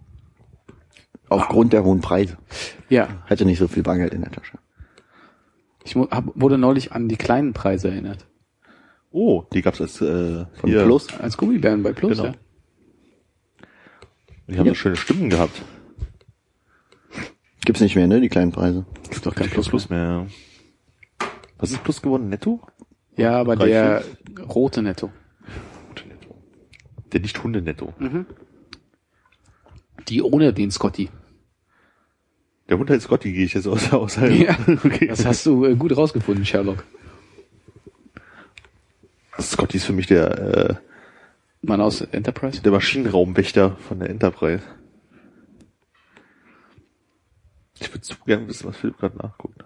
Aufgrund 1.30 1.72
der 1.72 1.82
hohen 1.82 2.02
Preise. 2.02 2.36
Ja. 2.90 3.08
Hatte 3.24 3.46
nicht 3.46 3.58
so 3.58 3.68
viel 3.68 3.82
Bargeld 3.82 4.12
in 4.12 4.20
der 4.20 4.30
Tasche. 4.30 4.58
Ich 5.88 5.94
hab, 5.96 6.24
wurde 6.34 6.58
neulich 6.58 6.92
an 6.92 7.08
die 7.08 7.16
kleinen 7.16 7.54
Preise 7.54 7.88
erinnert. 7.88 8.26
Oh, 9.10 9.44
die 9.54 9.62
gab's 9.62 9.80
als 9.80 10.00
äh, 10.02 10.44
Von 10.56 10.68
hier. 10.70 10.84
Plus. 10.84 11.06
Als 11.18 11.36
Gummibären 11.38 11.82
bei 11.82 11.92
Plus, 11.94 12.10
Genau. 12.18 12.24
ja. 12.26 12.34
Die 14.48 14.58
haben 14.58 14.66
Ja. 14.66 14.72
so 14.72 14.76
schöne 14.76 14.96
Stimmen 14.96 15.30
gehabt. 15.30 15.62
Gibt's 17.64 17.80
nicht 17.80 17.96
mehr, 17.96 18.06
ne, 18.06 18.20
die 18.20 18.28
kleinen 18.28 18.52
Preise. 18.52 18.84
Gibt 19.10 19.24
doch 19.24 19.34
kein 19.34 19.48
Plus, 19.48 19.68
Plus 19.68 19.88
mehr. 19.88 20.26
Was 21.58 21.70
ist 21.70 21.82
Plus 21.84 22.02
geworden? 22.02 22.28
Netto? 22.28 22.60
Ja, 23.16 23.32
aber 23.40 23.56
Drei, 23.56 23.66
der 23.68 24.04
rote 24.48 24.82
Netto. 24.82 25.10
Gute 25.88 26.06
Netto. 26.08 26.34
Der 27.12 27.20
nicht 27.20 27.42
Hunde 27.42 27.62
Netto. 27.62 27.92
Die 30.08 30.22
ohne 30.22 30.52
den 30.52 30.70
Scotty. 30.70 31.08
Der 32.68 32.78
Hund 32.78 32.90
heißt 32.90 33.04
Scotty, 33.04 33.32
gehe 33.32 33.46
ich 33.46 33.54
jetzt 33.54 33.66
aus. 33.66 33.92
aus 33.92 34.16
Ja. 34.16 34.56
okay. 34.84 35.06
Das 35.08 35.24
hast 35.24 35.46
du 35.46 35.64
äh, 35.64 35.74
gut 35.74 35.96
rausgefunden, 35.96 36.44
Sherlock. 36.44 36.84
Scotty 39.40 39.76
ist 39.76 39.84
für 39.84 39.92
mich 39.92 40.06
der, 40.06 40.38
äh, 40.38 40.74
Mann 41.62 41.80
aus 41.80 42.00
Enterprise. 42.00 42.62
der 42.62 42.72
Maschinenraumwächter 42.72 43.76
von 43.76 44.00
der 44.00 44.10
Enterprise. 44.10 44.62
Ich 47.80 47.90
würde 47.92 48.00
zu 48.00 48.16
gerne 48.26 48.48
wissen, 48.48 48.68
was 48.68 48.76
Philipp 48.76 48.98
gerade 48.98 49.16
nachguckt. 49.16 49.64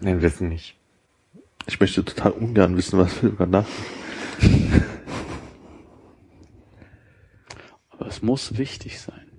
Nein, 0.00 0.20
wissen 0.22 0.48
nicht. 0.48 0.76
Ich 1.66 1.80
möchte 1.80 2.04
total 2.04 2.32
ungern 2.32 2.76
wissen, 2.76 2.98
was 2.98 3.14
Philipp 3.14 3.38
gerade 3.38 3.52
nachguckt. 3.52 3.88
Aber 7.90 8.06
es 8.06 8.22
muss 8.22 8.58
wichtig 8.58 9.00
sein. 9.00 9.30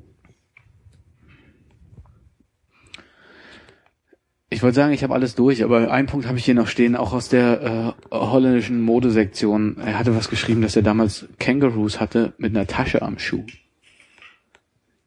Ich 4.49 4.54
wollte 4.65 4.77
sagen, 4.77 4.93
ich 4.93 5.03
habe 5.03 5.13
alles 5.13 5.35
durch, 5.35 5.63
aber 5.63 5.91
einen 5.91 6.07
Punkt 6.07 6.27
habe 6.27 6.39
ich 6.39 6.45
hier 6.45 6.55
noch 6.55 6.65
stehen, 6.65 6.95
auch 6.95 7.13
aus 7.13 7.29
der 7.29 7.95
äh, 8.11 8.15
holländischen 8.15 8.81
Modesektion. 8.81 9.77
Er 9.77 9.99
hatte 9.99 10.15
was 10.15 10.27
geschrieben, 10.27 10.63
dass 10.63 10.75
er 10.75 10.81
damals 10.81 11.27
Kangaroos 11.37 11.99
hatte 11.99 12.33
mit 12.39 12.55
einer 12.55 12.65
Tasche 12.65 13.03
am 13.03 13.19
Schuh. 13.19 13.43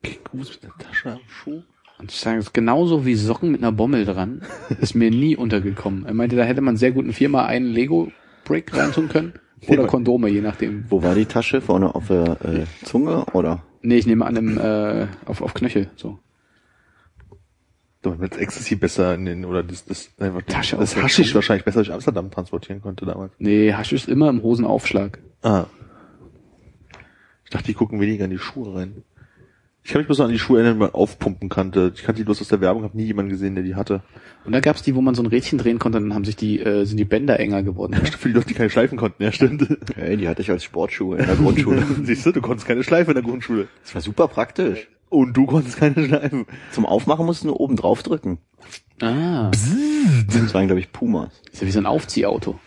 Kängurus 0.05 0.61
mit 0.63 0.65
einer 0.65 0.79
Tasche 0.79 1.11
am 1.11 1.19
Schuh? 1.27 1.63
Und 1.99 2.13
ich 2.13 2.21
sage 2.21 2.39
es 2.39 2.53
genauso 2.53 3.05
wie 3.05 3.17
Socken 3.17 3.51
mit 3.51 3.61
einer 3.61 3.73
Bommel 3.73 4.05
dran, 4.05 4.43
ist 4.81 4.95
mir 4.95 5.11
nie 5.11 5.35
untergekommen. 5.35 6.07
Er 6.07 6.15
meinte, 6.15 6.37
da 6.37 6.45
hätte 6.45 6.61
man 6.61 6.77
sehr 6.77 6.93
gut 6.93 7.05
ein 7.05 7.13
viermal 7.13 7.47
einen 7.47 7.67
Lego-Brick 7.67 8.77
reintun 8.77 9.09
können. 9.09 9.33
Oder 9.67 9.89
Kondome, 9.89 10.29
je 10.29 10.41
nachdem. 10.41 10.85
Wo 10.89 11.03
war 11.03 11.17
die 11.17 11.27
Tasche? 11.27 11.61
Vorne 11.61 11.97
auf 11.97 12.07
der 12.07 12.37
äh, 12.45 12.65
Zunge 12.85 13.25
oder? 13.33 13.65
Nee, 13.83 13.97
ich 13.97 14.07
nehme 14.07 14.25
an, 14.25 14.37
im, 14.37 14.57
äh, 14.57 15.09
auf, 15.27 15.43
auf 15.43 15.53
Knöchel. 15.55 15.91
So. 15.97 16.21
Damit 18.03 18.21
man 18.21 18.31
das 18.31 18.39
Ecstasy 18.39 18.77
besser 18.77 19.15
in 19.15 19.25
den, 19.25 19.45
oder 19.45 19.63
das, 19.65 19.85
das, 19.85 20.11
einfach 20.19 20.43
Tasche 20.43 20.77
das 20.77 20.97
Haschisch 20.97 21.35
wahrscheinlich 21.35 21.65
besser 21.65 21.81
durch 21.81 21.93
Amsterdam 21.93 22.31
transportieren 22.31 22.81
konnte 22.81 23.05
damals. 23.07 23.33
Nee, 23.39 23.73
Hasch 23.73 23.93
ist 23.93 24.09
immer 24.09 24.29
im 24.29 24.43
Hosenaufschlag. 24.43 25.19
Ah. 25.43 25.67
Ich 27.45 27.51
dachte, 27.51 27.67
die 27.67 27.75
gucken 27.75 28.01
weniger 28.01 28.27
in 28.27 28.31
die 28.31 28.39
Schuhe 28.39 28.75
rein. 28.75 29.03
Ich 29.89 29.93
kann 29.93 30.01
mich 30.01 30.07
bloß 30.07 30.21
an 30.21 30.31
die 30.31 30.39
Schuhe 30.39 30.59
erinnern, 30.59 30.75
die 30.75 30.81
man 30.81 30.91
aufpumpen 30.91 31.49
kannte. 31.49 31.93
Ich 31.95 32.03
kannte 32.03 32.21
die 32.21 32.25
bloß 32.25 32.43
aus 32.43 32.49
der 32.49 32.61
Werbung, 32.61 32.83
habe 32.83 32.95
nie 32.95 33.07
jemanden 33.07 33.31
gesehen, 33.31 33.55
der 33.55 33.65
die 33.65 33.75
hatte. 33.75 34.03
Und 34.45 34.53
da 34.53 34.61
gab's 34.61 34.83
die, 34.83 34.95
wo 34.95 35.01
man 35.01 35.15
so 35.15 35.23
ein 35.23 35.27
Rädchen 35.27 35.57
drehen 35.57 35.79
konnte, 35.79 35.99
dann 35.99 36.13
haben 36.13 36.27
sich 36.27 36.37
die, 36.37 36.61
äh, 36.61 36.85
sind 36.85 36.99
die 36.99 37.07
Bänder 37.07 37.41
enger 37.41 37.63
geworden. 37.63 37.95
Für 37.95 38.29
die 38.29 38.35
Leute, 38.35 38.49
die 38.49 38.55
keine 38.55 38.69
Schleifen 38.69 38.99
konnten, 38.99 39.23
ja, 39.23 39.33
stimmt. 39.33 39.67
Hey, 39.95 40.19
die 40.19 40.29
hatte 40.29 40.43
ich 40.43 40.51
als 40.51 40.63
Sportschuhe 40.63 41.17
in 41.17 41.27
der 41.27 41.37
Grundschule. 41.37 41.87
Siehst 42.03 42.27
du, 42.27 42.33
du 42.33 42.43
konntest 42.43 42.69
keine 42.69 42.85
Schleife 42.85 43.13
in 43.13 43.15
der 43.15 43.25
Grundschule. 43.25 43.69
Das 43.83 43.95
war 43.95 44.03
super 44.03 44.29
praktisch. 44.29 44.89
Und 45.11 45.37
du 45.37 45.47
konntest 45.47 45.79
keine 45.79 46.05
Schleifen. 46.07 46.47
Zum 46.73 46.85
Aufmachen 46.87 47.25
musst 47.27 47.43
du 47.43 47.49
nur 47.49 47.61
oben 47.61 47.77
drauf 47.77 48.03
drücken. 48.03 48.39
Ah, 49.01 49.51
Das 49.51 50.55
waren, 50.55 50.67
glaube 50.67 50.81
ich, 50.81 50.93
Pumas. 50.93 51.31
ist 51.53 51.61
ja 51.63 51.67
wie 51.67 51.73
so 51.73 51.79
ein 51.79 51.87
Aufziehauto. 51.87 52.59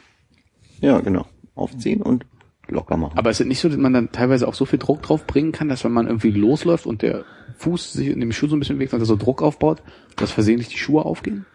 Ja, 0.79 0.99
genau. 1.01 1.25
Aufziehen 1.55 2.01
und 2.01 2.25
locker 2.67 2.97
machen. 2.97 3.17
Aber 3.17 3.29
ist 3.29 3.41
es 3.41 3.45
nicht 3.47 3.59
so, 3.59 3.67
dass 3.69 3.77
man 3.77 3.93
dann 3.93 4.11
teilweise 4.11 4.47
auch 4.47 4.53
so 4.53 4.65
viel 4.65 4.79
Druck 4.79 5.01
drauf 5.03 5.27
bringen 5.27 5.51
kann, 5.51 5.67
dass 5.69 5.83
wenn 5.83 5.91
man 5.91 6.07
irgendwie 6.07 6.31
losläuft 6.31 6.85
und 6.85 7.01
der 7.01 7.25
Fuß 7.57 7.93
sich 7.93 8.07
in 8.07 8.19
dem 8.21 8.31
Schuh 8.31 8.47
so 8.47 8.55
ein 8.55 8.59
bisschen 8.59 8.77
bewegt, 8.77 8.93
dass 8.93 9.01
er 9.01 9.05
so 9.05 9.17
Druck 9.17 9.41
aufbaut, 9.41 9.83
dass 10.15 10.31
versehentlich 10.31 10.69
die 10.69 10.77
Schuhe 10.77 11.05
aufgehen? 11.05 11.45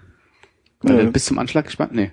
Weil 0.82 0.96
Nö. 0.96 1.02
der 1.04 1.10
bis 1.10 1.24
zum 1.24 1.38
Anschlag 1.38 1.64
gespannt? 1.64 1.92
Nee. 1.94 2.12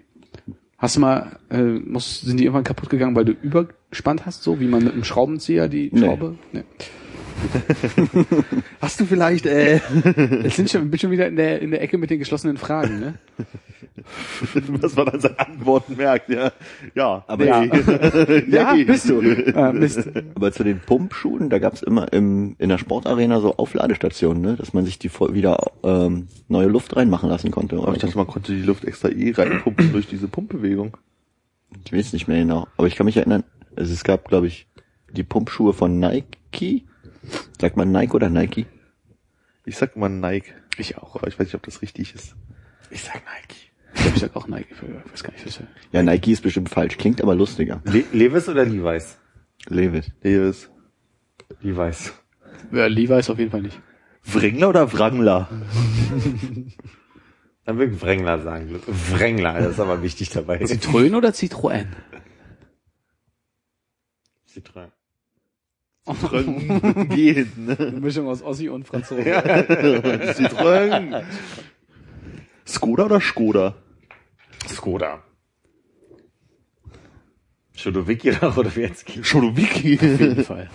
Hast 0.78 0.96
du 0.96 1.00
mal, 1.02 1.38
äh, 1.50 1.62
muss, 1.62 2.22
sind 2.22 2.38
die 2.38 2.46
irgendwann 2.46 2.64
kaputt 2.64 2.90
gegangen, 2.90 3.16
weil 3.16 3.26
du 3.26 3.34
überspannt 3.34 4.26
hast, 4.26 4.42
so 4.44 4.60
wie 4.60 4.68
man 4.68 4.84
mit 4.84 4.94
einem 4.94 5.04
Schraubenzieher 5.04 5.68
die 5.68 5.90
Nee. 5.94 6.00
Schraube? 6.00 6.36
Nee. 6.54 6.64
Hast 8.82 9.00
du 9.00 9.06
vielleicht, 9.06 9.46
äh, 9.46 9.76
Jetzt 10.44 10.56
sind 10.56 10.70
schon, 10.70 10.90
bin 10.90 11.00
schon 11.00 11.12
wieder 11.12 11.28
in 11.28 11.36
der, 11.36 11.62
in 11.62 11.72
der 11.72 11.82
Ecke 11.82 11.98
mit 11.98 12.10
den 12.10 12.20
geschlossenen 12.20 12.58
Fragen, 12.58 13.00
ne? 13.00 13.14
was 14.82 14.96
man 14.96 15.08
an 15.10 15.20
seinen 15.20 15.38
Antworten 15.38 15.96
merkt, 15.96 16.30
ja. 16.30 16.52
Ja. 16.96 17.24
Aber 17.28 17.46
Ja. 17.46 17.64
Ja, 18.48 18.74
Nee. 18.74 18.84
bist 18.86 19.10
du. 19.10 19.22
Ah, 19.56 19.72
Mist. 19.72 20.10
Aber 20.36 20.52
zu 20.52 20.64
den 20.64 20.80
Pumpschuhen, 20.80 21.50
da 21.50 21.60
gab's 21.60 21.82
immer 21.84 22.12
im, 22.12 22.56
in 22.60 22.70
der 22.70 22.78
Sportarena 22.78 23.40
so 23.40 23.56
Aufladestationen, 23.56 24.42
ne? 24.42 24.56
dass 24.56 24.74
man 24.74 24.86
sich 24.86 25.00
die 25.00 25.10
voll 25.10 25.34
wieder 25.34 25.72
ähm, 25.84 26.28
neue 26.48 26.68
Luft 26.68 26.96
reinmachen 26.96 27.30
lassen 27.30 27.52
konnte. 27.52 27.78
Aber 27.78 27.94
ich 27.94 28.00
dachte, 28.00 28.18
man 28.18 28.28
konnte 28.28 28.54
die 28.54 28.64
Luft 28.64 28.84
extra 28.86 29.10
eh 29.10 29.32
reinpumpen 29.32 29.92
durch 29.92 30.08
diese 30.08 30.28
Pumpbewegung. 30.28 30.98
Ich 31.86 31.94
weiß 31.94 32.14
nicht 32.14 32.28
mehr 32.28 32.40
genau. 32.40 32.68
Aber 32.78 32.88
ich 32.88 32.96
kann 32.96 33.06
mich 33.06 33.18
erinnern, 33.18 33.44
also 33.76 33.94
es 33.94 34.04
gab, 34.04 34.28
glaube 34.28 34.48
ich, 34.48 34.68
die 35.12 35.24
Pumpschuhe 35.24 35.74
von 35.74 36.00
Nike. 36.00 36.86
Sagt 37.60 37.78
man 37.78 37.92
Nike 37.92 38.14
oder 38.14 38.30
Nike? 38.30 38.66
Ich 39.66 39.78
sag 39.78 39.96
mal 39.96 40.10
Nike. 40.10 40.54
Ich 40.78 40.98
auch. 40.98 41.16
Aber 41.16 41.28
ich 41.28 41.40
weiß 41.40 41.48
nicht, 41.48 41.56
ob 41.56 41.64
das 41.64 41.82
richtig 41.82 42.14
ist. 42.16 42.36
Ich 42.90 43.02
sag 43.04 43.16
Nike. 43.16 43.72
Ich 43.96 44.02
glaube, 44.02 44.16
ich 44.16 44.22
sag 44.22 44.36
auch 44.36 44.48
Nike. 44.48 44.68
Ich 44.72 45.12
weiß 45.12 45.24
gar 45.24 45.32
nicht, 45.34 45.46
was 45.46 45.60
er- 45.60 45.68
Ja, 45.92 46.04
Nike 46.04 46.32
ist 46.34 46.42
bestimmt 46.42 46.70
falsch. 46.70 46.98
Klingt 46.98 47.22
aber 47.22 47.36
lustiger. 47.36 47.82
Le 47.86 48.04
Levis 48.12 48.50
oder 48.50 48.66
Levi's? 48.66 49.18
Levis. 49.68 50.12
Levis. 50.22 50.70
Levi's. 51.62 52.12
Ja, 52.72 52.88
Levi's 52.88 53.30
auf 53.30 53.38
jeden 53.40 53.52
Fall 53.52 53.62
nicht. 53.62 53.80
Wrangler 54.26 54.70
oder 54.70 54.92
Wrangler? 54.94 55.50
Dann 57.66 57.78
will 57.78 57.94
ich 57.94 58.02
Wrangler 58.02 58.42
sagen. 58.42 58.80
Wrangler, 58.88 59.54
das 59.60 59.72
ist 59.74 59.80
aber 59.80 60.02
wichtig 60.02 60.30
dabei. 60.32 60.60
Citroën 60.62 61.16
oder 61.16 61.30
Citroën? 61.30 61.86
Citroën. 64.50 64.92
Citroën 66.06 67.06
geht, 67.16 67.58
ne? 67.58 67.78
Eine 67.80 68.00
Mischung 68.00 68.28
aus 68.28 68.42
Ossi 68.42 68.70
und 68.70 68.86
Franzose. 68.86 69.22
Citroën. 69.24 71.24
Skoda 72.66 73.06
oder 73.06 73.22
Skoda? 73.22 73.76
Skoda. 74.68 75.24
Schudowicki 77.76 78.30
oder 78.32 78.48
Rodowiecki? 78.50 79.24
Scholowicki. 79.24 79.96
Auf 79.96 80.20
jeden 80.20 80.44
Fall. 80.44 80.70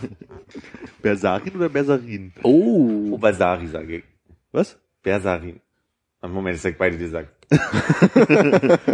Bersarin 1.00 1.54
oder 1.56 1.68
Bersarin? 1.68 2.32
Oh. 2.42 3.12
Obasari, 3.12 3.68
sage 3.68 3.98
ich. 3.98 4.04
Was? 4.50 4.76
Bersarin. 5.02 5.60
Am 6.20 6.32
Moment, 6.32 6.56
ich 6.56 6.62
sag 6.62 6.76
beide 6.76 6.98
gesagt. 6.98 7.32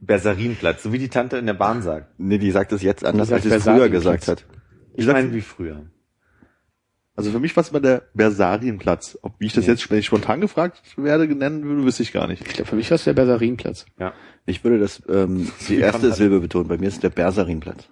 Bersarinplatz, 0.00 0.82
so 0.82 0.92
wie 0.92 0.98
die 0.98 1.10
Tante 1.10 1.36
in 1.36 1.44
der 1.46 1.54
Bahn 1.54 1.82
sagt. 1.82 2.18
Nee, 2.18 2.38
die 2.38 2.50
sagt 2.50 2.72
es 2.72 2.82
jetzt 2.82 3.04
anders, 3.04 3.28
Die 3.28 3.34
als 3.34 3.42
sie 3.42 3.50
es 3.50 3.64
früher 3.64 3.90
gesagt 3.90 4.28
hat. 4.28 4.46
Ich 4.94 5.06
meine 5.06 5.32
wie 5.32 5.40
früher. 5.40 5.86
Also 7.14 7.30
für 7.30 7.40
mich 7.40 7.54
war 7.56 7.62
es 7.62 7.68
immer 7.70 7.80
der 7.80 8.02
Bersarienplatz. 8.14 9.18
Ob 9.22 9.34
wie 9.38 9.46
ich 9.46 9.52
das 9.52 9.66
Ja. 9.66 9.72
jetzt, 9.72 9.90
wenn 9.90 9.98
ich 9.98 10.06
spontan 10.06 10.40
gefragt 10.40 10.82
werde, 10.96 11.26
nennen 11.34 11.62
würde, 11.64 11.84
wüsste 11.84 12.02
ich 12.02 12.12
gar 12.12 12.26
nicht. 12.26 12.46
Ich 12.46 12.54
glaube, 12.54 12.70
für 12.70 12.76
mich 12.76 12.90
war 12.90 12.94
es 12.96 13.04
der 13.04 13.12
Bersarinplatz. 13.12 13.84
Ja. 13.98 14.12
Ich 14.46 14.64
würde 14.64 14.78
das 14.78 15.02
ähm, 15.08 15.50
die 15.68 15.76
erste 15.78 16.12
Silbe 16.12 16.40
betonen. 16.40 16.68
Bei 16.68 16.78
mir 16.78 16.88
ist 16.88 17.02
der 17.02 17.10
Bersarinplatz. 17.10 17.88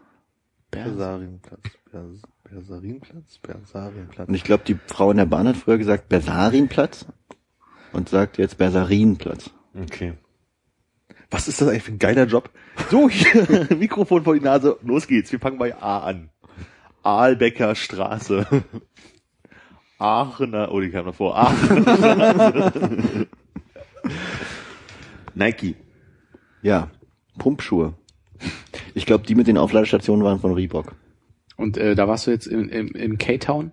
Bersarienplatz. 0.70 1.60
Bers 1.92 2.22
Bersarienplatz? 2.44 3.38
Bersarienplatz. 3.42 4.28
Und 4.28 4.34
ich 4.34 4.44
glaube, 4.44 4.64
die 4.66 4.76
Frau 4.86 5.10
in 5.10 5.16
der 5.18 5.26
Bahn 5.26 5.46
hat 5.48 5.56
früher 5.56 5.78
gesagt 5.78 6.08
Bersarinplatz 6.08 7.06
und 7.92 8.08
sagt 8.08 8.38
jetzt 8.38 8.56
Bersarinplatz. 8.58 9.50
Okay. 9.80 10.14
Was 11.30 11.46
ist 11.46 11.60
das 11.60 11.68
eigentlich 11.68 11.82
für 11.84 11.92
ein 11.92 11.98
geiler 11.98 12.24
Job? 12.26 12.50
So, 12.90 13.08
hier, 13.08 13.68
Mikrofon 13.76 14.24
vor 14.24 14.34
die 14.34 14.40
Nase, 14.40 14.78
los 14.82 15.06
geht's. 15.06 15.30
Wir 15.30 15.38
fangen 15.38 15.58
bei 15.58 15.76
A 15.76 16.00
an. 16.00 16.30
Aalbecker 17.02 17.74
Straße. 17.74 18.46
Aachener, 19.98 20.72
oh, 20.72 20.80
die 20.80 20.90
kam 20.90 21.06
noch 21.06 21.14
vor. 21.14 21.36
Aachener. 21.36 22.72
Nike. 25.34 25.76
Ja, 26.62 26.90
Pumpschuhe. 27.38 27.94
Ich 28.94 29.06
glaube, 29.06 29.26
die 29.26 29.34
mit 29.34 29.46
den 29.46 29.58
Aufladestationen 29.58 30.24
waren 30.24 30.40
von 30.40 30.54
Reebok. 30.54 30.94
Und 31.56 31.76
äh, 31.76 31.94
da 31.94 32.08
warst 32.08 32.26
du 32.26 32.30
jetzt 32.30 32.46
im, 32.46 32.68
im, 32.68 32.88
im 32.88 33.18
K-Town? 33.18 33.72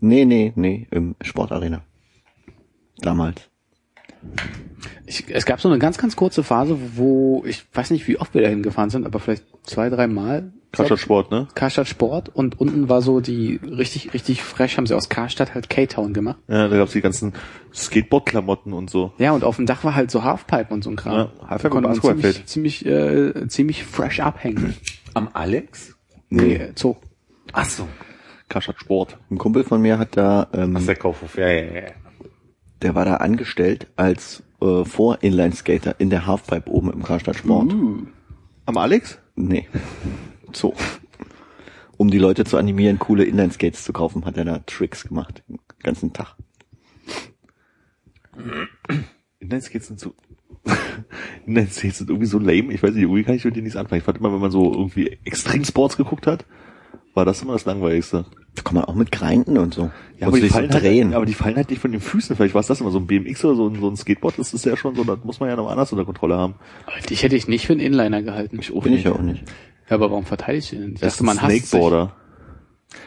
Nee, 0.00 0.24
nee, 0.24 0.52
nee, 0.56 0.86
im 0.90 1.16
Sportarena. 1.22 1.82
Damals. 2.98 3.48
Ich, 5.06 5.24
es 5.28 5.46
gab 5.46 5.60
so 5.60 5.68
eine 5.68 5.78
ganz, 5.78 5.98
ganz 5.98 6.16
kurze 6.16 6.42
Phase, 6.42 6.78
wo 6.96 7.42
ich 7.46 7.64
weiß 7.72 7.90
nicht, 7.90 8.06
wie 8.08 8.18
oft 8.18 8.34
wir 8.34 8.42
dahin 8.42 8.62
gefahren 8.62 8.90
sind, 8.90 9.06
aber 9.06 9.18
vielleicht 9.18 9.44
zwei, 9.62 9.88
drei 9.88 10.06
Mal. 10.06 10.52
Karstadt 10.72 11.00
Sport, 11.00 11.30
ne? 11.32 11.48
Karstadt 11.54 11.88
Sport 11.88 12.28
und 12.28 12.60
unten 12.60 12.88
war 12.88 13.02
so 13.02 13.20
die 13.20 13.60
richtig, 13.64 14.14
richtig 14.14 14.42
fresh, 14.42 14.76
haben 14.76 14.86
sie 14.86 14.94
aus 14.94 15.08
Karstadt 15.08 15.54
halt 15.54 15.68
K-Town 15.68 16.12
gemacht. 16.12 16.38
Ja, 16.46 16.68
da 16.68 16.76
gab's 16.76 16.92
die 16.92 17.00
ganzen 17.00 17.32
Skateboard-Klamotten 17.74 18.72
und 18.72 18.88
so. 18.88 19.12
Ja, 19.18 19.32
und 19.32 19.42
auf 19.42 19.56
dem 19.56 19.66
Dach 19.66 19.82
war 19.82 19.96
halt 19.96 20.12
so 20.12 20.22
Halfpipe 20.22 20.72
und 20.72 20.84
so 20.84 20.90
ein 20.90 20.96
Kram. 20.96 21.12
Ja, 21.12 21.32
Halfpipe 21.48 21.62
Da 21.62 21.68
konnte 21.68 21.88
und 21.88 22.04
man 22.04 22.20
ziemlich, 22.20 22.46
ziemlich, 22.46 22.86
äh, 22.86 23.48
ziemlich 23.48 23.84
fresh 23.84 24.20
abhängen. 24.20 24.76
Am 25.14 25.28
Alex? 25.32 25.96
Nee, 26.28 26.54
äh, 26.54 26.72
Zoo. 26.76 26.94
Ach 27.52 27.68
so. 27.68 27.88
Karstadt 28.48 28.78
Sport. 28.78 29.18
Ein 29.30 29.38
Kumpel 29.38 29.64
von 29.64 29.82
mir 29.82 29.98
hat 29.98 30.16
da, 30.16 30.48
ähm, 30.52 30.76
Ach, 30.76 30.86
der 30.86 30.96
Kaufhof. 30.96 31.36
Ja, 31.36 31.48
ja, 31.48 31.62
ja. 31.64 31.82
der 32.82 32.94
war 32.94 33.04
da 33.04 33.16
angestellt 33.16 33.88
als 33.96 34.44
äh, 34.62 34.84
Vor-Inline-Skater 34.84 35.96
in 35.98 36.10
der 36.10 36.26
Halfpipe 36.26 36.70
oben 36.70 36.92
im 36.92 37.02
Karstadt 37.02 37.36
Sport. 37.36 37.72
Am 38.66 38.76
Alex? 38.76 39.18
Nee. 39.34 39.66
So. 40.56 40.74
Um 41.96 42.10
die 42.10 42.18
Leute 42.18 42.44
zu 42.44 42.56
animieren, 42.56 42.98
coole 42.98 43.24
Inline-Skates 43.24 43.84
zu 43.84 43.92
kaufen, 43.92 44.24
hat 44.24 44.36
er 44.38 44.44
da 44.46 44.58
Tricks 44.60 45.06
gemacht. 45.06 45.42
Den 45.48 45.58
ganzen 45.82 46.12
Tag. 46.12 46.34
Inline-Skates 49.40 49.86
sind 49.88 50.00
so, 50.00 50.14
Inline-Skates 51.46 51.98
sind 51.98 52.10
irgendwie 52.10 52.26
so 52.26 52.38
lame. 52.38 52.72
Ich 52.72 52.82
weiß 52.82 52.92
nicht, 52.94 53.02
irgendwie 53.02 53.24
kann 53.24 53.34
ich 53.34 53.44
mit 53.44 53.54
denen 53.56 53.64
nichts 53.64 53.76
anfangen. 53.76 53.98
Ich 53.98 54.04
fand 54.04 54.18
immer, 54.18 54.32
wenn 54.32 54.40
man 54.40 54.50
so 54.50 54.72
irgendwie 54.72 55.18
Extremsports 55.24 55.96
geguckt 55.96 56.26
hat, 56.26 56.44
war 57.14 57.24
das 57.24 57.42
immer 57.42 57.52
das 57.54 57.64
Langweiligste. 57.64 58.24
Da 58.54 58.62
kann 58.62 58.74
man 58.74 58.84
auch 58.84 58.94
mit 58.94 59.12
grinden 59.12 59.58
und 59.58 59.74
so. 59.74 59.90
Ja, 60.18 60.26
aber 60.26 60.36
die, 60.36 60.42
dich 60.42 60.52
so 60.52 60.58
fallen 60.58 60.70
drehen. 60.70 61.06
Halt, 61.08 61.16
aber 61.16 61.26
die 61.26 61.34
fallen 61.34 61.56
halt 61.56 61.70
nicht 61.70 61.80
von 61.80 61.92
den 61.92 62.00
Füßen. 62.00 62.34
Vielleicht 62.36 62.54
war 62.54 62.60
es 62.60 62.66
das 62.66 62.80
immer 62.80 62.90
so 62.90 62.98
ein 62.98 63.06
BMX 63.06 63.44
oder 63.44 63.56
so, 63.56 63.68
ein- 63.68 63.80
so 63.80 63.88
ein 63.88 63.96
Skateboard. 63.96 64.38
Das 64.38 64.54
ist 64.54 64.64
ja 64.64 64.76
schon 64.76 64.94
so, 64.96 65.04
das 65.04 65.18
muss 65.24 65.38
man 65.40 65.48
ja 65.48 65.56
noch 65.56 65.70
anders 65.70 65.92
unter 65.92 66.04
Kontrolle 66.04 66.36
haben. 66.36 66.54
Aber 66.86 66.98
dich 67.00 67.22
hätte 67.22 67.36
ich 67.36 67.46
nicht 67.48 67.66
für 67.66 67.72
einen 67.74 67.80
Inliner 67.80 68.22
gehalten. 68.22 68.58
Ich 68.60 68.72
auch 68.74 68.82
Bin 68.82 68.92
ich 68.92 68.98
nicht. 68.98 69.04
ja 69.06 69.12
auch 69.12 69.22
nicht. 69.22 69.44
Ja, 69.90 69.96
aber 69.96 70.10
warum 70.10 70.24
verteidigst 70.24 70.70
du 70.72 70.76
ihn? 70.76 70.94
Ich 70.94 71.00
Das 71.00 71.14
dachte, 71.14 71.24
man 71.24 71.36
ist 71.36 71.46
sich. 71.46 71.64
Snakeboarder. 71.66 72.12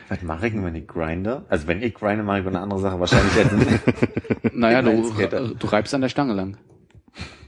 Was 0.10 0.22
mache 0.22 0.48
ich, 0.48 0.54
denn, 0.54 0.66
wenn 0.66 0.76
ich 0.76 0.88
grinde? 0.88 1.46
Also 1.50 1.68
wenn 1.68 1.82
ich 1.82 1.94
grinde, 1.94 2.24
mache 2.24 2.42
ich 2.42 2.48
eine 2.48 2.60
andere 2.60 2.80
Sache. 2.82 3.00
Wahrscheinlich 3.00 3.36
jetzt. 3.36 3.54
Naja, 4.54 4.82
du, 4.82 4.92
Inlineskater. 4.92 5.48
du 5.58 5.68
reibst 5.68 5.94
an 5.96 6.02
der 6.02 6.10
Stange 6.10 6.34
lang. 6.34 6.58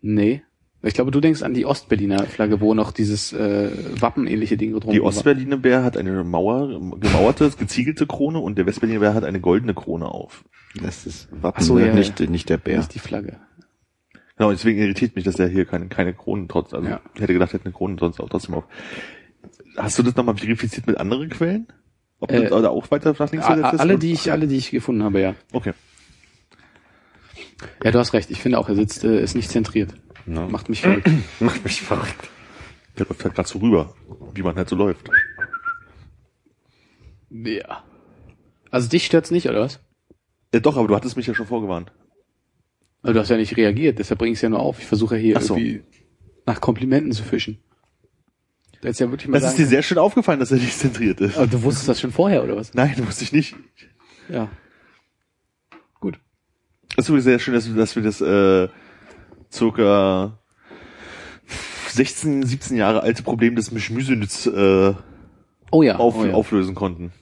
Nee. 0.00 0.42
Ich 0.84 0.94
glaube, 0.94 1.12
du 1.12 1.20
denkst 1.20 1.42
an 1.42 1.54
die 1.54 1.64
Ostberliner 1.64 2.24
Flagge, 2.26 2.60
wo 2.60 2.74
noch 2.74 2.90
dieses 2.90 3.32
äh, 3.32 3.70
Wappenähnliche 4.00 4.56
Ding 4.56 4.72
drunter 4.72 4.90
Die 4.90 5.00
Ostberliner 5.00 5.56
Bär 5.56 5.84
hat 5.84 5.96
eine 5.96 6.24
Mauer, 6.24 6.68
gemauerte, 6.98 7.50
geziegelte 7.56 8.06
Krone 8.06 8.40
und 8.40 8.58
der 8.58 8.66
Westberliner 8.66 8.98
Bär 9.00 9.14
hat 9.14 9.22
eine 9.22 9.40
goldene 9.40 9.74
Krone 9.74 10.06
auf. 10.06 10.44
Das 10.82 11.06
ist 11.06 11.28
Wappen, 11.30 11.62
so, 11.62 11.76
ne? 11.76 11.86
ja, 11.86 11.94
nicht, 11.94 12.18
ja. 12.18 12.26
nicht 12.26 12.48
der 12.48 12.58
war. 12.58 12.64
Bär. 12.64 12.76
Das 12.76 12.86
ist 12.86 12.94
die 12.94 12.98
Flagge. 12.98 13.38
Genau, 14.36 14.50
deswegen 14.50 14.78
irritiert 14.80 15.14
mich, 15.14 15.24
dass 15.24 15.36
der 15.36 15.46
hier 15.46 15.66
keine, 15.66 15.86
keine 15.86 16.14
Kronen 16.14 16.48
trotz, 16.48 16.74
also 16.74 16.88
Ja. 16.88 17.00
ich 17.14 17.20
hätte 17.20 17.32
gedacht, 17.32 17.50
er 17.50 17.54
hätte 17.60 17.66
eine 17.66 17.74
Krone 17.74 17.96
sonst 18.00 18.18
auch 18.18 18.28
trotzdem 18.28 18.56
auf. 18.56 18.64
Hast 19.76 19.98
du 19.98 20.02
das 20.02 20.16
nochmal 20.16 20.36
verifiziert 20.36 20.86
mit 20.88 20.96
anderen 20.98 21.28
Quellen? 21.28 21.68
Ob 22.18 22.32
Äh, 22.32 22.48
das 22.48 22.62
da 22.62 22.70
auch 22.70 22.90
weiter 22.90 23.14
nach 23.16 23.30
links 23.30 23.46
ist? 23.48 23.80
alle, 23.80 23.98
die 23.98 24.12
ich, 24.12 24.32
alle, 24.32 24.48
die 24.48 24.56
ich 24.56 24.70
gefunden 24.72 25.04
habe, 25.04 25.20
ja. 25.20 25.34
Okay. 25.52 25.74
Ja, 27.84 27.92
du 27.92 27.98
hast 27.98 28.12
recht. 28.14 28.30
Ich 28.32 28.40
finde 28.40 28.58
auch, 28.58 28.68
er 28.68 28.74
sitzt, 28.74 29.04
äh, 29.04 29.22
ist 29.22 29.36
nicht 29.36 29.50
zentriert. 29.50 29.94
Ne? 30.26 30.46
Macht 30.50 30.68
mich 30.68 30.82
verrückt. 30.82 31.10
Macht 31.40 31.64
mich 31.64 31.82
verrückt. 31.82 32.28
Der 32.98 33.06
läuft 33.06 33.24
halt 33.24 33.34
gerade 33.34 33.48
so 33.48 33.58
rüber, 33.58 33.94
wie 34.34 34.42
man 34.42 34.54
halt 34.56 34.68
so 34.68 34.76
läuft. 34.76 35.08
ja. 37.30 37.84
Also 38.70 38.88
dich 38.88 39.04
stört's 39.06 39.30
nicht, 39.30 39.48
oder 39.48 39.60
was? 39.60 39.80
Äh, 40.52 40.60
doch, 40.60 40.76
aber 40.76 40.88
du 40.88 40.94
hattest 40.94 41.16
mich 41.16 41.26
ja 41.26 41.34
schon 41.34 41.46
vorgewarnt. 41.46 41.92
Also 43.02 43.14
du 43.14 43.20
hast 43.20 43.28
ja 43.28 43.36
nicht 43.36 43.56
reagiert, 43.56 43.98
deshalb 43.98 44.18
bring 44.20 44.32
ich 44.32 44.40
ja 44.40 44.48
nur 44.48 44.60
auf. 44.60 44.78
Ich 44.78 44.86
versuche 44.86 45.16
ja 45.16 45.20
hier 45.22 45.36
Ach 45.36 45.42
so. 45.42 45.56
irgendwie 45.56 45.82
nach 46.46 46.60
Komplimenten 46.60 47.12
zu 47.12 47.22
fischen. 47.22 47.58
Du 48.80 48.88
hättest 48.88 49.00
ja 49.00 49.10
wirklich 49.10 49.28
mal 49.28 49.34
Das 49.40 49.44
ist 49.44 49.50
sagen 49.56 49.62
dir 49.64 49.68
sehr 49.68 49.82
schön 49.82 49.98
aufgefallen, 49.98 50.40
dass 50.40 50.50
er 50.52 50.58
nicht 50.58 50.76
zentriert 50.78 51.20
ist. 51.20 51.36
Aber 51.36 51.46
du 51.46 51.62
wusstest 51.62 51.88
das 51.88 52.00
schon 52.00 52.12
vorher, 52.12 52.42
oder 52.44 52.56
was? 52.56 52.74
Nein, 52.74 52.94
wusste 53.06 53.24
ich 53.24 53.32
nicht. 53.32 53.56
Ja. 54.28 54.48
Gut. 56.00 56.18
Das 56.96 57.04
ist 57.04 57.08
übrigens 57.08 57.24
sehr 57.24 57.38
schön, 57.38 57.54
dass, 57.54 57.68
wir- 57.68 57.76
dass 57.76 57.94
wir 57.96 58.02
das 58.02 58.20
äh, 58.20 58.68
circa 59.52 60.38
16, 61.88 62.44
17 62.44 62.76
Jahre 62.76 63.02
alte 63.02 63.22
Problem 63.22 63.54
des 63.56 63.70
Mischmüsenitz 63.70 64.46
äh, 64.46 64.94
Oh 65.70 65.82
ja. 65.82 65.96
auf, 65.96 66.16
oh 66.18 66.24
ja. 66.24 66.34
auflösen 66.34 66.74
konnten. 66.74 67.12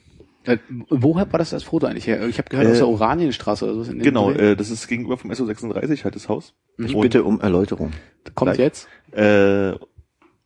Äh, 0.44 0.58
woher 0.88 1.30
war 1.30 1.38
das 1.38 1.50
das 1.50 1.62
Foto 1.64 1.86
eigentlich 1.86 2.06
her? 2.06 2.26
Ich 2.26 2.38
habe 2.38 2.48
gehört 2.48 2.66
aus 2.68 2.74
Äh, 2.76 2.78
der 2.78 2.88
Oranienstraße 2.88 3.64
oder 3.64 3.84
so. 3.84 3.92
Genau, 3.92 4.30
äh, 4.30 4.56
das 4.56 4.70
ist 4.70 4.88
gegenüber 4.88 5.16
vom 5.16 5.30
SO36 5.30 6.04
halt 6.04 6.16
das 6.16 6.28
Haus. 6.28 6.54
Ich 6.78 6.94
Und, 6.94 7.02
bitte 7.02 7.24
um 7.24 7.40
Erläuterung. 7.40 7.92
Kommt 8.34 8.54
gleich. 8.54 8.58
jetzt. 8.58 8.88
Äh, 9.12 9.72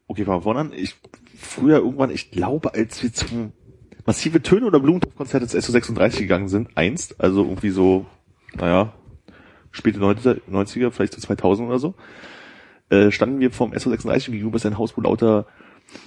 okay, 0.06 0.24
fangen 0.24 0.38
wir 0.38 0.42
vorne 0.42 0.60
an. 0.60 0.72
Ich, 0.74 0.96
früher 1.38 1.78
irgendwann, 1.78 2.10
ich 2.10 2.30
glaube, 2.30 2.74
als 2.74 3.02
wir 3.02 3.12
zum 3.12 3.52
massive 4.04 4.42
Töne 4.42 4.66
oder 4.66 4.80
Blumentopf-Konzert 4.80 5.42
des 5.42 5.54
SO36 5.54 6.18
gegangen 6.18 6.48
sind, 6.48 6.76
einst, 6.76 7.20
also 7.20 7.42
irgendwie 7.42 7.70
so, 7.70 8.04
naja, 8.56 8.92
späte 9.74 9.98
90er, 9.98 10.38
90er 10.50 10.90
vielleicht 10.90 11.14
so 11.14 11.20
2000 11.20 11.68
oder 11.68 11.78
so, 11.78 11.94
äh, 12.90 13.10
standen 13.10 13.40
wir 13.40 13.50
vom 13.50 13.72
SO36 13.72 14.30
gegenüber 14.30 14.56
ist 14.56 14.66
ein 14.66 14.78
Haus, 14.78 14.96
wo 14.96 15.00
lauter 15.00 15.46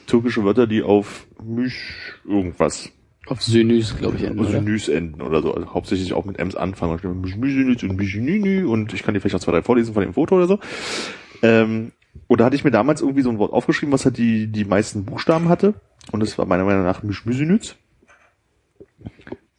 türkische 0.07 0.43
Wörter, 0.43 0.68
die 0.68 0.82
auf 0.82 1.28
Misch 1.43 2.20
irgendwas, 2.26 2.89
Auf 3.28 3.41
Synys, 3.43 3.95
glaube 3.97 4.15
ich, 4.18 4.24
enden, 4.24 4.39
oder? 4.39 4.61
Nüs 4.61 4.88
enden 4.88 5.22
oder 5.22 5.41
so, 5.41 5.53
also 5.53 5.74
hauptsächlich 5.74 6.13
auch 6.13 6.24
mit 6.26 6.39
Ms 6.39 6.55
anfangen, 6.55 6.93
und 6.93 7.03
und 8.65 8.93
ich 8.93 9.03
kann 9.03 9.13
dir 9.13 9.20
vielleicht 9.20 9.34
noch 9.34 9.41
zwei, 9.41 9.51
drei 9.51 9.61
vorlesen 9.61 9.93
von 9.93 10.01
dem 10.03 10.13
Foto 10.13 10.36
oder 10.38 10.47
so. 10.47 10.59
Ähm, 11.43 11.91
und 12.28 12.39
da 12.39 12.45
hatte 12.45 12.55
ich 12.55 12.63
mir 12.63 12.72
damals 12.72 13.01
irgendwie 13.01 13.22
so 13.22 13.30
ein 13.30 13.38
Wort 13.38 13.53
aufgeschrieben, 13.53 13.93
was 13.93 14.05
halt 14.05 14.18
die, 14.18 14.47
die 14.47 14.65
meisten 14.65 15.03
Buchstaben 15.05 15.49
hatte. 15.49 15.76
Und 16.11 16.22
das 16.22 16.38
war 16.38 16.45
meiner 16.45 16.63
Meinung 16.63 16.84
nach 16.84 17.03
Mischmüsenütz. 17.03 17.76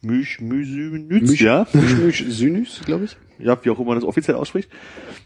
Mischmüsenütz, 0.01 1.31
Misch- 1.31 1.43
ja. 1.43 1.67
Misch, 1.73 2.23
Synys, 2.27 2.81
glaube 2.85 3.05
ich. 3.05 3.17
Ja, 3.39 3.57
wie 3.63 3.69
auch 3.69 3.79
immer 3.79 3.95
das 3.95 4.03
offiziell 4.03 4.35
ausspricht. 4.35 4.69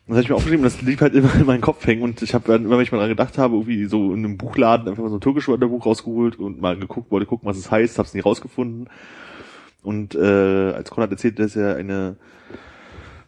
Das 0.08 0.16
habe 0.16 0.22
ich 0.22 0.30
mir 0.30 0.36
aufgeschrieben, 0.36 0.64
das 0.64 0.78
blieb 0.78 1.02
halt 1.02 1.14
immer 1.16 1.34
in 1.36 1.46
meinem 1.46 1.62
Kopf 1.62 1.86
hängen 1.86 2.04
und 2.04 2.22
ich 2.22 2.34
habe, 2.34 2.48
wenn 2.48 2.80
ich 2.82 2.92
mal 2.92 3.00
dran 3.00 3.10
gedacht 3.10 3.38
habe, 3.38 3.56
irgendwie 3.56 3.86
so 3.86 4.14
in 4.14 4.20
einem 4.20 4.38
Buchladen 4.38 4.88
einfach 4.88 5.04
mal 5.04 5.10
so 5.10 5.18
ein 5.18 5.22
türkisches 5.22 5.50
Wörterbuch 5.50 5.86
rausgeholt 5.86 6.38
und 6.38 6.62
mal 6.62 6.78
geguckt, 6.78 7.12
wollte 7.12 7.26
gucken, 7.26 7.48
was 7.48 7.58
es 7.58 7.72
heißt, 7.72 7.98
habe 7.98 8.08
es 8.08 8.14
nie 8.14 8.20
rausgefunden. 8.20 8.90
Und 9.82 10.16
äh, 10.16 10.72
als 10.72 10.90
Konrad 10.92 11.12
erzählt, 11.12 11.40
dass 11.40 11.56
er 11.56 11.76
eine 11.76 12.18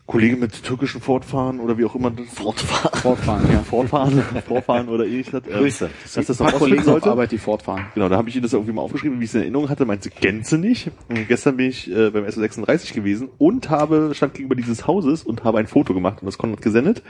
Kollegin 0.08 0.40
mit 0.40 0.62
türkischen 0.62 1.02
Fortfahren 1.02 1.60
oder 1.60 1.80
wie 1.80 1.86
auch 1.86 1.96
immer 1.96 2.12
das 2.12 2.28
Fortfahren, 2.28 3.00
Fortfahren, 3.02 3.52
ja. 3.52 3.60
Fortfahren, 3.62 4.22
Vorfahren 4.48 4.88
oder 4.88 5.06
ähnlich 5.06 5.34
hat, 5.34 5.48
äh, 5.48 5.54
Grüße. 5.54 5.90
dass 6.14 6.28
das 6.28 6.40
noch 6.40 6.46
Kollegen 6.54 6.60
rausfinden 6.60 6.80
auf 6.80 6.86
sollte. 6.86 7.10
Arbeit, 7.10 7.32
die 7.32 7.38
fortfahren. 7.40 7.88
Genau, 7.96 8.08
da 8.08 8.18
habe 8.18 8.30
ich 8.30 8.36
ihr 8.36 8.42
das 8.42 8.54
irgendwie 8.54 8.74
mal 8.74 8.84
aufgeschrieben, 8.84 9.20
wie 9.20 9.24
ich 9.24 9.32
es 9.32 9.36
in 9.36 9.42
Erinnerung 9.42 9.68
hatte, 9.68 9.86
meinte, 9.86 10.12
du 10.12 10.58
nicht? 10.58 10.92
Und 11.10 11.28
gestern 11.28 11.58
bin 11.58 11.70
ich 11.70 11.90
äh, 11.90 12.12
beim 12.12 12.24
SO36 12.26 12.94
gewesen 12.94 13.30
und 13.40 13.72
habe, 13.72 14.12
stand 14.14 14.36
gegenüber 14.36 14.56
dieses 14.56 14.86
Hauses 14.86 15.24
und 15.24 15.44
habe 15.44 15.58
ein 15.58 15.66
Foto 15.66 15.96
gemacht 15.96 16.22
und 16.22 16.28
das 16.28 16.38
Konrad 16.38 16.62
gesendet. 16.62 17.02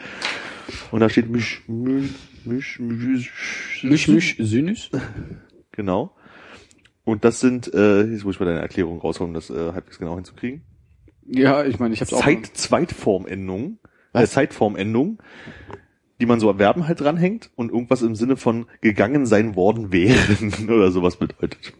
Und 0.92 1.02
da 1.02 1.10
steht 1.10 1.30
Misch, 1.30 1.64
Misch, 1.68 2.12
Misch, 2.46 2.80
Misch, 2.80 3.84
Misch, 3.84 4.08
Misch, 4.08 4.38
Synys? 4.40 4.90
Genau. 5.74 6.16
Und 7.04 7.26
das 7.26 7.42
sind, 7.42 7.72
äh, 7.74 8.04
jetzt 8.06 8.24
muss 8.24 8.36
ich 8.36 8.40
mal 8.40 8.46
deine 8.46 8.62
Erklärung 8.62 9.00
rausholen, 9.00 9.32
um 9.32 9.34
das 9.34 9.50
äh, 9.50 9.74
halbwegs 9.74 10.00
genau 10.00 10.16
hinzukriegen. 10.16 10.64
Ja, 11.26 11.66
ich 11.66 11.80
meine, 11.80 11.94
ich 11.94 12.02
habe 12.02 12.16
auch. 12.16 12.22
Zeit, 12.22 12.46
Zweitformendung, 12.54 13.80
äh? 14.14 14.26
Zeitformendung, 14.26 15.20
die 16.20 16.26
man 16.26 16.40
so 16.40 16.50
am 16.50 16.58
Verben 16.58 16.88
halt 16.88 17.02
dranhängt 17.02 17.50
und 17.56 17.72
irgendwas 17.72 18.02
im 18.02 18.16
Sinne 18.16 18.38
von 18.38 18.68
gegangen 18.82 19.26
sein 19.26 19.56
worden 19.56 19.92
wären 19.92 20.54
oder 20.70 20.92
sowas 20.92 21.18
bedeutet. 21.18 21.74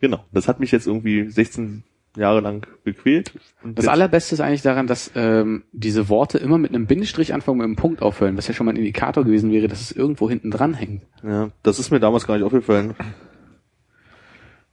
Genau. 0.00 0.24
Das 0.32 0.48
hat 0.48 0.60
mich 0.60 0.72
jetzt 0.72 0.86
irgendwie 0.86 1.28
16 1.28 1.84
Jahre 2.16 2.40
lang 2.40 2.66
gequält. 2.84 3.32
Und 3.62 3.78
Das 3.78 3.88
allerbeste 3.88 4.34
ist 4.34 4.40
eigentlich 4.40 4.62
daran, 4.62 4.86
dass 4.86 5.10
ähm, 5.14 5.64
diese 5.72 6.08
Worte 6.08 6.38
immer 6.38 6.58
mit 6.58 6.74
einem 6.74 6.86
Bindestrich 6.86 7.32
anfangen, 7.32 7.58
mit 7.58 7.64
einem 7.64 7.76
Punkt 7.76 8.02
aufhören, 8.02 8.36
was 8.36 8.48
ja 8.48 8.54
schon 8.54 8.66
mal 8.66 8.72
ein 8.72 8.76
Indikator 8.76 9.24
gewesen 9.24 9.50
wäre, 9.50 9.68
dass 9.68 9.80
es 9.80 9.92
irgendwo 9.92 10.28
hinten 10.28 10.50
dran 10.50 10.74
hängt. 10.74 11.02
Ja, 11.22 11.50
das 11.62 11.78
ist 11.78 11.90
mir 11.90 12.00
damals 12.00 12.26
gar 12.26 12.36
nicht 12.36 12.44
aufgefallen. 12.44 12.94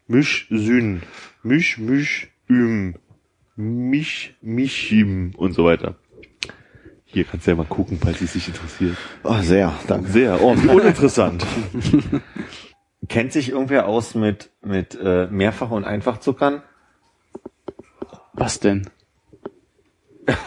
Misch, 0.08 0.48
Sün, 0.50 1.04
Misch, 1.44 1.78
Misch, 1.78 2.30
Üm, 2.50 2.96
Mich, 3.60 4.38
Michim 4.42 5.34
und 5.36 5.52
so 5.52 5.66
weiter. 5.66 5.96
Hier 7.04 7.26
kannst 7.26 7.46
du 7.46 7.52
ja 7.52 7.58
mal 7.58 7.66
gucken, 7.66 8.00
falls 8.02 8.22
es 8.22 8.32
dich 8.32 8.48
interessiert. 8.48 8.96
Oh, 9.22 9.42
sehr, 9.42 9.78
danke. 9.86 10.10
Sehr, 10.10 10.42
oh, 10.42 10.56
wie 10.56 10.70
uninteressant. 10.70 11.46
Kennt 13.10 13.34
sich 13.34 13.50
irgendwer 13.50 13.86
aus 13.86 14.16
mit, 14.16 14.50
mit 14.62 14.98
äh, 15.04 15.28
Mehrfach- 15.30 15.72
und 15.72 15.84
Einfachzuckern? 15.84 16.64
Was 18.32 18.62
denn? 18.62 18.90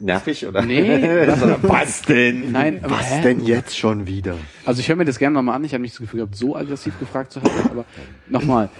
Nervig 0.00 0.46
oder? 0.46 0.62
Nee, 0.62 1.26
Was 1.62 2.00
denn? 2.00 2.50
Nein, 2.50 2.82
aber 2.82 2.94
Was 2.94 3.10
hä? 3.10 3.22
denn 3.22 3.44
jetzt 3.44 3.76
schon 3.76 4.06
wieder? 4.06 4.36
Also 4.64 4.80
ich 4.80 4.88
höre 4.88 4.96
mir 4.96 5.04
das 5.04 5.18
gerne 5.18 5.34
nochmal 5.34 5.56
an. 5.56 5.64
Ich 5.64 5.74
habe 5.74 5.82
nicht 5.82 5.92
das 5.92 6.00
Gefühl 6.00 6.20
gehabt, 6.20 6.34
so 6.34 6.56
aggressiv 6.56 6.98
gefragt 6.98 7.32
zu 7.32 7.42
haben. 7.42 7.70
Aber 7.70 7.84
nochmal, 8.26 8.70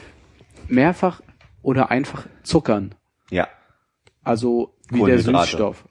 mehrfach 0.68 1.20
oder 1.62 1.90
einfach 1.90 2.26
zuckern. 2.42 2.94
Ja, 3.30 3.48
Also 4.24 4.74
wie 4.90 5.02
der. 5.04 5.18
Süßstoff. 5.18 5.84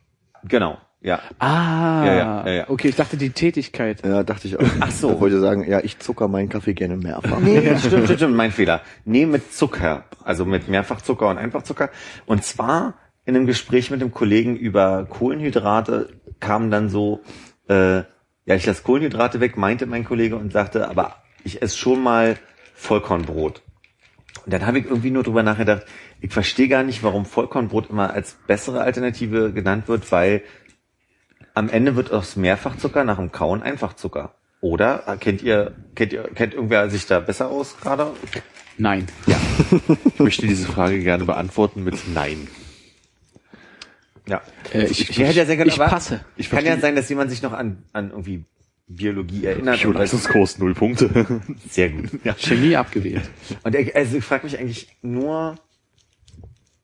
genau. 0.44 0.78
Ja. 1.00 1.20
Ah, 1.38 2.04
Ja, 2.06 2.14
ja, 2.16 2.46
ja, 2.48 2.54
ja. 2.54 2.70
okay, 2.70 2.90
ich 2.90 2.96
dachte 2.96 3.18
die 3.18 3.30
Tätigkeit. 3.30 4.04
Ja, 4.04 4.24
dachte 4.24 4.48
ich 4.48 4.58
auch. 4.58 4.64
Ach 4.80 4.90
so. 4.92 5.12
Ich 5.14 5.20
wollte 5.22 5.40
sagen, 5.40 5.64
ja, 5.70 5.80
ich 5.80 6.00
zucker 6.00 6.28
meinen 6.28 6.50
Kaffee 6.50 6.74
gerne 6.74 6.98
mehrfach. 6.98 7.40
Nee, 7.40 7.60
stimmt, 7.78 7.82
stimmt, 8.06 8.10
stimmt, 8.20 8.36
mein 8.36 8.52
Fehler. 8.52 8.82
Nee, 9.06 9.28
mit 9.28 9.54
Zucker. 9.54 10.06
Also 10.24 10.44
mit 10.44 10.68
Mehrfachzucker 10.68 11.30
und 11.30 11.38
Einfachzucker. 11.38 11.92
Und 12.26 12.44
zwar 12.44 12.96
in 13.26 13.36
einem 13.36 13.46
Gespräch 13.46 13.92
mit 13.92 14.02
dem 14.02 14.12
Kollegen 14.12 14.58
über 14.58 15.06
Kohlenhydrate 15.06 16.10
kam 16.40 16.72
dann 16.72 16.90
so, 16.90 17.22
äh, 17.70 17.98
ja, 17.98 18.56
ich 18.56 18.66
lasse 18.66 18.82
Kohlenhydrate 18.82 19.40
weg, 19.40 19.56
meinte 19.56 19.86
mein 19.86 20.04
Kollege 20.04 20.36
und 20.36 20.52
sagte, 20.52 20.90
aber 20.90 21.18
ich 21.44 21.62
esse 21.62 21.78
schon 21.78 22.02
mal 22.02 22.38
Vollkornbrot. 22.74 23.62
Und 24.48 24.54
dann 24.54 24.66
habe 24.66 24.80
ich 24.80 24.86
irgendwie 24.86 25.12
nur 25.12 25.24
drüber 25.24 25.44
nachgedacht, 25.44 25.84
ich 26.22 26.32
verstehe 26.32 26.70
gar 26.70 26.82
nicht, 26.84 27.04
warum 27.04 27.26
Vollkornbrot 27.26 27.90
immer 27.90 28.14
als 28.14 28.38
bessere 28.48 28.80
Alternative 28.80 29.52
genannt 29.52 29.90
wird, 29.90 30.10
weil 30.14 30.42
am 31.54 31.68
Ende 31.68 31.98
wird 31.98 32.14
aus 32.14 32.38
Mehrfachzucker 32.38 33.04
nach 33.04 33.18
dem 33.18 33.34
Kauen 33.34 33.62
Einfachzucker. 33.62 34.36
Oder 34.62 35.18
kennt 35.20 35.42
ihr, 35.44 35.74
kennt 35.96 36.14
ihr, 36.14 36.24
kennt 36.34 36.54
irgendwer 36.54 36.90
sich 36.90 37.06
da 37.06 37.20
besser 37.20 37.50
aus 37.50 37.76
gerade? 37.82 38.14
Nein. 38.78 39.08
Ich 40.14 40.20
möchte 40.20 40.48
diese 40.48 40.66
Frage 40.68 41.02
gerne 41.02 41.26
beantworten 41.26 41.84
mit 41.84 41.96
Nein. 42.14 42.48
Ja. 44.30 44.42
Äh, 44.74 44.86
ich- 44.86 45.10
ich, 45.10 45.20
hätte 45.20 45.38
ja 45.40 45.46
sehr 45.46 45.58
gerne, 45.58 45.72
ich 45.72 45.78
passe. 45.78 46.22
Ich 46.38 46.50
kann 46.50 46.60
ja 46.64 46.72
verstehe- 46.72 46.82
sein, 46.82 46.96
dass 46.96 47.10
jemand 47.10 47.32
sich 47.32 47.42
noch 47.42 47.52
an, 47.54 47.84
an 47.92 48.12
irgendwie 48.12 48.46
Biologie 48.88 49.46
erinnert. 49.46 49.82
Bioleistungskurs 49.82 50.60
null 50.60 50.74
Punkte. 50.74 51.10
Sehr 51.70 51.90
gut. 51.90 52.10
Chemie 52.38 52.76
abgewählt. 52.76 53.30
Und 53.64 53.76
ich, 53.76 53.96
also 53.96 54.18
ich 54.18 54.24
frage 54.24 54.46
mich 54.46 54.58
eigentlich 54.58 54.88
nur, 55.02 55.56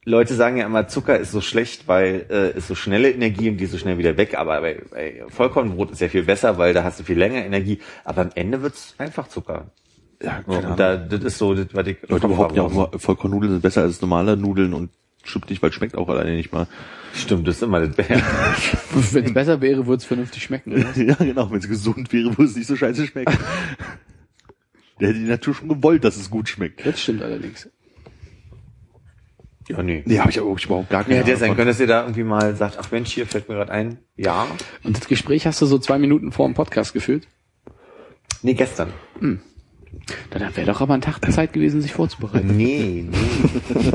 Leute 0.05 0.35
sagen 0.35 0.57
ja 0.57 0.65
immer, 0.65 0.87
Zucker 0.87 1.17
ist 1.17 1.31
so 1.31 1.39
schlecht, 1.39 1.87
weil 1.87 2.25
äh, 2.29 2.57
ist 2.57 2.67
so 2.67 2.75
schnelle 2.75 3.11
Energie 3.11 3.49
und 3.49 3.57
die 3.57 3.63
ist 3.63 3.71
so 3.71 3.77
schnell 3.77 3.97
wieder 3.97 4.17
weg. 4.17 4.37
Aber 4.37 4.59
bei, 4.59 4.81
bei 4.91 5.23
Vollkornbrot 5.29 5.91
ist 5.91 6.01
ja 6.01 6.09
viel 6.09 6.23
besser, 6.23 6.57
weil 6.57 6.73
da 6.73 6.83
hast 6.83 6.99
du 6.99 7.03
viel 7.05 7.17
länger 7.17 7.45
Energie. 7.45 7.79
Aber 8.03 8.21
am 8.23 8.29
Ende 8.35 8.61
wird's 8.61 8.95
einfach 8.97 9.29
Zucker. 9.29 9.71
Ja, 10.21 10.43
So, 10.45 10.53
und 10.53 10.79
da, 10.79 10.97
das 10.97 11.23
ist 11.23 11.37
so, 11.37 11.53
das, 11.53 11.67
was 11.73 11.87
ich 11.87 11.97
Leute 12.07 12.27
behaupten 12.27 12.55
ja 12.55 12.63
auch 12.63 12.71
immer, 12.71 12.91
Vollkornnudeln 12.97 13.53
sind 13.53 13.61
besser 13.61 13.81
als 13.83 14.01
normale 14.01 14.35
Nudeln 14.35 14.73
und 14.73 14.89
stimmt 15.23 15.49
nicht, 15.49 15.61
weil 15.61 15.71
schmeckt 15.71 15.95
auch 15.95 16.09
alleine 16.09 16.35
nicht 16.35 16.51
mal. 16.51 16.67
Stimmt, 17.13 17.47
das 17.47 17.57
ist 17.57 17.63
immer 17.63 17.79
das 17.79 17.95
Bär. 17.95 18.21
Wenn 19.11 19.25
es 19.25 19.33
besser 19.33 19.61
wäre, 19.61 19.85
würde 19.87 20.01
es 20.01 20.05
vernünftig 20.05 20.43
schmecken. 20.43 20.73
Oder? 20.73 20.95
Ja, 20.95 21.15
genau, 21.15 21.49
wenn 21.51 21.59
es 21.59 21.67
gesund 21.67 22.11
wäre, 22.11 22.37
würde 22.37 22.45
es 22.49 22.55
nicht 22.55 22.67
so 22.67 22.75
scheiße 22.75 23.07
schmecken. 23.07 23.37
Der 24.99 25.09
hätte 25.09 25.19
die 25.19 25.25
Natur 25.25 25.55
schon 25.55 25.69
gewollt, 25.69 26.03
dass 26.03 26.17
es 26.17 26.29
gut 26.29 26.47
schmeckt. 26.49 26.85
Das 26.85 27.01
stimmt 27.01 27.23
allerdings. 27.23 27.69
Ja, 29.67 29.81
nee. 29.81 30.03
Nee, 30.05 30.19
habe 30.19 30.29
ich 30.29 30.39
aber 30.39 30.49
wirklich 30.49 30.65
überhaupt 30.65 30.89
gar 30.89 31.03
keine 31.03 31.15
Ja, 31.15 31.21
hätte 31.21 31.31
ja 31.31 31.37
sein 31.37 31.55
können, 31.55 31.67
dass 31.67 31.79
ihr 31.79 31.87
da 31.87 32.01
irgendwie 32.01 32.23
mal 32.23 32.55
sagt, 32.55 32.77
ach 32.79 32.91
Mensch, 32.91 33.11
hier 33.11 33.25
fällt 33.25 33.47
mir 33.47 33.55
gerade 33.55 33.71
ein. 33.71 33.97
Ja. 34.17 34.47
Und 34.83 34.97
das 34.97 35.07
Gespräch 35.07 35.47
hast 35.47 35.61
du 35.61 35.65
so 35.65 35.79
zwei 35.79 35.97
Minuten 35.97 36.31
vor 36.31 36.47
dem 36.47 36.53
Podcast 36.53 36.93
geführt? 36.93 37.27
Nee, 38.41 38.53
gestern. 38.55 38.91
Na, 39.21 39.37
dann 40.31 40.55
wäre 40.55 40.67
doch 40.67 40.81
aber 40.81 40.93
ein 40.93 41.01
Tag 41.01 41.19
Zeit 41.31 41.53
gewesen, 41.53 41.81
sich 41.81 41.93
vorzubereiten. 41.93 42.55
Nee, 42.57 43.05
nee. 43.09 43.17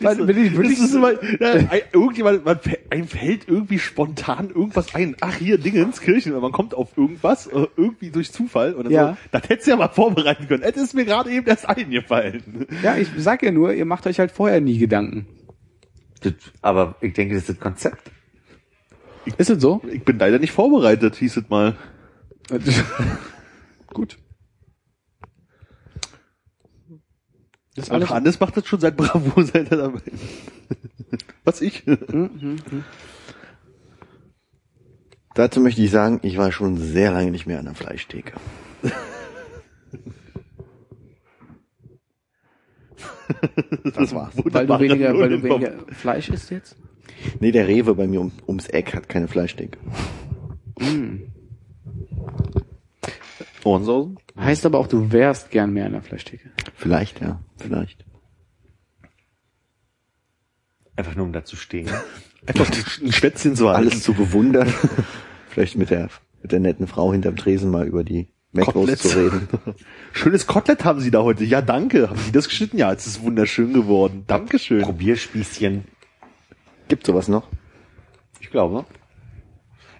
Weil, 0.00 0.16
bin 0.16 0.44
ich 0.46 0.56
wirklich 0.56 0.78
Das 0.78 0.88
ist 0.88 0.94
immer, 0.94 1.12
ja, 1.40 1.52
ein- 1.70 1.82
irgendjemand, 1.92 2.44
man, 2.44 2.58
einem 2.90 3.06
fällt 3.08 3.48
irgendwie 3.48 3.78
spontan 3.78 4.50
irgendwas 4.50 4.94
ein. 4.94 5.16
Ach, 5.20 5.34
hier, 5.36 5.58
Dingens, 5.58 6.00
Kirchen, 6.00 6.38
man 6.38 6.52
kommt 6.52 6.74
auf 6.74 6.96
irgendwas, 6.96 7.46
äh, 7.46 7.66
irgendwie 7.76 8.10
durch 8.10 8.32
Zufall, 8.32 8.74
und 8.74 8.84
dann 8.84 8.92
Ja. 8.92 9.08
so, 9.10 9.16
das 9.32 9.48
hättest 9.48 9.66
du 9.66 9.72
ja 9.72 9.76
mal 9.76 9.88
vorbereiten 9.88 10.46
können. 10.48 10.62
Das 10.62 10.76
ist 10.76 10.94
mir 10.94 11.04
gerade 11.04 11.30
eben 11.30 11.46
erst 11.46 11.68
eingefallen. 11.68 12.66
Ja, 12.82 12.96
ich 12.96 13.08
sag 13.18 13.42
ja 13.42 13.50
nur, 13.52 13.72
ihr 13.72 13.84
macht 13.84 14.06
euch 14.06 14.18
halt 14.18 14.30
vorher 14.30 14.60
nie 14.60 14.78
Gedanken. 14.78 15.26
Das, 16.20 16.32
aber 16.62 16.96
ich 17.00 17.12
denke, 17.12 17.34
das 17.34 17.42
ist 17.44 17.50
das 17.50 17.60
Konzept. 17.60 18.10
Ist 19.38 19.50
es 19.50 19.60
so? 19.60 19.80
Ich 19.90 20.02
bin 20.04 20.18
leider 20.18 20.38
nicht 20.38 20.52
vorbereitet, 20.52 21.16
hieß 21.16 21.36
es 21.38 21.48
mal. 21.48 21.74
Gut. 23.92 24.18
Das 27.74 27.90
alles. 27.90 28.10
Hannes 28.10 28.38
macht 28.40 28.56
das 28.56 28.66
schon 28.66 28.80
seit 28.80 28.96
Bravo, 28.96 29.42
seit 29.42 29.70
er 29.70 29.78
dabei 29.78 30.00
ist. 30.04 30.22
Was 31.44 31.60
ich? 31.60 31.84
Dazu 35.34 35.60
möchte 35.60 35.82
ich 35.82 35.90
sagen, 35.90 36.20
ich 36.22 36.38
war 36.38 36.52
schon 36.52 36.76
sehr 36.76 37.10
lange 37.10 37.30
nicht 37.30 37.46
mehr 37.46 37.58
an 37.58 37.64
der 37.64 37.74
Fleischtheke. 37.74 38.32
Das 43.94 44.14
war's. 44.14 44.34
Weil 44.36 44.66
du 44.66 44.80
weniger, 44.80 45.18
weil 45.18 45.28
du 45.30 45.42
weniger 45.42 45.72
Fleisch 45.88 46.28
isst 46.28 46.50
jetzt? 46.50 46.76
Nee, 47.40 47.52
der 47.52 47.66
Rewe 47.66 47.94
bei 47.94 48.06
mir 48.06 48.20
um, 48.20 48.32
ums 48.46 48.68
Eck 48.68 48.94
hat 48.94 49.08
keine 49.08 49.28
Fleischtheke. 49.28 49.78
Ohrensausen? 53.64 54.18
Heißt 54.38 54.66
aber 54.66 54.78
auch, 54.78 54.86
du 54.86 55.12
wärst 55.12 55.50
gern 55.50 55.72
mehr 55.72 55.86
in 55.86 55.92
der 55.92 56.02
Fleischtheke. 56.02 56.50
Vielleicht, 56.74 57.20
ja, 57.20 57.40
vielleicht. 57.56 58.04
Einfach 60.96 61.14
nur 61.14 61.26
um 61.26 61.32
da 61.32 61.44
zu 61.44 61.56
stehen. 61.56 61.88
Einfach 62.46 62.70
ein 63.02 63.12
Schwätzchen 63.12 63.56
so 63.56 63.68
Alles 63.68 64.02
zu 64.02 64.12
bewundern. 64.12 64.72
Vielleicht 65.48 65.76
mit 65.76 65.88
der, 65.88 66.10
mit 66.42 66.52
der 66.52 66.60
netten 66.60 66.86
Frau 66.86 67.12
hinterm 67.12 67.36
Tresen 67.36 67.70
mal 67.70 67.86
über 67.86 68.04
die 68.04 68.28
Macros 68.52 68.98
zu 68.98 69.08
reden. 69.08 69.48
Schönes 70.12 70.46
Kotelett 70.46 70.84
haben 70.84 71.00
Sie 71.00 71.10
da 71.10 71.22
heute. 71.22 71.44
Ja, 71.44 71.62
danke. 71.62 72.10
Haben 72.10 72.18
Sie 72.18 72.32
das 72.32 72.48
geschnitten? 72.48 72.76
Ja, 72.76 72.92
es 72.92 73.06
ist 73.06 73.22
wunderschön 73.22 73.72
geworden. 73.72 74.24
Dankeschön. 74.26 74.82
Probierspießchen. 74.82 75.84
Gibt 76.88 77.06
sowas 77.06 77.28
noch? 77.28 77.48
Ich 78.40 78.50
glaube. 78.50 78.84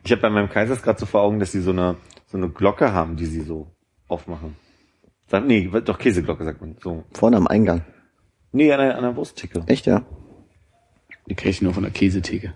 Ich 0.04 0.12
habe 0.12 0.22
bei 0.22 0.30
meinem 0.30 0.50
Kaisers 0.50 0.82
gerade 0.82 1.00
so 1.00 1.06
vor 1.06 1.22
Augen, 1.22 1.40
dass 1.40 1.52
sie 1.52 1.60
so 1.60 1.70
eine 1.70 1.96
so 2.26 2.36
eine 2.36 2.48
Glocke 2.48 2.92
haben, 2.92 3.16
die 3.16 3.26
sie 3.26 3.42
so 3.42 3.68
aufmachen. 4.08 4.56
Sag, 5.28 5.46
nee, 5.46 5.70
doch 5.84 5.98
Käseglocke 5.98 6.44
sagt 6.44 6.60
man. 6.60 6.76
So. 6.82 7.04
Vorne 7.12 7.36
am 7.36 7.46
Eingang. 7.46 7.82
Nee, 8.52 8.72
an 8.72 8.80
der, 8.80 8.96
an 8.96 9.02
der 9.02 9.16
Wursttheke. 9.16 9.62
Echt, 9.66 9.86
ja? 9.86 10.02
Die 11.28 11.34
krieg 11.34 11.50
ich 11.50 11.62
nur 11.62 11.72
von 11.72 11.84
der 11.84 11.92
Käsetheke. 11.92 12.54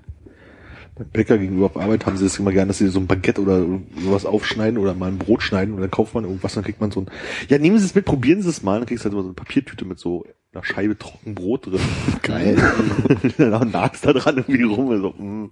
Beim 0.96 1.08
Bäcker 1.10 1.38
gegenüber 1.38 1.66
auf 1.66 1.76
Arbeit 1.76 2.06
haben 2.06 2.16
sie 2.16 2.24
das 2.24 2.38
immer 2.40 2.50
gern, 2.50 2.66
dass 2.66 2.78
sie 2.78 2.88
so 2.88 2.98
ein 2.98 3.06
Baguette 3.06 3.40
oder 3.40 3.64
sowas 3.96 4.26
aufschneiden 4.26 4.78
oder 4.78 4.94
mal 4.94 5.10
ein 5.10 5.18
Brot 5.18 5.42
schneiden 5.42 5.74
und 5.74 5.80
dann 5.80 5.92
kauft 5.92 6.14
man 6.14 6.24
irgendwas, 6.24 6.54
dann 6.54 6.64
kriegt 6.64 6.80
man 6.80 6.90
so 6.90 7.02
ein, 7.02 7.10
ja, 7.48 7.58
nehmen 7.58 7.78
Sie 7.78 7.84
es 7.84 7.94
mit, 7.94 8.04
probieren 8.04 8.42
Sie 8.42 8.48
es 8.48 8.64
mal, 8.64 8.80
dann 8.80 8.86
kriegst 8.86 9.04
du 9.04 9.06
halt 9.06 9.12
immer 9.12 9.22
so 9.22 9.28
eine 9.28 9.34
Papiertüte 9.34 9.84
mit 9.84 10.00
so 10.00 10.26
einer 10.52 10.64
Scheibe 10.64 10.98
trocken 10.98 11.36
Brot 11.36 11.66
drin. 11.66 11.80
Geil. 12.22 12.56
dann 13.38 13.70
nagst 13.70 14.04
da 14.04 14.12
dran 14.12 14.38
irgendwie 14.38 14.64
rum. 14.64 15.00
So, 15.00 15.10
mm. 15.10 15.50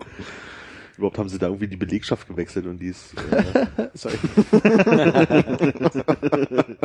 Überhaupt 0.97 1.19
haben 1.19 1.29
sie 1.29 1.39
da 1.39 1.47
irgendwie 1.47 1.69
die 1.69 1.77
Belegschaft 1.77 2.27
gewechselt 2.29 2.67
und 2.67 2.79
die 2.79 2.89
ist, 2.89 3.15
äh, 3.31 3.87
sorry. 3.95 4.17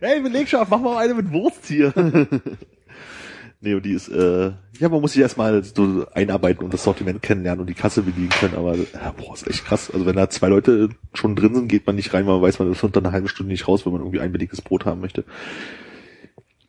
hey, 0.00 0.20
Belegschaft, 0.20 0.70
mach 0.70 0.80
mal 0.80 0.98
eine 0.98 1.14
mit 1.14 1.30
Wurst 1.30 1.66
hier. 1.66 1.92
nee, 3.60 3.74
und 3.74 3.84
die 3.84 3.92
ist, 3.92 4.08
äh, 4.08 4.52
ja, 4.78 4.88
man 4.88 5.00
muss 5.00 5.12
sich 5.12 5.22
erstmal 5.22 5.62
so 5.62 6.06
einarbeiten 6.14 6.64
und 6.64 6.72
das 6.72 6.84
Sortiment 6.84 7.22
kennenlernen 7.22 7.60
und 7.60 7.68
die 7.68 7.74
Kasse 7.74 8.02
bedienen 8.02 8.30
können, 8.30 8.54
aber, 8.54 8.76
ja, 8.76 9.14
boah, 9.16 9.34
ist 9.34 9.46
echt 9.46 9.64
krass. 9.66 9.90
Also 9.90 10.06
wenn 10.06 10.16
da 10.16 10.30
zwei 10.30 10.48
Leute 10.48 10.90
schon 11.12 11.36
drin 11.36 11.54
sind, 11.54 11.68
geht 11.68 11.86
man 11.86 11.96
nicht 11.96 12.12
rein, 12.14 12.26
weil 12.26 12.34
man 12.34 12.42
weiß, 12.42 12.58
man 12.58 12.72
ist 12.72 12.82
unter 12.82 13.00
einer 13.00 13.12
halben 13.12 13.28
Stunde 13.28 13.52
nicht 13.52 13.68
raus, 13.68 13.84
wenn 13.84 13.92
man 13.92 14.00
irgendwie 14.00 14.20
ein 14.20 14.32
belegtes 14.32 14.62
Brot 14.62 14.86
haben 14.86 15.00
möchte. 15.00 15.24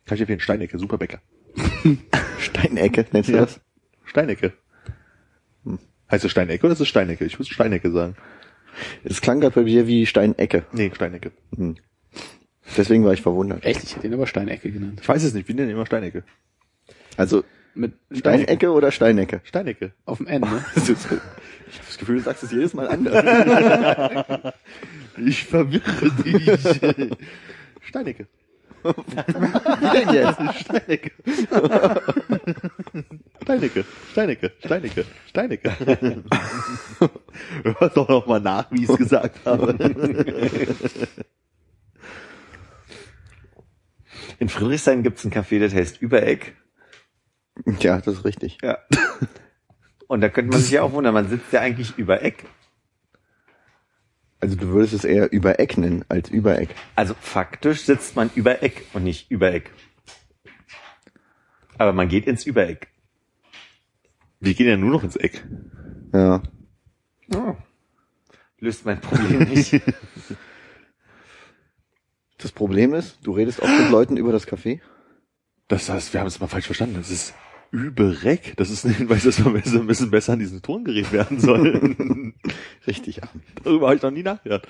Kann 0.04 0.16
ich 0.16 0.20
empfehlen, 0.20 0.40
Steinecke, 0.40 0.78
super 0.78 0.98
Bäcker. 0.98 1.20
Steinecke, 2.38 3.06
nennst 3.12 3.30
du 3.30 3.34
Ja. 3.34 3.40
das? 3.40 3.60
Steinecke. 4.04 4.52
Heißt 6.10 6.24
es 6.24 6.30
Steinecke 6.30 6.64
oder 6.66 6.74
ist 6.74 6.80
es 6.80 6.88
Steinecke? 6.88 7.24
Ich 7.24 7.38
muss 7.38 7.48
Steinecke 7.48 7.90
sagen. 7.90 8.16
Es 9.04 9.20
klang 9.20 9.40
gerade 9.40 9.54
bei 9.54 9.64
dir 9.64 9.86
wie 9.86 10.06
Steinecke. 10.06 10.64
Nee, 10.72 10.90
Steinecke. 10.94 11.32
Hm. 11.56 11.76
Deswegen 12.76 13.04
war 13.04 13.12
ich 13.12 13.22
verwundert. 13.22 13.64
Echt? 13.64 13.82
Ich 13.82 13.96
hätte 13.96 14.06
ihn 14.06 14.14
aber 14.14 14.26
Steinecke 14.26 14.70
genannt. 14.70 14.98
Ich 15.02 15.08
weiß 15.08 15.22
es 15.24 15.34
nicht, 15.34 15.48
wir 15.48 15.54
nennen 15.54 15.70
immer 15.70 15.86
Steinecke. 15.86 16.24
Also 17.16 17.44
Mit 17.74 17.94
Steinecke 18.12 18.70
oder 18.70 18.90
Steinecke? 18.92 19.40
Steinecke. 19.44 19.92
auf 20.04 20.18
dem 20.18 20.26
N, 20.26 20.42
ne? 20.42 20.64
Ich 21.68 21.78
habe 21.78 21.86
das 21.88 21.98
Gefühl, 21.98 22.16
du 22.18 22.22
sagst 22.22 22.42
es 22.44 22.52
jedes 22.52 22.74
Mal 22.74 22.88
anders. 22.88 24.52
Ich 25.18 25.44
verwirre 25.44 26.10
dich. 26.22 26.50
Steinecke. 27.80 28.26
Wie 28.94 29.90
denn 29.90 30.14
jetzt? 30.14 30.40
Steinecke. 30.60 31.12
Steinecke. 33.42 33.84
Steinecke. 34.12 34.52
Steinecke. 34.64 35.04
Steinecke. 35.28 35.72
Hör 37.62 37.88
doch 37.90 38.08
noch 38.08 38.26
mal 38.26 38.40
nach, 38.40 38.70
wie 38.70 38.84
ich 38.84 38.88
es 38.88 38.96
gesagt 38.96 39.44
habe. 39.44 39.72
In 44.38 44.48
Friedrichshain 44.48 45.02
gibt's 45.02 45.24
ein 45.24 45.32
Café, 45.32 45.58
das 45.60 45.74
heißt 45.74 46.00
Übereck. 46.02 46.56
Ja, 47.80 48.00
das 48.00 48.16
ist 48.18 48.24
richtig. 48.24 48.58
Ja. 48.62 48.78
Und 50.08 50.20
da 50.20 50.28
könnte 50.28 50.52
man 50.52 50.60
sich 50.60 50.72
ja 50.72 50.82
auch 50.82 50.92
wundern, 50.92 51.14
man 51.14 51.28
sitzt 51.28 51.52
ja 51.52 51.60
eigentlich 51.60 51.96
über 51.96 52.22
Eck. 52.22 52.44
Also 54.40 54.56
du 54.56 54.68
würdest 54.68 54.92
es 54.92 55.04
eher 55.04 55.32
über 55.32 55.58
Eck 55.60 55.78
nennen 55.78 56.04
als 56.08 56.28
über 56.30 56.58
Eck. 56.58 56.74
Also 56.94 57.14
faktisch 57.20 57.82
sitzt 57.82 58.16
man 58.16 58.30
über 58.34 58.62
Eck 58.62 58.84
und 58.92 59.04
nicht 59.04 59.30
über 59.30 59.52
Eck. 59.52 59.70
Aber 61.78 61.92
man 61.92 62.08
geht 62.08 62.26
ins 62.26 62.44
Übereck. 62.46 62.88
Wir 64.40 64.54
gehen 64.54 64.68
ja 64.68 64.76
nur 64.76 64.90
noch 64.90 65.04
ins 65.04 65.16
Eck. 65.16 65.44
Ja. 66.12 66.42
Löst 68.58 68.86
mein 68.86 69.00
Problem 69.00 69.48
nicht. 69.48 69.80
Das 72.38 72.52
Problem 72.52 72.94
ist, 72.94 73.18
du 73.22 73.32
redest 73.32 73.60
oft 73.60 73.80
mit 73.80 73.90
Leuten 73.90 74.16
über 74.16 74.32
das 74.32 74.46
Café. 74.46 74.80
Das 75.68 75.88
heißt, 75.88 76.12
wir 76.12 76.20
haben 76.20 76.28
es 76.28 76.38
mal 76.38 76.46
falsch 76.46 76.66
verstanden. 76.66 76.96
Das 76.96 77.10
ist 77.10 77.34
Übereck. 77.76 78.54
Das 78.56 78.70
ist 78.70 78.84
ein 78.84 78.94
Hinweis, 78.94 79.24
dass 79.24 79.44
wir 79.44 79.52
besser- 79.52 79.80
ein 79.80 79.86
bisschen 79.86 80.10
besser 80.10 80.32
an 80.34 80.38
diesem 80.38 80.62
Tongerät 80.62 81.12
werden 81.12 81.38
sollen. 81.40 82.34
Richtig, 82.86 83.16
ja. 83.16 83.22
darüber 83.64 83.86
habe 83.86 83.96
ich 83.96 84.02
noch 84.02 84.10
nie 84.10 84.22
nachgedacht. 84.22 84.66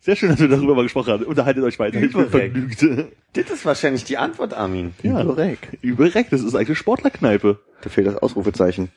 Sehr 0.00 0.14
schön, 0.16 0.28
dass 0.30 0.38
wir 0.40 0.48
darüber 0.48 0.74
mal 0.76 0.82
gesprochen 0.84 1.12
haben. 1.12 1.24
Unterhaltet 1.24 1.64
euch 1.64 1.78
weiter. 1.78 2.00
Ich 2.00 2.12
bin 2.12 2.22
Übereck. 2.26 2.52
vergnügt. 2.52 2.86
das 3.34 3.50
ist 3.50 3.64
wahrscheinlich 3.64 4.04
die 4.04 4.16
Antwort, 4.16 4.54
Armin. 4.54 4.94
Ja. 5.02 5.22
Über 5.22 5.36
Eck. 5.38 5.76
Übereck, 5.82 6.30
das 6.30 6.42
ist 6.42 6.54
eigentlich 6.54 6.68
eine 6.68 6.76
Sportlerkneipe. 6.76 7.58
Da 7.82 7.90
fehlt 7.90 8.06
das 8.06 8.16
Ausrufezeichen. 8.16 8.90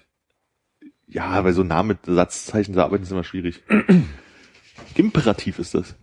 Ja, 1.07 1.41
bei 1.41 1.51
so 1.51 1.63
Namen 1.63 1.89
mit 1.89 1.99
Satzzeichen 2.05 2.73
zu 2.73 2.81
arbeiten 2.81 3.03
ist 3.03 3.11
immer 3.11 3.23
schwierig. 3.23 3.61
Imperativ 4.95 5.59
ist 5.59 5.73
das. 5.73 5.95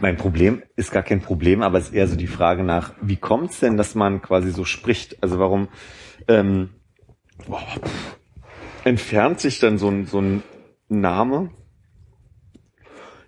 Mein 0.00 0.16
Problem 0.16 0.62
ist 0.76 0.92
gar 0.92 1.02
kein 1.02 1.20
Problem, 1.22 1.62
aber 1.62 1.78
es 1.78 1.86
ist 1.88 1.94
eher 1.94 2.08
so 2.08 2.16
die 2.16 2.26
Frage 2.26 2.62
nach, 2.62 2.92
wie 3.00 3.16
kommt's 3.16 3.60
denn, 3.60 3.76
dass 3.76 3.94
man 3.94 4.20
quasi 4.20 4.50
so 4.50 4.64
spricht? 4.64 5.22
Also 5.22 5.38
warum 5.38 5.68
ähm, 6.28 6.70
boah, 7.46 7.60
pff, 7.60 8.16
entfernt 8.84 9.40
sich 9.40 9.58
dann 9.58 9.78
so 9.78 9.88
ein, 9.88 10.06
so 10.06 10.20
ein 10.20 10.42
Name? 10.88 11.50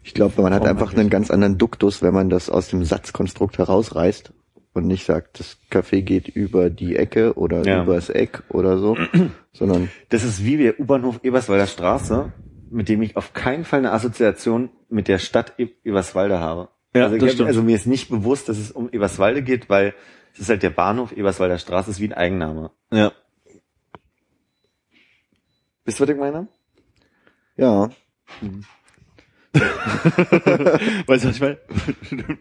Ich 0.02 0.14
glaube, 0.14 0.40
man 0.40 0.54
hat 0.54 0.66
einfach 0.66 0.94
einen 0.94 1.10
ganz 1.10 1.30
anderen 1.30 1.58
Duktus, 1.58 2.02
wenn 2.02 2.14
man 2.14 2.30
das 2.30 2.48
aus 2.48 2.68
dem 2.68 2.84
Satzkonstrukt 2.84 3.58
herausreißt 3.58 4.32
und 4.72 4.86
nicht 4.86 5.04
sagt, 5.04 5.40
das 5.40 5.58
Café 5.70 6.02
geht 6.02 6.28
über 6.28 6.70
die 6.70 6.96
Ecke 6.96 7.34
oder 7.34 7.66
Ja. 7.66 7.82
übers 7.82 8.08
Eck 8.08 8.42
oder 8.48 8.78
so, 8.78 8.96
sondern 9.52 9.90
Das 10.08 10.24
ist 10.24 10.44
wie 10.44 10.56
der 10.56 10.80
U-Bahnhof 10.80 11.20
Eberswalder 11.22 11.66
Straße, 11.66 12.32
mit 12.70 12.88
dem 12.88 13.02
ich 13.02 13.16
auf 13.16 13.32
keinen 13.32 13.64
Fall 13.64 13.80
eine 13.80 13.92
Assoziation 13.92 14.70
mit 14.88 15.08
der 15.08 15.18
Stadt 15.18 15.54
Eberswalde 15.58 16.40
habe. 16.40 16.68
Ja, 16.94 17.04
also, 17.04 17.16
ich 17.16 17.32
stimmt. 17.32 17.48
also 17.48 17.62
mir 17.62 17.76
ist 17.76 17.86
nicht 17.86 18.08
bewusst, 18.08 18.48
dass 18.48 18.58
es 18.58 18.70
um 18.70 18.90
Eberswalde 18.90 19.42
geht, 19.42 19.68
weil 19.68 19.94
es 20.32 20.40
ist 20.40 20.48
halt 20.48 20.62
der 20.62 20.70
Bahnhof 20.70 21.12
Eberswalder 21.12 21.58
Straße, 21.58 21.90
ist 21.90 22.00
wie 22.00 22.06
ein 22.06 22.14
Eigenname. 22.14 22.70
Ja. 22.92 23.12
Wisst 25.84 26.00
ihr, 26.00 26.06
was 26.08 26.14
ich 26.14 26.20
meine? 26.20 26.48
ja, 27.56 27.90
Weißt 31.06 31.24
du, 31.24 31.28
was 31.28 31.36
ich 31.36 31.40
meine? 31.40 31.58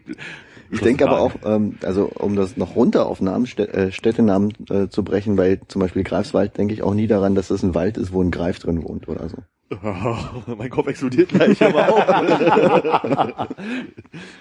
Ich 0.70 0.80
denke 0.80 1.08
aber 1.08 1.20
auch, 1.20 1.32
ähm, 1.46 1.78
also 1.82 2.10
um 2.14 2.36
das 2.36 2.58
noch 2.58 2.76
runter 2.76 3.06
auf 3.06 3.22
Namen, 3.22 3.46
Städ- 3.46 3.70
äh, 3.70 3.90
Städtenamen 3.90 4.52
äh, 4.68 4.88
zu 4.88 5.02
brechen, 5.02 5.34
bei 5.34 5.58
zum 5.66 5.80
Beispiel 5.80 6.04
Greifswald 6.04 6.58
denke 6.58 6.74
ich 6.74 6.82
auch 6.82 6.92
nie 6.92 7.06
daran, 7.06 7.34
dass 7.34 7.48
das 7.48 7.62
ein 7.62 7.74
Wald 7.74 7.96
ist, 7.96 8.12
wo 8.12 8.22
ein 8.22 8.30
Greif 8.30 8.58
drin 8.58 8.84
wohnt 8.84 9.08
oder 9.08 9.30
so. 9.30 9.38
mein 10.56 10.70
Kopf 10.70 10.86
explodiert 10.86 11.28
gleich, 11.28 11.62
aber 11.62 11.88
auch. 11.88 13.46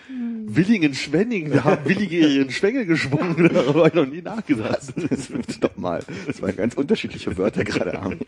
Willingen, 0.10 0.94
Schwenningen, 0.94 1.52
da 1.52 1.66
haben 1.66 1.86
Willige 1.86 2.26
ihren 2.26 2.50
Schwengel 2.50 2.86
geschwungen, 2.86 3.50
da 3.54 3.66
habe 3.66 3.88
ich 3.90 3.94
noch 3.94 4.06
nie 4.06 4.22
nachgedacht. 4.22 4.84
Stopp 5.52 5.78
mal, 5.78 6.02
das 6.26 6.42
waren 6.42 6.56
ganz 6.56 6.76
unterschiedliche 6.76 7.38
Wörter 7.38 7.66
gerade. 7.66 8.00
Abend. 8.00 8.26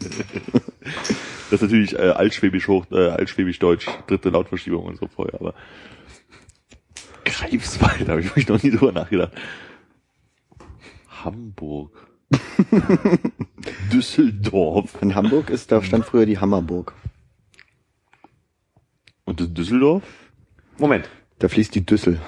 Das 1.50 1.54
ist 1.54 1.62
natürlich 1.62 1.94
äh, 1.94 2.10
altschwäbisch 2.10 2.68
hoch, 2.68 2.86
äh, 2.92 3.10
altschwäbisch 3.10 3.60
deutsch, 3.60 3.88
dritte 4.08 4.30
Lautverschiebung 4.30 4.84
und 4.84 4.98
so 4.98 5.08
vorher, 5.08 5.40
aber 5.40 5.54
Greifswald, 7.24 8.08
da 8.08 8.14
habe 8.14 8.22
ich 8.36 8.48
noch 8.48 8.62
nie 8.62 8.72
drüber 8.72 8.92
nachgedacht. 8.92 9.32
Hamburg. 11.24 12.09
Düsseldorf. 13.92 15.02
In 15.02 15.16
Hamburg 15.16 15.50
ist, 15.50 15.72
da 15.72 15.82
stand 15.82 16.06
früher 16.06 16.26
die 16.26 16.38
Hammerburg. 16.40 16.94
Und 19.26 19.42
in 19.42 19.54
Düsseldorf? 19.54 20.04
Moment. 20.78 21.10
Da 21.40 21.48
fließt 21.48 21.74
die 21.76 21.86
Düssel. 21.86 22.20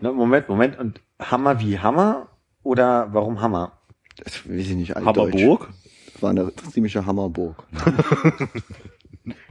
Ne, 0.00 0.12
Moment, 0.12 0.48
Moment. 0.48 0.78
Und 0.78 1.00
Hammer 1.20 1.60
wie 1.60 1.78
Hammer? 1.78 2.28
Oder 2.62 3.12
warum 3.12 3.40
Hammer? 3.40 3.78
Das 4.16 4.48
weiß 4.48 4.66
ich 4.66 4.74
nicht, 4.74 4.96
altdeutsch. 4.96 5.34
Hammerburg? 5.34 5.68
Das 6.12 6.22
war 6.22 6.30
eine 6.30 6.52
ziemliche 6.72 7.04
Hammerburg. 7.06 7.66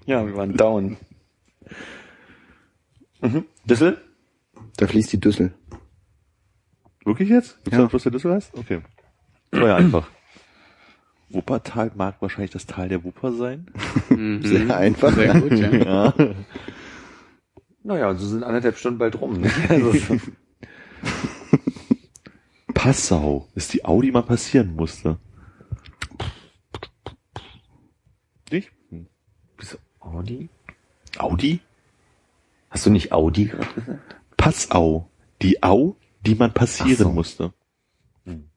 Ja, 0.05 0.26
wir 0.26 0.35
waren 0.38 0.55
down. 0.55 0.97
Mhm. 3.22 3.45
Düssel? 3.65 3.99
Da 4.77 4.85
fließt 4.88 5.11
die 5.13 5.19
Düssel. 5.19 5.51
Wirklich 7.03 7.27
jetzt? 7.30 7.55
Gibt's 7.63 7.76
Ja. 7.77 7.84
da 7.84 7.88
bloß 7.89 8.03
der 8.03 8.11
Düssel 8.11 8.34
heißt? 8.35 8.53
Okay. 8.55 8.81
Ja 9.56 9.76
einfach. 9.77 10.07
Wuppertal 11.30 11.91
mag 11.95 12.22
wahrscheinlich 12.22 12.52
das 12.52 12.65
Tal 12.65 12.88
der 12.90 13.03
Wupper 13.03 13.32
sein. 13.34 13.68
Sehr 14.10 14.77
einfach. 14.77 15.11
Mhm. 15.11 15.15
Sehr 15.15 15.41
gut, 15.41 15.52
ja. 15.53 15.72
Ja. 15.72 16.14
Naja, 17.84 18.15
so 18.15 18.26
sind 18.27 18.44
anderthalb 18.44 18.77
Stunden 18.77 18.99
bald 18.99 19.19
rum. 19.19 19.41
Ne? 19.41 19.52
Also, 19.69 19.94
Passau 22.73 23.48
ist 23.56 23.73
die 23.73 23.84
Audi 23.86 24.11
mal 24.11 24.22
passieren 24.23 24.76
musste. 24.76 25.18
Nicht? 28.52 28.72
Hm. 28.90 29.07
Bist 29.57 29.73
du 29.73 29.77
Audi? 30.06 30.49
Audi? 31.18 31.60
Hast 32.69 32.86
du 32.86 32.90
nicht 32.91 33.11
Audi 33.11 33.45
gerade 33.45 33.73
gesagt? 33.73 34.15
Passau. 34.38 35.10
Die 35.41 35.64
Au, 35.64 35.95
die 36.26 36.36
man 36.36 36.53
passieren 36.53 36.95
so. 36.95 37.11
musste. 37.11 37.53
Hm. 38.26 38.49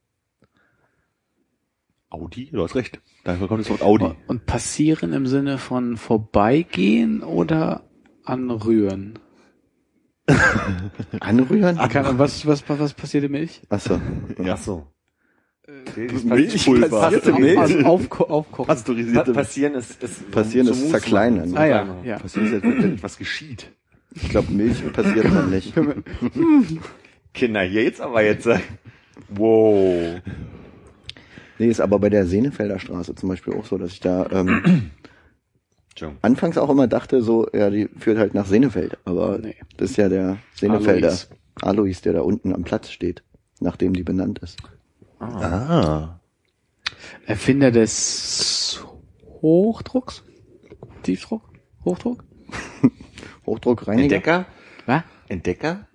Audi? 2.10 2.50
Du 2.52 2.62
hast 2.62 2.74
recht. 2.74 3.00
Daher 3.24 3.46
kommt 3.48 3.60
das 3.60 3.70
Wort 3.70 3.82
Audi. 3.82 4.10
Und 4.26 4.46
passieren 4.46 5.12
im 5.12 5.26
Sinne 5.26 5.58
von 5.58 5.96
vorbeigehen 5.96 7.22
oder 7.22 7.82
anrühren? 8.24 9.18
Anrühren? 11.20 11.76
Kann, 11.76 12.18
was, 12.18 12.46
was, 12.46 12.64
was 12.68 12.94
passiert 12.94 13.24
in 13.24 13.32
Milch? 13.32 13.62
Achso. 13.68 14.00
Ja. 14.42 14.54
Ach 14.54 14.58
so. 14.58 14.86
Milchpulver. 16.24 16.88
Passierte 17.00 17.32
Auf, 17.34 17.38
Milch? 17.38 17.58
also 17.58 17.78
aufko 17.80 18.24
aufkochen. 18.24 18.66
Pa 18.66 18.72
Pasteurisierte 18.74 19.32
passieren 19.32 19.74
ist, 19.74 20.02
ist 20.02 20.30
Passieren 20.30 20.66
so 20.66 20.72
ist 20.72 20.90
zerkleinern. 20.90 21.54
Ah 21.56 21.66
ja, 21.66 21.96
ja. 22.04 22.18
Passiert 22.18 22.46
ist, 22.46 22.62
wenn 22.62 22.94
etwas 22.94 23.18
geschieht. 23.18 23.70
Ich 24.14 24.30
glaube, 24.30 24.50
Milch 24.52 24.82
passiert 24.92 25.26
dann 25.26 25.50
nicht. 25.50 25.74
Kinder, 27.34 27.60
hier 27.62 27.84
jetzt 27.84 28.00
aber 28.00 28.22
jetzt. 28.22 28.46
äh, 28.46 28.58
Wow. 29.28 30.22
Nee, 31.58 31.68
ist 31.68 31.80
aber 31.80 31.98
bei 31.98 32.08
der 32.10 32.26
Senefelder 32.26 32.78
Straße 32.78 33.14
zum 33.14 33.28
Beispiel 33.28 33.54
auch 33.54 33.64
so, 33.66 33.78
dass 33.78 33.92
ich 33.92 34.00
da 34.00 34.26
ähm, 34.30 34.90
anfangs 36.22 36.56
auch 36.58 36.70
immer 36.70 36.86
dachte, 36.86 37.22
so, 37.22 37.48
ja, 37.52 37.70
die 37.70 37.88
führt 37.98 38.18
halt 38.18 38.34
nach 38.34 38.46
Senefeld. 38.46 38.98
Aber 39.04 39.38
Nee. 39.38 39.56
das 39.76 39.90
ist 39.90 39.96
ja 39.96 40.08
der 40.08 40.38
Senefelder 40.54 41.08
Alois. 41.08 41.28
Alois, 41.62 42.00
der 42.04 42.12
da 42.12 42.20
unten 42.20 42.54
am 42.54 42.62
Platz 42.62 42.90
steht, 42.90 43.22
nachdem 43.60 43.92
die 43.94 44.04
benannt 44.04 44.38
ist. 44.40 44.58
Ah. 45.18 46.20
Erfinder 47.26 47.70
des 47.72 48.84
Hochdrucks? 49.42 50.22
Tiefdruck? 51.02 51.42
Hochdruck? 51.84 52.24
Hochdruckreiniger. 53.46 54.04
Entdecker? 54.16 54.46
Was? 54.86 55.02
Entdecker? 55.28 55.88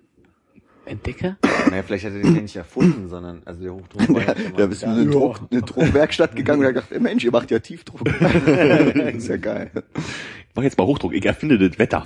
Entdecker? 0.86 1.36
Naja, 1.70 1.82
vielleicht 1.82 2.04
hat 2.04 2.12
er 2.12 2.20
den 2.20 2.34
ja 2.34 2.42
nicht 2.42 2.56
erfunden, 2.56 3.08
sondern, 3.08 3.42
also 3.44 3.62
der 3.62 3.72
Hochdruck 3.72 4.08
war 4.14 4.22
ja 4.22 4.36
schon 4.36 4.52
mal 4.52 4.58
Da 4.58 4.66
bist 4.66 4.82
du 4.82 4.86
in 4.86 4.92
eine, 4.92 5.06
Druck, 5.10 5.40
eine 5.50 5.62
Druckwerkstatt 5.62 6.36
gegangen 6.36 6.60
und 6.60 6.64
da 6.64 6.72
gedacht, 6.72 6.92
ey, 6.92 7.00
Mensch, 7.00 7.24
ihr 7.24 7.30
macht 7.32 7.50
ja 7.50 7.58
Tiefdruck. 7.58 8.06
ist 8.06 9.28
ja 9.28 9.36
geil. 9.36 9.70
Ich 9.74 10.54
mach 10.54 10.62
jetzt 10.62 10.76
mal 10.78 10.86
Hochdruck. 10.86 11.14
Ich 11.14 11.24
erfinde 11.24 11.58
das 11.58 11.78
Wetter. 11.78 12.04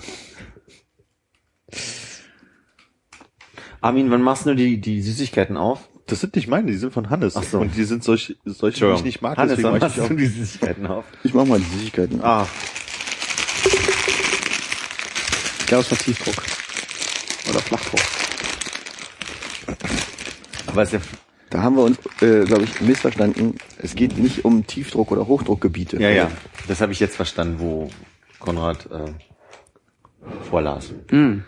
Armin, 3.80 4.10
wann 4.10 4.22
machst 4.22 4.46
du 4.46 4.54
die, 4.54 4.80
die 4.80 5.02
Süßigkeiten 5.02 5.56
auf? 5.56 5.88
Das 6.06 6.20
sind 6.20 6.34
nicht 6.36 6.48
meine, 6.48 6.70
die 6.70 6.76
sind 6.78 6.92
von 6.92 7.10
Hannes. 7.10 7.36
Ach 7.36 7.42
so. 7.42 7.58
Und 7.60 7.76
die 7.76 7.84
sind 7.84 8.02
solche, 8.02 8.36
solche 8.44 8.86
die 8.86 8.94
ich 8.94 9.04
nicht 9.04 9.22
mag. 9.22 9.36
Hannes, 9.36 9.56
deswegen 9.56 9.74
wann 9.74 9.80
machst 9.80 9.96
die 9.98 10.08
du 10.08 10.14
die 10.14 10.26
Süßigkeiten 10.26 10.86
auf? 10.86 11.04
Ich 11.22 11.34
mach 11.34 11.44
mal 11.44 11.58
die 11.58 11.66
Süßigkeiten. 11.78 12.20
Ah, 12.22 12.46
Ich 15.60 15.66
glaube, 15.66 15.82
es 15.82 15.90
war 15.90 15.98
Tiefdruck. 15.98 16.42
Oder 17.50 17.60
Flachdruck. 17.60 18.00
Ist 20.82 20.92
ja, 20.92 21.00
Da 21.50 21.62
haben 21.62 21.76
wir 21.76 21.84
uns, 21.84 21.98
äh, 22.20 22.44
glaube 22.44 22.64
ich, 22.64 22.80
missverstanden. 22.80 23.54
Es 23.78 23.94
geht 23.94 24.18
nicht 24.18 24.44
um 24.44 24.66
Tiefdruck- 24.66 25.10
oder 25.10 25.26
Hochdruckgebiete. 25.26 26.00
ja, 26.00 26.10
ja, 26.10 26.30
das 26.66 26.80
habe 26.80 26.92
ich 26.92 27.00
jetzt 27.00 27.16
verstanden, 27.16 27.56
wo 27.58 27.90
Konrad 28.38 28.88
äh, 28.90 29.12
vorlas. 30.48 30.92
Hm. 31.10 31.44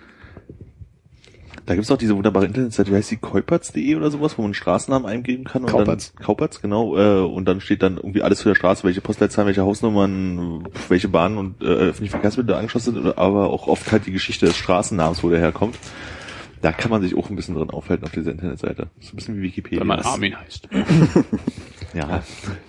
Da 1.67 1.77
gibt's 1.77 1.91
auch 1.93 1.99
diese 1.99 2.17
wunderbare 2.17 2.47
Internetseite, 2.47 2.91
wie 2.91 2.97
heißt 2.97 3.13
die, 3.13 3.19
Kaupertz.de 3.19 3.95
oder 3.95 4.11
sowas, 4.11 4.37
wo 4.37 4.43
man 4.43 4.49
einen 4.49 4.55
Straßennamen 4.55 5.09
eingeben 5.09 5.45
kann. 5.45 5.63
Und 5.63 5.71
Kaupertz. 5.71 6.13
Dann, 6.15 6.25
Kaupertz, 6.25 6.61
genau. 6.61 6.97
Äh, 6.97 7.23
und 7.23 7.45
dann 7.45 7.61
steht 7.61 7.83
dann 7.83 7.97
irgendwie 7.97 8.23
alles 8.23 8.41
zu 8.41 8.49
der 8.49 8.57
Straße, 8.57 8.83
welche 8.83 9.01
Postleitzahlen, 9.01 9.47
welche 9.47 9.63
Hausnummern, 9.63 10.69
welche 10.89 11.09
Bahnen 11.09 11.39
und 11.39 11.63
äh, 11.63 11.67
öffentliche 11.67 12.11
Verkehrsmittel 12.11 12.57
angeschlossen 12.57 12.95
sind, 12.95 13.19
aber 13.19 13.51
auch 13.51 13.69
oft 13.69 13.93
halt 13.93 14.07
die 14.07 14.11
Geschichte 14.11 14.47
des 14.47 14.57
Straßennamens, 14.57 15.23
wo 15.23 15.29
der 15.29 15.39
herkommt. 15.39 15.77
Da 16.63 16.73
kann 16.73 16.91
man 16.91 17.01
sich 17.01 17.17
auch 17.17 17.31
ein 17.31 17.37
bisschen 17.37 17.55
drin 17.55 17.71
aufhalten 17.71 18.05
auf 18.05 18.13
dieser 18.13 18.33
Internetseite. 18.33 18.89
Das 18.97 19.07
ist 19.07 19.13
ein 19.13 19.17
bisschen 19.17 19.37
wie 19.39 19.43
Wikipedia. 19.43 19.81
Wenn 19.81 19.87
man 19.87 20.01
Armin 20.01 20.39
heißt. 20.39 20.69
Ja. 21.93 22.23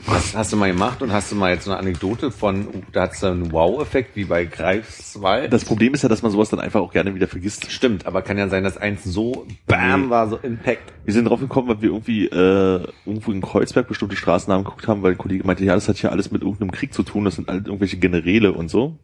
Was 0.07 0.35
hast 0.35 0.51
du 0.51 0.57
mal 0.57 0.71
gemacht 0.71 1.01
und 1.03 1.11
hast 1.11 1.31
du 1.31 1.35
mal 1.35 1.51
jetzt 1.53 1.65
so 1.65 1.71
eine 1.71 1.79
Anekdote 1.79 2.31
von, 2.31 2.67
da 2.91 3.03
hat's 3.03 3.23
einen 3.23 3.51
Wow-Effekt 3.51 4.15
wie 4.15 4.25
bei 4.25 4.45
Greifswald? 4.45 5.53
Das 5.53 5.63
Problem 5.63 5.93
ist 5.93 6.01
ja, 6.01 6.09
dass 6.09 6.23
man 6.23 6.31
sowas 6.31 6.49
dann 6.49 6.59
einfach 6.59 6.81
auch 6.81 6.91
gerne 6.91 7.13
wieder 7.13 7.27
vergisst. 7.27 7.71
stimmt, 7.71 8.07
aber 8.07 8.23
kann 8.23 8.39
ja 8.39 8.47
sein, 8.47 8.63
dass 8.63 8.77
eins 8.77 9.03
so 9.03 9.45
Bam 9.67 10.05
Nee. 10.05 10.09
war, 10.09 10.27
so 10.27 10.37
Impact. 10.37 10.91
Wir 11.05 11.13
sind 11.13 11.25
drauf 11.25 11.39
gekommen, 11.39 11.67
weil 11.67 11.81
wir 11.83 11.89
irgendwie 11.89 12.25
äh, 12.25 12.87
irgendwo 13.05 13.31
in 13.31 13.41
Kreuzberg 13.41 13.87
bestimmte 13.87 14.15
Straßennamen 14.15 14.63
geguckt 14.65 14.87
haben, 14.87 15.03
weil 15.03 15.11
ein 15.11 15.17
Kollege 15.19 15.45
meinte, 15.45 15.63
ja, 15.65 15.75
das 15.75 15.87
hat 15.87 16.01
ja 16.01 16.09
alles 16.09 16.31
mit 16.31 16.41
irgendeinem 16.41 16.71
Krieg 16.71 16.91
zu 16.91 17.03
tun, 17.03 17.23
das 17.25 17.35
sind 17.35 17.47
halt 17.47 17.67
irgendwelche 17.67 17.97
Generäle 17.97 18.53
und 18.53 18.69
so. 18.69 18.97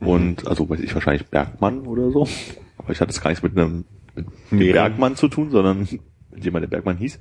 Und 0.00 0.48
also 0.48 0.68
weiß 0.68 0.80
ich 0.80 0.92
wahrscheinlich 0.92 1.28
Bergmann 1.28 1.86
oder 1.86 2.10
so. 2.10 2.26
Aber 2.78 2.90
ich 2.90 3.00
hatte 3.00 3.10
es 3.12 3.20
gar 3.20 3.30
nichts 3.30 3.44
mit 3.44 3.56
einem 3.56 3.84
mit 4.14 4.26
dem 4.26 4.58
Mehring. 4.58 4.72
Bergmann 4.72 5.16
zu 5.16 5.28
tun, 5.28 5.50
sondern 5.50 5.80
mit 6.30 6.44
jemand, 6.44 6.62
der 6.62 6.68
Bergmann 6.68 6.96
hieß. 6.96 7.18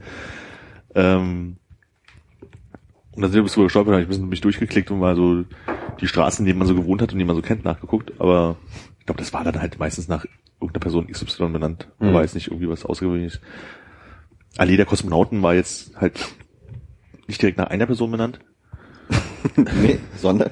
Ähm, 0.96 1.58
und 3.14 3.22
dann 3.22 3.32
sind 3.32 3.40
wir 3.40 3.44
bis 3.44 3.54
drüber 3.54 3.66
gestolpert, 3.66 3.94
habe 3.94 4.02
ich 4.02 4.08
ein 4.08 4.10
bisschen 4.10 4.30
mich 4.30 4.42
durchgeklickt 4.42 4.90
und 4.92 5.00
mal 5.00 5.16
so 5.16 5.44
die 6.00 6.08
Straßen, 6.08 6.46
die 6.46 6.54
man 6.54 6.68
so 6.68 6.76
gewohnt 6.76 7.02
hat 7.02 7.12
und 7.12 7.20
die 7.20 7.26
man 7.26 7.36
so 7.36 7.42
kennt, 7.42 7.66
nachgeguckt. 7.66 8.14
Aber 8.20 8.58
ich 9.00 9.06
glaube, 9.06 9.20
das 9.20 9.34
war 9.34 9.44
dann 9.44 9.60
halt 9.60 9.80
meistens 9.80 10.08
nach 10.08 10.26
irgendeiner 10.62 10.82
Person 10.82 11.08
XY 11.08 11.50
benannt. 11.50 11.88
Mhm. 12.00 12.10
Aber 12.10 12.22
jetzt 12.22 12.36
nicht 12.36 12.48
irgendwie 12.48 12.70
was 12.70 12.86
Außergewöhnliches. 12.86 13.42
Allee 14.58 14.78
der 14.78 14.86
Kosmonauten 14.86 15.42
war 15.42 15.56
jetzt 15.56 15.96
halt 15.98 16.20
nicht 17.28 17.42
direkt 17.42 17.58
nach 17.58 17.68
einer 17.68 17.86
Person 17.86 18.12
benannt, 18.12 18.40
Nee, 19.56 20.00
sondern 20.18 20.52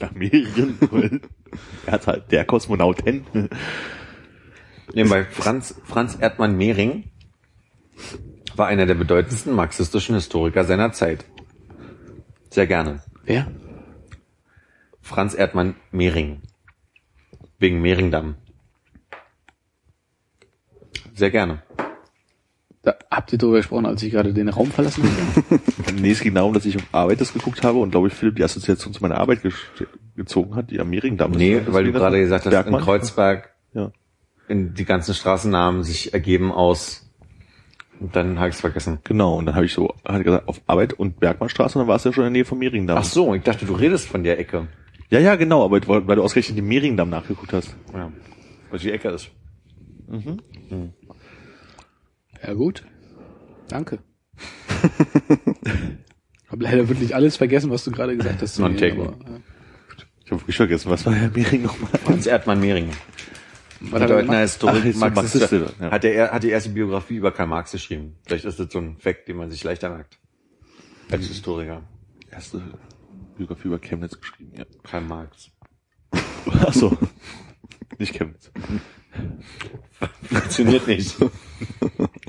nach 0.00 0.12
mehreren. 0.12 0.78
er 1.86 1.92
hat 1.92 2.06
halt 2.06 2.30
der 2.30 2.44
Kosmonauten. 2.44 3.24
Nee, 4.94 5.04
bei 5.04 5.24
Franz, 5.24 5.74
Franz 5.84 6.16
Erdmann 6.20 6.56
Mehring 6.56 7.04
war 8.56 8.66
einer 8.66 8.86
der 8.86 8.94
bedeutendsten 8.94 9.54
marxistischen 9.54 10.14
Historiker 10.14 10.64
seiner 10.64 10.92
Zeit. 10.92 11.24
Sehr 12.50 12.66
gerne. 12.66 13.02
Wer? 13.24 13.50
Franz 15.00 15.34
Erdmann 15.34 15.76
Mehring. 15.90 16.42
Wegen 17.58 17.80
Mehringdamm. 17.80 18.36
Sehr 21.14 21.30
gerne. 21.30 21.62
Da, 22.82 22.94
habt 23.10 23.32
ihr 23.32 23.38
drüber 23.38 23.56
gesprochen, 23.56 23.86
als 23.86 24.02
ich 24.02 24.12
gerade 24.12 24.32
den 24.32 24.48
Raum 24.48 24.70
verlassen 24.70 25.02
habe? 25.04 25.60
nee, 26.00 26.12
es 26.12 26.20
ging 26.20 26.34
darum, 26.34 26.54
dass 26.54 26.64
ich 26.64 26.76
auf 26.76 26.84
Arbeit 26.92 27.20
das 27.20 27.32
geguckt 27.32 27.62
habe 27.64 27.78
und 27.78 27.90
glaube 27.90 28.08
ich, 28.08 28.14
Philipp 28.14 28.36
die 28.36 28.44
Assoziation 28.44 28.92
zu 28.94 29.02
meiner 29.02 29.18
Arbeit 29.18 29.42
ge 29.42 29.52
gezogen 30.14 30.56
hat, 30.56 30.70
die 30.70 30.80
am 30.80 30.90
Mehringdamm 30.90 31.32
ist. 31.32 31.38
Nee, 31.38 31.60
weil 31.66 31.84
du 31.84 31.92
gerade 31.92 32.18
gesagt 32.18 32.44
hast, 32.44 32.50
Bergmann? 32.50 32.80
in 32.80 32.84
Kreuzberg. 32.84 33.54
Ja. 33.72 33.92
In 34.48 34.74
die 34.74 34.84
ganzen 34.84 35.14
Straßennamen 35.14 35.82
sich 35.84 36.12
ergeben 36.14 36.52
aus 36.52 37.08
und 38.00 38.14
dann 38.14 38.38
habe 38.38 38.48
ich 38.48 38.54
es 38.54 38.60
vergessen. 38.60 38.98
Genau, 39.04 39.36
und 39.36 39.46
dann 39.46 39.54
habe 39.54 39.66
ich 39.66 39.72
so 39.72 39.94
hat 40.06 40.22
gesagt, 40.22 40.48
auf 40.48 40.60
Arbeit 40.66 40.92
und 40.92 41.18
Bergmannstraße, 41.20 41.78
und 41.78 41.82
dann 41.82 41.88
war 41.88 41.96
es 41.96 42.04
ja 42.04 42.12
schon 42.12 42.24
in 42.24 42.32
der 42.32 42.38
Nähe 42.42 42.44
von 42.44 42.58
Mehringdamm. 42.58 42.98
Ach 42.98 43.04
so, 43.04 43.34
ich 43.34 43.42
dachte, 43.42 43.66
du 43.66 43.74
redest 43.74 44.06
von 44.08 44.22
der 44.22 44.38
Ecke. 44.38 44.68
Ja, 45.10 45.18
ja, 45.18 45.36
genau, 45.36 45.64
aber 45.64 45.80
weil 45.88 46.06
weil 46.06 46.16
du 46.16 46.22
ausgerechnet 46.22 46.58
den 46.58 46.68
Mehringdamm 46.68 47.10
nachgeguckt 47.10 47.52
hast. 47.52 47.74
Ja. 47.92 48.12
Was 48.70 48.82
die 48.82 48.92
Ecke 48.92 49.08
ist. 49.08 49.30
Ja 52.46 52.54
gut. 52.54 52.84
Danke. 53.68 53.98
Hab 56.48 56.62
leider 56.62 56.88
wirklich 56.88 57.14
alles 57.14 57.36
vergessen, 57.36 57.70
was 57.70 57.84
du 57.84 57.90
gerade 57.90 58.16
gesagt 58.16 58.40
hast. 58.42 58.54
zu 58.54 58.62
mir, 58.62 58.92
aber, 58.92 59.12
äh, 59.12 59.40
Ich 60.24 60.30
habe 60.30 60.40
wirklich 60.42 60.56
vergessen, 60.56 60.90
was 60.90 61.04
war 61.04 61.14
Herr 61.14 61.30
Mehring 61.30 61.62
nochmal? 61.62 61.90
Hans 62.06 62.26
Erdmann 62.26 62.60
Mehring. 62.60 62.90
Er 63.80 64.00
Bedeutender? 64.00 64.40
Historiker, 64.40 64.90
Ach, 65.00 65.14
Marxist, 65.14 65.52
ja. 65.52 65.90
hat, 65.90 66.04
er, 66.04 66.32
hat 66.32 66.42
die 66.42 66.50
erste 66.50 66.70
Biografie 66.70 67.16
über 67.16 67.32
Karl 67.32 67.48
Marx 67.48 67.72
geschrieben. 67.72 68.16
Vielleicht 68.26 68.44
ist 68.44 68.58
das 68.58 68.72
so 68.72 68.78
ein 68.78 68.96
Fact, 68.98 69.28
den 69.28 69.36
man 69.36 69.50
sich 69.50 69.62
leichter 69.64 69.90
merkt. 69.90 70.18
Als 71.10 71.26
Historiker. 71.26 71.82
Erste 72.30 72.60
Biografie 73.36 73.68
über 73.68 73.78
Chemnitz 73.78 74.20
geschrieben, 74.20 74.52
ja. 74.56 74.64
Karl 74.82 75.02
Marx. 75.02 75.50
Ach 76.12 76.72
so. 76.72 76.96
Nicht 77.98 78.14
Chemnitz. 78.14 78.50
Funktioniert 80.22 80.86
nicht. 80.86 81.16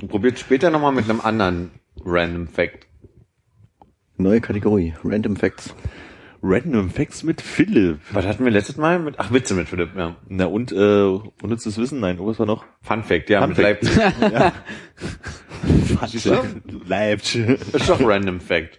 Probiert 0.08 0.38
später 0.38 0.70
nochmal 0.70 0.92
mit 0.92 1.08
einem 1.08 1.20
anderen 1.20 1.70
Random 2.04 2.48
Fact. 2.48 2.86
Neue 4.16 4.40
Kategorie. 4.40 4.94
Random 5.04 5.36
Facts. 5.36 5.74
Random 6.42 6.88
Facts 6.90 7.22
mit 7.22 7.40
Philipp. 7.42 7.98
Was 8.12 8.24
hatten 8.26 8.44
wir 8.44 8.50
letztes 8.50 8.76
Mal? 8.78 8.98
Mit, 8.98 9.16
ach, 9.18 9.30
Witze 9.30 9.52
mit 9.54 9.68
Philipp, 9.68 9.90
ja. 9.96 10.16
Na 10.28 10.46
und, 10.46 10.72
äh, 10.72 11.02
unnützes 11.42 11.76
Wissen? 11.76 12.00
Nein, 12.00 12.18
oh, 12.18 12.26
was 12.26 12.38
war 12.38 12.46
noch? 12.46 12.64
Fun 12.80 13.02
Fact, 13.02 13.28
ja, 13.28 13.40
Fun 13.40 13.50
mit 13.50 13.58
Fact. 13.58 13.82
Leipzig. 13.82 14.52
Leipzig. 16.86 17.58
Das 17.72 17.82
ist 17.82 17.90
doch 17.90 18.00
Random 18.02 18.40
Fact. 18.40 18.78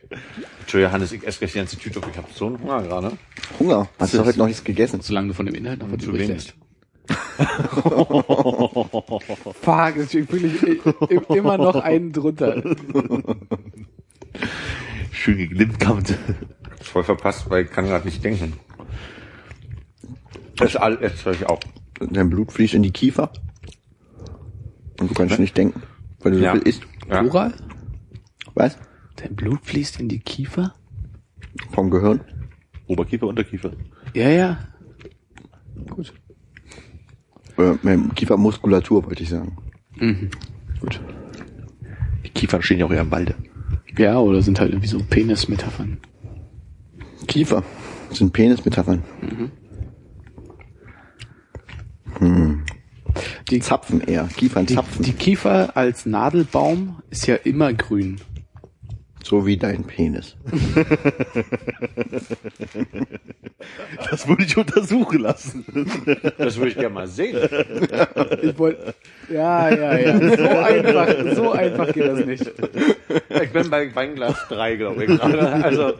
Entschuldigung, 0.61 0.91
Hannes, 0.93 1.11
ich 1.11 1.25
esse 1.25 1.37
gleich 1.39 1.51
die 1.51 1.57
ganze 1.59 1.77
Tüte 1.77 1.99
auf. 1.99 2.07
Ich 2.09 2.17
habe 2.17 2.27
so 2.33 2.47
einen 2.47 2.59
Hunger 2.61 2.81
gerade. 2.81 3.11
Hunger. 3.59 3.87
Hast 3.99 4.13
du 4.15 4.25
heute 4.25 4.39
noch 4.39 4.47
nichts 4.47 4.63
gegessen? 4.63 5.01
Solange 5.01 5.27
du 5.29 5.33
von 5.35 5.45
dem 5.45 5.53
Inhalt 5.53 5.79
noch 5.81 5.91
was 5.91 5.99
Zu 5.99 6.09
übrig 6.09 6.29
wenig. 6.29 6.45
lässt. 6.47 6.55
Fuck, 9.61 9.95
das 9.95 10.13
ist 10.13 10.13
wirklich 10.13 10.79
immer 11.29 11.57
noch 11.57 11.75
einen 11.75 12.11
drunter. 12.11 12.63
Schön 15.11 15.37
geglimmkammt. 15.37 16.17
Voll 16.81 17.03
verpasst, 17.03 17.49
weil 17.49 17.65
ich 17.65 17.71
kann 17.71 17.85
gerade 17.85 18.05
nicht 18.05 18.23
denken. 18.23 18.53
Das 20.57 20.69
ist 20.71 20.75
alles, 20.75 20.99
jetzt 21.01 21.25
höre 21.25 21.33
ich 21.33 21.45
auch. 21.47 21.59
Dein 21.99 22.29
Blut 22.29 22.51
fließt 22.51 22.73
in 22.73 22.83
die 22.83 22.91
Kiefer. 22.91 23.31
Und 24.99 25.09
du 25.09 25.13
kannst 25.15 25.39
nicht 25.39 25.57
denken, 25.57 25.81
weil 26.19 26.33
du 26.33 26.37
so 26.39 26.43
Ja. 26.43 26.51
viel 26.53 26.61
isst. 26.61 26.83
Ja. 27.09 27.19
Plural? 27.21 27.53
Was? 28.53 28.77
Dein 29.15 29.35
Blut 29.35 29.59
fließt 29.63 29.99
in 29.99 30.09
die 30.09 30.19
Kiefer? 30.19 30.73
Vom 31.73 31.89
Gehirn. 31.89 32.21
Oberkiefer, 32.87 33.27
Unterkiefer. 33.27 33.71
Ja, 34.13 34.29
ja. 34.29 34.59
Gut. 35.89 36.13
Äh, 37.57 37.97
Kiefermuskulatur, 38.15 39.05
wollte 39.05 39.23
ich 39.23 39.29
sagen. 39.29 39.57
Mhm. 39.97 40.29
Gut. 40.79 40.99
Die 42.25 42.29
Kiefern 42.29 42.61
stehen 42.61 42.79
ja 42.79 42.85
auch 42.85 42.91
eher 42.91 43.01
im 43.01 43.11
Walde. 43.11 43.35
Ja, 43.97 44.17
oder 44.19 44.41
sind 44.41 44.59
halt 44.59 44.71
irgendwie 44.71 44.87
so 44.87 44.99
Penis-Metaphern. 44.99 45.97
Kiefer. 47.27 47.63
Das 48.09 48.17
sind 48.17 48.33
Penismetaphern. 48.33 49.03
Die, 53.49 53.59
Zapfen 53.59 54.01
eher. 54.01 54.25
die, 54.25 54.33
Kiefernzapfen. 54.35 55.03
die 55.03 55.13
Kiefer 55.13 55.75
als 55.75 56.05
Nadelbaum 56.05 57.01
ist 57.09 57.27
ja 57.27 57.35
immer 57.35 57.73
grün. 57.73 58.21
So 59.23 59.45
wie 59.45 59.57
dein 59.57 59.83
Penis. 59.83 60.35
Das 64.09 64.27
würde 64.27 64.43
ich 64.43 64.57
untersuchen 64.57 65.19
lassen. 65.19 65.65
Das 66.37 66.57
würde 66.57 66.69
ich 66.69 66.75
gerne 66.75 66.89
mal 66.89 67.07
sehen. 67.07 67.37
Ich 68.41 68.57
wollte. 68.57 68.93
Ja, 69.31 69.69
ja, 69.73 69.97
ja. 69.97 70.37
So 70.37 70.47
einfach, 70.47 71.35
so 71.35 71.51
einfach 71.51 71.93
geht 71.93 72.07
das 72.07 72.25
nicht. 72.25 72.51
Ich 73.43 73.51
bin 73.51 73.69
bei 73.69 73.93
Weinglas 73.93 74.47
3, 74.49 74.75
glaube 74.77 75.03
ich, 75.05 75.09
gerade. 75.09 75.63
Also, 75.63 75.93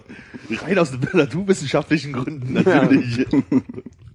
Rein 0.50 0.80
aus 0.80 0.92
naturwissenschaftlichen 1.14 2.14
Gründen 2.14 2.54
natürlich. 2.54 3.28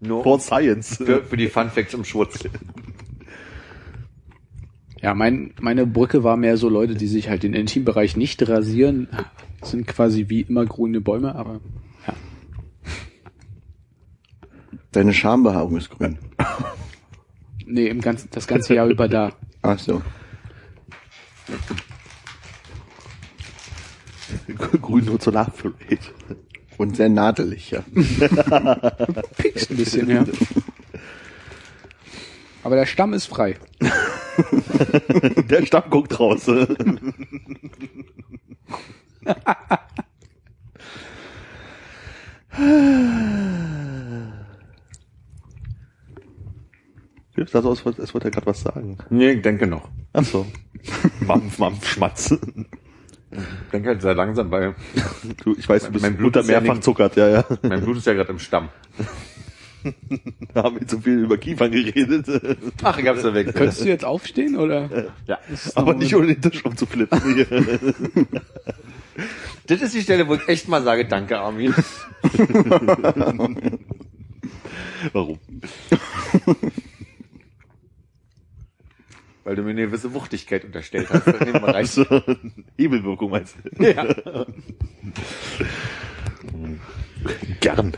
nur 0.01 0.23
For 0.23 0.41
Science. 0.41 0.97
für, 0.97 1.23
für 1.23 1.37
die 1.37 1.49
Fun 1.49 1.71
Facts 1.71 1.95
im 1.95 2.05
Schwutz. 2.05 2.41
Ja, 5.07 5.15
mein, 5.15 5.55
meine 5.61 5.87
Brücke 5.87 6.25
war 6.25 6.37
mehr 6.37 6.57
so 6.57 6.69
Leute, 6.69 6.97
die 6.97 7.07
sich 7.07 7.29
halt 7.29 7.45
den 7.45 7.55
Intimbereich 7.55 8.17
nicht 8.17 8.49
rasieren, 8.49 9.07
sind 9.63 9.87
quasi 9.87 10.29
wie 10.29 10.41
immer 10.41 10.67
grüne 10.67 11.01
Bäume, 11.01 11.37
aber 11.37 11.61
ja. 12.09 12.15
Deine 14.91 15.15
Schambehaarung 15.15 15.77
ist 15.77 15.91
grün. 15.91 16.19
Nee, 17.67 17.87
im 17.87 18.01
ganzen, 18.01 18.31
das 18.33 18.49
ganze 18.49 18.75
Jahr 18.75 18.89
über 18.89 19.07
da. 19.07 19.31
Ach 19.63 19.79
so. 19.79 20.03
Grün 24.83 25.05
nur 25.05 25.21
zur 25.21 25.35
Nachfüllung. 25.35 25.79
Und 26.79 26.97
sehr 26.97 27.11
nadelig, 27.11 27.71
ja. 27.71 27.85
Piekst 29.37 29.71
ein 29.71 29.77
bisschen, 29.77 30.11
ja. 30.11 30.25
Aber 32.67 32.75
der 32.75 32.87
Stamm 32.87 33.13
ist 33.13 33.27
frei. 33.27 33.55
Der 35.49 35.65
Stamm 35.65 35.85
guckt 35.89 36.19
raus. 36.19 36.47
Philipp 36.47 36.69
sah 47.51 47.63
so 47.63 47.71
aus, 47.71 47.87
als 47.87 48.13
wollte 48.13 48.27
er 48.27 48.31
gerade 48.33 48.47
was 48.47 48.63
sagen. 48.63 48.99
Nee, 49.11 49.31
ich 49.31 49.43
denke 49.43 49.69
noch. 49.69 49.89
Ach 50.13 50.25
so. 50.25 50.45
Mampf, 51.21 51.61
Mampf, 51.61 51.87
Schmatz. 51.87 52.33
Ich 52.33 53.71
denke 53.73 53.91
halt 53.91 54.03
sehr 54.03 54.17
langsam, 54.17 54.51
weil 54.51 54.75
Du, 55.45 55.55
ich 55.57 55.69
weiß, 55.69 55.85
du 55.85 55.93
bist 55.93 56.03
Mein 56.03 56.17
Blut 56.17 56.37
unter 56.37 56.41
ist 56.41 56.49
ja 56.49 56.61
mehrfach 56.61 56.81
zuckert, 56.81 57.15
ja, 57.15 57.29
ja. 57.29 57.45
mein 57.63 57.85
Blut 57.85 57.99
ist 57.99 58.09
ja 58.09 58.15
gerade 58.15 58.33
im 58.33 58.41
Stamm. 58.41 58.71
Da 60.55 60.63
haben 60.65 60.81
wir 60.81 60.87
zu 60.87 61.01
viel 61.01 61.19
über 61.25 61.37
Kiefern 61.39 61.71
geredet. 61.71 62.27
Ach, 62.83 62.99
ich 62.99 63.07
hab's 63.07 63.23
ja 63.23 63.35
weg. 63.35 63.55
Könntest 63.55 63.83
du 63.83 63.89
jetzt 63.89 64.05
aufstehen 64.05 64.57
oder? 64.57 65.13
Ja. 65.27 65.39
Aber 65.75 65.95
nicht 65.95 66.15
ohne 66.15 66.35
den 66.35 66.41
Tisch 66.43 66.65
umzuflippen. 66.65 67.21
Das 69.67 69.83
ist 69.83 69.95
die 69.95 70.03
Stelle, 70.03 70.29
wo 70.29 70.35
ich 70.35 70.47
echt 70.49 70.69
mal 70.69 70.83
sage, 70.83 71.07
danke, 71.07 71.39
Armin. 71.39 71.75
Warum? 75.13 75.39
Weil 79.45 79.57
du 79.57 79.63
mir 79.63 79.71
eine 79.71 79.87
gewisse 79.87 80.13
Wuchtigkeit 80.13 80.65
unterstellt 80.65 81.09
hast. 81.11 81.29
Also, 81.29 82.05
Hebelwirkung 82.77 83.31
meinst 83.31 83.57
du? 83.79 83.85
Ja. 83.85 84.05
Gern. 87.61 87.97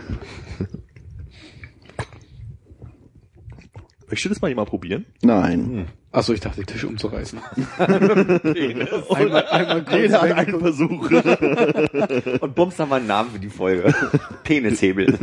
Möchtest 4.09 4.25
du 4.25 4.29
das 4.31 4.41
mal 4.41 4.49
jemand 4.49 4.71
probieren? 4.71 5.05
Nein. 5.21 5.87
Achso, 6.13 6.33
ich 6.33 6.41
dachte, 6.41 6.63
den 6.63 6.67
Tisch 6.67 6.85
umzureißen. 6.85 7.39
Einmal, 7.79 9.47
einmal 9.47 9.87
Jeder 9.91 10.23
hat 10.23 10.33
einen 10.33 10.61
Versuch. 10.61 11.11
Und 12.41 12.55
Bums 12.55 12.79
haben 12.79 12.89
wir 12.89 12.97
einen 12.97 13.07
Namen 13.07 13.31
für 13.33 13.39
die 13.39 13.51
Folge. 13.51 13.95
Penishebel. 14.45 15.19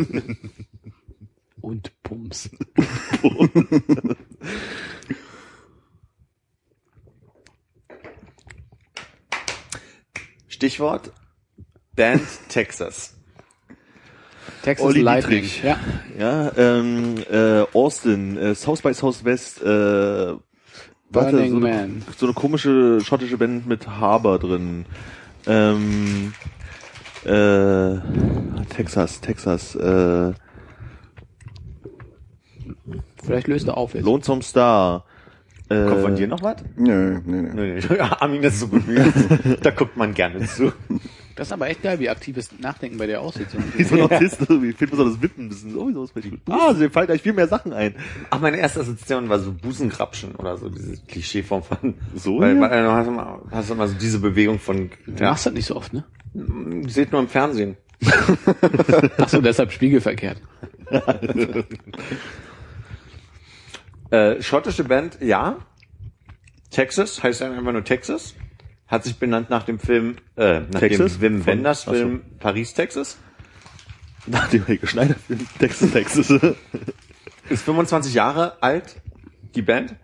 Und 1.61 1.91
Pumps. 2.03 2.51
Stichwort 10.47 11.11
Band 11.95 12.21
Texas. 12.49 13.15
Texas 14.65 14.85
Olli 14.85 15.01
Lightning. 15.01 15.43
Dietrich. 15.43 15.63
Ja. 15.63 15.79
Ja, 16.17 16.51
ähm, 16.57 17.15
äh, 17.31 17.61
Austin, 17.73 18.35
äh, 18.35 18.55
South 18.55 18.81
by 18.81 18.93
Southwest, 18.95 19.61
äh, 19.61 19.65
warte, 19.65 20.39
Burning 21.11 21.51
so, 21.51 21.57
eine, 21.57 21.77
Man. 21.77 22.01
so 22.17 22.25
eine 22.25 22.33
komische 22.33 22.99
schottische 23.01 23.37
Band 23.37 23.67
mit 23.67 23.87
Harbour 23.87 24.39
drin. 24.39 24.85
Ähm, 25.45 26.33
äh, 27.25 27.99
Texas, 28.69 29.21
Texas, 29.21 29.75
äh, 29.75 30.33
Vielleicht 33.23 33.47
löst 33.47 33.67
er 33.67 33.77
auf 33.77 33.93
jetzt. 33.93 34.03
Lonesome 34.03 34.41
Star. 34.41 35.05
Äh, 35.69 35.85
Kommt 35.85 36.01
von 36.01 36.15
dir 36.15 36.27
noch 36.27 36.43
was? 36.43 36.57
Nö, 36.75 37.19
nö, 37.25 37.41
nö. 37.41 37.53
Nö. 37.53 37.79
Ja, 37.97 38.17
Armin 38.19 38.43
ist 38.43 38.59
so 38.59 38.67
gut 38.67 38.83
Da 39.61 39.71
guckt 39.71 39.97
man 39.97 40.13
gerne 40.13 40.45
zu. 40.47 40.71
Das 41.35 41.47
ist 41.47 41.51
aber 41.51 41.67
echt 41.67 41.83
geil, 41.83 41.99
wie 41.99 42.09
aktives 42.09 42.49
Nachdenken 42.59 42.97
bei 42.97 43.07
dir 43.07 43.21
aussieht. 43.21 43.47
So. 43.55 43.59
Wie 43.77 43.83
so 43.83 43.95
ein 43.95 44.01
Autist, 44.03 44.39
irgendwie 44.41 44.71
fehlt 44.73 44.91
mir 44.91 44.97
so 44.97 45.09
das 45.09 45.21
Wippen. 45.21 45.49
Das 45.49 45.59
ist 45.59 45.71
sowieso 45.71 46.03
was 46.03 46.13
gut. 46.13 46.39
Ah, 46.49 46.73
mir 46.73 46.89
fallen 46.89 47.07
gleich 47.07 47.21
viel 47.21 47.33
mehr 47.33 47.47
Sachen 47.47 47.73
ein. 47.73 47.95
Ach, 48.29 48.39
meine 48.39 48.57
erste 48.57 48.81
Assoziation 48.81 49.29
war 49.29 49.39
so 49.39 49.51
Busenkrapschen 49.51 50.35
oder 50.35 50.57
so, 50.57 50.69
diese 50.69 50.97
Klischeeform 51.05 51.63
von, 51.63 51.95
So, 52.15 52.39
weil, 52.39 52.55
ja. 52.55 52.61
weil 52.61 52.83
du 52.83 52.91
hast 52.91 53.07
immer, 53.07 53.41
hast 53.51 53.69
immer 53.69 53.87
so 53.87 53.95
diese 53.95 54.19
Bewegung 54.19 54.59
von, 54.59 54.89
Du 55.05 55.23
ja, 55.23 55.31
machst 55.31 55.45
das 55.45 55.53
nicht 55.53 55.65
so 55.65 55.75
oft, 55.75 55.93
ne? 55.93 56.05
seht 56.87 57.11
nur 57.11 57.21
im 57.21 57.27
Fernsehen. 57.27 57.77
Ach 59.17 59.29
so, 59.29 59.41
deshalb 59.41 59.71
spiegelverkehrt. 59.71 60.41
Äh, 64.11 64.41
schottische 64.41 64.83
Band, 64.83 65.17
ja. 65.19 65.57
Texas, 66.69 67.23
heißt 67.23 67.41
dann 67.41 67.53
einfach 67.53 67.71
nur 67.71 67.83
Texas. 67.83 68.35
Hat 68.87 69.03
sich 69.03 69.17
benannt 69.17 69.49
nach 69.49 69.63
dem 69.63 69.79
Film, 69.79 70.17
äh, 70.35 70.61
nach 70.61 70.79
Texas? 70.79 71.13
dem 71.13 71.21
Wim 71.21 71.45
Wenders 71.45 71.87
ach 71.87 71.93
so. 71.93 71.99
Film 71.99 72.21
Paris, 72.39 72.73
Texas. 72.73 73.17
Nach 74.27 74.49
dem 74.49 74.65
Helge 74.65 74.87
Schneider 74.87 75.15
Film 75.15 75.45
Texas, 75.59 75.91
Texas. 75.91 76.29
Ist 77.49 77.63
25 77.63 78.13
Jahre 78.13 78.61
alt, 78.61 79.01
die 79.55 79.61
Band. 79.61 79.95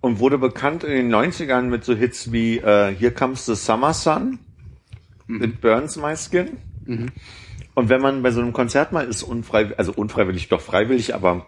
Und 0.00 0.18
wurde 0.18 0.38
bekannt 0.38 0.82
in 0.82 0.92
den 0.92 1.14
90ern 1.14 1.62
mit 1.62 1.84
so 1.84 1.94
Hits 1.94 2.32
wie 2.32 2.58
äh, 2.58 2.94
Here 2.94 3.12
Comes 3.12 3.44
the 3.46 3.54
Summer 3.54 3.92
Sun, 3.92 4.38
It 5.28 5.60
Burns 5.60 5.96
My 5.96 6.16
Skin. 6.16 6.56
Und 7.74 7.88
wenn 7.88 8.00
man 8.00 8.22
bei 8.22 8.30
so 8.30 8.40
einem 8.40 8.52
Konzert 8.52 8.92
mal 8.92 9.06
ist, 9.06 9.22
unfreiwillig, 9.22 9.78
also 9.78 9.92
unfreiwillig, 9.92 10.48
doch 10.48 10.60
freiwillig, 10.60 11.14
aber 11.14 11.46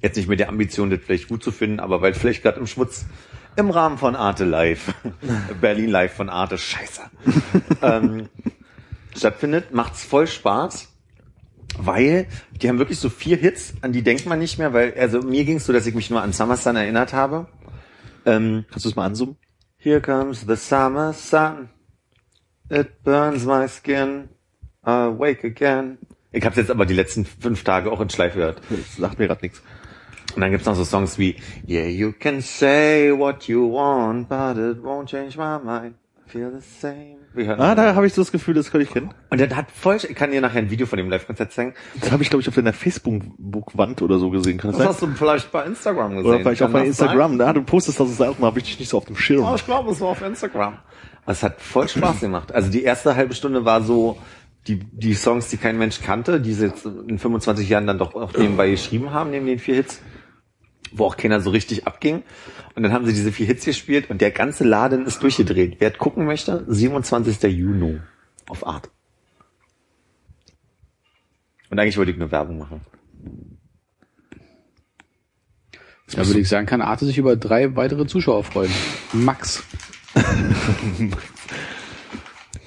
jetzt 0.00 0.16
nicht 0.16 0.28
mit 0.28 0.38
der 0.40 0.48
Ambition, 0.48 0.90
das 0.90 1.00
vielleicht 1.04 1.28
gut 1.28 1.42
zu 1.42 1.50
finden, 1.50 1.80
aber 1.80 2.02
weil 2.02 2.14
vielleicht 2.14 2.42
gerade 2.42 2.60
im 2.60 2.66
Schmutz 2.66 3.06
im 3.56 3.70
Rahmen 3.70 3.98
von 3.98 4.16
Arte 4.16 4.44
Live, 4.44 4.94
Berlin 5.60 5.90
Live 5.90 6.14
von 6.14 6.28
Arte, 6.28 6.58
scheiße, 6.58 7.02
ähm, 7.82 8.28
stattfindet, 9.16 9.72
macht's 9.72 10.04
voll 10.04 10.26
Spaß. 10.26 10.88
Weil 11.78 12.26
die 12.60 12.68
haben 12.68 12.78
wirklich 12.78 12.98
so 12.98 13.08
vier 13.08 13.38
Hits, 13.38 13.72
an 13.80 13.92
die 13.92 14.02
denkt 14.02 14.26
man 14.26 14.38
nicht 14.38 14.58
mehr, 14.58 14.74
weil, 14.74 14.92
also 14.98 15.22
mir 15.22 15.44
ging's 15.44 15.64
so, 15.64 15.72
dass 15.72 15.86
ich 15.86 15.94
mich 15.94 16.10
nur 16.10 16.20
an 16.20 16.34
Summer 16.34 16.58
Sun 16.58 16.76
erinnert 16.76 17.14
habe. 17.14 17.46
Ähm, 18.26 18.66
Kannst 18.70 18.84
du 18.84 18.90
es 18.90 18.96
mal 18.96 19.06
ansummen? 19.06 19.36
Here 19.78 20.00
comes 20.00 20.46
the 20.46 20.54
summer 20.54 21.12
sun. 21.12 21.68
It 22.70 23.02
burns 23.02 23.44
my 23.44 23.66
skin. 23.66 24.28
I 24.86 25.08
wake 25.08 25.44
again. 25.44 25.98
Ich 26.30 26.44
habe 26.44 26.54
jetzt 26.54 26.70
aber 26.70 26.86
die 26.86 26.94
letzten 26.94 27.26
fünf 27.26 27.64
Tage 27.64 27.90
auch 27.90 28.00
in 28.00 28.08
Schleife 28.08 28.38
gehört. 28.38 28.62
Das 28.70 28.96
sagt 28.96 29.18
mir 29.18 29.26
gerade 29.26 29.42
nichts. 29.42 29.60
Und 30.34 30.40
dann 30.42 30.50
gibt's 30.50 30.66
noch 30.66 30.74
so 30.74 30.84
Songs 30.84 31.18
wie 31.18 31.36
Yeah, 31.68 31.86
you 31.86 32.12
can 32.12 32.40
say 32.40 33.12
what 33.16 33.44
you 33.44 33.70
want, 33.72 34.28
but 34.28 34.56
it 34.56 34.82
won't 34.82 35.06
change 35.06 35.36
my 35.36 35.58
mind. 35.62 35.94
I 36.26 36.30
feel 36.30 36.50
the 36.50 36.60
same. 36.60 37.18
Ah, 37.58 37.74
da 37.74 37.94
habe 37.94 38.06
ich 38.06 38.12
so 38.12 38.20
das 38.20 38.30
Gefühl, 38.30 38.52
das 38.54 38.70
könnte 38.70 38.86
ich 38.86 38.92
kennen. 38.92 39.10
Und 39.30 39.40
der 39.40 39.54
hat 39.56 39.70
voll, 39.70 39.96
ich 39.96 40.14
kann 40.14 40.32
dir 40.32 40.42
nachher 40.42 40.58
ein 40.58 40.70
Video 40.70 40.86
von 40.86 40.98
dem 40.98 41.08
Live-Konzert 41.08 41.50
zeigen. 41.50 41.74
Das 41.98 42.12
habe 42.12 42.22
ich, 42.22 42.28
glaube 42.28 42.42
ich, 42.42 42.48
auf 42.48 42.54
deiner 42.54 42.74
Facebook-Wand 42.74 44.02
oder 44.02 44.18
so 44.18 44.28
gesehen. 44.28 44.58
Kann 44.58 44.70
das 44.72 44.78
Das 44.78 44.88
hast 44.88 45.02
du 45.02 45.06
vielleicht 45.08 45.50
bei 45.50 45.64
Instagram 45.64 46.16
gesehen. 46.16 46.26
Oder 46.26 46.40
vielleicht 46.40 46.62
auch 46.62 46.66
Kann 46.66 46.72
bei 46.72 46.86
das 46.86 46.96
sein? 46.98 47.06
Instagram. 47.08 47.38
Da, 47.38 47.52
du 47.54 47.62
postest 47.62 48.00
das 48.00 48.20
auch 48.20 48.38
mal, 48.38 48.48
habe 48.48 48.58
ich 48.58 48.66
dich 48.66 48.78
nicht 48.80 48.90
so 48.90 48.98
auf 48.98 49.06
dem 49.06 49.16
Schirm. 49.16 49.46
Oh, 49.46 49.54
ich 49.54 49.64
glaube, 49.64 49.90
es 49.92 50.00
war 50.02 50.08
auf 50.08 50.20
Instagram. 50.20 50.76
Es 51.24 51.42
hat 51.42 51.60
voll 51.60 51.88
Spaß 51.88 52.20
gemacht. 52.20 52.52
Also 52.52 52.70
die 52.70 52.82
erste 52.82 53.16
halbe 53.16 53.34
Stunde 53.34 53.64
war 53.64 53.82
so 53.82 54.18
die, 54.66 54.76
die 54.78 55.14
Songs, 55.14 55.48
die 55.48 55.56
kein 55.56 55.78
Mensch 55.78 56.00
kannte, 56.02 56.40
die 56.40 56.52
sie 56.52 56.66
jetzt 56.66 56.84
in 56.84 57.18
25 57.18 57.68
Jahren 57.68 57.86
dann 57.86 57.98
doch 57.98 58.14
auch 58.14 58.32
nebenbei 58.34 58.70
geschrieben 58.70 59.12
haben, 59.12 59.30
neben 59.30 59.46
den 59.46 59.58
vier 59.58 59.76
Hits, 59.76 60.00
wo 60.94 61.06
auch 61.06 61.16
keiner 61.16 61.40
so 61.40 61.50
richtig 61.50 61.86
abging. 61.86 62.22
Und 62.74 62.82
dann 62.82 62.92
haben 62.92 63.06
sie 63.06 63.12
diese 63.12 63.32
vier 63.32 63.46
Hits 63.46 63.64
gespielt 63.64 64.10
und 64.10 64.20
der 64.20 64.30
ganze 64.30 64.64
Laden 64.64 65.06
ist 65.06 65.22
durchgedreht. 65.22 65.76
Wer 65.78 65.90
gucken 65.90 66.24
möchte, 66.24 66.64
27. 66.68 67.42
Juni 67.50 68.00
auf 68.48 68.66
Art. 68.66 68.90
Und 71.70 71.78
eigentlich 71.78 71.96
wollte 71.96 72.10
ich 72.10 72.18
nur 72.18 72.30
Werbung 72.30 72.58
machen. 72.58 72.82
Da 76.10 76.26
würde 76.26 76.40
ich 76.40 76.48
sagen, 76.48 76.66
kann 76.66 76.82
Arte 76.82 77.06
sich 77.06 77.16
über 77.16 77.36
drei 77.36 77.74
weitere 77.76 78.06
Zuschauer 78.06 78.44
freuen. 78.44 78.70
Max. 79.12 79.62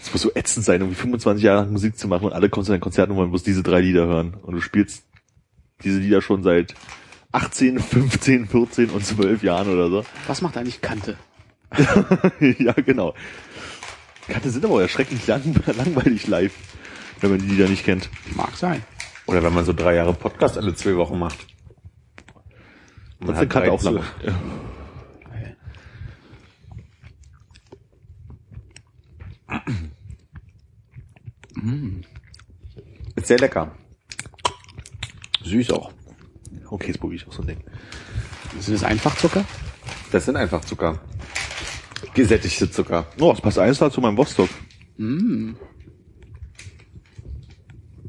Es 0.01 0.13
muss 0.13 0.21
so 0.21 0.31
ätzend 0.35 0.63
sein, 0.63 0.81
irgendwie 0.81 0.99
25 0.99 1.43
Jahre 1.43 1.61
lang 1.61 1.71
Musik 1.71 1.97
zu 1.97 2.07
machen 2.07 2.25
und 2.25 2.33
alle 2.33 2.47
kommen 2.47 2.63
zu 2.63 2.71
deinen 2.71 2.79
Konzerten 2.79 3.13
und 3.13 3.17
man 3.17 3.29
muss 3.29 3.41
diese 3.41 3.63
drei 3.63 3.81
Lieder 3.81 4.05
hören. 4.05 4.35
Und 4.35 4.53
du 4.53 4.61
spielst 4.61 5.03
diese 5.83 5.97
Lieder 5.97 6.21
schon 6.21 6.43
seit 6.43 6.75
18, 7.35 7.79
15, 7.79 8.47
14 8.47 8.89
und 8.91 9.05
12 9.05 9.43
Jahren 9.43 9.67
oder 9.73 9.89
so. 9.89 10.05
Was 10.27 10.41
macht 10.41 10.55
eigentlich 10.57 10.79
Kante? 10.81 11.17
ja, 12.59 12.71
genau. 12.73 13.13
Kante 14.29 14.49
sind 14.49 14.63
aber 14.63 14.81
erschreckend 14.81 15.27
lang, 15.27 15.41
langweilig 15.75 16.27
live, 16.27 16.53
wenn 17.19 17.31
man 17.31 17.39
die 17.39 17.47
Lieder 17.47 17.67
nicht 17.67 17.83
kennt. 17.83 18.09
Mag 18.35 18.55
sein. 18.55 18.81
Oder 19.25 19.43
wenn 19.43 19.53
man 19.53 19.65
so 19.65 19.73
drei 19.73 19.95
Jahre 19.95 20.13
Podcast 20.13 20.57
alle 20.57 20.73
zwei 20.75 20.95
Wochen 20.95 21.19
macht. 21.19 21.45
Man 23.19 23.29
Das 23.29 23.37
hat 23.39 23.49
Kante 23.49 23.71
auch 23.71 23.83
lang. 23.83 23.95
zu- 24.21 24.27
Ja. 24.27 24.35
Ist 33.15 33.27
sehr 33.27 33.39
lecker. 33.39 33.75
Süß 35.43 35.71
auch. 35.71 35.91
Okay, 36.69 36.87
jetzt 36.87 36.99
probiere 36.99 37.21
ich 37.21 37.27
auch 37.27 37.33
so 37.33 37.41
ein 37.43 37.47
Ding. 37.47 37.57
Sind 38.59 38.73
das 38.75 38.83
Einfachzucker? 38.83 39.45
Das 40.11 40.25
sind 40.25 40.35
einfach 40.35 40.63
Zucker. 40.65 40.99
Gesättigte 42.13 42.69
Zucker. 42.71 43.05
Oh, 43.19 43.31
das 43.31 43.41
passt 43.41 43.59
eins 43.59 43.79
da 43.79 43.91
zu 43.91 44.01
meinem 44.01 44.15
Bostock. 44.15 44.49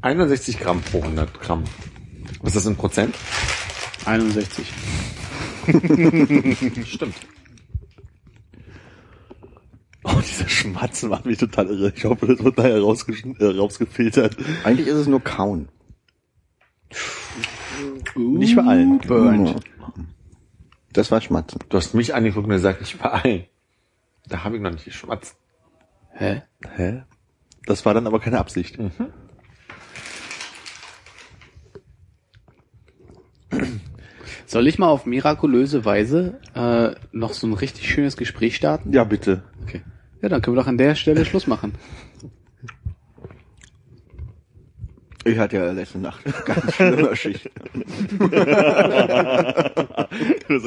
61 0.01 0.59
Gramm 0.59 0.81
pro 0.81 1.01
100 1.01 1.39
Gramm. 1.41 1.63
Was 2.41 2.49
ist 2.49 2.57
das 2.57 2.65
in 2.67 2.75
Prozent? 2.75 3.15
61. 4.05 4.65
Stimmt. 6.87 7.15
Oh, 10.03 10.21
dieser 10.21 10.47
Schmatzen 10.47 11.09
macht 11.09 11.25
mich 11.25 11.37
total 11.37 11.67
irre. 11.67 11.91
Ich 11.93 12.05
hoffe, 12.05 12.27
das 12.27 12.41
wird 12.41 12.57
rausgeschn- 12.57 13.37
äh, 13.41 13.57
rausgefiltert. 13.57 14.37
Eigentlich 14.63 14.87
ist 14.87 14.95
es 14.95 15.07
nur 15.07 15.21
kauen. 15.21 15.67
Nicht 18.15 18.55
bei 18.55 18.63
allen. 18.63 18.99
Burnt. 18.99 19.55
Das 20.93 21.11
war 21.11 21.21
Schmatzen. 21.21 21.59
Du 21.69 21.77
hast 21.77 21.93
mich 21.93 22.15
angeguckt 22.15 22.45
und 22.45 22.51
gesagt, 22.51 22.81
nicht 22.81 22.99
bei 22.99 23.09
allen. 23.09 23.43
Da 24.27 24.43
habe 24.43 24.55
ich 24.55 24.61
noch 24.61 24.71
nicht 24.71 24.85
geschmatzt. 24.85 25.37
Hä? 26.11 26.41
Hä? 26.75 27.03
Das 27.65 27.85
war 27.85 27.93
dann 27.93 28.07
aber 28.07 28.19
keine 28.19 28.39
Absicht. 28.39 28.77
Soll 34.45 34.67
ich 34.67 34.79
mal 34.79 34.87
auf 34.87 35.05
mirakulöse 35.05 35.85
Weise 35.85 36.39
äh, 36.55 36.95
noch 37.11 37.33
so 37.33 37.47
ein 37.47 37.53
richtig 37.53 37.89
schönes 37.89 38.15
Gespräch 38.17 38.55
starten? 38.55 38.93
Ja, 38.93 39.03
bitte. 39.03 39.43
Okay. 39.63 39.81
Ja, 40.21 40.29
dann 40.29 40.41
können 40.41 40.55
wir 40.55 40.61
doch 40.61 40.69
an 40.69 40.77
der 40.77 40.95
Stelle 40.95 41.25
Schluss 41.25 41.47
machen. 41.47 41.73
Ich 45.27 45.37
hatte 45.37 45.57
ja 45.57 45.71
letzte 45.71 45.99
Nacht 45.99 46.23
ganz 46.45 46.73
schlimme 46.75 47.13
Schicht. 47.15 47.51
so 48.13 48.29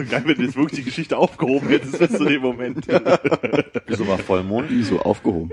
geil, 0.04 0.22
wenn 0.26 0.36
du 0.36 0.42
jetzt 0.42 0.56
wirklich 0.56 0.80
die 0.80 0.84
Geschichte 0.84 1.16
aufgehoben 1.16 1.68
hättest 1.68 1.98
bis 1.98 2.12
zu 2.12 2.24
dem 2.26 2.42
Moment. 2.42 2.86
Wieso 3.86 4.06
war 4.06 4.18
Vollmond? 4.18 4.68
Wieso 4.68 5.00
aufgehoben? 5.00 5.52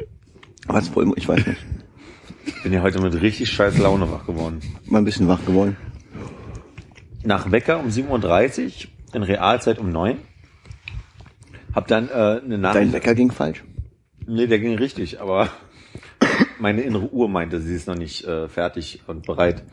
Was 0.68 0.90
voll, 0.90 1.14
ich 1.16 1.26
weiß 1.28 1.46
nicht. 1.48 1.66
Ich 2.46 2.64
bin 2.64 2.74
ja 2.74 2.82
heute 2.82 3.02
mit 3.02 3.22
richtig 3.22 3.50
scheiß 3.50 3.78
Laune 3.78 4.12
wach 4.12 4.26
geworden. 4.26 4.60
Mal 4.86 4.98
ein 5.00 5.06
bisschen 5.06 5.30
wach 5.30 5.46
geworden. 5.46 5.78
Nach 7.24 7.50
Wecker 7.50 7.80
um 7.80 7.88
7.30 7.88 8.10
Uhr, 8.10 8.72
in 9.14 9.24
Realzeit 9.24 9.80
um 9.80 9.90
9 9.90 10.18
Hab 11.74 11.88
dann 11.88 12.10
äh, 12.10 12.12
eine 12.12 12.42
Dein 12.42 12.62
Nachricht. 12.62 12.92
Wecker 12.94 13.16
ging 13.16 13.32
falsch. 13.32 13.64
Nee, 14.26 14.48
der 14.48 14.60
ging 14.60 14.76
richtig, 14.76 15.22
aber 15.22 15.50
meine 16.60 16.82
innere 16.82 17.12
Uhr 17.12 17.30
meinte, 17.30 17.62
sie 17.62 17.76
ist 17.76 17.88
noch 17.88 17.96
nicht 17.96 18.26
äh, 18.26 18.48
fertig 18.48 19.02
und 19.08 19.26
bereit. 19.26 19.64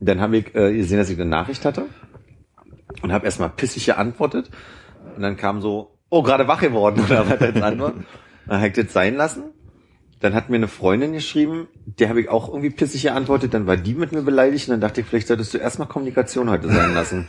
Dann 0.00 0.20
habe 0.20 0.38
ich 0.38 0.54
äh, 0.54 0.74
gesehen, 0.74 0.98
dass 0.98 1.10
ich 1.10 1.18
eine 1.20 1.28
Nachricht 1.28 1.64
hatte 1.64 1.86
und 3.02 3.12
habe 3.12 3.26
erstmal 3.26 3.50
pissig 3.50 3.86
geantwortet. 3.86 4.50
Und 5.16 5.22
dann 5.22 5.36
kam 5.36 5.60
so, 5.60 5.98
oh, 6.10 6.22
gerade 6.22 6.48
wach 6.48 6.60
geworden 6.60 7.02
oder 7.04 7.28
was 7.28 7.40
als 7.40 7.62
Antwort. 7.62 7.94
Dann 8.46 8.58
habe 8.58 8.68
ich 8.68 8.74
das 8.74 8.92
sein 8.92 9.16
lassen. 9.16 9.44
Dann 10.20 10.34
hat 10.34 10.50
mir 10.50 10.56
eine 10.56 10.68
Freundin 10.68 11.12
geschrieben, 11.12 11.68
der 11.84 12.08
habe 12.08 12.20
ich 12.20 12.28
auch 12.28 12.48
irgendwie 12.48 12.70
pissig 12.70 13.02
geantwortet. 13.02 13.54
Dann 13.54 13.66
war 13.66 13.76
die 13.76 13.94
mit 13.94 14.10
mir 14.10 14.22
beleidigt 14.22 14.68
und 14.68 14.72
dann 14.72 14.80
dachte 14.80 15.00
ich, 15.00 15.06
vielleicht 15.06 15.28
solltest 15.28 15.54
du 15.54 15.58
erstmal 15.58 15.86
Kommunikation 15.86 16.50
heute 16.50 16.68
sein 16.68 16.92
lassen. 16.92 17.28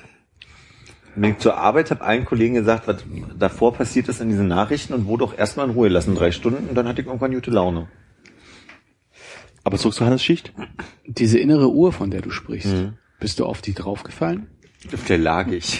Dann 1.13 1.21
bin 1.21 1.39
zur 1.39 1.57
Arbeit, 1.57 1.91
habe 1.91 2.01
allen 2.01 2.25
Kollegen 2.25 2.55
gesagt, 2.55 2.87
was 2.87 3.03
davor 3.37 3.73
passiert 3.73 4.09
ist 4.09 4.21
in 4.21 4.29
diesen 4.29 4.47
Nachrichten 4.47 4.93
und 4.93 5.05
wurde 5.05 5.23
auch 5.25 5.37
erstmal 5.37 5.67
in 5.67 5.73
Ruhe 5.73 5.89
lassen, 5.89 6.15
drei 6.15 6.31
Stunden. 6.31 6.67
Und 6.67 6.75
dann 6.75 6.87
hatte 6.87 7.01
ich 7.01 7.07
irgendwann 7.07 7.33
gute 7.33 7.51
Laune. 7.51 7.89
Aber 9.69 9.77
zurück 9.77 9.93
zu 9.93 10.03
Hannes 10.03 10.23
Schicht. 10.23 10.51
Diese 11.05 11.37
innere 11.37 11.71
Uhr, 11.71 11.93
von 11.93 12.09
der 12.09 12.23
du 12.23 12.31
sprichst, 12.31 12.73
Mhm. 12.73 12.93
bist 13.19 13.39
du 13.39 13.45
auf 13.45 13.61
die 13.61 13.75
draufgefallen? 13.75 14.47
Auf 14.91 15.05
der 15.05 15.19
lag 15.19 15.47
ich. 15.49 15.77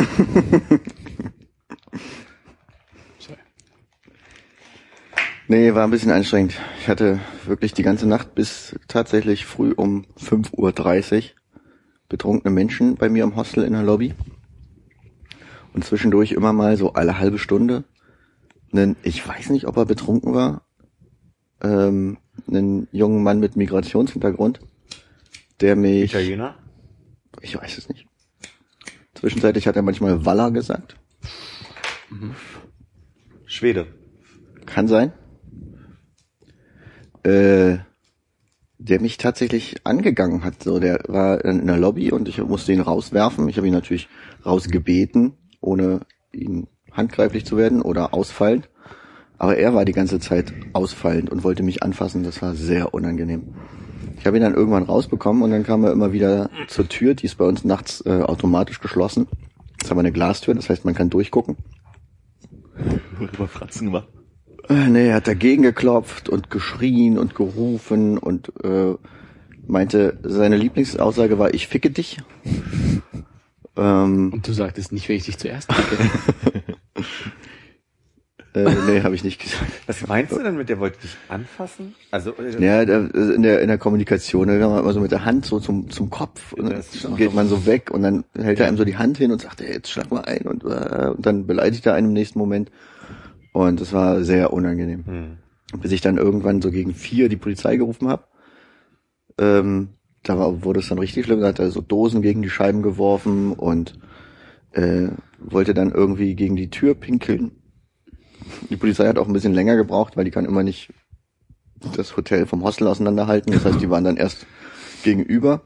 Sorry. 3.18 3.40
Nee, 5.48 5.74
war 5.74 5.86
ein 5.86 5.90
bisschen 5.90 6.11
anstrengend. 6.11 6.53
Ich 6.80 6.88
hatte 6.88 7.20
wirklich 7.48 7.74
die 7.74 7.82
ganze 7.82 8.07
Nacht 8.07 8.36
bis 8.36 8.76
tatsächlich 8.88 9.48
früh 9.48 9.72
um 9.76 10.06
5.30 10.20 11.16
Uhr 11.16 11.24
betrunkene 12.10 12.53
Menschen 12.53 12.95
bei 12.95 13.10
mir 13.10 13.24
im 13.24 13.36
Hostel 13.36 13.64
in 13.64 13.74
der 13.74 13.82
Lobby. 13.82 14.14
Und 15.74 15.84
zwischendurch 15.84 16.34
immer 16.34 16.53
mal 16.53 16.78
so 16.78 16.94
alle 16.94 17.18
halbe 17.18 17.40
Stunde 17.40 17.86
einen, 18.72 18.98
ich 19.02 19.28
weiß 19.28 19.49
nicht, 19.49 19.66
ob 19.66 19.78
er 19.78 19.88
betrunken 19.88 20.36
war, 20.36 20.61
ähm, 21.64 22.18
einen 22.49 22.88
jungen 22.91 23.23
Mann 23.23 23.39
mit 23.39 23.55
Migrationshintergrund, 23.55 24.59
der 25.61 25.76
mich, 25.76 26.11
Italiener? 26.11 26.55
ich 27.41 27.55
weiß 27.55 27.77
es 27.77 27.89
nicht. 27.89 28.05
Zwischenzeitlich 29.13 29.67
hat 29.67 29.76
er 29.76 29.81
manchmal 29.81 30.26
Walla 30.26 30.49
gesagt. 30.49 30.95
Schwede. 33.45 33.88
Kann 34.65 34.88
sein. 34.88 35.11
Äh, 37.23 37.80
der 38.77 39.01
mich 39.01 39.17
tatsächlich 39.17 39.76
angegangen 39.84 40.43
hat. 40.43 40.63
So, 40.63 40.80
der 40.80 41.03
war 41.07 41.43
in 41.43 41.67
der 41.67 41.77
Lobby 41.77 42.11
und 42.11 42.30
ich 42.30 42.38
musste 42.38 42.71
ihn 42.71 42.80
rauswerfen. 42.80 43.49
Ich 43.49 43.57
habe 43.57 43.67
ihn 43.67 43.73
natürlich 43.73 44.07
rausgebeten, 44.45 45.34
ohne 45.59 46.01
ihn 46.31 46.67
handgreiflich 46.91 47.45
zu 47.45 47.57
werden 47.57 47.81
oder 47.81 48.13
ausfallend. 48.13 48.69
Aber 49.40 49.57
er 49.57 49.74
war 49.74 49.86
die 49.86 49.94
ganze 49.94 50.20
Zeit 50.20 50.53
ausfallend 50.74 51.30
und 51.30 51.44
wollte 51.44 51.64
mich 51.64 51.82
anfassen. 51.82 52.24
Das 52.24 52.41
war 52.41 52.53
sehr 52.56 52.94
unangenehm. 52.94 53.56
Ich 54.20 54.28
habe 54.28 54.36
ihn 54.38 54.44
dann 54.44 54.53
irgendwann 54.53 54.84
rausbekommen 54.84 55.44
und 55.44 55.52
dann 55.52 55.64
kam 55.64 55.84
er 55.86 55.94
immer 55.94 56.11
wieder 56.11 56.49
zur 56.68 56.90
Tür. 56.90 57.16
Die 57.16 57.26
ist 57.26 57.38
bei 57.38 57.45
uns 57.45 57.64
nachts 57.64 58.03
äh, 58.06 58.22
automatisch 58.22 58.82
geschlossen. 58.82 59.28
Das 59.78 59.88
ist 59.88 59.91
aber 59.91 60.02
eine 60.02 60.11
Glastür, 60.11 60.53
das 60.56 60.70
heißt, 60.70 60.84
man 60.84 60.94
kann 60.94 61.10
durchgucken. 61.10 61.56
Über 63.20 63.48
Fratzen 63.48 63.88
gemacht. 63.88 64.10
Äh, 64.68 64.90
Nee, 64.90 65.07
er 65.07 65.16
hat 65.16 65.28
dagegen 65.28 65.64
geklopft 65.64 66.28
und 66.28 66.49
geschrien 66.49 67.18
und 67.18 67.34
gerufen 67.34 68.18
und 68.18 68.52
äh, 68.64 68.95
meinte, 69.66 70.20
seine 70.24 70.57
Lieblingsaussage 70.57 71.40
war, 71.40 71.53
ich 71.53 71.68
ficke 71.68 71.91
dich. 71.91 72.18
Ähm, 73.78 74.32
Und 74.34 74.45
du 74.48 74.52
sagtest 74.52 74.91
nicht, 74.91 75.07
wenn 75.07 75.16
ich 75.16 75.24
dich 75.26 75.38
zuerst 75.38 75.72
ficke. 75.72 76.03
äh, 78.53 78.63
nee, 78.88 79.01
habe 79.03 79.15
ich 79.15 79.23
nicht 79.23 79.41
gesagt. 79.41 79.71
Was 79.88 80.07
meinst 80.07 80.31
du 80.31 80.41
denn 80.41 80.57
mit 80.57 80.69
der 80.69 80.80
wollte 80.80 80.99
dich 81.01 81.15
anfassen? 81.27 81.95
Also, 82.11 82.31
äh, 82.31 82.63
Ja, 82.63 82.81
in 82.81 83.41
der 83.43 83.61
in 83.61 83.67
der 83.67 83.77
Kommunikation, 83.77 84.47
da 84.47 84.57
kann 84.57 84.71
man 84.71 84.80
immer 84.80 84.93
so 84.93 84.99
mit 84.99 85.11
der 85.11 85.26
Hand 85.26 85.45
so 85.45 85.59
zum 85.59 85.89
zum 85.89 86.09
Kopf 86.09 86.53
und 86.53 86.69
dann 86.69 87.15
geht 87.15 87.34
man 87.34 87.47
so 87.47 87.65
weg 87.65 87.91
und 87.91 88.03
dann 88.03 88.23
hält 88.35 88.59
er 88.59 88.67
einem 88.67 88.77
so 88.77 88.85
die 88.85 88.97
Hand 88.97 89.17
hin 89.17 89.31
und 89.31 89.41
sagt, 89.41 89.61
hey, 89.61 89.73
jetzt 89.73 89.89
schlag 89.89 90.11
mal 90.11 90.26
ein 90.26 90.41
und, 90.41 90.63
äh, 90.63 91.09
und 91.15 91.26
dann 91.26 91.45
beleidigt 91.45 91.85
er 91.85 91.93
einen 91.93 92.07
im 92.07 92.13
nächsten 92.13 92.39
Moment 92.39 92.71
und 93.53 93.81
das 93.81 93.93
war 93.93 94.23
sehr 94.23 94.51
unangenehm. 94.53 95.05
Hm. 95.05 95.38
bis 95.81 95.91
ich 95.91 96.01
dann 96.01 96.17
irgendwann 96.17 96.61
so 96.61 96.71
gegen 96.71 96.93
vier 96.93 97.30
die 97.30 97.38
Polizei 97.38 97.76
gerufen 97.77 98.07
habe. 98.07 98.23
Ähm, 99.38 99.89
da 100.23 100.38
war, 100.38 100.63
wurde 100.63 100.80
es 100.80 100.89
dann 100.89 100.99
richtig 100.99 101.26
schlimm, 101.26 101.41
da 101.41 101.47
hat 101.47 101.59
er 101.59 101.71
so 101.71 101.81
Dosen 101.81 102.21
gegen 102.21 102.41
die 102.41 102.49
Scheiben 102.49 102.81
geworfen 102.81 103.53
und 103.53 103.97
äh, 104.71 105.09
wollte 105.39 105.73
dann 105.73 105.91
irgendwie 105.91 106.35
gegen 106.35 106.55
die 106.55 106.69
Tür 106.69 106.95
pinkeln. 106.95 107.51
Die 108.69 108.77
Polizei 108.77 109.07
hat 109.07 109.17
auch 109.17 109.27
ein 109.27 109.34
bisschen 109.34 109.53
länger 109.53 109.76
gebraucht, 109.76 110.17
weil 110.17 110.26
die 110.26 110.31
kann 110.31 110.45
immer 110.45 110.63
nicht 110.63 110.93
das 111.95 112.17
Hotel 112.17 112.45
vom 112.45 112.63
Hostel 112.63 112.88
auseinanderhalten. 112.88 113.53
Das 113.53 113.65
heißt, 113.65 113.81
die 113.81 113.89
waren 113.89 114.03
dann 114.03 114.17
erst 114.17 114.45
gegenüber. 115.03 115.61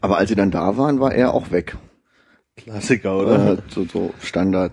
Aber 0.00 0.18
als 0.18 0.28
sie 0.28 0.36
dann 0.36 0.50
da 0.50 0.76
waren, 0.76 1.00
war 1.00 1.12
er 1.12 1.34
auch 1.34 1.50
weg. 1.50 1.76
Klassiker, 2.56 3.18
oder? 3.18 3.52
Äh, 3.52 3.56
so, 3.68 3.84
so 3.84 4.14
Standard. 4.20 4.72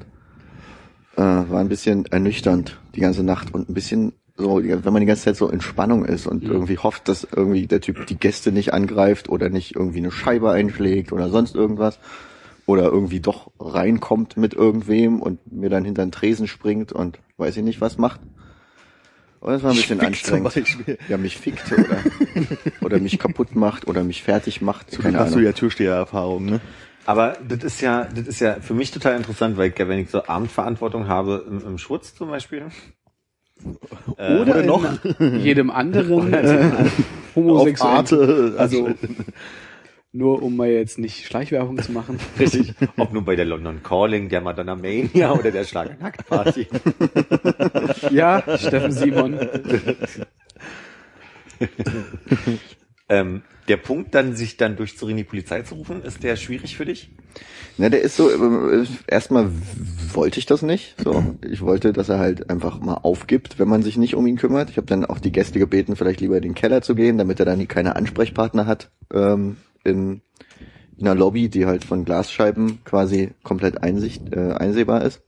Äh, 1.15 1.21
war 1.21 1.59
ein 1.59 1.69
bisschen 1.69 2.05
ernüchternd 2.05 2.79
die 2.95 3.01
ganze 3.01 3.23
Nacht 3.23 3.53
und 3.53 3.69
ein 3.69 3.73
bisschen 3.73 4.13
so, 4.35 4.63
wenn 4.63 4.93
man 4.93 5.01
die 5.01 5.05
ganze 5.05 5.25
Zeit 5.25 5.35
so 5.35 5.49
in 5.49 5.61
Spannung 5.61 6.05
ist 6.05 6.25
und 6.25 6.43
irgendwie 6.43 6.79
hofft, 6.79 7.07
dass 7.07 7.27
irgendwie 7.35 7.67
der 7.67 7.81
Typ 7.81 8.07
die 8.07 8.17
Gäste 8.17 8.51
nicht 8.51 8.73
angreift 8.73 9.29
oder 9.29 9.49
nicht 9.49 9.75
irgendwie 9.75 9.99
eine 9.99 10.11
Scheibe 10.11 10.51
einschlägt 10.51 11.11
oder 11.11 11.29
sonst 11.29 11.53
irgendwas 11.53 11.99
oder 12.65 12.83
irgendwie 12.83 13.19
doch 13.19 13.51
reinkommt 13.59 14.37
mit 14.37 14.53
irgendwem 14.53 15.21
und 15.21 15.51
mir 15.51 15.69
dann 15.69 15.85
hinter 15.85 16.05
den 16.05 16.11
Tresen 16.11 16.47
springt 16.47 16.91
und 16.91 17.19
weiß 17.37 17.57
ich 17.57 17.63
nicht 17.63 17.81
was 17.81 17.97
macht. 17.97 18.21
Und 19.39 19.51
das 19.51 19.63
war 19.63 19.71
ein 19.71 19.75
bisschen 19.75 19.99
anstrengend. 19.99 20.55
Ja, 21.09 21.17
mich 21.17 21.37
fickt 21.37 21.69
oder, 21.73 21.97
oder 22.81 22.99
mich 22.99 23.19
kaputt 23.19 23.55
macht 23.55 23.87
oder 23.87 24.03
mich 24.03 24.23
fertig 24.23 24.61
macht. 24.61 24.91
Zum 24.91 25.03
Keine 25.03 25.19
hast 25.19 25.31
du 25.31 25.35
Ahnung. 25.35 25.45
ja 25.47 25.51
Türsteher-Erfahrung, 25.51 26.45
ne? 26.45 26.61
Aber 27.05 27.35
das 27.45 27.63
ist 27.63 27.81
ja, 27.81 28.05
das 28.05 28.27
ist 28.27 28.39
ja 28.39 28.61
für 28.61 28.73
mich 28.73 28.91
total 28.91 29.17
interessant, 29.17 29.57
weil 29.57 29.73
wenn 29.77 29.99
ich 29.99 30.09
so 30.09 30.25
Abendverantwortung 30.25 31.09
habe 31.09 31.45
im, 31.49 31.59
im 31.59 31.77
Schwutz 31.77 32.15
zum 32.15 32.29
Beispiel. 32.29 32.67
Äh, 34.17 34.39
Oder 34.39 34.63
noch. 34.63 34.85
jedem 35.19 35.69
anderen 35.69 36.33
Auf 36.33 37.35
homosexuellen. 37.35 37.97
Arte. 37.97 38.55
Also 38.57 38.89
nur 40.13 40.43
um 40.43 40.55
mal 40.55 40.69
jetzt 40.69 40.99
nicht 40.99 41.25
Schleichwerbung 41.25 41.81
zu 41.81 41.91
machen. 41.91 42.19
Richtig. 42.39 42.73
Ob 42.97 43.11
nun 43.13 43.25
bei 43.25 43.35
der 43.35 43.45
London 43.45 43.81
Calling, 43.83 44.29
der 44.29 44.41
Madonna 44.41 44.75
Mania 44.75 45.33
oder 45.33 45.51
der 45.51 45.63
Schlager 45.63 45.97
Nackt 45.99 46.27
Party. 46.27 46.67
Ja, 48.11 48.43
Steffen 48.57 48.91
Simon. 48.91 49.39
ähm, 53.09 53.41
der 53.67 53.77
Punkt 53.77 54.13
dann, 54.13 54.35
sich 54.35 54.57
dann 54.57 54.75
durchzuringen, 54.75 55.17
die 55.17 55.23
Polizei 55.23 55.61
zu 55.61 55.75
rufen, 55.75 56.03
ist 56.03 56.21
der 56.21 56.35
schwierig 56.35 56.77
für 56.77 56.85
dich? 56.85 57.09
Na, 57.77 57.89
der 57.89 58.01
ist 58.01 58.15
so, 58.15 58.29
äh, 58.29 58.85
erstmal 59.07 59.49
wollte 60.13 60.39
ich 60.39 60.45
das 60.45 60.61
nicht. 60.61 60.95
So, 61.03 61.35
ich 61.49 61.61
wollte, 61.61 61.91
dass 61.93 62.09
er 62.09 62.19
halt 62.19 62.49
einfach 62.49 62.79
mal 62.79 62.95
aufgibt, 62.95 63.57
wenn 63.57 63.67
man 63.67 63.81
sich 63.81 63.97
nicht 63.97 64.15
um 64.15 64.27
ihn 64.27 64.37
kümmert. 64.37 64.69
Ich 64.69 64.77
habe 64.77 64.87
dann 64.87 65.05
auch 65.05 65.19
die 65.19 65.31
Gäste 65.31 65.57
gebeten, 65.57 65.95
vielleicht 65.95 66.21
lieber 66.21 66.37
in 66.37 66.43
den 66.43 66.55
Keller 66.55 66.81
zu 66.81 66.93
gehen, 66.93 67.17
damit 67.17 67.39
er 67.39 67.45
dann 67.45 67.57
nie 67.57 67.65
keine 67.65 67.95
Ansprechpartner 67.95 68.67
hat 68.67 68.91
ähm, 69.11 69.57
in, 69.83 70.21
in 70.97 71.07
einer 71.07 71.15
Lobby, 71.15 71.49
die 71.49 71.65
halt 71.65 71.83
von 71.83 72.05
Glasscheiben 72.05 72.83
quasi 72.83 73.31
komplett 73.43 73.83
einsicht, 73.83 74.33
äh, 74.35 74.53
einsehbar 74.53 75.03
ist. 75.03 75.21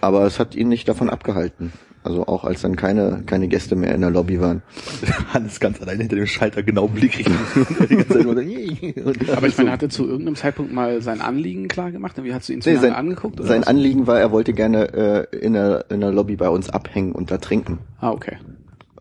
Aber 0.00 0.24
es 0.24 0.38
hat 0.38 0.54
ihn 0.54 0.68
nicht 0.68 0.88
davon 0.88 1.10
abgehalten. 1.10 1.72
Also 2.02 2.26
auch 2.26 2.44
als 2.44 2.62
dann 2.62 2.76
keine 2.76 3.24
keine 3.26 3.46
Gäste 3.46 3.76
mehr 3.76 3.94
in 3.94 4.00
der 4.00 4.08
Lobby 4.08 4.40
waren. 4.40 4.62
Hannes 5.34 5.60
ganz 5.60 5.82
allein 5.82 5.98
hinter 5.98 6.16
dem 6.16 6.26
Schalter 6.26 6.62
genau 6.62 6.88
Blick 6.88 7.18
richten. 7.18 7.36
Und 7.78 7.90
die 7.90 7.96
ganze 7.96 8.14
Zeit 8.14 8.24
nur 8.24 8.34
so, 8.34 9.32
Aber 9.34 9.46
ich 9.46 9.58
meine, 9.58 9.70
hat 9.70 9.82
er 9.82 9.90
zu 9.90 10.06
irgendeinem 10.06 10.36
Zeitpunkt 10.36 10.72
mal 10.72 11.02
sein 11.02 11.20
Anliegen 11.20 11.68
klar 11.68 11.90
gemacht? 11.90 12.16
Wie 12.22 12.32
hast 12.32 12.48
du 12.48 12.54
ihn 12.54 12.62
zu 12.62 12.70
Nee, 12.70 12.76
sein, 12.76 12.94
angeguckt? 12.94 13.38
Oder 13.38 13.48
sein 13.48 13.60
was? 13.60 13.68
Anliegen 13.68 14.06
war, 14.06 14.18
er 14.18 14.30
wollte 14.32 14.54
gerne 14.54 15.28
äh, 15.30 15.36
in, 15.36 15.52
der, 15.52 15.90
in 15.90 16.00
der 16.00 16.10
Lobby 16.10 16.36
bei 16.36 16.48
uns 16.48 16.70
abhängen 16.70 17.12
und 17.12 17.30
da 17.30 17.36
trinken. 17.36 17.80
Ah, 17.98 18.12
okay. 18.12 18.38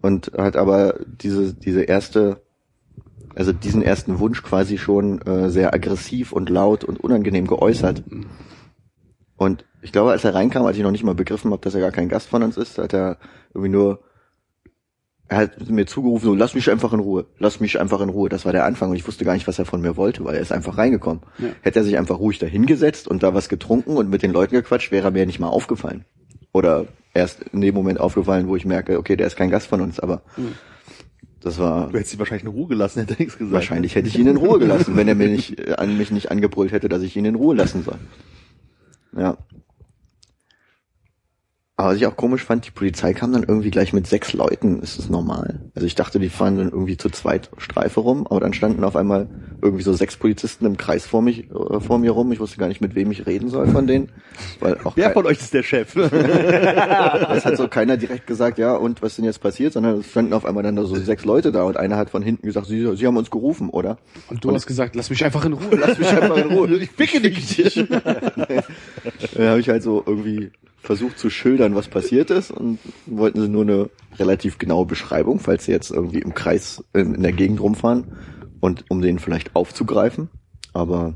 Und 0.01 0.34
hat 0.38 0.57
aber 0.57 0.95
diese, 1.06 1.53
diese 1.53 1.84
erste, 1.84 2.41
also 3.40 3.53
diesen 3.53 3.82
ersten 3.82 4.20
Wunsch 4.20 4.44
quasi 4.44 4.78
schon 4.78 5.22
äh, 5.22 5.49
sehr 5.49 5.74
aggressiv 5.74 6.34
und 6.34 6.49
laut 6.49 6.84
und 6.84 6.99
unangenehm 6.99 7.48
geäußert. 7.48 8.03
Und 9.38 9.64
ich 9.82 9.94
glaube, 9.94 10.11
als 10.11 10.26
er 10.26 10.36
reinkam, 10.36 10.66
als 10.66 10.76
ich 10.76 10.84
noch 10.84 10.91
nicht 10.91 11.06
mal 11.06 11.16
begriffen 11.16 11.52
habe, 11.52 11.61
dass 11.61 11.74
er 11.74 11.80
gar 11.80 11.91
kein 11.91 12.10
Gast 12.10 12.28
von 12.28 12.44
uns 12.44 12.57
ist, 12.57 12.78
hat 12.78 12.94
er 12.94 13.18
irgendwie 13.53 13.72
nur, 13.72 14.02
er 15.30 15.38
hat 15.38 15.70
mir 15.70 15.86
zugerufen, 15.86 16.26
so, 16.26 16.36
lass 16.36 16.53
mich 16.53 16.70
einfach 16.70 16.91
in 16.91 16.99
Ruhe, 16.99 17.28
lass 17.38 17.61
mich 17.61 17.80
einfach 17.80 18.02
in 18.02 18.10
Ruhe. 18.10 18.28
Das 18.28 18.44
war 18.44 18.52
der 18.52 18.66
Anfang 18.66 18.90
und 18.90 18.98
ich 18.98 19.07
wusste 19.07 19.24
gar 19.24 19.36
nicht, 19.36 19.48
was 19.48 19.57
er 19.57 19.64
von 19.64 19.80
mir 19.80 19.95
wollte, 19.95 20.26
weil 20.26 20.36
er 20.36 20.41
ist 20.41 20.52
einfach 20.52 20.78
reingekommen. 20.78 21.24
Ja. 21.38 21.48
Hätte 21.61 21.80
er 21.80 21.86
sich 21.86 21.98
einfach 21.98 22.20
ruhig 22.20 22.40
dahingesetzt 22.40 23.07
und 23.07 23.24
da 23.24 23.34
was 23.34 23.48
getrunken 23.48 23.95
und 23.95 24.10
mit 24.10 24.22
den 24.22 24.34
Leuten 24.34 24.56
gequatscht, 24.56 24.91
wäre 24.91 25.07
er 25.07 25.11
mir 25.11 25.26
nicht 25.26 25.40
mal 25.40 25.48
aufgefallen. 25.48 26.03
Oder 26.52 26.88
erst 27.14 27.44
in 27.53 27.61
dem 27.61 27.74
Moment 27.74 28.02
aufgefallen, 28.02 28.49
wo 28.49 28.57
ich 28.57 28.66
merke, 28.66 28.99
okay, 28.99 29.16
der 29.16 29.28
ist 29.28 29.38
kein 29.38 29.49
Gast 29.49 29.68
von 29.68 29.80
uns, 29.80 29.98
aber 30.02 30.24
das 31.41 31.57
war 31.60 31.90
Du 31.90 31.98
hättest 31.98 32.14
ihn 32.14 32.20
wahrscheinlich 32.20 32.44
in 32.44 32.49
Ruhe 32.49 32.68
gelassen, 32.68 32.99
hätte 32.99 33.14
er 33.14 33.20
nichts 33.20 33.38
gesagt. 33.38 33.53
wahrscheinlich 33.53 33.95
hätte 33.95 34.07
ich 34.07 34.18
ihn 34.18 34.28
in 34.28 34.38
Ruhe 34.38 34.60
gelassen, 34.60 34.95
wenn 34.95 35.07
er 35.07 35.16
mir 35.16 35.30
nicht 35.30 35.60
äh, 35.60 35.74
an 35.74 35.98
mich 35.98 36.11
nicht 36.11 36.32
angebrüllt 36.32 36.72
hätte, 36.72 36.90
dass 36.90 37.02
ich 37.02 37.16
ihn 37.16 37.26
in 37.26 37.36
Ruhe 37.36 37.56
lassen 37.56 37.84
soll. 37.84 37.98
Ja. 39.18 39.38
Aber 41.80 41.91
was 41.91 41.95
ich 41.95 42.06
auch 42.07 42.18
komisch 42.18 42.43
fand, 42.43 42.68
die 42.68 42.72
Polizei 42.72 43.14
kam 43.14 43.31
dann 43.31 43.43
irgendwie 43.43 43.72
gleich 43.72 43.93
mit 43.93 44.06
sechs 44.06 44.34
Leuten. 44.34 44.81
Ist 44.81 44.99
das 44.99 45.10
normal? 45.10 45.61
Also 45.76 45.88
ich 45.88 45.95
dachte, 45.95 46.19
die 46.19 46.27
fahren 46.27 46.57
dann 46.57 46.72
irgendwie 46.72 46.97
zu 46.97 47.10
zweit 47.10 47.49
Streife 47.57 48.01
rum, 48.01 48.27
aber 48.27 48.41
dann 48.41 48.51
standen 48.51 48.84
auf 48.84 48.97
einmal 48.97 49.30
irgendwie 49.61 49.84
so 49.84 49.93
sechs 49.93 50.18
Polizisten 50.18 50.65
im 50.65 50.76
Kreis 50.76 51.06
vor 51.06 51.22
mich, 51.22 51.49
äh, 51.49 51.80
vor 51.80 51.97
mir 51.97 52.11
rum. 52.11 52.34
Ich 52.34 52.41
wusste 52.41 52.57
gar 52.57 52.68
nicht, 52.68 52.81
mit 52.81 52.95
wem 52.95 53.11
ich 53.11 53.26
reden 53.27 53.47
soll 53.47 53.69
von 53.69 53.88
denen. 53.88 54.10
Weil 54.60 54.77
auch 54.84 54.97
Wer 54.97 55.11
von 55.11 55.26
euch 55.26 55.39
ist 55.39 55.53
der 55.53 55.64
Chef? 55.64 55.95
es 55.95 57.45
hat 57.45 57.56
so 57.56 57.69
keiner 57.69 57.95
direkt 57.95 58.27
gesagt, 58.27 58.57
ja, 58.57 58.76
und 58.76 59.01
was 59.01 59.15
denn 59.15 59.23
jetzt 59.23 59.39
passiert, 59.39 59.72
sondern 59.72 59.99
es 59.99 60.07
standen 60.07 60.34
auf 60.34 60.43
einmal 60.43 60.64
dann 60.64 60.76
da 60.76 60.84
so 60.84 60.95
sechs 60.95 61.23
Leute 61.23 61.53
da 61.53 61.64
und 61.64 61.77
einer 61.77 61.95
hat 61.95 62.10
von 62.10 62.22
hinten 62.22 62.45
gesagt, 62.45 62.68
sie, 62.68 62.93
sie 62.97 63.07
haben 63.07 63.15
uns 63.15 63.31
gerufen, 63.31 63.69
oder? 63.69 63.99
Und 64.30 64.43
du 64.43 64.51
hast 64.53 64.68
gesagt, 64.68 64.97
lass 64.97 65.10
mich 65.10 65.23
einfach 65.23 65.45
in 65.45 65.53
Ruhe. 65.53 65.77
Lass 65.80 65.97
mich 65.97 66.10
einfach 66.10 66.35
in 66.35 66.51
Ruhe. 66.51 66.76
ich 66.81 66.91
ficke 66.91 67.22
dich. 67.22 67.88
Dann 67.88 68.01
habe 69.47 69.61
ich 69.61 69.69
halt 69.69 69.81
so 69.81 70.03
irgendwie 70.06 70.51
versucht 70.81 71.19
zu 71.19 71.30
schildern, 71.30 71.76
was 71.76 71.88
passiert 71.88 72.31
ist 72.31 72.51
und 72.51 72.80
wollten 73.06 73.41
sie 73.41 73.49
nur 73.49 73.64
eine 73.64 73.89
relativ 74.18 74.57
genaue 74.57 74.85
Beschreibung, 74.85 75.39
falls 75.39 75.65
sie 75.65 75.72
jetzt 75.72 75.91
irgendwie 75.91 76.19
im 76.19 76.34
Kreis 76.34 76.84
in, 76.93 77.15
in 77.15 77.23
der 77.23 77.34
Gegend 77.34 77.60
rumfahren 77.61 78.15
und 78.60 78.85
um 78.89 79.01
den 79.01 79.19
vielleicht 79.19 79.56
aufzugreifen. 79.56 80.30
Aber 80.73 81.15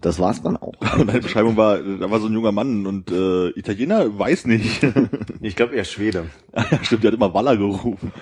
Das 0.00 0.18
war's 0.18 0.42
dann 0.42 0.56
auch. 0.56 0.74
Und 0.98 1.06
deine 1.08 1.20
Beschreibung 1.20 1.56
war, 1.56 1.78
da 1.78 2.10
war 2.10 2.18
so 2.20 2.26
ein 2.26 2.32
junger 2.32 2.50
Mann 2.52 2.86
und 2.86 3.10
äh, 3.12 3.50
Italiener, 3.50 4.18
weiß 4.18 4.46
nicht. 4.46 4.84
Ich 5.40 5.56
glaube 5.56 5.74
eher 5.74 5.84
Schwede. 5.84 6.26
ja, 6.54 6.84
stimmt, 6.84 7.02
der 7.04 7.10
hat 7.12 7.16
immer 7.16 7.34
Walla 7.34 7.54
gerufen. 7.54 8.12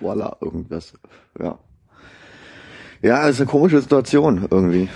Voila, 0.00 0.36
irgendwas. 0.40 0.92
Ja. 1.38 1.58
Ja, 3.02 3.28
ist 3.28 3.40
eine 3.40 3.48
komische 3.48 3.80
Situation 3.80 4.46
irgendwie. 4.50 4.88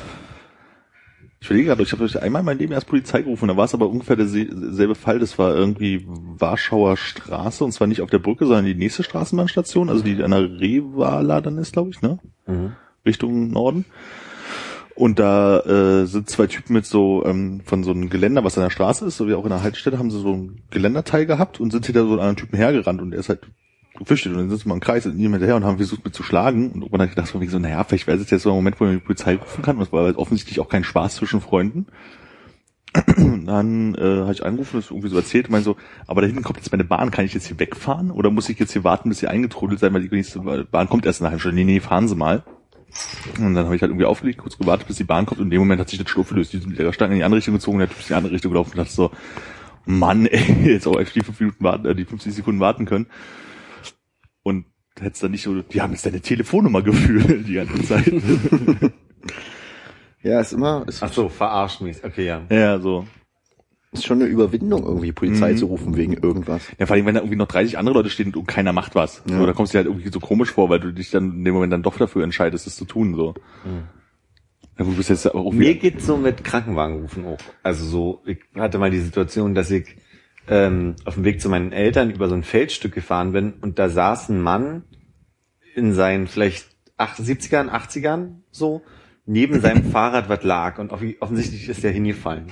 Ich 1.42 1.48
überlege 1.48 1.68
gerade, 1.68 1.82
ich 1.82 1.92
habe 1.92 2.22
einmal 2.22 2.40
in 2.40 2.46
meinem 2.46 2.58
Leben 2.58 2.72
erst 2.72 2.86
Polizei 2.86 3.22
gerufen, 3.22 3.48
da 3.48 3.56
war 3.56 3.64
es 3.64 3.72
aber 3.72 3.88
ungefähr 3.88 4.16
derselbe 4.16 4.94
Fall. 4.94 5.18
Das 5.18 5.38
war 5.38 5.54
irgendwie 5.54 6.06
Warschauer 6.06 6.98
Straße 6.98 7.64
und 7.64 7.72
zwar 7.72 7.86
nicht 7.86 8.02
auf 8.02 8.10
der 8.10 8.18
Brücke, 8.18 8.44
sondern 8.44 8.66
die 8.66 8.74
nächste 8.74 9.02
Straßenbahnstation, 9.02 9.88
also 9.88 10.02
die 10.02 10.22
an 10.22 10.32
der 10.32 10.60
Revala 10.60 11.40
dann 11.40 11.56
ist, 11.56 11.72
glaube 11.72 11.90
ich, 11.90 12.02
ne? 12.02 12.18
Mhm. 12.46 12.72
Richtung 13.06 13.48
Norden. 13.48 13.86
Und 14.94 15.18
da 15.18 15.60
äh, 15.60 16.04
sind 16.04 16.28
zwei 16.28 16.46
Typen 16.46 16.74
mit 16.74 16.84
so 16.84 17.24
ähm, 17.24 17.62
von 17.64 17.84
so 17.84 17.92
einem 17.92 18.10
Geländer, 18.10 18.44
was 18.44 18.58
an 18.58 18.64
der 18.64 18.70
Straße 18.70 19.06
ist, 19.06 19.16
so 19.16 19.26
wie 19.26 19.32
auch 19.32 19.44
in 19.44 19.50
der 19.50 19.62
Haltestelle, 19.62 19.98
haben 19.98 20.10
sie 20.10 20.20
so 20.20 20.34
ein 20.34 20.60
Geländerteil 20.70 21.24
gehabt 21.24 21.58
und 21.58 21.70
sind 21.70 21.86
hinter 21.86 22.02
so 22.02 22.10
einen 22.10 22.20
anderen 22.20 22.36
Typen 22.36 22.58
hergerannt 22.58 23.00
und 23.00 23.12
der 23.12 23.20
ist 23.20 23.30
halt 23.30 23.40
geflüchtet 24.00 24.32
und 24.32 24.38
dann 24.38 24.50
sitzen 24.50 24.68
wir 24.68 24.74
im 24.74 24.80
Kreis 24.80 25.06
und 25.06 25.18
ihm 25.18 25.32
hinterher 25.32 25.56
und 25.56 25.64
haben 25.64 25.76
versucht 25.76 26.04
mit 26.04 26.14
zu 26.14 26.22
schlagen 26.22 26.70
und 26.72 26.82
irgendwann 26.82 27.02
hat 27.02 27.10
gedacht, 27.10 27.28
von 27.28 27.40
wegen 27.40 27.50
so, 27.50 27.58
naja, 27.58 27.84
vielleicht 27.84 28.06
wäre 28.06 28.18
es 28.18 28.28
jetzt 28.28 28.42
so 28.42 28.50
ein 28.50 28.56
Moment, 28.56 28.80
wo 28.80 28.84
man 28.84 28.94
die 28.94 29.00
Polizei 29.00 29.36
rufen 29.36 29.62
kann, 29.62 29.76
und 29.76 29.82
es 29.82 29.92
war 29.92 30.04
halt 30.04 30.16
offensichtlich 30.16 30.58
auch 30.60 30.68
kein 30.68 30.84
Spaß 30.84 31.16
zwischen 31.16 31.40
Freunden. 31.40 31.86
Und 33.16 33.46
dann 33.46 33.94
äh, 33.94 34.22
habe 34.22 34.32
ich 34.32 34.44
angerufen, 34.44 34.80
das 34.80 34.90
irgendwie 34.90 35.10
so 35.10 35.16
erzählt 35.16 35.46
und 35.46 35.52
meine 35.52 35.62
so, 35.62 35.76
aber 36.08 36.22
da 36.22 36.26
hinten 36.26 36.42
kommt 36.42 36.58
jetzt 36.58 36.72
meine 36.72 36.82
Bahn, 36.82 37.12
kann 37.12 37.24
ich 37.24 37.32
jetzt 37.32 37.46
hier 37.46 37.60
wegfahren 37.60 38.10
oder 38.10 38.32
muss 38.32 38.48
ich 38.48 38.58
jetzt 38.58 38.72
hier 38.72 38.82
warten, 38.82 39.10
bis 39.10 39.20
sie 39.20 39.28
eingetrudelt 39.28 39.78
sein, 39.78 39.94
weil 39.94 40.02
die 40.02 40.12
nächste 40.12 40.40
Bahn 40.40 40.88
kommt 40.88 41.06
erst 41.06 41.20
in 41.20 41.26
einer. 41.28 41.52
Nee, 41.52 41.62
nee, 41.62 41.78
fahren 41.78 42.08
Sie 42.08 42.16
mal. 42.16 42.42
Und 43.38 43.54
dann 43.54 43.64
habe 43.64 43.76
ich 43.76 43.82
halt 43.82 43.90
irgendwie 43.90 44.06
aufgelegt, 44.06 44.38
kurz 44.38 44.58
gewartet, 44.58 44.88
bis 44.88 44.96
die 44.96 45.04
Bahn 45.04 45.24
kommt 45.24 45.38
und 45.38 45.46
in 45.46 45.50
dem 45.50 45.60
Moment 45.60 45.80
hat 45.80 45.88
sich 45.88 46.00
das 46.00 46.10
Schlupf 46.10 46.30
gelöst. 46.30 46.52
Die 46.52 46.58
sind 46.58 46.70
mit 46.70 46.80
ihrer 46.80 46.92
Stange 46.92 47.12
in 47.12 47.18
die 47.18 47.24
andere 47.24 47.38
Richtung 47.38 47.54
gezogen, 47.54 47.78
der 47.78 47.88
Typ 47.88 48.00
in 48.00 48.06
die 48.08 48.14
andere 48.14 48.32
Richtung 48.32 48.50
gelaufen 48.50 48.72
und 48.72 48.78
dachte 48.78 48.92
so, 48.92 49.12
Mann, 49.86 50.26
ey, 50.26 50.72
jetzt 50.72 50.88
auch 50.88 50.98
echt 50.98 51.14
die 51.14 51.20
fünf 51.20 51.38
Minuten 51.38 51.62
warten, 51.62 51.86
äh, 51.86 51.94
die 51.94 52.04
50 52.04 52.34
Sekunden 52.34 52.60
warten 52.60 52.86
können. 52.86 53.06
Und 54.42 54.66
hättest 54.98 55.22
dann 55.22 55.30
nicht 55.32 55.42
so, 55.42 55.62
die 55.62 55.80
haben 55.80 55.92
jetzt 55.92 56.06
deine 56.06 56.20
Telefonnummer 56.20 56.82
gefühlt 56.82 57.46
die 57.48 57.54
ganze 57.54 57.82
Zeit. 57.82 58.12
Ja, 60.22 60.40
ist 60.40 60.52
immer, 60.52 60.84
ist, 60.86 61.02
Ach 61.02 61.12
so, 61.12 61.28
verarscht 61.28 61.80
mich. 61.80 62.04
Okay, 62.04 62.26
ja. 62.26 62.42
ja, 62.50 62.78
so. 62.78 63.06
ist 63.92 64.04
schon 64.04 64.20
eine 64.20 64.28
Überwindung 64.30 64.84
irgendwie, 64.84 65.12
Polizei 65.12 65.52
Mhm. 65.52 65.56
zu 65.56 65.66
rufen 65.66 65.96
wegen 65.96 66.12
irgendwas. 66.12 66.62
Ja, 66.78 66.86
vor 66.86 66.94
allem, 66.96 67.06
wenn 67.06 67.14
da 67.14 67.20
irgendwie 67.20 67.36
noch 67.36 67.48
30 67.48 67.78
andere 67.78 67.94
Leute 67.94 68.10
stehen 68.10 68.34
und 68.34 68.46
keiner 68.46 68.72
macht 68.74 68.94
was. 68.94 69.22
Ja. 69.28 69.38
So, 69.38 69.46
da 69.46 69.52
kommst 69.54 69.72
du 69.72 69.78
dir 69.78 69.84
halt 69.84 69.86
irgendwie 69.94 70.12
so 70.12 70.20
komisch 70.20 70.50
vor, 70.50 70.68
weil 70.68 70.80
du 70.80 70.92
dich 70.92 71.10
dann 71.10 71.32
in 71.38 71.44
dem 71.44 71.54
Moment 71.54 71.72
dann 71.72 71.82
doch 71.82 71.96
dafür 71.96 72.22
entscheidest, 72.22 72.66
es 72.66 72.76
zu 72.76 72.84
tun, 72.84 73.14
so. 73.14 73.34
Ja, 74.78 74.84
gut, 74.84 74.92
du 74.92 74.96
bist 74.98 75.08
jetzt 75.08 75.34
auch 75.34 75.52
Mir 75.52 75.74
geht's 75.74 76.06
so 76.06 76.16
mit 76.18 76.44
Krankenwagenrufen 76.44 77.24
auch. 77.24 77.38
Also 77.62 77.84
so, 77.86 78.22
ich 78.26 78.38
hatte 78.54 78.78
mal 78.78 78.90
die 78.90 79.00
Situation, 79.00 79.54
dass 79.54 79.70
ich 79.70 79.96
ähm, 80.48 80.96
auf 81.04 81.14
dem 81.14 81.24
Weg 81.24 81.40
zu 81.40 81.48
meinen 81.48 81.72
Eltern 81.72 82.10
über 82.10 82.28
so 82.28 82.34
ein 82.34 82.42
Feldstück 82.42 82.92
gefahren 82.92 83.32
bin 83.32 83.54
und 83.60 83.78
da 83.78 83.88
saß 83.88 84.28
ein 84.30 84.40
Mann 84.40 84.84
in 85.74 85.92
seinen 85.92 86.26
vielleicht 86.26 86.66
70ern, 86.98 87.68
80ern 87.70 88.40
so, 88.50 88.82
neben 89.26 89.60
seinem 89.62 89.84
Fahrrad 89.84 90.28
was 90.28 90.42
lag 90.42 90.78
und 90.78 90.92
off- 90.92 91.02
offensichtlich 91.20 91.68
ist 91.68 91.82
der 91.84 91.92
hingefallen. 91.92 92.46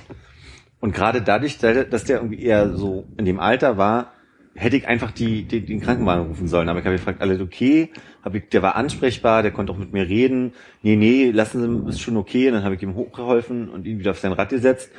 Und 0.79 0.93
gerade 0.95 1.21
dadurch, 1.21 1.57
dass 1.57 2.05
der 2.05 2.17
irgendwie 2.17 2.41
eher 2.41 2.75
so 2.75 3.05
in 3.17 3.25
dem 3.25 3.39
Alter 3.39 3.77
war, 3.77 4.13
hätte 4.55 4.77
ich 4.77 4.87
einfach 4.87 5.11
die, 5.11 5.43
die, 5.43 5.65
den 5.65 5.79
Krankenwagen 5.81 6.27
rufen 6.27 6.47
sollen. 6.47 6.69
Aber 6.69 6.79
ich 6.79 6.85
habe 6.85 6.95
gefragt, 6.95 7.21
alles 7.21 7.39
okay? 7.39 7.89
Hab 8.23 8.35
ich, 8.35 8.49
der 8.49 8.61
war 8.61 8.75
ansprechbar, 8.75 9.41
der 9.41 9.51
konnte 9.51 9.71
auch 9.71 9.77
mit 9.77 9.93
mir 9.93 10.07
reden. 10.07 10.53
Nee, 10.81 10.95
nee, 10.95 11.31
lassen 11.31 11.85
Sie, 11.85 11.89
ist 11.89 12.01
schon 12.01 12.17
okay. 12.17 12.47
Und 12.47 12.55
dann 12.55 12.63
habe 12.63 12.75
ich 12.75 12.81
ihm 12.83 12.95
hochgeholfen 12.95 13.69
und 13.69 13.85
ihn 13.85 13.99
wieder 13.99 14.11
auf 14.11 14.19
sein 14.19 14.33
Rad 14.33 14.49
gesetzt. 14.49 14.89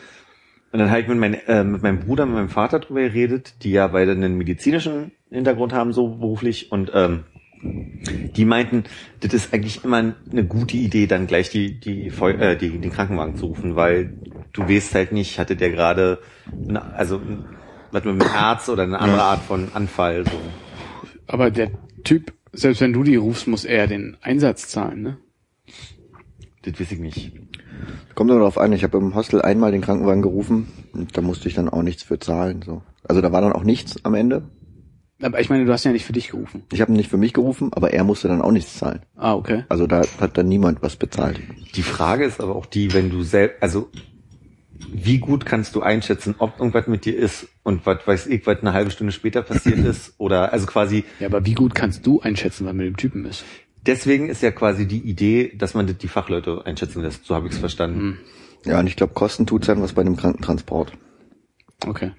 Und 0.73 0.79
dann 0.79 0.91
habe 0.91 1.01
ich 1.01 1.09
mit, 1.09 1.19
mein, 1.19 1.35
äh, 1.35 1.65
mit 1.65 1.83
meinem 1.83 2.01
Bruder, 2.01 2.27
mit 2.27 2.37
meinem 2.37 2.49
Vater 2.49 2.79
drüber 2.79 3.01
geredet, 3.01 3.55
die 3.65 3.73
ja 3.73 3.89
beide 3.89 4.13
einen 4.13 4.37
medizinischen 4.37 5.13
Hintergrund 5.31 5.73
haben, 5.73 5.93
so 5.93 6.09
beruflich. 6.09 6.71
Und 6.71 6.93
ähm, 6.95 7.25
die 7.63 8.45
meinten, 8.45 8.85
das 9.21 9.35
ist 9.35 9.53
eigentlich 9.53 9.85
immer 9.85 10.15
eine 10.31 10.45
gute 10.45 10.77
Idee, 10.77 11.07
dann 11.07 11.27
gleich 11.27 11.51
die, 11.51 11.79
die, 11.79 12.07
äh, 12.09 12.57
die, 12.57 12.79
den 12.79 12.93
Krankenwagen 12.93 13.37
zu 13.37 13.47
rufen, 13.47 13.77
weil 13.77 14.15
du 14.53 14.69
weißt 14.69 14.95
halt 14.95 15.13
nicht, 15.13 15.39
hatte 15.39 15.57
der 15.57 15.71
gerade, 15.71 16.19
also 16.97 17.21
was 17.91 18.05
mit 18.05 18.21
einem 18.21 18.33
Herz 18.33 18.69
oder 18.69 18.85
eine 18.85 18.99
andere 18.99 19.23
Art 19.23 19.43
von 19.43 19.69
Anfall. 19.75 20.25
So. 20.25 20.41
Aber 21.27 21.51
der 21.51 21.71
Typ, 22.05 22.33
selbst 22.53 22.81
wenn 22.81 22.93
du 22.93 23.03
die 23.03 23.17
rufst, 23.17 23.47
muss 23.47 23.65
er 23.65 23.87
den 23.87 24.17
Einsatz 24.23 24.69
zahlen, 24.69 25.03
ne? 25.03 25.17
Das 26.63 26.79
weiß 26.79 26.93
ich 26.93 26.99
nicht. 26.99 27.33
Kommt 28.15 28.28
nur 28.28 28.39
darauf 28.39 28.59
an, 28.59 28.73
ich 28.73 28.85
habe 28.85 28.98
im 28.98 29.15
Hostel 29.15 29.43
einmal 29.43 29.73
den 29.73 29.81
Krankenwagen 29.81 30.23
gerufen 30.23 30.69
und 30.93 31.16
da 31.16 31.20
musste 31.23 31.48
ich 31.48 31.55
dann 31.55 31.69
auch 31.69 31.82
nichts 31.82 32.02
für 32.02 32.19
zahlen. 32.19 32.62
So. 32.65 32.82
Also 33.09 33.20
da 33.20 33.32
war 33.32 33.40
dann 33.40 33.52
auch 33.52 33.65
nichts 33.65 34.05
am 34.05 34.15
Ende. 34.15 34.43
Aber 35.23 35.40
ich 35.40 35.51
meine, 35.51 35.66
du 35.66 35.73
hast 35.73 35.85
ja 35.85 35.93
nicht 35.93 36.07
für 36.07 36.15
dich 36.15 36.31
gerufen. 36.31 36.62
Ich 36.73 36.81
habe 36.81 36.93
nicht 36.93 37.11
für 37.11 37.19
mich 37.19 37.35
gerufen, 37.35 37.73
aber 37.73 37.93
er 37.93 38.05
musste 38.05 38.28
dann 38.28 38.40
auch 38.40 38.52
nichts 38.52 38.78
zahlen. 38.78 39.01
Ah, 39.16 39.35
okay. 39.35 39.65
Also 39.69 39.86
da 39.86 40.02
hat 40.20 40.39
dann 40.39 40.48
niemand 40.48 40.82
was 40.82 40.97
bezahlt. 40.97 41.40
Die 41.74 41.82
Frage 41.82 42.24
ist 42.24 42.40
aber 42.40 42.57
auch 42.57 42.66
die, 42.66 42.94
wenn 42.94 43.11
du 43.11 43.23
selbst, 43.23 43.62
also 43.62 43.90
wie 44.93 45.19
gut 45.19 45.44
kannst 45.44 45.74
du 45.74 45.82
einschätzen, 45.82 46.35
ob 46.39 46.59
irgendwas 46.59 46.86
mit 46.86 47.05
dir 47.05 47.16
ist 47.16 47.48
und 47.62 47.85
was 47.85 48.07
weiß 48.07 48.27
ich, 48.28 48.47
was 48.47 48.61
eine 48.61 48.73
halbe 48.73 48.90
Stunde 48.90 49.12
später 49.12 49.43
passiert 49.43 49.78
ist 49.85 50.15
oder 50.19 50.52
also 50.52 50.66
quasi 50.66 51.05
Ja, 51.19 51.27
aber 51.27 51.44
wie 51.44 51.55
gut 51.55 51.74
kannst 51.74 52.07
du 52.07 52.20
einschätzen, 52.20 52.66
was 52.66 52.73
mit 52.73 52.86
dem 52.86 52.97
Typen 52.97 53.27
ist? 53.27 53.44
Deswegen 53.86 54.28
ist 54.28 54.43
ja 54.43 54.51
quasi 54.51 54.86
die 54.86 55.01
Idee, 55.01 55.55
dass 55.57 55.74
man 55.74 55.86
das 55.86 55.98
die 55.98 56.09
Fachleute 56.09 56.65
einschätzen 56.66 57.02
lässt. 57.02 57.24
So 57.24 57.35
habe 57.35 57.47
ich 57.47 57.52
es 57.55 57.59
verstanden. 57.59 58.19
Ja, 58.65 58.78
und 58.81 58.86
ich 58.86 58.97
glaube, 58.97 59.15
Kosten 59.15 59.47
tut's 59.47 59.66
dann 59.66 59.81
was 59.82 59.94
bei 59.94 60.05
dem 60.05 60.16
Krankentransport. 60.16 60.93
Okay. 61.86 62.12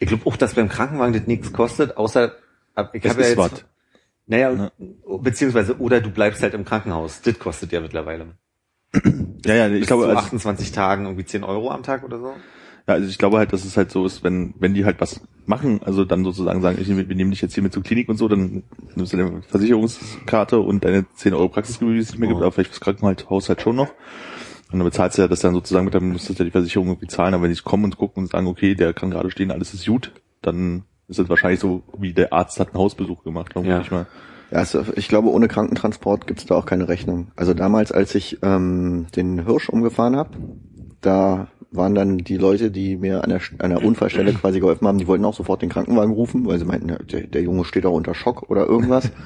Ich 0.00 0.08
glaube 0.08 0.26
auch, 0.26 0.36
dass 0.36 0.54
beim 0.54 0.68
Krankenwagen 0.68 1.14
das 1.14 1.26
nichts 1.26 1.52
kostet, 1.52 1.96
außer 1.96 2.34
ab- 2.74 2.94
ich 2.94 3.02
Das 3.02 3.12
habe 3.12 3.22
ja 3.22 3.28
ist 3.28 3.36
jetzt 3.38 3.52
was. 3.52 3.64
naja, 4.26 4.70
beziehungsweise 5.20 5.78
oder 5.78 6.00
du 6.00 6.10
bleibst 6.10 6.42
halt 6.42 6.54
im 6.54 6.64
Krankenhaus. 6.64 7.20
Das 7.22 7.38
kostet 7.38 7.72
ja 7.72 7.80
mittlerweile. 7.80 8.34
ja, 9.44 9.54
ja, 9.54 9.68
ich 9.68 9.80
Bis 9.80 9.86
glaube, 9.88 10.04
zu 10.04 10.08
also, 10.10 10.20
28 10.20 10.72
Tagen 10.72 11.04
irgendwie 11.04 11.24
10 11.24 11.44
Euro 11.44 11.70
am 11.70 11.82
Tag 11.82 12.04
oder 12.04 12.18
so. 12.18 12.34
Ja, 12.88 12.94
also 12.94 13.08
ich 13.08 13.18
glaube 13.18 13.36
halt, 13.38 13.52
dass 13.52 13.64
es 13.64 13.76
halt 13.76 13.90
so 13.92 14.04
ist, 14.06 14.24
wenn, 14.24 14.54
wenn 14.58 14.74
die 14.74 14.84
halt 14.84 15.00
was 15.00 15.20
machen, 15.46 15.80
also 15.84 16.04
dann 16.04 16.24
sozusagen 16.24 16.60
sagen, 16.62 16.78
ich, 16.80 16.88
wir 16.88 17.04
nehmen 17.14 17.30
dich 17.30 17.40
jetzt 17.42 17.54
hier 17.54 17.62
mit 17.62 17.72
zur 17.72 17.82
Klinik 17.84 18.08
und 18.08 18.16
so, 18.16 18.26
dann 18.28 18.62
nimmst 18.96 19.12
du 19.12 19.16
deine 19.18 19.42
Versicherungskarte 19.42 20.58
und 20.58 20.84
deine 20.84 21.06
10 21.14 21.34
Euro 21.34 21.48
Praxisgebühr, 21.48 21.94
die 21.94 22.00
es 22.00 22.10
nicht 22.10 22.18
mehr 22.18 22.28
gibt, 22.28 22.40
Oh. 22.40 22.44
aber 22.44 22.52
vielleicht 22.52 22.70
fürs 22.70 22.80
Krankenhaus 22.80 23.48
halt 23.48 23.60
schon 23.62 23.76
noch. 23.76 23.88
Und 24.70 24.78
dann 24.80 24.84
bezahlst 24.84 25.16
du 25.16 25.22
ja 25.22 25.28
das 25.28 25.40
dann 25.40 25.54
sozusagen 25.54 25.84
mit, 25.86 25.94
dann 25.94 26.10
musst 26.10 26.28
du 26.28 26.34
ja 26.34 26.44
die 26.44 26.50
Versicherung 26.50 26.88
irgendwie 26.88 27.06
zahlen, 27.06 27.32
aber 27.34 27.44
wenn 27.44 27.52
die 27.52 27.60
kommen 27.60 27.84
und 27.84 27.96
gucken 27.96 28.24
und 28.24 28.30
sagen, 28.30 28.46
okay, 28.46 28.74
der 28.74 28.92
kann 28.92 29.10
gerade 29.10 29.30
stehen, 29.30 29.50
alles 29.50 29.72
ist 29.72 29.86
gut, 29.86 30.12
dann 30.42 30.82
ist 31.08 31.18
es 31.18 31.28
wahrscheinlich 31.28 31.60
so, 31.60 31.82
wie 31.98 32.12
der 32.12 32.32
Arzt 32.34 32.60
hat 32.60 32.68
einen 32.68 32.78
Hausbesuch 32.82 33.24
gemacht, 33.24 33.52
vermute 33.54 33.72
Ja. 33.74 33.80
ich 33.80 33.90
mal. 33.90 34.06
Ja, 34.50 34.58
also 34.58 34.82
ich 34.96 35.08
glaube, 35.08 35.28
ohne 35.30 35.48
Krankentransport 35.48 36.26
gibt's 36.26 36.44
da 36.46 36.54
auch 36.54 36.64
keine 36.66 36.88
Rechnung. 36.88 37.32
Also 37.36 37.52
damals, 37.54 37.92
als 37.92 38.14
ich 38.14 38.38
ähm, 38.42 39.06
den 39.16 39.44
Hirsch 39.46 39.68
umgefahren 39.70 40.16
habe, 40.16 40.30
da 41.00 41.48
waren 41.70 41.94
dann 41.94 42.18
die 42.18 42.36
Leute, 42.36 42.70
die 42.70 42.96
mir 42.96 43.24
an 43.24 43.30
der, 43.30 43.40
an 43.58 43.70
der 43.70 43.84
Unfallstelle 43.84 44.32
quasi 44.34 44.60
geholfen 44.60 44.86
haben, 44.86 44.98
die 44.98 45.06
wollten 45.06 45.24
auch 45.24 45.34
sofort 45.34 45.62
den 45.62 45.68
Krankenwagen 45.68 46.12
rufen, 46.12 46.46
weil 46.46 46.58
sie 46.58 46.64
meinten, 46.64 46.88
der, 46.88 47.26
der 47.26 47.42
Junge 47.42 47.64
steht 47.64 47.86
auch 47.86 47.92
unter 47.92 48.14
Schock 48.14 48.50
oder 48.50 48.66
irgendwas. 48.66 49.10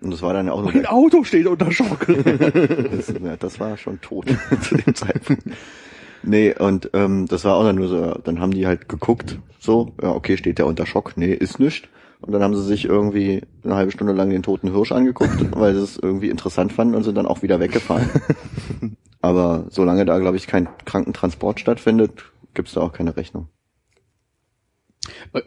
Und 0.00 0.10
das 0.12 0.22
war 0.22 0.34
dann 0.34 0.46
ja 0.46 0.52
auch 0.52 0.62
so, 0.62 0.70
Mein 0.70 0.86
Auto 0.86 1.24
steht 1.24 1.46
unter 1.46 1.72
Schock. 1.72 2.06
das, 2.06 3.12
das 3.38 3.60
war 3.60 3.76
schon 3.78 4.00
tot 4.02 4.26
zu 4.60 4.76
dem 4.76 4.94
Zeitpunkt. 4.94 5.42
Nee, 6.22 6.54
und 6.58 6.90
ähm, 6.92 7.26
das 7.26 7.44
war 7.44 7.56
auch 7.56 7.62
dann 7.62 7.76
nur 7.76 7.88
so, 7.88 8.18
dann 8.22 8.40
haben 8.40 8.52
die 8.52 8.66
halt 8.66 8.88
geguckt, 8.88 9.38
so, 9.58 9.92
ja, 10.02 10.10
okay, 10.10 10.36
steht 10.36 10.58
der 10.58 10.66
unter 10.66 10.84
Schock? 10.84 11.16
Nee, 11.16 11.32
ist 11.32 11.60
nicht. 11.60 11.88
Und 12.20 12.32
dann 12.32 12.42
haben 12.42 12.54
sie 12.54 12.62
sich 12.62 12.84
irgendwie 12.84 13.42
eine 13.64 13.76
halbe 13.76 13.92
Stunde 13.92 14.12
lang 14.12 14.30
den 14.30 14.42
toten 14.42 14.72
Hirsch 14.72 14.92
angeguckt, 14.92 15.56
weil 15.56 15.74
sie 15.74 15.82
es 15.82 15.96
irgendwie 15.96 16.28
interessant 16.28 16.72
fanden 16.72 16.94
und 16.94 17.04
sind 17.04 17.16
dann 17.16 17.26
auch 17.26 17.42
wieder 17.42 17.60
weggefahren. 17.60 18.08
Aber 19.26 19.66
solange 19.70 20.04
da, 20.04 20.20
glaube 20.20 20.36
ich, 20.36 20.46
kein 20.46 20.68
Krankentransport 20.84 21.58
stattfindet, 21.58 22.26
gibt's 22.54 22.74
da 22.74 22.80
auch 22.80 22.92
keine 22.92 23.16
Rechnung. 23.16 23.48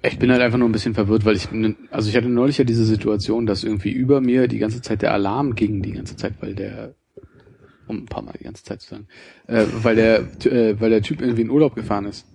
Ich 0.04 0.20
bin 0.20 0.30
halt 0.32 0.42
einfach 0.42 0.58
nur 0.58 0.68
ein 0.68 0.74
bisschen 0.74 0.94
verwirrt, 0.94 1.24
weil 1.24 1.38
ich, 1.38 1.48
also 1.90 2.10
ich 2.10 2.18
hatte 2.18 2.28
neulich 2.28 2.58
ja 2.58 2.66
diese 2.66 2.84
Situation, 2.84 3.46
dass 3.46 3.64
irgendwie 3.64 3.92
über 3.92 4.20
mir 4.20 4.50
die 4.50 4.60
ganze 4.60 4.82
Zeit 4.82 5.02
der 5.02 5.14
Alarm 5.14 5.56
ging, 5.56 5.82
die 5.82 5.94
ganze 5.94 6.18
Zeit, 6.18 6.34
weil 6.42 6.56
der, 6.56 6.96
um 7.88 8.00
ein 8.00 8.06
paar 8.06 8.22
Mal 8.22 8.36
die 8.38 8.44
ganze 8.44 8.66
Zeit 8.66 8.82
zu 8.82 8.90
sagen, 8.90 9.08
äh, 9.48 9.66
weil 9.82 9.96
der, 9.96 10.20
äh, 10.46 10.80
weil 10.82 10.90
der 10.90 11.02
Typ 11.02 11.22
irgendwie 11.22 11.44
in 11.44 11.50
Urlaub 11.50 11.74
gefahren 11.74 12.06
ist. 12.06 12.28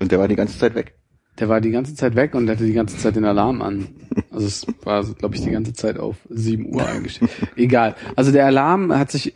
Und 0.00 0.12
der 0.12 0.18
war 0.18 0.28
die 0.28 0.36
ganze 0.36 0.58
Zeit 0.58 0.74
weg. 0.74 0.98
Der 1.38 1.48
war 1.48 1.60
die 1.60 1.72
ganze 1.72 1.94
Zeit 1.94 2.14
weg 2.14 2.34
und 2.34 2.48
hatte 2.48 2.64
die 2.64 2.72
ganze 2.72 2.96
Zeit 2.96 3.16
den 3.16 3.24
Alarm 3.24 3.60
an. 3.60 3.88
Also 4.30 4.46
es 4.46 4.66
war, 4.84 5.02
glaube 5.02 5.34
ich, 5.34 5.42
die 5.42 5.50
ganze 5.50 5.72
Zeit 5.72 5.98
auf 5.98 6.16
7 6.28 6.72
Uhr 6.72 6.86
eingestellt. 6.86 7.30
Egal. 7.56 7.96
Also 8.14 8.30
der 8.30 8.46
Alarm 8.46 8.92
hat 8.96 9.10
sich 9.10 9.34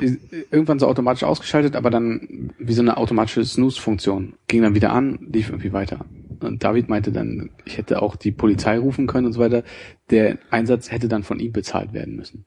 irgendwann 0.50 0.78
so 0.78 0.86
automatisch 0.86 1.24
ausgeschaltet, 1.24 1.74
aber 1.74 1.90
dann 1.90 2.52
wie 2.58 2.72
so 2.72 2.82
eine 2.82 2.96
automatische 2.96 3.44
Snooze-Funktion. 3.44 4.34
Ging 4.46 4.62
dann 4.62 4.74
wieder 4.76 4.92
an, 4.92 5.18
lief 5.32 5.48
irgendwie 5.48 5.72
weiter. 5.72 6.04
Und 6.40 6.62
David 6.62 6.88
meinte 6.88 7.10
dann, 7.10 7.50
ich 7.64 7.78
hätte 7.78 8.00
auch 8.00 8.14
die 8.14 8.30
Polizei 8.30 8.78
rufen 8.78 9.08
können 9.08 9.26
und 9.26 9.32
so 9.32 9.40
weiter. 9.40 9.64
Der 10.10 10.38
Einsatz 10.50 10.92
hätte 10.92 11.08
dann 11.08 11.24
von 11.24 11.40
ihm 11.40 11.52
bezahlt 11.52 11.92
werden 11.92 12.14
müssen. 12.14 12.44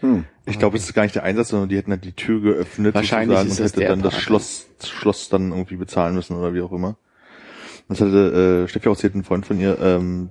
Hm. 0.00 0.24
Ich 0.46 0.58
glaube, 0.58 0.76
es 0.76 0.84
ist 0.84 0.94
gar 0.94 1.02
nicht 1.02 1.14
der 1.14 1.24
Einsatz, 1.24 1.48
sondern 1.48 1.68
die 1.68 1.76
hätten 1.76 1.90
halt 1.90 2.04
die 2.04 2.12
Tür 2.12 2.40
geöffnet 2.40 2.94
Wahrscheinlich 2.94 3.38
sozusagen 3.38 3.64
und 3.64 3.76
hätte 3.76 3.88
dann 3.88 4.02
das. 4.02 4.18
Schloss, 4.18 4.68
Schloss 4.82 5.28
dann 5.28 5.52
irgendwie 5.52 5.76
bezahlen 5.76 6.14
müssen 6.14 6.36
oder 6.36 6.54
wie 6.54 6.60
auch 6.60 6.72
immer. 6.72 6.96
Das 7.90 8.00
hatte 8.00 8.64
äh, 8.64 8.68
Steffi 8.68 8.88
auch 8.88 8.92
erzählt, 8.92 9.14
ein 9.16 9.24
Freund 9.24 9.44
von 9.44 9.60
ihr, 9.60 9.76
ähm, 9.80 10.30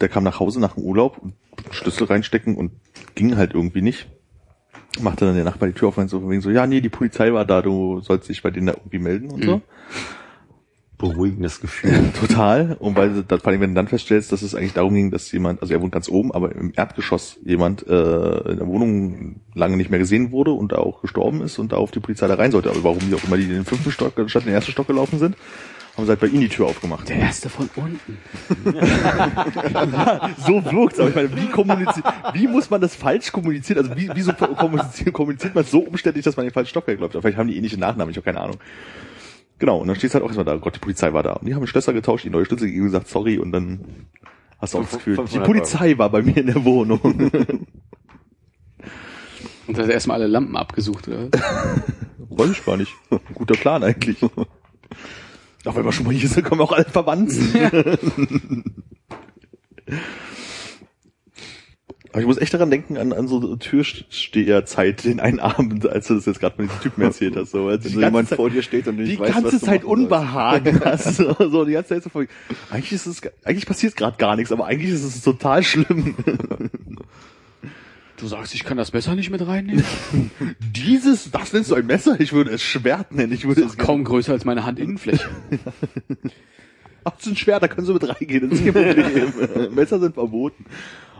der 0.00 0.08
kam 0.08 0.24
nach 0.24 0.40
Hause 0.40 0.60
nach 0.60 0.74
dem 0.74 0.84
Urlaub 0.84 1.18
und 1.18 1.34
Schlüssel 1.70 2.06
reinstecken 2.06 2.54
und 2.56 2.72
ging 3.14 3.36
halt 3.36 3.52
irgendwie 3.52 3.82
nicht. 3.82 4.06
Machte 5.00 5.24
dann 5.24 5.34
der 5.34 5.44
Nachbar 5.44 5.68
die 5.68 5.74
Tür 5.74 5.88
auf 5.88 5.98
und 5.98 6.08
so 6.08 6.20
von 6.20 6.30
wegen 6.30 6.40
so, 6.40 6.50
ja, 6.50 6.66
nee, 6.68 6.80
die 6.80 6.88
Polizei 6.88 7.32
war 7.32 7.44
da, 7.44 7.62
du 7.62 8.00
sollst 8.00 8.28
dich 8.28 8.42
bei 8.42 8.50
denen 8.50 8.68
da 8.68 8.74
irgendwie 8.74 9.00
melden 9.00 9.30
und 9.30 9.44
so. 9.44 9.56
Mhm. 9.56 9.62
Beruhigendes 10.96 11.60
Gefühl. 11.60 12.12
Total. 12.20 12.76
Und 12.78 12.96
weil 12.96 13.12
du- 13.12 13.24
das, 13.24 13.42
vor 13.42 13.50
allem, 13.50 13.60
wenn 13.60 13.70
du 13.70 13.74
dann 13.74 13.88
feststellst, 13.88 14.30
dass 14.30 14.42
es 14.42 14.54
eigentlich 14.54 14.74
darum 14.74 14.94
ging, 14.94 15.10
dass 15.10 15.30
jemand, 15.32 15.60
also 15.60 15.74
er 15.74 15.82
wohnt 15.82 15.90
ganz 15.92 16.08
oben, 16.08 16.30
aber 16.32 16.54
im 16.54 16.72
Erdgeschoss 16.76 17.40
jemand 17.44 17.84
äh, 17.88 18.50
in 18.52 18.58
der 18.58 18.66
Wohnung 18.68 19.40
lange 19.54 19.76
nicht 19.76 19.90
mehr 19.90 19.98
gesehen 19.98 20.30
wurde 20.30 20.52
und 20.52 20.70
da 20.70 20.76
auch 20.76 21.00
gestorben 21.02 21.42
ist 21.42 21.58
und 21.58 21.72
da 21.72 21.76
auf 21.76 21.90
die 21.90 21.98
Polizei 21.98 22.28
da 22.28 22.34
rein 22.34 22.52
sollte. 22.52 22.70
Aber 22.70 22.84
warum 22.84 23.00
die 23.00 23.14
auch 23.14 23.24
immer 23.24 23.36
die 23.36 23.42
in 23.42 23.50
den 23.50 23.64
fünften 23.64 23.90
Stock 23.90 24.12
statt 24.28 24.42
in 24.42 24.48
den 24.50 24.54
ersten 24.54 24.70
Stock 24.70 24.86
gelaufen 24.86 25.18
sind, 25.18 25.36
haben 25.96 26.04
sie 26.06 26.10
halt 26.10 26.20
bei 26.20 26.26
ihnen 26.26 26.40
die 26.40 26.48
Tür 26.48 26.66
aufgemacht. 26.66 27.08
Der 27.08 27.16
erste 27.18 27.48
von 27.48 27.70
unten. 27.76 28.18
so 30.38 30.64
wirkt's. 30.64 30.98
Aber 30.98 31.08
ich 31.08 31.14
meine, 31.14 31.36
wie 31.36 31.46
kommuniziert, 31.46 32.04
wie 32.32 32.48
muss 32.48 32.68
man 32.68 32.80
das 32.80 32.96
falsch 32.96 33.30
kommunizieren? 33.30 33.78
Also 33.78 33.96
wie, 33.96 34.10
wieso 34.12 34.32
kommuniziert, 34.32 35.12
kommuniziert 35.12 35.54
man 35.54 35.64
so 35.64 35.80
umständlich, 35.80 36.24
dass 36.24 36.36
man 36.36 36.46
den 36.46 36.52
falschen 36.52 36.70
Stockwerk 36.70 36.98
läuft? 36.98 37.12
Vielleicht 37.12 37.38
haben 37.38 37.48
die 37.48 37.56
ähnliche 37.56 37.78
Nachnamen, 37.78 38.10
ich 38.10 38.16
habe 38.16 38.24
keine 38.24 38.40
Ahnung. 38.40 38.56
Genau, 39.60 39.78
und 39.78 39.86
dann 39.86 39.96
steht's 39.96 40.14
halt 40.14 40.24
auch 40.24 40.28
erstmal 40.28 40.44
da, 40.44 40.56
Gott, 40.56 40.74
die 40.74 40.80
Polizei 40.80 41.12
war 41.12 41.22
da. 41.22 41.34
Und 41.34 41.46
die 41.46 41.54
haben 41.54 41.64
Schlösser 41.66 41.92
getauscht, 41.92 42.24
die 42.24 42.30
neue 42.30 42.44
Schlüssel 42.44 42.66
gegeben, 42.66 42.86
gesagt, 42.86 43.06
sorry, 43.08 43.38
und 43.38 43.52
dann 43.52 44.08
hast 44.58 44.74
du 44.74 44.78
auch 44.78 44.82
das 44.82 44.92
Gefühl, 44.92 45.16
die 45.16 45.22
500 45.22 45.46
Polizei 45.46 45.96
war 45.96 46.10
bei 46.10 46.22
mir 46.22 46.36
in 46.36 46.46
der 46.46 46.64
Wohnung. 46.64 47.00
Und 49.66 49.78
hat 49.78 49.88
erstmal 49.88 50.18
alle 50.20 50.26
Lampen 50.26 50.58
abgesucht, 50.58 51.08
oder? 51.08 51.30
Weiß 52.18 52.50
ich 52.50 52.62
gar 52.66 52.76
nicht. 52.76 52.92
Guter 53.32 53.54
Plan 53.54 53.82
eigentlich. 53.82 54.18
Auch 55.64 55.76
wenn 55.76 55.84
wir 55.84 55.92
schon 55.92 56.06
mal 56.06 56.14
hier 56.14 56.28
sind, 56.28 56.44
kommen 56.44 56.60
auch 56.60 56.72
alle 56.72 56.84
Verwandten. 56.84 58.64
Aber 62.14 62.20
ich 62.20 62.28
muss 62.28 62.38
echt 62.38 62.54
daran 62.54 62.70
denken, 62.70 62.96
an, 62.96 63.12
an 63.12 63.26
so 63.26 63.56
Türsteherzeit 63.56 65.02
den 65.02 65.18
einen 65.18 65.40
Abend, 65.40 65.88
als 65.88 66.06
du 66.06 66.14
das 66.14 66.26
jetzt 66.26 66.38
gerade 66.38 66.62
mit 66.62 66.70
diesem 66.70 66.80
Typen 66.80 67.02
erzählt 67.02 67.34
hast. 67.34 67.50
So, 67.50 67.66
als 67.66 67.82
die 67.82 67.88
jemand 67.88 68.14
ganze 68.14 68.28
Zeit, 68.28 68.36
vor 68.36 68.50
dir 68.50 68.62
steht 68.62 68.86
und 68.86 68.98
die 68.98 69.02
nicht 69.02 69.18
ganze 69.18 69.42
was 69.46 69.50
du 69.50 69.58
Zeit 69.58 69.82
machen 69.82 70.08
sollst. 70.08 70.12
Unbehagen 70.12 70.80
hast. 70.84 71.16
So, 71.16 71.34
so, 71.38 71.64
die 71.64 71.72
ganze 71.72 71.88
Zeit 71.88 72.04
so 72.04 72.10
voll, 72.10 72.28
eigentlich 72.70 72.92
ist 72.92 73.06
es, 73.06 73.20
eigentlich 73.42 73.66
passiert 73.66 73.96
gerade 73.96 74.16
gar 74.16 74.36
nichts, 74.36 74.52
aber 74.52 74.66
eigentlich 74.66 74.92
ist 74.92 75.02
es 75.02 75.22
total 75.22 75.64
schlimm. 75.64 76.14
Du 78.16 78.28
sagst, 78.28 78.54
ich 78.54 78.64
kann 78.64 78.76
das 78.76 78.92
Messer 78.92 79.14
nicht 79.16 79.30
mit 79.30 79.44
reinnehmen? 79.44 79.84
Dieses, 80.60 81.30
das 81.30 81.52
nennst 81.52 81.70
du 81.70 81.74
ein 81.74 81.86
Messer? 81.86 82.20
Ich 82.20 82.32
würde 82.32 82.52
es 82.52 82.62
Schwert 82.62 83.12
nennen. 83.12 83.32
Ich 83.32 83.46
würde 83.46 83.62
es 83.62 83.76
Kaum 83.76 84.04
größer 84.04 84.32
als 84.32 84.44
meine 84.44 84.64
Handinnenfläche. 84.64 85.28
Ach, 87.04 87.10
das 87.16 87.26
ist 87.26 87.32
ein 87.32 87.36
Schwert, 87.36 87.62
da 87.62 87.68
können 87.68 87.86
sie 87.86 87.92
mit 87.92 88.08
reingehen, 88.08 88.48
das 88.48 88.60
ist 88.60 88.72
kein 88.72 88.72
Problem. 88.72 89.74
Messer 89.74 90.00
sind 90.00 90.14
verboten. 90.14 90.64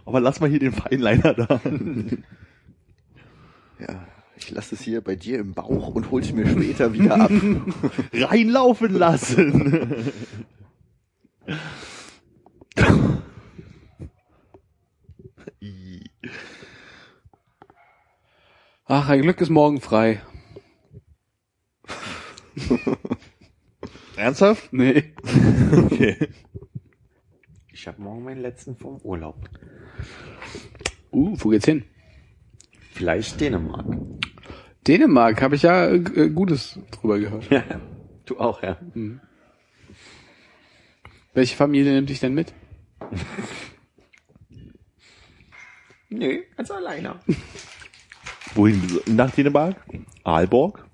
Aber 0.07 0.21
lass 0.21 0.41
mal 0.41 0.49
hier 0.49 0.61
den 0.61 0.73
Feinliner 0.73 1.35
da. 1.35 1.61
Ja, 3.81 4.07
ich 4.37 4.51
lasse 4.51 4.75
es 4.77 4.83
hier 4.83 5.01
bei 5.01 5.17
dir 5.17 5.39
im 5.41 5.53
Bauch 5.53 5.89
und 5.89 6.11
hol's 6.11 6.33
mir 6.33 6.47
später 6.47 6.93
wieder 6.93 7.21
ab. 7.21 7.31
Reinlaufen 8.13 8.95
lassen. 8.95 10.13
Ach, 18.87 19.09
ein 19.09 19.23
Glück 19.23 19.41
ist 19.41 19.49
morgen 19.49 19.81
frei. 19.81 20.21
Ernsthaft? 24.17 24.73
Nee. 24.73 25.15
Okay. 25.73 26.29
Ich 27.73 27.87
habe 27.89 28.03
morgen 28.03 28.25
meinen 28.25 28.43
letzten 28.43 28.77
vom 28.77 29.01
Urlaub. 29.01 29.49
Uh, 31.11 31.35
wo 31.39 31.49
geht's 31.49 31.65
hin? 31.65 31.85
Vielleicht 32.93 33.41
Dänemark. 33.41 33.87
Dänemark, 34.87 35.41
habe 35.41 35.55
ich 35.55 35.63
ja 35.63 35.87
äh, 35.87 35.97
äh, 35.97 36.29
Gutes 36.29 36.79
drüber 36.91 37.19
gehört. 37.19 37.51
Ja, 37.51 37.65
du 38.27 38.39
auch, 38.39 38.63
ja. 38.63 38.79
Welche 41.33 41.57
Familie 41.57 41.95
nimmt 41.95 42.11
dich 42.11 42.21
denn 42.21 42.35
mit? 42.35 42.53
Nee, 46.11 46.45
ganz 46.57 46.71
alleine. 46.71 47.19
Wohin? 48.55 48.81
Nach 49.07 49.31
Dänemark? 49.31 49.77
Aalborg? 50.23 50.85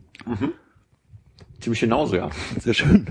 Ziemlich 1.61 1.81
genauso, 1.81 2.17
ja. 2.17 2.31
Sehr 2.59 2.75
schön. 2.75 3.07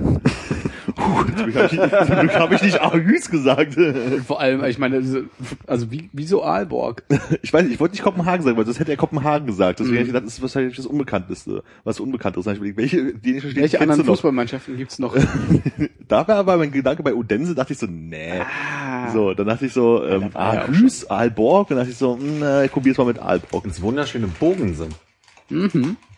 Zum 1.38 1.45
Glück 1.45 2.36
habe 2.36 2.56
ich, 2.56 2.61
nicht- 2.61 2.73
nicht 2.73 2.81
Aarhus 2.81 3.30
gesagt. 3.30 3.76
Vor 4.27 4.40
allem, 4.40 4.64
ich 4.65 4.77
meine, 4.77 5.03
also- 5.68 5.91
wie, 5.91 6.10
wieso 6.14 6.44
Aalborg? 6.44 7.03
Ich 7.41 7.53
weiß 7.53 7.64
nicht, 7.64 7.73
ich 7.73 7.80
wollte 7.80 7.94
nicht 7.94 8.03
Kopenhagen 8.03 8.44
sagen, 8.44 8.57
weil 8.57 8.65
das 8.65 8.80
hätte 8.80 8.91
er 8.91 8.98
Kopenhagen 8.98 9.48
gesagt. 9.48 9.80
Deswegen 9.80 9.95
hätte 9.98 10.07
ich 10.07 10.14
gedacht, 10.14 10.26
das 10.26 10.34
ist 10.34 10.41
wahrscheinlich 10.41 10.76
das 10.76 10.86
Unbekannteste. 10.86 11.64
Was 11.84 11.99
Unbekanntes. 11.99 12.45
Hab 12.45 12.53
ich 12.53 12.57
überlegt, 12.60 12.77
welche 12.77 13.14
dänische 13.14 13.48
Städte 13.49 13.61
Welche 13.61 13.77
kennst 13.77 13.91
anderen? 13.91 14.06
Fußballmannschaften 14.07 14.77
gibt's 14.77 14.99
noch? 14.99 15.15
Da 16.07 16.27
war 16.27 16.36
aber 16.38 16.57
mein 16.57 16.72
Gedanke 16.72 17.03
bei 17.03 17.14
Odense, 17.14 17.56
dachte 17.56 17.73
ich 17.73 17.80
so, 17.80 17.88
nee. 17.90 18.41
Ah. 18.41 19.11
So, 19.11 19.34
dann 19.34 19.48
dachte 19.48 19.65
ich 19.68 19.73
so, 19.73 20.03
ähm, 20.06 20.30
da 20.34 20.40
auch 20.40 20.53
Aarhus, 20.53 21.10
Aalborg, 21.10 21.69
dann 21.69 21.77
dachte 21.77 21.91
ich 21.91 21.98
so, 21.98 22.18
mh, 22.18 22.65
ich 22.65 22.72
probier's 22.72 22.98
mal 22.98 23.06
mit 23.06 23.19
Aalborg. 23.19 23.65
Ins 23.65 23.81
wunderschöne 23.81 24.27
Bogense. 24.27 24.88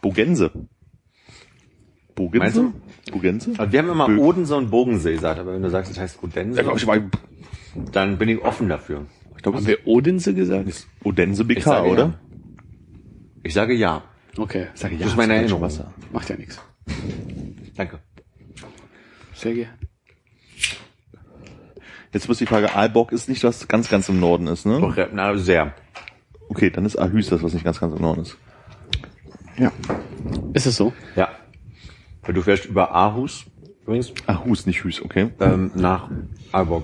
Bogense. 0.02 0.52
Bogense? 2.30 2.62
Meinst 2.64 3.08
du? 3.08 3.12
Bogense? 3.12 3.54
Also 3.58 3.72
wir 3.72 3.80
haben 3.80 3.90
immer 3.90 4.08
Bö- 4.08 4.18
Odense 4.20 4.56
und 4.56 4.70
Bogensee 4.70 5.14
gesagt, 5.14 5.40
aber 5.40 5.54
wenn 5.54 5.62
du 5.62 5.70
sagst, 5.70 5.92
es 5.92 6.00
heißt 6.00 6.22
Odense, 6.24 6.58
Ja, 6.58 6.64
glaub 6.64 6.78
ich, 6.78 6.86
war, 6.88 6.98
dann 7.92 8.18
bin 8.18 8.30
ich 8.30 8.42
offen 8.42 8.70
dafür. 8.70 9.06
ich 9.36 9.44
glaube, 9.44 9.58
Haben 9.58 9.68
wir 9.68 9.86
Odense 9.88 10.34
gesagt? 10.34 10.68
ist 10.70 10.88
Odense 11.04 11.42
Ich 11.44 11.48
BK, 11.48 11.62
sage 11.64 11.90
oder? 11.90 12.04
Ja. 12.04 12.14
Ich 13.44 13.54
sage 13.54 13.74
ja. 13.74 14.04
Okay, 14.38 14.68
Ich 14.74 14.80
sage, 14.80 14.98
Das 14.98 15.08
ist 15.08 15.18
meine 15.18 15.34
Erinnerung. 15.36 15.62
Wasser. 15.62 15.92
macht 16.14 16.30
ja 16.30 16.36
nichts. 16.38 16.62
Danke. 17.76 18.00
Sehr 19.34 19.54
gerne. 19.56 19.74
Jetzt 22.14 22.28
muss 22.28 22.38
die 22.40 22.46
Frage, 22.46 22.76
Aalborg 22.76 23.12
ist 23.14 23.30
nicht 23.30 23.44
was 23.44 23.68
ganz, 23.68 23.90
ganz 23.90 24.10
im 24.10 24.20
Norden 24.20 24.48
ist, 24.48 24.66
ne? 24.66 24.80
Doch, 24.82 24.96
ja, 24.98 25.08
na, 25.14 25.36
sehr. 25.38 25.74
Okay, 26.50 26.70
dann 26.70 26.86
ist 26.86 26.98
Aarhus 26.98 27.30
das, 27.30 27.42
was 27.42 27.54
nicht 27.54 27.64
ganz, 27.64 27.80
ganz 27.80 27.96
im 27.96 28.02
Norden 28.02 28.22
ist. 28.24 28.38
Ja. 29.58 29.72
Ist 30.54 30.66
es 30.66 30.76
so? 30.76 30.92
Ja. 31.16 31.30
Weil 32.24 32.34
du 32.34 32.42
fährst 32.42 32.66
über 32.66 32.92
Aarhus, 32.92 33.46
übrigens, 33.84 34.14
Aarhus, 34.28 34.66
nicht 34.66 34.84
Hüs, 34.84 35.02
okay. 35.02 35.32
ähm, 35.40 35.72
nach 35.76 36.10
Aalborg. 36.52 36.84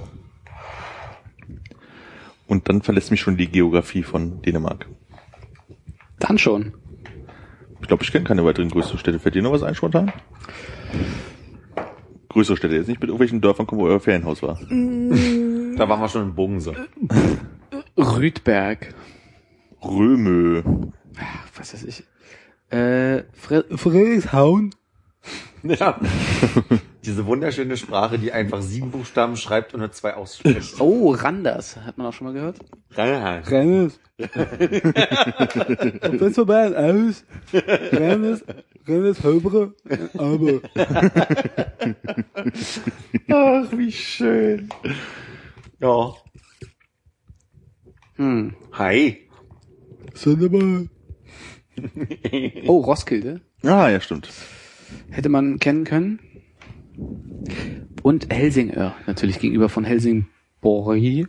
Und 2.47 2.69
dann 2.69 2.81
verlässt 2.81 3.11
mich 3.11 3.21
schon 3.21 3.37
die 3.37 3.47
Geografie 3.47 4.03
von 4.03 4.41
Dänemark. 4.41 4.87
Dann 6.19 6.37
schon. 6.37 6.73
Ich 7.81 7.87
glaube, 7.87 8.03
ich 8.03 8.11
kenne 8.11 8.25
keine 8.25 8.43
weiteren 8.43 8.69
größeren 8.69 8.97
Städte. 8.97 9.19
Fällt 9.19 9.35
dir 9.35 9.41
noch 9.41 9.51
was 9.51 9.63
ein 9.63 9.75
spontan? 9.75 10.11
Größere 12.29 12.57
Städte, 12.57 12.75
jetzt 12.75 12.87
nicht 12.87 12.99
mit 12.99 13.09
irgendwelchen 13.09 13.41
Dörfern 13.41 13.67
kommen, 13.67 13.81
wo 13.81 13.87
euer 13.87 13.99
Ferienhaus 13.99 14.41
war. 14.41 14.57
Da 14.59 15.89
waren 15.89 15.99
wir 16.01 16.09
schon 16.09 16.23
in 16.23 16.35
Bogense. 16.35 16.73
Rüdberg. 17.97 18.93
Römö. 19.83 20.63
Was 21.55 21.73
weiß 21.73 21.83
ich. 21.83 22.03
Äh, 22.69 23.23
Fre 23.33 23.65
Friedrichshauen. 23.75 24.73
Ja. 25.63 25.99
Diese 27.03 27.25
wunderschöne 27.25 27.77
Sprache, 27.77 28.19
die 28.19 28.31
einfach 28.31 28.61
sieben 28.61 28.91
Buchstaben 28.91 29.37
schreibt 29.37 29.73
und 29.73 29.79
nur 29.79 29.91
zwei 29.91 30.13
ausspricht. 30.15 30.79
Oh, 30.79 31.11
Randers. 31.11 31.77
Hat 31.77 31.97
man 31.97 32.07
auch 32.07 32.13
schon 32.13 32.27
mal 32.27 32.33
gehört? 32.33 32.57
Ja. 32.95 33.37
Rennes. 33.37 33.99
Was 36.19 36.35
vorbei 36.35 36.75
aus? 36.75 37.23
Rennes, 37.53 38.43
Rennes, 38.87 39.23
Höbre, 39.23 39.73
aber. 40.17 40.61
Ach, 43.29 43.71
wie 43.71 43.91
schön. 43.91 44.69
Ja. 45.79 46.13
Hm. 48.15 48.55
Hi. 48.73 49.29
Sonderbar. 50.13 50.87
Oh, 52.65 52.79
Roskilde. 52.79 53.41
Ah, 53.63 53.89
ja, 53.89 54.01
stimmt. 54.01 54.29
Hätte 55.09 55.29
man 55.29 55.59
kennen 55.59 55.83
können. 55.83 56.19
Und 58.03 58.33
Helsingör, 58.33 58.95
natürlich 59.05 59.39
gegenüber 59.39 59.69
von 59.69 59.83
Helsingborg. 59.83 61.27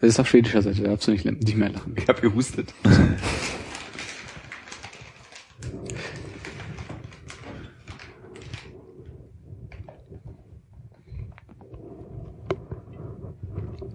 Das 0.00 0.08
ist 0.10 0.20
auf 0.20 0.28
schwedischer 0.28 0.62
Seite, 0.62 0.82
da 0.82 0.88
darfst 0.90 1.06
du 1.06 1.12
nicht, 1.12 1.24
nicht 1.24 1.56
mehr 1.56 1.70
lachen. 1.70 1.94
Ich 1.96 2.08
hab 2.08 2.20
gehustet. 2.20 2.74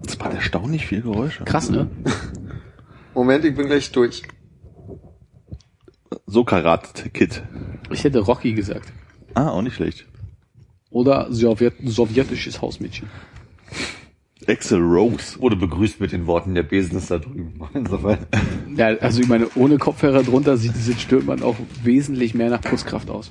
Das 0.02 0.18
waren 0.20 0.32
erstaunlich 0.32 0.86
viele 0.86 1.02
Geräusche. 1.02 1.44
Krass, 1.44 1.70
ne? 1.70 1.90
Moment, 3.14 3.44
ich 3.44 3.54
bin 3.54 3.66
gleich 3.66 3.90
durch. 3.92 4.22
So 6.30 6.44
Karat 6.44 7.10
Kid. 7.14 7.42
Ich 7.90 8.04
hätte 8.04 8.20
Rocky 8.20 8.52
gesagt. 8.52 8.92
Ah, 9.32 9.48
auch 9.48 9.62
nicht 9.62 9.76
schlecht. 9.76 10.06
Oder 10.90 11.32
Sowjet 11.32 11.74
sowjetisches 11.82 12.60
Hausmädchen. 12.60 13.08
Axel 14.46 14.78
Rose. 14.80 15.40
Wurde 15.40 15.56
begrüßt 15.56 16.00
mit 16.00 16.12
den 16.12 16.26
Worten, 16.26 16.54
der 16.54 16.64
Besen 16.64 16.98
ist 16.98 17.10
da 17.10 17.18
drüben. 17.18 17.66
Insofern. 17.74 18.26
Ja, 18.76 18.88
also 18.98 19.22
ich 19.22 19.28
meine, 19.28 19.48
ohne 19.54 19.78
Kopfhörer 19.78 20.22
drunter 20.22 20.58
sieht 20.58 20.74
diese 20.74 20.98
Stürmband 20.98 21.42
auch 21.42 21.56
wesentlich 21.82 22.34
mehr 22.34 22.50
nach 22.50 22.60
Putzkraft 22.60 23.08
aus. 23.08 23.30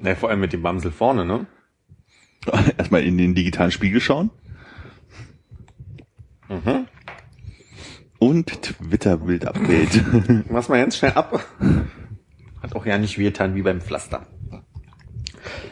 Na, 0.00 0.14
vor 0.14 0.30
allem 0.30 0.40
mit 0.40 0.54
dem 0.54 0.62
Bamsel 0.62 0.90
vorne, 0.90 1.26
ne? 1.26 1.46
Erstmal 2.78 3.02
in 3.02 3.18
den 3.18 3.34
digitalen 3.34 3.70
Spiegel 3.70 4.00
schauen. 4.00 4.30
Mhm. 6.48 6.86
Und 8.22 8.62
Twitter-Bild-Update. 8.62 10.44
Mach's 10.48 10.68
mal 10.68 10.78
ganz 10.78 10.96
schnell 10.96 11.10
ab. 11.10 11.44
Hat 12.62 12.76
auch 12.76 12.86
ja 12.86 12.96
nicht 12.96 13.18
wehtan 13.18 13.56
wie 13.56 13.62
beim 13.62 13.80
Pflaster. 13.80 14.28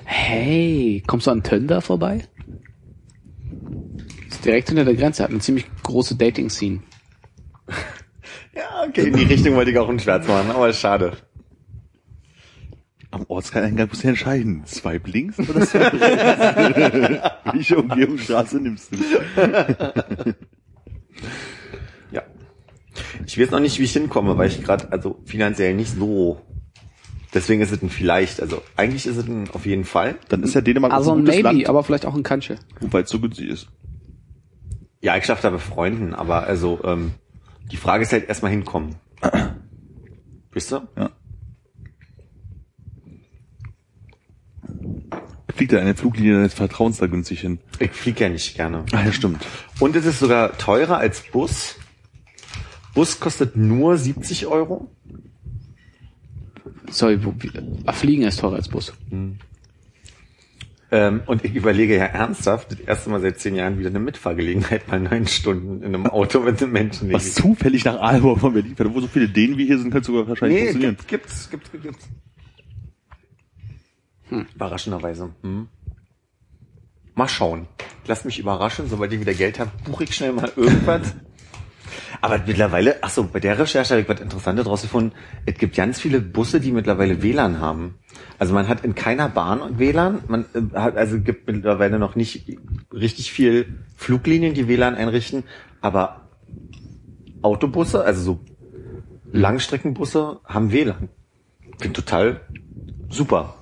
Hey, 0.05 1.01
kommst 1.07 1.29
du 1.29 1.31
an 1.31 1.45
Tönder 1.45 1.81
vorbei? 1.81 2.25
Ist 4.29 4.45
direkt 4.45 4.67
hinter 4.67 4.85
der 4.85 4.97
Grenze, 4.97 5.23
hat 5.23 5.31
eine 5.31 5.39
ziemlich 5.39 5.65
große 5.85 6.17
Dating-Scene. 6.17 6.81
Ja, 8.53 8.85
okay, 8.85 9.07
in 9.07 9.17
die 9.17 9.23
Richtung 9.23 9.55
wollte 9.55 9.71
ich 9.71 9.79
auch 9.79 9.89
einen 9.89 10.01
Schwarz 10.01 10.27
machen, 10.27 10.51
aber 10.51 10.73
schade. 10.73 11.17
Am 13.13 13.25
Ortseingang 13.29 13.87
musst 13.89 14.03
du 14.03 14.09
entscheiden. 14.09 14.65
Swipe 14.67 15.09
links 15.09 15.39
oder 15.39 15.65
swipe 15.65 16.01
rechts? 16.01 17.31
Welche 17.53 17.77
Umgehungsstraße 17.79 18.59
nimmst 18.59 18.91
du? 18.93 18.97
Ich 23.27 23.39
weiß 23.39 23.51
noch 23.51 23.61
nicht, 23.61 23.79
wie 23.79 23.85
ich 23.85 23.93
hinkomme, 23.93 24.37
weil 24.39 24.49
ich 24.49 24.63
gerade 24.63 24.91
also 24.93 25.21
finanziell 25.25 25.75
nicht 25.75 25.93
so. 25.97 26.41
Deswegen 27.33 27.61
ist 27.63 27.71
es 27.71 27.83
ein 27.83 27.91
vielleicht. 27.91 28.41
Also 28.41 28.63
eigentlich 28.77 29.07
ist 29.07 29.17
es 29.17 29.27
ein 29.27 29.49
auf 29.53 29.67
jeden 29.67 29.85
Fall. 29.85 30.17
Dann 30.29 30.43
ist 30.43 30.55
ja 30.55 30.61
Dänemark 30.61 30.93
Also 30.93 31.11
auch 31.13 31.15
ein 31.15 31.21
ein 31.21 31.25
gutes 31.27 31.37
Maybe, 31.37 31.49
Land, 31.57 31.69
aber 31.69 31.85
vielleicht 31.85 32.07
auch 32.07 32.15
ein 32.15 32.23
Kanche. 32.23 32.57
wobei 32.81 33.01
es 33.01 33.11
so 33.11 33.21
günstig 33.21 33.49
ist. 33.49 33.69
Ja, 35.01 35.17
ich 35.17 35.25
schaffe 35.25 35.43
da 35.43 35.51
bei 35.51 35.59
Freunden, 35.59 36.15
aber 36.15 36.43
also 36.45 36.81
ähm, 36.85 37.13
die 37.71 37.77
Frage 37.77 38.03
ist 38.03 38.13
halt 38.13 38.29
erstmal 38.29 38.51
hinkommen. 38.51 38.97
Wisst 40.53 40.73
ihr? 40.73 40.89
Ja. 40.97 41.11
Fliegt 45.55 45.73
da 45.73 45.79
eine 45.79 45.95
Fluglinie 45.95 46.35
deines 46.35 46.55
Vertrauens 46.55 46.99
da 46.99 47.07
günstig 47.07 47.41
hin? 47.41 47.59
Ich 47.81 47.91
fliege 47.91 48.25
ja 48.25 48.29
nicht 48.31 48.57
gerne. 48.57 48.85
Ah, 48.93 49.05
ja, 49.05 49.13
stimmt. 49.13 49.45
Und 49.79 49.95
es 49.95 50.07
ist 50.07 50.19
sogar 50.21 50.57
teurer 50.57 50.99
als 50.99 51.23
Bus. 51.31 51.77
Bus 52.95 53.21
kostet 53.21 53.57
nur 53.57 53.97
70 53.97 54.47
Euro. 54.47 54.91
Sorry, 56.91 57.25
wo, 57.25 57.35
wie, 57.39 57.51
ah, 57.87 57.93
Fliegen 57.93 58.23
ist 58.23 58.41
teurer 58.41 58.57
als 58.57 58.69
Bus. 58.69 58.93
Ähm, 60.93 61.23
und 61.27 61.45
ich 61.45 61.55
überlege 61.55 61.97
ja 61.97 62.07
ernsthaft, 62.07 62.73
das 62.73 62.81
erste 62.81 63.11
Mal 63.11 63.21
seit 63.21 63.39
zehn 63.39 63.55
Jahren 63.55 63.79
wieder 63.79 63.91
eine 63.91 64.01
Mitfahrgelegenheit 64.01 64.89
mal 64.89 64.99
neun 64.99 65.27
Stunden 65.29 65.83
in 65.83 65.95
einem 65.95 66.07
Auto 66.09 66.41
mit 66.41 66.61
einem 66.61 66.73
Menschen. 66.73 67.13
Was 67.13 67.35
zufällig 67.35 67.85
nach 67.85 68.01
Aalborg 68.01 68.41
von 68.41 68.53
Berlin 68.55 68.75
fährt, 68.75 68.93
wo 68.93 69.01
so 69.01 69.07
viele 69.07 69.29
Dänen 69.29 69.57
wie 69.57 69.67
hier 69.67 69.79
sind, 69.79 69.93
könnte 69.93 70.07
sogar 70.09 70.27
wahrscheinlich 70.29 70.59
Nee, 70.59 70.65
funktionieren. 70.65 70.97
gibt, 70.97 71.09
gibt's, 71.09 71.49
gibt's, 71.51 71.71
gibt's. 71.71 72.09
Hm. 74.31 74.47
Überraschenderweise. 74.55 75.31
Hm. 75.43 75.69
Mal 77.15 77.29
schauen. 77.29 77.69
Lass 78.07 78.25
mich 78.25 78.41
überraschen, 78.41 78.89
sobald 78.89 79.13
ich 79.13 79.21
wieder 79.21 79.35
Geld 79.35 79.61
habe, 79.61 79.71
buche 79.85 80.05
ich 80.05 80.15
schnell 80.15 80.33
mal 80.33 80.51
irgendwas. 80.57 81.15
Aber 82.21 82.39
mittlerweile, 82.47 82.97
ach 83.03 83.11
so, 83.11 83.25
bei 83.25 83.41
der 83.41 83.59
Recherche 83.59 83.95
habe 83.95 84.03
ich 84.03 84.09
was 84.09 84.21
Interessantes 84.21 84.67
rausgefunden. 84.67 85.13
Es 85.47 85.55
gibt 85.55 85.75
ganz 85.75 85.99
viele 85.99 86.21
Busse, 86.21 86.61
die 86.61 86.71
mittlerweile 86.71 87.23
WLAN 87.23 87.61
haben. 87.61 87.99
Also 88.39 88.53
man 88.53 88.69
hat 88.69 88.85
in 88.85 88.95
keiner 88.95 89.29
Bahn 89.29 89.79
WLAN. 89.79 90.23
Man 90.29 90.45
äh, 90.55 90.79
hat, 90.79 90.97
also 90.97 91.21
gibt 91.21 91.47
mittlerweile 91.47 91.99
noch 91.99 92.17
nicht 92.17 92.59
richtig 92.93 93.33
viel 93.33 93.79
Fluglinien, 93.97 94.53
die 94.55 94.69
WLAN 94.69 94.97
einrichten. 94.97 95.45
Aber 95.81 96.29
Autobusse, 97.43 98.05
also 98.05 98.23
so 98.23 98.41
Langstreckenbusse, 99.33 100.41
haben 100.45 100.73
WLAN. 100.73 101.09
Bin 101.79 101.95
total 101.95 102.43
super. 103.09 103.60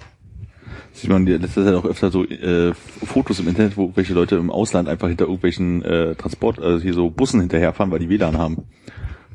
Sieht 0.99 1.11
man 1.11 1.25
in 1.29 1.41
letzter 1.41 1.65
Zeit 1.65 1.75
auch 1.75 1.85
öfter 1.85 2.11
so 2.11 2.25
äh, 2.25 2.75
Fotos 2.75 3.39
im 3.39 3.47
Internet, 3.47 3.77
wo 3.77 3.93
welche 3.95 4.15
Leute 4.15 4.35
im 4.35 4.51
Ausland 4.51 4.89
einfach 4.89 5.07
hinter 5.07 5.27
irgendwelchen 5.27 5.85
äh, 5.85 6.17
Transport, 6.17 6.59
also 6.59 6.83
hier 6.83 6.93
so 6.93 7.09
Bussen 7.09 7.39
hinterherfahren, 7.39 7.93
weil 7.93 8.01
die 8.01 8.09
WLAN 8.09 8.37
haben. 8.37 8.65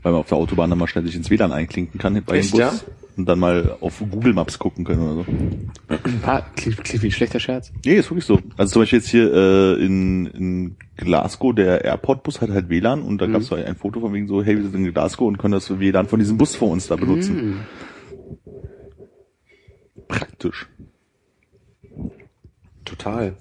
Weil 0.02 0.11
man 0.11 0.19
auf 0.19 0.27
der 0.27 0.38
Autobahn 0.38 0.69
dann 0.69 0.77
mal 0.77 0.88
schnell 0.88 1.06
sich 1.06 1.15
ins 1.15 1.30
WLAN 1.30 1.53
einklinken 1.53 2.02
kann 2.02 2.22
bei 2.26 2.41
dem 2.41 2.52
Bus 2.52 2.60
ja? 2.60 2.73
und 3.15 3.30
dann 3.30 3.40
mal 3.40 3.77
auf 3.80 4.03
Google 4.11 4.34
Maps 4.34 4.60
gucken 4.60 4.84
können 4.84 5.02
oder 5.03 5.23
so. 5.23 5.26
Ah, 6.26 6.41
klingt, 6.57 6.84
klingt 6.84 7.03
wie 7.03 7.07
ein 7.07 7.11
schlechter 7.11 7.40
Scherz. 7.40 7.72
Nee, 7.85 7.95
ist 7.95 8.10
wirklich 8.10 8.26
so. 8.26 8.40
Also 8.57 8.73
zum 8.73 8.81
Beispiel 8.81 8.99
jetzt 8.99 9.10
hier 9.10 9.34
äh, 9.34 9.85
in, 9.85 10.26
in 10.26 10.76
Glasgow, 10.98 11.56
der 11.56 11.85
Airport-Bus 11.85 12.41
hat 12.41 12.49
halt 12.49 12.68
WLAN 12.68 13.02
und 13.02 13.22
da 13.22 13.27
gab 13.27 13.40
es 13.40 13.48
so 13.48 13.56
ein 13.56 13.76
Foto 13.77 14.02
von 14.02 14.11
wegen 14.11 14.27
so, 14.27 14.44
hey, 14.44 14.57
wir 14.57 14.64
sind 14.64 14.76
in 14.76 14.91
Glasgow 14.91 15.27
und 15.27 15.38
können 15.38 15.53
das 15.53 15.80
WLAN 15.80 16.07
von 16.07 16.19
diesem 16.19 16.38
Bus 16.38 16.57
vor 16.57 16.72
uns 16.72 16.88
da 16.88 16.98
benutzen. 16.98 17.61
Praktisch. 20.10 20.68
Total. 22.85 23.35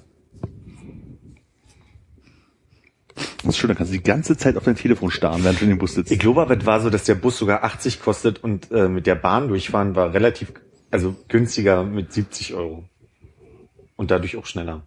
Das 3.14 3.44
ist 3.44 3.56
schön, 3.59 3.69
da 3.69 3.74
kannst 3.74 3.93
du 3.93 3.97
die 3.97 4.02
ganze 4.02 4.36
Zeit 4.36 4.56
auf 4.56 4.64
dein 4.64 4.77
Telefon 4.77 5.10
starren, 5.10 5.43
während 5.43 5.60
du 5.60 5.64
in 5.64 5.70
dem 5.70 5.78
Bus 5.78 5.94
sitzt. 5.94 6.12
Ich 6.12 6.19
glaube 6.19 6.43
aber, 6.43 6.56
es 6.56 6.64
war 6.64 6.81
so, 6.81 6.90
dass 6.90 7.05
der 7.05 7.16
Bus 7.16 7.36
sogar 7.36 7.64
80 7.64 8.01
kostet 8.01 8.43
und 8.43 8.70
äh, 8.70 8.89
mit 8.89 9.06
der 9.06 9.16
Bahn 9.16 9.48
durchfahren 9.48 9.97
war 9.97 10.14
relativ, 10.14 10.52
also 10.90 11.16
günstiger 11.28 11.82
mit 11.82 12.12
70 12.12 12.55
Euro. 12.55 12.85
Und 13.97 14.10
dadurch 14.10 14.36
auch 14.36 14.47
schneller. 14.47 14.82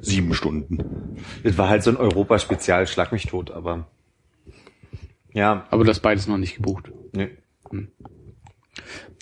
Sieben 0.00 0.34
Stunden. 0.34 1.16
Es 1.44 1.56
war 1.58 1.68
halt 1.68 1.82
so 1.82 1.90
ein 1.90 1.96
Europa-Spezial, 1.96 2.86
schlag 2.86 3.12
mich 3.12 3.26
tot, 3.26 3.50
aber 3.50 3.86
ja, 5.36 5.66
Aber 5.70 5.84
das 5.84 6.00
beides 6.00 6.26
noch 6.26 6.38
nicht 6.38 6.56
gebucht. 6.56 6.90
ne. 7.12 7.30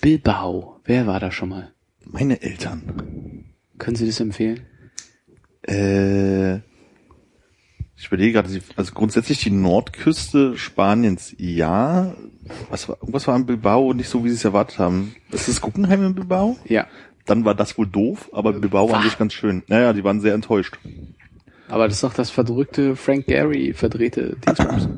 Bilbao, 0.01 0.79
wer 0.85 1.05
war 1.07 1.19
da 1.19 1.29
schon 1.29 1.49
mal? 1.49 1.74
Meine 2.05 2.41
Eltern. 2.41 3.45
Können 3.77 3.95
Sie 3.95 4.05
das 4.05 4.19
empfehlen? 4.19 4.61
Äh, 5.67 6.57
ich 7.97 8.07
überlege 8.07 8.33
gerade, 8.33 8.49
also 8.75 8.93
grundsätzlich 8.93 9.39
die 9.41 9.51
Nordküste 9.51 10.57
Spaniens, 10.57 11.33
ja. 11.37 12.15
Was 12.69 12.87
war, 12.87 12.97
irgendwas 13.01 13.27
war 13.27 13.35
in 13.35 13.45
Bilbao 13.45 13.93
nicht 13.93 14.09
so, 14.09 14.23
wie 14.23 14.29
sie 14.29 14.35
es 14.35 14.45
erwartet 14.45 14.79
haben. 14.79 15.15
Ist 15.31 15.47
das 15.47 15.61
Guggenheim 15.61 16.05
in 16.05 16.15
Bilbao? 16.15 16.57
Ja. 16.65 16.87
Dann 17.25 17.45
war 17.45 17.55
das 17.55 17.77
wohl 17.77 17.87
doof, 17.87 18.29
aber 18.33 18.53
Bilbao 18.53 18.89
war 18.89 18.97
an 18.97 19.03
sich 19.03 19.17
ganz 19.17 19.33
schön. 19.33 19.63
Naja, 19.67 19.93
die 19.93 20.03
waren 20.03 20.21
sehr 20.21 20.35
enttäuscht. 20.35 20.77
Aber 21.67 21.87
das 21.87 21.95
ist 21.95 22.03
doch 22.03 22.13
das 22.13 22.29
verdrückte 22.29 22.95
Frank 22.95 23.25
Gary 23.25 23.73
verdrehte 23.73 24.35
Dingsbums. 24.45 24.89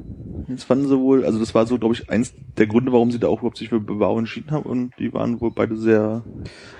Das 0.47 0.63
fanden 0.63 0.87
sie 0.87 0.97
wohl, 0.97 1.25
also 1.25 1.39
das 1.39 1.53
war 1.53 1.65
so, 1.67 1.77
glaube 1.77 1.93
ich, 1.95 2.09
eins 2.09 2.33
der 2.57 2.67
Gründe, 2.67 2.93
warum 2.93 3.11
sie 3.11 3.19
da 3.19 3.27
auch 3.27 3.39
überhaupt 3.39 3.57
sich 3.57 3.69
für 3.69 3.79
Bilbao 3.81 4.17
entschieden 4.17 4.51
haben 4.51 4.63
und 4.63 4.93
die 4.97 5.13
waren 5.13 5.41
wohl 5.41 5.51
beide 5.51 5.75
sehr 5.77 6.23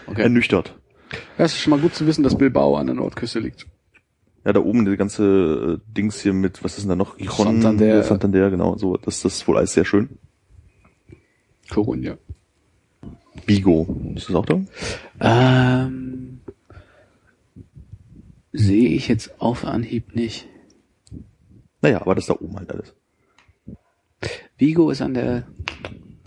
Okay. 0.07 0.21
ernüchtert. 0.21 0.73
Ja, 1.37 1.45
es 1.45 1.53
ist 1.53 1.59
schon 1.59 1.71
mal 1.71 1.79
gut 1.79 1.93
zu 1.93 2.07
wissen, 2.07 2.23
dass 2.23 2.37
Bilbao 2.37 2.75
an 2.77 2.87
der 2.87 2.95
Nordküste 2.95 3.39
liegt. 3.39 3.67
Ja, 4.45 4.53
da 4.53 4.61
oben 4.61 4.85
die 4.85 4.95
ganze 4.95 5.79
äh, 5.81 5.93
Dings 5.93 6.21
hier 6.21 6.31
mit, 6.33 6.63
was 6.63 6.77
ist 6.77 6.83
denn 6.83 6.89
da 6.89 6.95
noch? 6.95 7.17
Gijon, 7.17 7.35
Santander. 7.61 8.03
Santander, 8.03 8.49
genau, 8.49 8.77
so, 8.77 8.95
das, 8.95 9.21
das 9.21 9.35
ist 9.35 9.47
wohl 9.47 9.57
alles 9.57 9.73
sehr 9.73 9.83
schön. 9.83 10.17
Coruña. 11.69 12.17
Bigo, 13.45 13.85
ist 14.15 14.29
das 14.29 14.35
auch 14.35 14.45
da? 14.45 14.61
Ähm, 15.19 16.39
sehe 18.53 18.89
ich 18.89 19.09
jetzt 19.09 19.41
auf 19.41 19.65
Anhieb 19.65 20.15
nicht. 20.15 20.47
Naja, 21.81 22.01
aber 22.01 22.15
das 22.15 22.23
ist 22.23 22.29
da 22.29 22.35
oben 22.39 22.55
halt 22.57 22.71
alles. 22.71 22.93
Vigo 24.57 24.89
ist 24.89 25.01
an 25.01 25.13
der 25.13 25.43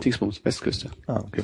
Dingsbums 0.03 0.43
Westküste. 0.45 0.89
Ah, 1.07 1.19
okay. 1.19 1.43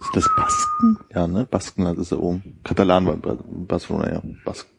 Ist 0.00 0.10
das 0.16 0.28
Basken? 0.36 0.98
Ja, 1.14 1.26
ne? 1.26 1.46
Baskenland 1.48 1.98
ist 1.98 2.12
da 2.12 2.16
oben. 2.16 2.58
Katalan 2.64 3.06
war 3.06 3.16
Ba- 3.16 3.38
Barcelona, 3.46 4.12
ja. 4.12 4.22
Basken. 4.44 4.70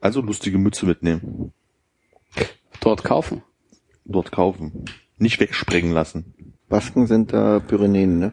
Also 0.00 0.22
lustige 0.22 0.56
Mütze 0.58 0.86
mitnehmen. 0.86 1.52
Dort 2.80 3.04
kaufen. 3.04 3.42
Dort 4.06 4.32
kaufen. 4.32 4.84
Nicht 5.18 5.38
wegsprengen 5.40 5.92
lassen. 5.92 6.54
Basken 6.70 7.06
sind 7.06 7.32
da 7.34 7.60
Pyrenäen, 7.60 8.18
ne? 8.18 8.32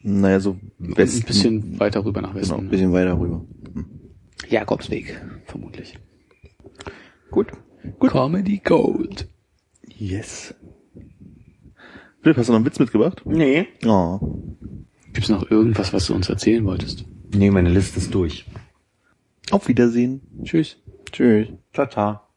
Naja, 0.00 0.40
so 0.40 0.58
Westen. 0.78 1.20
Ein 1.22 1.26
bisschen 1.26 1.78
weiter 1.80 2.04
rüber 2.04 2.22
nach 2.22 2.30
Ein 2.30 2.36
Westen. 2.36 2.68
bisschen 2.68 2.92
weiter 2.92 3.18
rüber. 3.20 3.44
Jakobsweg, 4.48 5.20
vermutlich. 5.44 5.98
Gut. 7.30 7.48
Gut. 7.98 8.10
Comedy 8.10 8.58
Gold. 8.58 9.28
Yes. 9.86 10.54
Philipp, 12.22 12.36
hast 12.36 12.48
du 12.48 12.52
noch 12.52 12.58
einen 12.58 12.66
Witz 12.66 12.78
mitgebracht? 12.78 13.22
Nee. 13.24 13.68
Oh. 13.86 14.18
Gibt's 15.12 15.28
noch 15.28 15.50
irgendwas, 15.50 15.92
was 15.92 16.06
du 16.06 16.14
uns 16.14 16.28
erzählen 16.28 16.64
wolltest? 16.64 17.04
Nee, 17.34 17.50
meine 17.50 17.70
Liste 17.70 17.98
ist 17.98 18.14
durch. 18.14 18.46
Auf 19.50 19.68
Wiedersehen. 19.68 20.20
Tschüss. 20.44 20.76
Tschüss. 21.10 21.48
Tata. 21.72 22.28